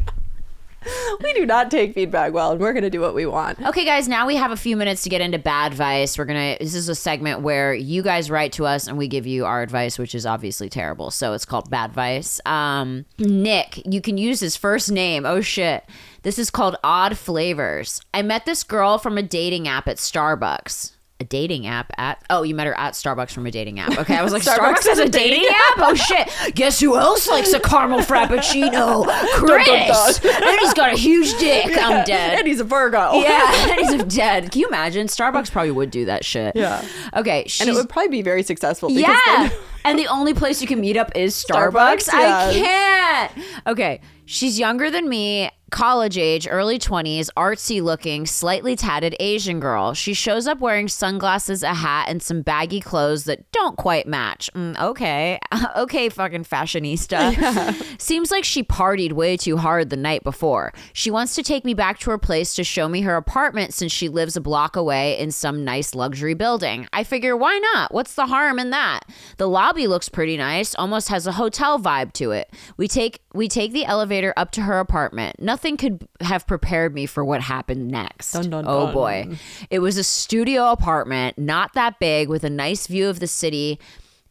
we 1.23 1.33
do 1.33 1.45
not 1.45 1.71
take 1.71 1.93
feedback 1.93 2.33
well, 2.33 2.51
and 2.51 2.59
we're 2.59 2.73
gonna 2.73 2.89
do 2.89 3.01
what 3.01 3.13
we 3.13 3.25
want. 3.25 3.61
Okay, 3.61 3.85
guys, 3.85 4.07
now 4.07 4.25
we 4.27 4.35
have 4.35 4.51
a 4.51 4.57
few 4.57 4.75
minutes 4.75 5.03
to 5.03 5.09
get 5.09 5.21
into 5.21 5.37
bad 5.37 5.71
advice. 5.71 6.17
We're 6.17 6.25
gonna. 6.25 6.57
This 6.59 6.73
is 6.73 6.89
a 6.89 6.95
segment 6.95 7.41
where 7.41 7.73
you 7.73 8.01
guys 8.03 8.29
write 8.29 8.51
to 8.53 8.65
us 8.65 8.87
and 8.87 8.97
we 8.97 9.07
give 9.07 9.27
you 9.27 9.45
our 9.45 9.61
advice, 9.61 9.97
which 9.97 10.15
is 10.15 10.25
obviously 10.25 10.69
terrible. 10.69 11.11
So 11.11 11.33
it's 11.33 11.45
called 11.45 11.69
bad 11.69 11.91
advice. 11.91 12.39
Um, 12.45 13.05
Nick, 13.17 13.81
you 13.85 14.01
can 14.01 14.17
use 14.17 14.39
his 14.39 14.55
first 14.55 14.91
name. 14.91 15.25
Oh 15.25 15.41
shit, 15.41 15.83
this 16.23 16.39
is 16.39 16.49
called 16.49 16.75
Odd 16.83 17.17
Flavors. 17.17 18.01
I 18.13 18.21
met 18.21 18.45
this 18.45 18.63
girl 18.63 18.97
from 18.97 19.17
a 19.17 19.23
dating 19.23 19.67
app 19.67 19.87
at 19.87 19.97
Starbucks. 19.97 20.96
A 21.19 21.23
dating 21.23 21.65
app 21.65 21.91
at 21.97 22.23
oh 22.29 22.43
you 22.43 22.53
met 22.53 22.67
her 22.67 22.77
at 22.77 22.93
starbucks 22.93 23.31
from 23.31 23.45
a 23.47 23.51
dating 23.51 23.79
app. 23.79 23.97
Okay 23.97 24.15
i 24.15 24.21
was 24.23 24.31
like 24.33 24.41
Starbucks 24.43 24.57
starbucks, 24.79 24.87
has 24.87 24.99
a 24.99 25.09
dating 25.09 25.45
app? 25.47 25.77
Oh 25.77 25.95
shit. 25.95 26.29
Guess 26.55 26.79
who 26.79 26.95
else 26.95 27.27
likes 27.27 27.51
a 27.53 27.59
caramel 27.59 27.99
frappuccino? 28.01 29.05
Chris. 29.33 30.19
And 30.47 30.59
he's 30.59 30.73
got 30.73 30.93
a 30.93 30.97
huge 30.97 31.35
dick. 31.39 31.65
I'm 31.75 32.05
dead. 32.05 32.37
And 32.39 32.47
he's 32.47 32.59
a 32.59 32.63
Virgo. 32.63 33.13
yeah 33.15 33.71
and 33.71 33.79
he's 33.81 34.03
dead. 34.15 34.51
Can 34.51 34.61
you 34.61 34.67
imagine? 34.67 35.07
Starbucks 35.07 35.51
probably 35.51 35.71
would 35.71 35.89
do 35.91 36.05
that 36.05 36.23
shit. 36.23 36.55
Yeah. 36.55 36.85
okay 37.15 37.47
And 37.61 37.69
it 37.69 37.73
would 37.73 37.89
probably 37.89 38.09
be 38.09 38.21
very 38.21 38.43
successful. 38.43 38.89
Because 38.89 39.17
yeah. 39.25 39.47
then- 39.47 39.57
and 39.89 39.99
the 39.99 40.07
only 40.07 40.33
place 40.33 40.61
you 40.61 40.67
can 40.67 40.81
meet 40.81 40.97
up 40.97 41.11
is 41.15 41.35
Starbucks. 41.35 42.07
Starbucks, 42.07 42.13
I 42.13 42.51
yes. 42.51 43.33
can't. 43.33 43.67
Okay. 43.67 44.01
She's 44.25 44.59
younger 44.59 44.91
than 44.91 45.07
me, 45.07 45.49
college 45.71 46.17
age, 46.17 46.47
early 46.49 46.79
20s, 46.79 47.29
artsy 47.37 47.81
looking, 47.81 48.25
slightly 48.25 48.75
tatted 48.75 49.15
Asian 49.19 49.59
girl. 49.59 49.93
She 49.93 50.13
shows 50.13 50.47
up 50.47 50.59
wearing 50.59 50.87
sunglasses, 50.87 51.63
a 51.63 51.73
hat, 51.73 52.07
and 52.09 52.21
some 52.21 52.41
baggy 52.41 52.79
clothes 52.79 53.25
that 53.25 53.51
don't 53.51 53.77
quite 53.77 54.07
match. 54.07 54.49
Mm, 54.53 54.79
okay. 54.79 55.39
okay, 55.75 56.09
fucking 56.09 56.45
fashionista. 56.45 57.73
Seems 58.01 58.31
like 58.31 58.43
she 58.43 58.63
partied 58.63 59.13
way 59.13 59.35
too 59.37 59.57
hard 59.57 59.89
the 59.89 59.97
night 59.97 60.23
before. 60.23 60.73
She 60.93 61.11
wants 61.11 61.35
to 61.35 61.43
take 61.43 61.65
me 61.65 61.73
back 61.73 61.99
to 61.99 62.11
her 62.11 62.17
place 62.17 62.53
to 62.55 62.63
show 62.63 62.87
me 62.87 63.01
her 63.01 63.15
apartment 63.15 63.73
since 63.73 63.91
she 63.91 64.09
lives 64.09 64.35
a 64.35 64.41
block 64.41 64.75
away 64.75 65.17
in 65.19 65.31
some 65.31 65.63
nice 65.63 65.95
luxury 65.95 66.33
building. 66.33 66.87
I 66.93 67.03
figure, 67.03 67.35
why 67.35 67.59
not? 67.73 67.93
What's 67.93 68.15
the 68.15 68.27
harm 68.27 68.59
in 68.59 68.69
that? 68.71 69.01
The 69.37 69.47
lobby 69.49 69.76
looks 69.85 70.09
pretty 70.09 70.37
nice, 70.37 70.73
almost 70.75 71.09
has 71.09 71.27
a 71.27 71.33
hotel 71.33 71.77
vibe 71.77 72.13
to 72.13 72.31
it. 72.31 72.51
We 72.77 72.87
take 72.87 73.21
we 73.33 73.47
take 73.47 73.73
the 73.73 73.85
elevator 73.85 74.33
up 74.35 74.49
to 74.51 74.61
her 74.61 74.79
apartment. 74.79 75.39
Nothing 75.39 75.77
could 75.77 76.07
have 76.21 76.47
prepared 76.47 76.95
me 76.95 77.05
for 77.05 77.23
what 77.23 77.41
happened 77.41 77.89
next. 77.89 78.31
Dun, 78.31 78.49
dun, 78.49 78.65
oh 78.67 78.85
dun. 78.85 78.93
boy. 78.93 79.37
It 79.69 79.79
was 79.79 79.97
a 79.97 80.03
studio 80.03 80.71
apartment, 80.71 81.37
not 81.37 81.73
that 81.73 81.99
big, 81.99 82.29
with 82.29 82.43
a 82.43 82.49
nice 82.49 82.87
view 82.87 83.09
of 83.09 83.19
the 83.19 83.27
city 83.27 83.79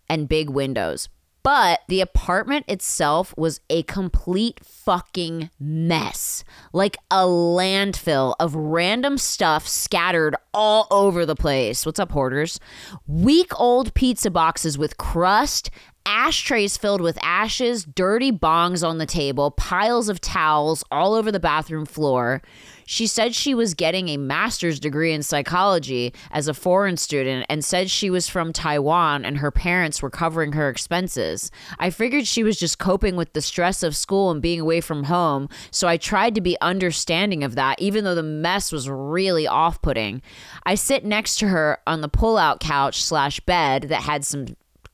and 0.09 0.28
big 0.28 0.51
windows. 0.51 1.09
But 1.47 1.82
the 1.86 2.01
apartment 2.01 2.64
itself 2.66 3.32
was 3.36 3.61
a 3.70 3.84
complete 3.84 4.59
fucking 4.64 5.51
mess. 5.61 6.42
Like 6.72 6.97
a 7.09 7.22
landfill 7.22 8.34
of 8.40 8.57
random 8.57 9.16
stuff 9.16 9.68
scattered 9.68 10.34
all 10.53 10.88
over 10.90 11.24
the 11.24 11.36
place. 11.36 11.86
What's 11.86 12.01
up, 12.01 12.11
hoarders? 12.11 12.59
Week 13.07 13.53
old 13.61 13.94
pizza 13.94 14.28
boxes 14.28 14.76
with 14.76 14.97
crust, 14.97 15.70
ashtrays 16.07 16.76
filled 16.76 17.00
with 17.00 17.18
ashes, 17.20 17.84
dirty 17.84 18.30
bongs 18.30 18.86
on 18.86 18.98
the 18.98 19.07
table, 19.07 19.50
piles 19.50 20.09
of 20.09 20.20
towels 20.20 20.84
all 20.90 21.14
over 21.14 21.32
the 21.32 21.40
bathroom 21.40 21.84
floor. 21.84 22.40
She 22.86 23.09
said 23.09 23.34
she 23.34 23.52
was 23.52 23.74
getting 23.74 24.09
a 24.09 24.16
master's 24.16 24.78
degree 24.78 25.12
in 25.12 25.24
psychology 25.24 26.14
as 26.30 26.46
a 26.46 26.54
foreign 26.54 26.96
student 26.96 27.44
and 27.48 27.64
said 27.64 27.90
she 27.90 28.09
was 28.09 28.28
from 28.28 28.52
Taiwan 28.52 29.24
and 29.24 29.38
her 29.38 29.50
parents 29.50 30.00
were 30.00 30.09
covering 30.11 30.52
her 30.52 30.68
expenses. 30.68 31.50
I 31.80 31.90
figured 31.90 32.28
she 32.28 32.44
was 32.44 32.57
just 32.57 32.78
coping 32.78 33.16
with 33.16 33.32
the 33.32 33.42
stress 33.42 33.82
of 33.82 33.96
school 33.96 34.30
and 34.30 34.40
being 34.40 34.61
away 34.61 34.80
from 34.80 35.04
home, 35.04 35.48
so 35.72 35.88
I 35.88 35.96
tried 35.96 36.36
to 36.36 36.40
be 36.40 36.57
understanding 36.61 37.42
of 37.42 37.57
that, 37.57 37.80
even 37.80 38.04
though 38.04 38.14
the 38.14 38.22
mess 38.22 38.70
was 38.70 38.88
really 38.88 39.48
off 39.48 39.82
putting. 39.82 40.22
I 40.64 40.76
sit 40.76 41.04
next 41.04 41.38
to 41.40 41.48
her 41.48 41.78
on 41.88 42.00
the 42.00 42.09
pull 42.09 42.38
out 42.38 42.61
couch 42.61 43.02
slash 43.02 43.40
bed 43.40 43.84
that 43.88 44.02
had 44.02 44.24
some 44.24 44.46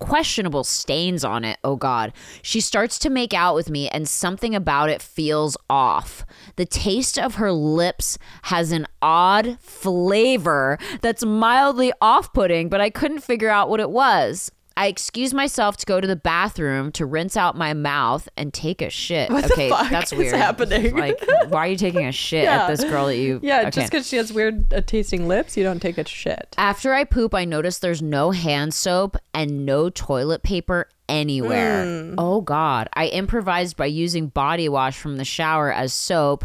questionable 0.02 0.64
stains 0.64 1.24
on 1.24 1.44
it. 1.44 1.58
Oh 1.64 1.76
God. 1.76 2.12
She 2.42 2.60
starts 2.60 2.98
to 3.00 3.10
make 3.10 3.32
out 3.34 3.54
with 3.54 3.70
me, 3.70 3.88
and 3.88 4.08
something 4.08 4.54
about 4.54 4.90
it 4.90 5.02
feels 5.02 5.56
off. 5.70 6.24
The 6.56 6.66
taste 6.66 7.18
of 7.18 7.36
her 7.36 7.52
lips 7.52 8.18
has 8.42 8.72
an 8.72 8.86
odd 9.00 9.58
flavor 9.60 10.78
that's 11.00 11.24
mildly 11.24 11.92
off 12.00 12.32
putting, 12.32 12.68
but 12.68 12.80
I 12.80 12.90
couldn't 12.90 13.20
figure 13.20 13.50
out 13.50 13.68
what 13.68 13.80
it 13.80 13.90
was. 13.90 14.50
I 14.76 14.86
excuse 14.86 15.32
myself 15.34 15.76
to 15.78 15.86
go 15.86 16.00
to 16.00 16.06
the 16.06 16.16
bathroom 16.16 16.92
to 16.92 17.06
rinse 17.06 17.36
out 17.36 17.56
my 17.56 17.74
mouth 17.74 18.28
and 18.36 18.52
take 18.52 18.82
a 18.82 18.90
shit. 18.90 19.30
What 19.30 19.44
the 19.44 19.52
okay, 19.52 19.68
fuck 19.68 19.90
that's 19.90 20.12
is 20.12 20.18
weird. 20.18 20.34
happening? 20.34 20.96
Like, 20.96 21.22
why 21.48 21.66
are 21.66 21.68
you 21.68 21.76
taking 21.76 22.06
a 22.06 22.12
shit 22.12 22.44
Yeah. 22.44 22.62
at 22.64 22.68
this 22.68 22.84
girl 22.84 23.06
that 23.06 23.16
you? 23.16 23.40
Yeah, 23.42 23.60
okay. 23.62 23.70
just 23.70 23.90
because 23.92 24.08
she 24.08 24.16
has 24.16 24.32
weird 24.32 24.72
uh, 24.72 24.80
tasting 24.82 25.28
lips, 25.28 25.56
you 25.56 25.64
don't 25.64 25.80
take 25.80 25.98
a 25.98 26.06
shit. 26.06 26.54
After 26.58 26.92
I 26.94 27.04
poop, 27.04 27.34
I 27.34 27.44
notice 27.44 27.78
there's 27.78 28.02
no 28.02 28.30
hand 28.30 28.74
soap 28.74 29.16
and 29.34 29.64
no 29.66 29.90
toilet 29.90 30.42
paper 30.42 30.88
anywhere. 31.08 31.84
Hmm. 31.84 32.14
Oh, 32.18 32.40
God. 32.40 32.88
I 32.94 33.06
improvised 33.06 33.76
by 33.76 33.86
using 33.86 34.28
body 34.28 34.68
wash 34.68 34.96
from 34.98 35.16
the 35.18 35.24
shower 35.24 35.72
as 35.72 35.92
soap 35.92 36.44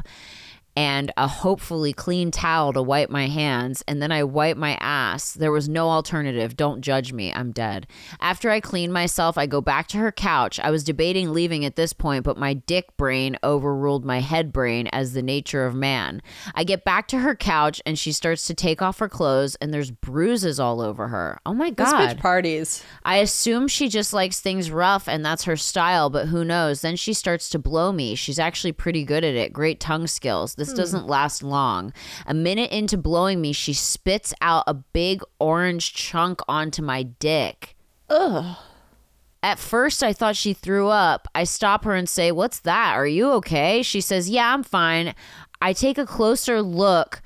and 0.78 1.12
a 1.18 1.28
hopefully 1.28 1.92
clean 1.92 2.30
towel 2.30 2.72
to 2.72 2.84
wipe 2.84 3.10
my 3.10 3.26
hands, 3.26 3.84
and 3.88 4.00
then 4.00 4.12
I 4.12 4.24
wipe 4.24 4.58
my 4.58 4.78
ass. 4.80 5.34
There 5.34 5.52
was 5.52 5.68
no 5.68 5.90
alternative. 5.90 6.56
Don't 6.56 6.82
judge 6.82 7.12
me. 7.12 7.34
I'm 7.34 7.52
dead. 7.52 7.88
After 8.22 8.52
I 8.52 8.60
clean 8.60 8.92
myself, 8.92 9.40
I 9.40 9.48
go 9.48 9.60
back 9.60 9.88
to 9.88 9.98
her 9.98 10.12
couch. 10.12 10.60
I 10.60 10.70
was 10.70 10.84
debating 10.84 11.34
leaving 11.34 11.66
at 11.66 11.78
this 11.78 11.94
point, 11.94 12.24
but 12.24 12.38
my 12.38 12.54
dick 12.54 12.96
brain 12.96 13.38
overruled 13.44 14.06
my 14.06 14.20
head 14.20 14.54
brain 14.54 14.86
as 14.94 15.14
the 15.14 15.24
nature 15.24 15.66
of 15.66 15.74
man. 15.74 16.22
I 16.54 16.64
get 16.64 16.86
back 16.86 17.08
to 17.08 17.22
her 17.22 17.36
couch, 17.36 17.82
and 17.84 17.98
she 17.98 18.12
starts 18.12 18.46
to 18.46 18.54
take 18.54 18.80
off 18.80 19.00
her 19.00 19.10
clothes, 19.10 19.56
and 19.56 19.74
there's 19.74 19.90
bruises 19.90 20.60
all 20.60 20.80
over 20.80 21.08
her. 21.08 21.40
Oh 21.44 21.56
my 21.56 21.72
God. 21.72 21.88
This 21.88 22.14
bitch 22.14 22.20
parties. 22.20 22.84
I 23.04 23.18
assume 23.18 23.68
she 23.68 23.90
just 23.90 24.14
likes 24.14 24.40
things 24.40 24.70
rough 24.70 25.08
and 25.08 25.26
that's 25.26 25.46
her 25.46 25.58
style, 25.58 26.10
but 26.10 26.28
who 26.28 26.46
knows? 26.46 26.82
Then 26.82 26.96
she 26.96 27.14
starts 27.14 27.50
to 27.50 27.60
blow 27.60 27.92
me. 27.92 28.14
She's 28.14 28.38
actually 28.38 28.74
pretty 28.74 29.04
good 29.04 29.24
at 29.24 29.34
it. 29.34 29.54
Great 29.54 29.80
tongue 29.80 30.06
skills. 30.08 30.56
This 30.56 30.67
Hmm. 30.72 30.78
doesn't 30.78 31.08
last 31.08 31.44
long. 31.44 31.94
A 32.26 32.34
minute 32.34 32.72
into 32.72 32.98
blowing 32.98 33.42
me, 33.42 33.54
she 33.54 33.74
spits 33.74 34.34
out 34.42 34.64
a 34.68 34.74
big 34.74 35.22
orange 35.40 35.94
chunk 35.94 36.42
onto 36.48 36.82
my 36.82 37.04
dick. 37.04 37.76
Ugh. 38.10 38.58
At 39.44 39.60
first, 39.60 40.02
I 40.04 40.14
thought 40.14 40.36
she 40.36 40.54
threw 40.54 40.88
up. 40.88 41.28
I 41.36 41.44
stop 41.44 41.84
her 41.86 41.94
and 41.94 42.10
say, 42.10 42.32
What's 42.32 42.60
that? 42.62 42.94
Are 42.96 43.08
you 43.08 43.32
okay? 43.34 43.84
She 43.84 44.02
says, 44.02 44.30
Yeah, 44.30 44.54
I'm 44.54 44.64
fine. 44.64 45.14
I 45.62 45.74
take 45.74 45.98
a 45.98 46.06
closer 46.06 46.62
look, 46.62 47.22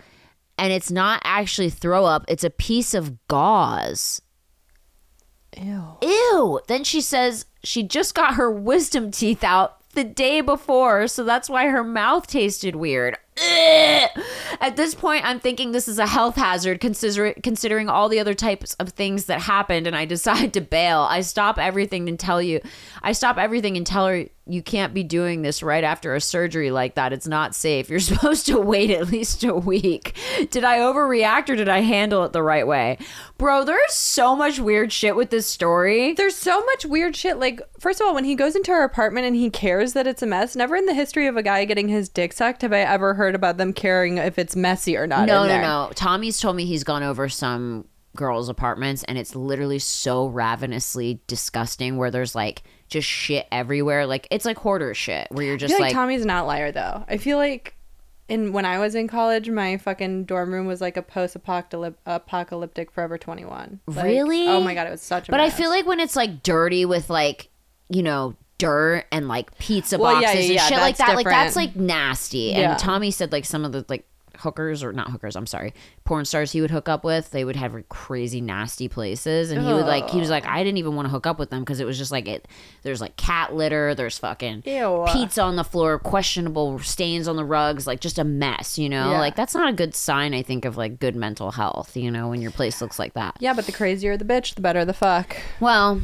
and 0.58 0.72
it's 0.72 0.92
not 0.92 1.22
actually 1.24 1.70
throw 1.70 2.06
up, 2.06 2.26
it's 2.28 2.44
a 2.44 2.50
piece 2.50 2.94
of 2.94 3.28
gauze. 3.28 4.22
Ew. 5.58 5.98
Ew. 6.02 6.60
Then 6.68 6.84
she 6.84 7.02
says 7.02 7.46
she 7.64 7.84
just 7.84 8.16
got 8.16 8.36
her 8.36 8.52
wisdom 8.52 9.12
teeth 9.12 9.44
out 9.44 9.78
the 9.94 10.04
day 10.04 10.42
before, 10.42 11.08
so 11.08 11.24
that's 11.24 11.50
why 11.50 11.68
her 11.68 11.84
mouth 11.84 12.28
tasted 12.28 12.76
weird. 12.76 13.18
Ugh. 13.42 14.10
At 14.60 14.76
this 14.76 14.94
point, 14.94 15.26
I'm 15.26 15.40
thinking 15.40 15.72
this 15.72 15.88
is 15.88 15.98
a 15.98 16.06
health 16.06 16.36
hazard, 16.36 16.80
consider- 16.80 17.34
considering 17.42 17.90
all 17.90 18.10
the 18.10 18.20
other 18.20 18.34
types 18.36 18.74
of 18.76 18.90
things 18.90 19.26
that 19.26 19.42
happened, 19.42 19.88
and 19.88 19.96
I 19.96 20.06
decide 20.12 20.54
to 20.54 20.62
bail. 20.62 21.08
I 21.10 21.22
stop 21.22 21.58
everything 21.58 22.08
and 22.08 22.20
tell 22.20 22.42
you, 22.42 22.62
I 23.02 23.14
stop 23.14 23.38
everything 23.38 23.78
and 23.78 23.86
tell 23.86 24.08
her 24.08 24.26
you 24.48 24.62
can't 24.62 24.94
be 24.94 25.04
doing 25.04 25.44
this 25.44 25.64
right 25.64 25.84
after 25.84 26.14
a 26.14 26.22
surgery 26.22 26.72
like 26.72 26.96
that. 26.96 27.14
It's 27.14 27.28
not 27.28 27.56
safe. 27.56 27.90
You're 27.90 28.00
supposed 28.02 28.46
to 28.48 28.60
wait 28.60 28.92
at 28.92 29.08
least 29.08 29.44
a 29.44 29.54
week. 29.56 30.16
Did 30.50 30.64
I 30.64 30.80
overreact 30.80 31.50
or 31.50 31.56
did 31.56 31.70
I 31.70 31.82
handle 31.82 32.24
it 32.26 32.34
the 32.34 32.44
right 32.44 32.68
way? 32.68 32.98
Bro, 33.38 33.66
there's 33.66 33.94
so 33.94 34.36
much 34.36 34.60
weird 34.60 34.92
shit 34.92 35.16
with 35.16 35.30
this 35.30 35.48
story. 35.48 36.14
There's 36.14 36.36
so 36.36 36.64
much 36.66 36.86
weird 36.86 37.16
shit. 37.16 37.38
Like, 37.38 37.62
first 37.80 38.02
of 38.02 38.08
all, 38.08 38.14
when 38.14 38.26
he 38.26 38.36
goes 38.36 38.56
into 38.56 38.72
her 38.72 38.84
apartment 38.84 39.26
and 39.26 39.36
he 39.36 39.50
cares 39.50 39.94
that 39.94 40.08
it's 40.08 40.22
a 40.22 40.28
mess, 40.28 40.56
never 40.56 40.76
in 40.76 40.86
the 40.86 40.94
history 40.94 41.28
of 41.28 41.38
a 41.38 41.44
guy 41.44 41.64
getting 41.66 41.88
his 41.88 42.10
dick 42.10 42.34
sucked 42.34 42.64
have 42.64 42.74
I 42.74 42.80
ever 42.80 43.14
heard 43.14 43.31
about 43.36 43.58
them 43.58 43.74
caring 43.74 44.18
if 44.18 44.38
it's 44.38 44.56
messy 44.56 44.98
or 44.98 45.08
not. 45.08 45.28
No, 45.28 45.44
no, 45.44 45.48
there. 45.48 45.62
no. 45.62 45.92
Tommy's 45.96 46.40
told 46.40 46.56
me 46.56 46.66
he's 46.66 46.84
gone 46.84 47.04
over 47.04 47.30
some 47.30 47.88
girls' 48.16 48.50
apartments 48.50 49.04
and 49.06 49.18
it's 49.18 49.36
literally 49.36 49.80
so 49.80 50.28
ravenously 50.28 51.22
disgusting 51.28 51.98
where 51.98 52.12
there's 52.12 52.36
like 52.36 52.64
just 52.88 53.08
shit 53.08 53.48
everywhere. 53.52 54.06
Like 54.06 54.28
it's 54.32 54.46
like 54.46 54.58
hoarder 54.58 54.94
shit 54.94 55.28
where 55.32 55.46
you're 55.46 55.58
just 55.58 55.74
like, 55.74 55.82
like, 55.82 55.94
Tommy's 55.94 56.24
an 56.24 56.30
outlier 56.30 56.72
though. 56.72 57.06
I 57.08 57.18
feel 57.18 57.38
like 57.38 57.76
in 58.28 58.54
when 58.54 58.66
I 58.66 58.80
was 58.80 58.96
in 58.96 59.08
college, 59.08 59.50
my 59.50 59.78
fucking 59.78 60.26
dorm 60.26 60.54
room 60.54 60.66
was 60.66 60.82
like 60.82 60.98
a 60.98 61.02
post-apocalyptic 61.02 62.00
apocalyptic 62.06 62.92
Forever 62.92 63.18
21. 63.18 63.80
Like, 63.88 64.06
Really? 64.06 64.48
Oh 64.48 64.62
my 64.62 64.74
god, 64.74 64.88
it 64.88 64.92
was 64.92 65.02
such 65.02 65.28
a 65.28 65.32
But 65.32 65.40
I 65.40 65.50
feel 65.50 65.70
like 65.70 65.86
when 65.86 66.00
it's 66.00 66.16
like 66.16 66.44
dirty 66.44 66.86
with 66.86 67.10
like, 67.10 67.50
you 67.90 68.04
know, 68.04 68.36
dirt 68.62 69.06
and 69.12 69.28
like 69.28 69.58
pizza 69.58 69.98
Well, 69.98 70.14
boxes 70.14 70.48
yeah, 70.48 70.54
yeah, 70.54 70.62
and 70.62 70.70
shit 70.70 70.78
like 70.78 70.98
that, 70.98 71.16
like 71.16 71.26
that's 71.26 71.56
like 71.56 71.76
nasty. 71.76 72.54
Yeah. 72.56 72.72
And 72.72 72.80
Tommy 72.80 73.12
said 73.12 73.32
like 73.32 73.46
some 73.46 73.66
of 73.66 73.72
the 73.72 73.86
like 73.90 74.06
hookers 74.38 74.84
or 74.84 74.94
not 74.94 75.10
hookers, 75.10 75.36
I'm 75.36 75.48
sorry, 75.48 75.74
porn 76.04 76.26
stars 76.26 76.52
he 76.52 76.62
would 76.62 76.72
hook 76.72 76.88
up 76.88 77.04
with, 77.04 77.32
they 77.32 77.44
would 77.44 77.56
have 77.56 77.74
like, 77.74 77.90
crazy 77.90 78.40
nasty 78.40 78.88
places 78.88 79.52
and 79.52 79.66
he 79.66 79.74
would 79.74 79.86
like 79.86 80.10
he 80.10 80.20
was 80.20 80.30
like 80.30 80.46
I 80.46 80.64
didn't 80.64 80.78
even 80.78 80.96
want 80.96 81.08
to 81.08 81.10
hook 81.10 81.26
up 81.26 81.40
with 81.40 81.50
them 81.50 81.62
because 81.62 81.80
it 81.80 81.86
was 81.86 81.98
just 81.98 82.12
like 82.12 82.28
it 82.28 82.48
there's 82.84 83.02
like 83.02 83.16
cat 83.18 83.56
litter, 83.56 83.96
there's 83.96 84.18
fucking 84.20 84.64
Ew. 84.66 85.06
pizza 85.12 85.42
on 85.42 85.56
the 85.56 85.64
floor, 85.64 85.98
questionable 85.98 86.78
stains 86.80 87.28
on 87.28 87.36
the 87.36 87.46
rugs, 87.46 87.88
like 87.88 88.00
just 88.00 88.20
a 88.20 88.24
mess, 88.24 88.78
you 88.78 88.90
know? 88.90 89.12
Yeah. 89.12 89.20
Like 89.20 89.36
that's 89.36 89.56
not 89.56 89.70
a 89.70 89.74
good 89.74 89.96
sign 89.96 90.34
I 90.34 90.44
think 90.44 90.66
of 90.66 90.78
like 90.78 91.00
good 91.00 91.16
mental 91.16 91.52
health, 91.52 91.98
you 91.98 92.12
know, 92.12 92.30
when 92.30 92.42
your 92.42 92.52
place 92.52 92.80
looks 92.80 93.00
like 93.00 93.14
that. 93.14 93.38
Yeah, 93.40 93.54
but 93.54 93.66
the 93.66 93.72
crazier 93.72 94.18
the 94.18 94.26
bitch, 94.26 94.54
the 94.54 94.62
better 94.62 94.86
the 94.86 94.94
fuck. 94.94 95.36
Well, 95.60 96.02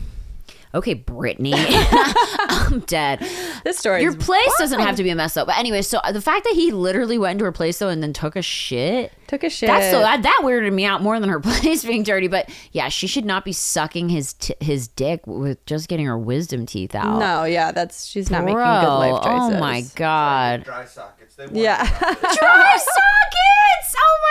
Okay, 0.78 0.94
Brittany. 0.94 1.54
I'm 1.58 2.82
dead. 2.82 3.26
This 3.64 3.78
story. 3.80 4.04
Your 4.04 4.16
place 4.16 4.54
doesn't 4.60 4.80
have 4.80 4.96
to 4.98 5.04
be 5.04 5.10
a 5.10 5.16
mess 5.16 5.34
though. 5.34 5.46
But 5.46 5.58
anyway, 5.58 5.82
so 5.82 5.98
uh, 6.00 6.12
the 6.12 6.22
fact 6.22 6.44
that 6.44 6.54
he 6.54 6.72
literally 6.72 7.18
went 7.18 7.34
into 7.34 7.46
her 7.46 7.52
place 7.52 7.80
though 7.80 7.90
and 7.90 8.04
then 8.04 8.14
took 8.14 8.36
a 8.36 8.44
shit. 8.44 9.12
took 9.26 9.44
a 9.44 9.50
shit. 9.50 9.68
That's 9.68 9.90
so 9.92 10.00
that, 10.02 10.22
that 10.22 10.42
weirded 10.44 10.72
me 10.74 10.86
out 10.86 11.02
more 11.02 11.20
than 11.20 11.30
her 11.30 11.40
place 11.42 11.84
being 11.84 12.04
dirty. 12.04 12.28
But 12.28 12.50
yeah, 12.74 12.90
she 12.90 13.08
should 13.08 13.26
not 13.26 13.44
be 13.44 13.54
sucking 13.54 14.10
his 14.10 14.34
t- 14.34 14.54
his 14.60 14.88
dick 14.88 15.26
with 15.26 15.66
just 15.66 15.88
getting 15.90 16.06
her 16.06 16.18
wisdom 16.18 16.66
teeth 16.68 16.94
out. 16.94 17.18
no, 17.20 17.44
yeah, 17.44 17.72
that's 17.72 18.06
she's 18.06 18.30
not 18.30 18.44
Bro, 18.44 18.54
making 18.54 18.58
good 18.60 18.98
life 18.98 19.24
choices. 19.24 19.58
oh 19.58 19.60
my 19.60 19.84
god. 19.96 20.64
Dry 20.64 20.86
sockets. 20.86 21.36
They 21.36 21.48
Yeah. 21.54 21.84
Dry 22.00 22.78
sockets! 22.78 22.92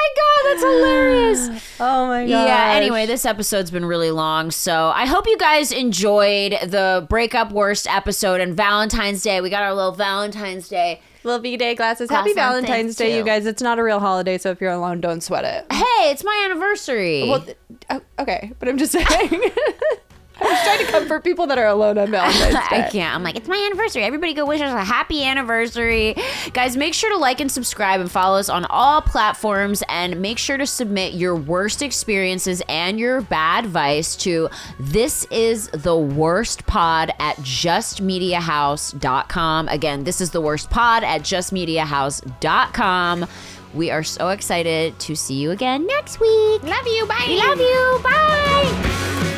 Oh 0.08 0.52
my 0.52 0.52
god, 0.52 0.54
that's 0.54 0.62
hilarious. 0.62 1.76
oh 1.80 2.06
my 2.06 2.22
god. 2.24 2.46
Yeah, 2.46 2.72
anyway, 2.74 3.06
this 3.06 3.24
episode's 3.24 3.70
been 3.70 3.84
really 3.84 4.10
long. 4.10 4.50
So 4.50 4.92
I 4.94 5.06
hope 5.06 5.26
you 5.26 5.36
guys 5.38 5.72
enjoyed 5.72 6.52
the 6.52 7.06
breakup 7.08 7.52
worst 7.52 7.86
episode 7.88 8.40
and 8.40 8.54
Valentine's 8.56 9.22
Day. 9.22 9.40
We 9.40 9.50
got 9.50 9.62
our 9.62 9.74
little 9.74 9.92
Valentine's 9.92 10.68
Day. 10.68 11.00
Little 11.24 11.40
V 11.40 11.56
Day 11.56 11.74
glasses. 11.74 12.08
Glass 12.08 12.20
Happy 12.20 12.34
Valentine's 12.34 12.94
Day, 12.94 13.16
you 13.16 13.24
guys. 13.24 13.46
It's 13.46 13.60
not 13.62 13.80
a 13.80 13.82
real 13.82 13.98
holiday, 13.98 14.38
so 14.38 14.50
if 14.50 14.60
you're 14.60 14.70
alone, 14.70 15.00
don't 15.00 15.22
sweat 15.22 15.44
it. 15.44 15.66
Hey, 15.72 16.10
it's 16.10 16.22
my 16.22 16.42
anniversary. 16.48 17.28
Well, 17.28 17.40
th- 17.40 17.56
oh, 17.90 18.00
okay, 18.20 18.52
but 18.60 18.68
I'm 18.68 18.78
just 18.78 18.92
saying. 18.92 19.06
I'm 20.48 20.64
trying 20.64 20.86
to 20.86 20.92
comfort 20.92 21.24
people 21.24 21.46
that 21.48 21.58
are 21.58 21.66
alone 21.66 21.98
on 21.98 22.10
Valentine's 22.10 22.54
Day. 22.70 22.84
I 22.84 22.88
can't. 22.90 23.14
I'm 23.14 23.22
like, 23.22 23.36
it's 23.36 23.48
my 23.48 23.56
anniversary. 23.66 24.02
Everybody 24.04 24.34
go 24.34 24.46
wish 24.46 24.60
us 24.60 24.72
a 24.72 24.84
happy 24.84 25.24
anniversary. 25.24 26.14
Guys, 26.52 26.76
make 26.76 26.94
sure 26.94 27.10
to 27.10 27.16
like 27.16 27.40
and 27.40 27.50
subscribe 27.50 28.00
and 28.00 28.10
follow 28.10 28.38
us 28.38 28.48
on 28.48 28.64
all 28.66 29.00
platforms 29.02 29.82
and 29.88 30.20
make 30.20 30.38
sure 30.38 30.56
to 30.56 30.66
submit 30.66 31.14
your 31.14 31.34
worst 31.34 31.82
experiences 31.82 32.62
and 32.68 32.98
your 32.98 33.20
bad 33.22 33.64
advice 33.64 34.14
to 34.16 34.48
this 34.78 35.26
is 35.30 35.68
the 35.68 35.96
worst 35.96 36.66
pod 36.66 37.10
at 37.18 37.36
justmediahouse.com. 37.38 39.68
Again, 39.68 40.04
this 40.04 40.20
is 40.20 40.30
the 40.30 40.40
worst 40.40 40.70
pod 40.70 41.02
at 41.04 41.22
justmediahouse.com. 41.22 43.26
We 43.74 43.90
are 43.90 44.04
so 44.04 44.28
excited 44.30 44.98
to 45.00 45.14
see 45.16 45.34
you 45.34 45.50
again 45.50 45.86
next 45.86 46.18
week. 46.20 46.62
Love 46.62 46.86
you. 46.86 47.04
Bye. 47.06 47.38
Love 47.46 47.60
you. 47.60 48.00
Bye. 48.02 49.32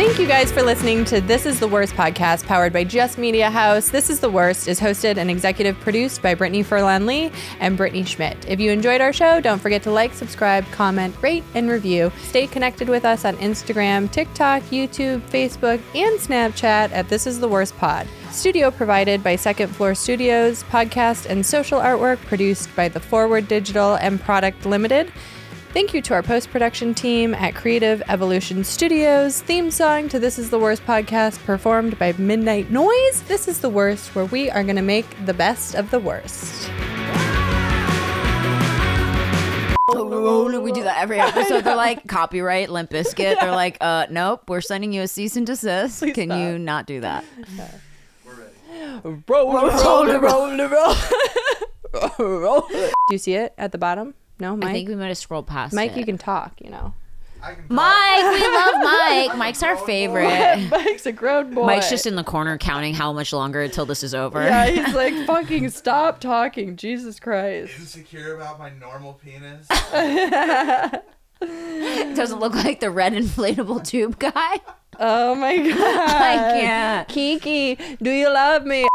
Thank 0.00 0.18
you 0.18 0.26
guys 0.26 0.50
for 0.50 0.62
listening 0.62 1.04
to 1.04 1.20
This 1.20 1.44
is 1.44 1.60
the 1.60 1.68
Worst 1.68 1.92
podcast 1.92 2.46
powered 2.46 2.72
by 2.72 2.84
Just 2.84 3.18
Media 3.18 3.50
House. 3.50 3.90
This 3.90 4.08
is 4.08 4.18
the 4.18 4.30
Worst 4.30 4.66
is 4.66 4.80
hosted 4.80 5.18
and 5.18 5.30
executive 5.30 5.78
produced 5.80 6.22
by 6.22 6.34
Brittany 6.34 6.64
Furlan 6.64 7.04
Lee 7.04 7.30
and 7.60 7.76
Brittany 7.76 8.04
Schmitt. 8.04 8.38
If 8.48 8.60
you 8.60 8.70
enjoyed 8.70 9.02
our 9.02 9.12
show, 9.12 9.42
don't 9.42 9.58
forget 9.58 9.82
to 9.82 9.90
like, 9.90 10.14
subscribe, 10.14 10.64
comment, 10.72 11.14
rate, 11.20 11.44
and 11.54 11.68
review. 11.68 12.10
Stay 12.22 12.46
connected 12.46 12.88
with 12.88 13.04
us 13.04 13.26
on 13.26 13.36
Instagram, 13.36 14.10
TikTok, 14.10 14.62
YouTube, 14.70 15.20
Facebook, 15.28 15.82
and 15.94 16.18
Snapchat 16.18 16.92
at 16.92 17.10
This 17.10 17.26
is 17.26 17.38
the 17.38 17.48
Worst 17.48 17.76
Pod. 17.76 18.08
Studio 18.30 18.70
provided 18.70 19.22
by 19.22 19.36
Second 19.36 19.68
Floor 19.68 19.94
Studios, 19.94 20.62
podcast 20.70 21.26
and 21.26 21.44
social 21.44 21.78
artwork 21.78 22.16
produced 22.20 22.74
by 22.74 22.88
The 22.88 23.00
Forward 23.00 23.48
Digital 23.48 23.96
and 23.96 24.18
Product 24.18 24.64
Limited. 24.64 25.12
Thank 25.72 25.94
you 25.94 26.02
to 26.02 26.14
our 26.14 26.22
post 26.24 26.50
production 26.50 26.94
team 26.94 27.32
at 27.32 27.54
Creative 27.54 28.02
Evolution 28.08 28.64
Studios. 28.64 29.40
Theme 29.40 29.70
song 29.70 30.08
to 30.08 30.18
This 30.18 30.36
Is 30.36 30.50
the 30.50 30.58
Worst 30.58 30.84
podcast 30.84 31.38
performed 31.44 31.96
by 31.96 32.12
Midnight 32.14 32.72
Noise. 32.72 33.22
This 33.28 33.46
is 33.46 33.60
the 33.60 33.70
worst, 33.70 34.12
where 34.16 34.24
we 34.24 34.50
are 34.50 34.64
going 34.64 34.74
to 34.74 34.82
make 34.82 35.06
the 35.26 35.32
best 35.32 35.76
of 35.76 35.88
the 35.92 36.00
worst. 36.00 36.68
We 40.60 40.72
do 40.72 40.82
that 40.82 40.98
every 40.98 41.20
episode. 41.20 41.62
They're 41.62 41.76
like 41.76 42.04
copyright 42.08 42.68
Limp 42.68 42.90
Bizkit. 42.90 43.38
They're 43.40 43.52
like, 43.52 43.76
uh, 43.80 44.06
nope, 44.10 44.48
we're 44.48 44.60
sending 44.60 44.92
you 44.92 45.02
a 45.02 45.08
cease 45.08 45.36
and 45.36 45.46
desist. 45.46 46.00
Can 46.00 46.30
stop. 46.30 46.40
you 46.40 46.58
not 46.58 46.86
do 46.86 47.00
that? 47.00 47.24
We're 48.26 48.34
ready. 48.34 49.22
Roll, 49.28 49.52
roll, 49.52 50.18
roll, 50.18 50.58
roll, 50.58 50.96
roll. 52.18 52.68
Do 52.68 52.90
you 53.12 53.18
see 53.18 53.34
it 53.34 53.54
at 53.56 53.70
the 53.70 53.78
bottom? 53.78 54.14
No, 54.40 54.56
Mike. 54.56 54.70
I 54.70 54.72
think 54.72 54.88
we 54.88 54.96
might 54.96 55.08
have 55.08 55.18
scrolled 55.18 55.46
past 55.46 55.74
Mike, 55.74 55.92
it. 55.92 55.98
you 55.98 56.04
can 56.04 56.18
talk. 56.18 56.52
You 56.60 56.70
know, 56.70 56.94
Mike, 57.68 58.32
we 58.32 58.40
love 58.40 58.74
Mike. 58.82 59.36
Mike's 59.36 59.62
our 59.62 59.76
favorite. 59.76 60.68
Mike's 60.70 61.06
a 61.06 61.12
grown 61.12 61.54
boy. 61.54 61.66
Mike's 61.66 61.88
just 61.90 62.06
in 62.06 62.16
the 62.16 62.24
corner 62.24 62.58
counting 62.58 62.94
how 62.94 63.12
much 63.12 63.32
longer 63.32 63.62
until 63.62 63.86
this 63.86 64.02
is 64.02 64.14
over. 64.14 64.42
Yeah, 64.42 64.66
he's 64.66 64.94
like, 64.94 65.14
fucking 65.26 65.70
stop 65.70 66.20
talking. 66.20 66.76
Jesus 66.76 67.20
Christ. 67.20 67.72
insecure 67.78 68.34
about 68.34 68.58
my 68.58 68.70
normal 68.70 69.14
penis. 69.14 69.66
Doesn't 72.14 72.38
look 72.40 72.54
like 72.54 72.80
the 72.80 72.90
red 72.90 73.12
inflatable 73.14 73.82
tube 73.84 74.18
guy. 74.18 74.60
Oh 74.98 75.34
my 75.34 75.56
god. 75.56 76.10
I 76.10 76.34
can't. 76.60 77.08
Kiki, 77.08 77.78
do 78.02 78.10
you 78.10 78.30
love 78.32 78.66
me? 78.66 78.86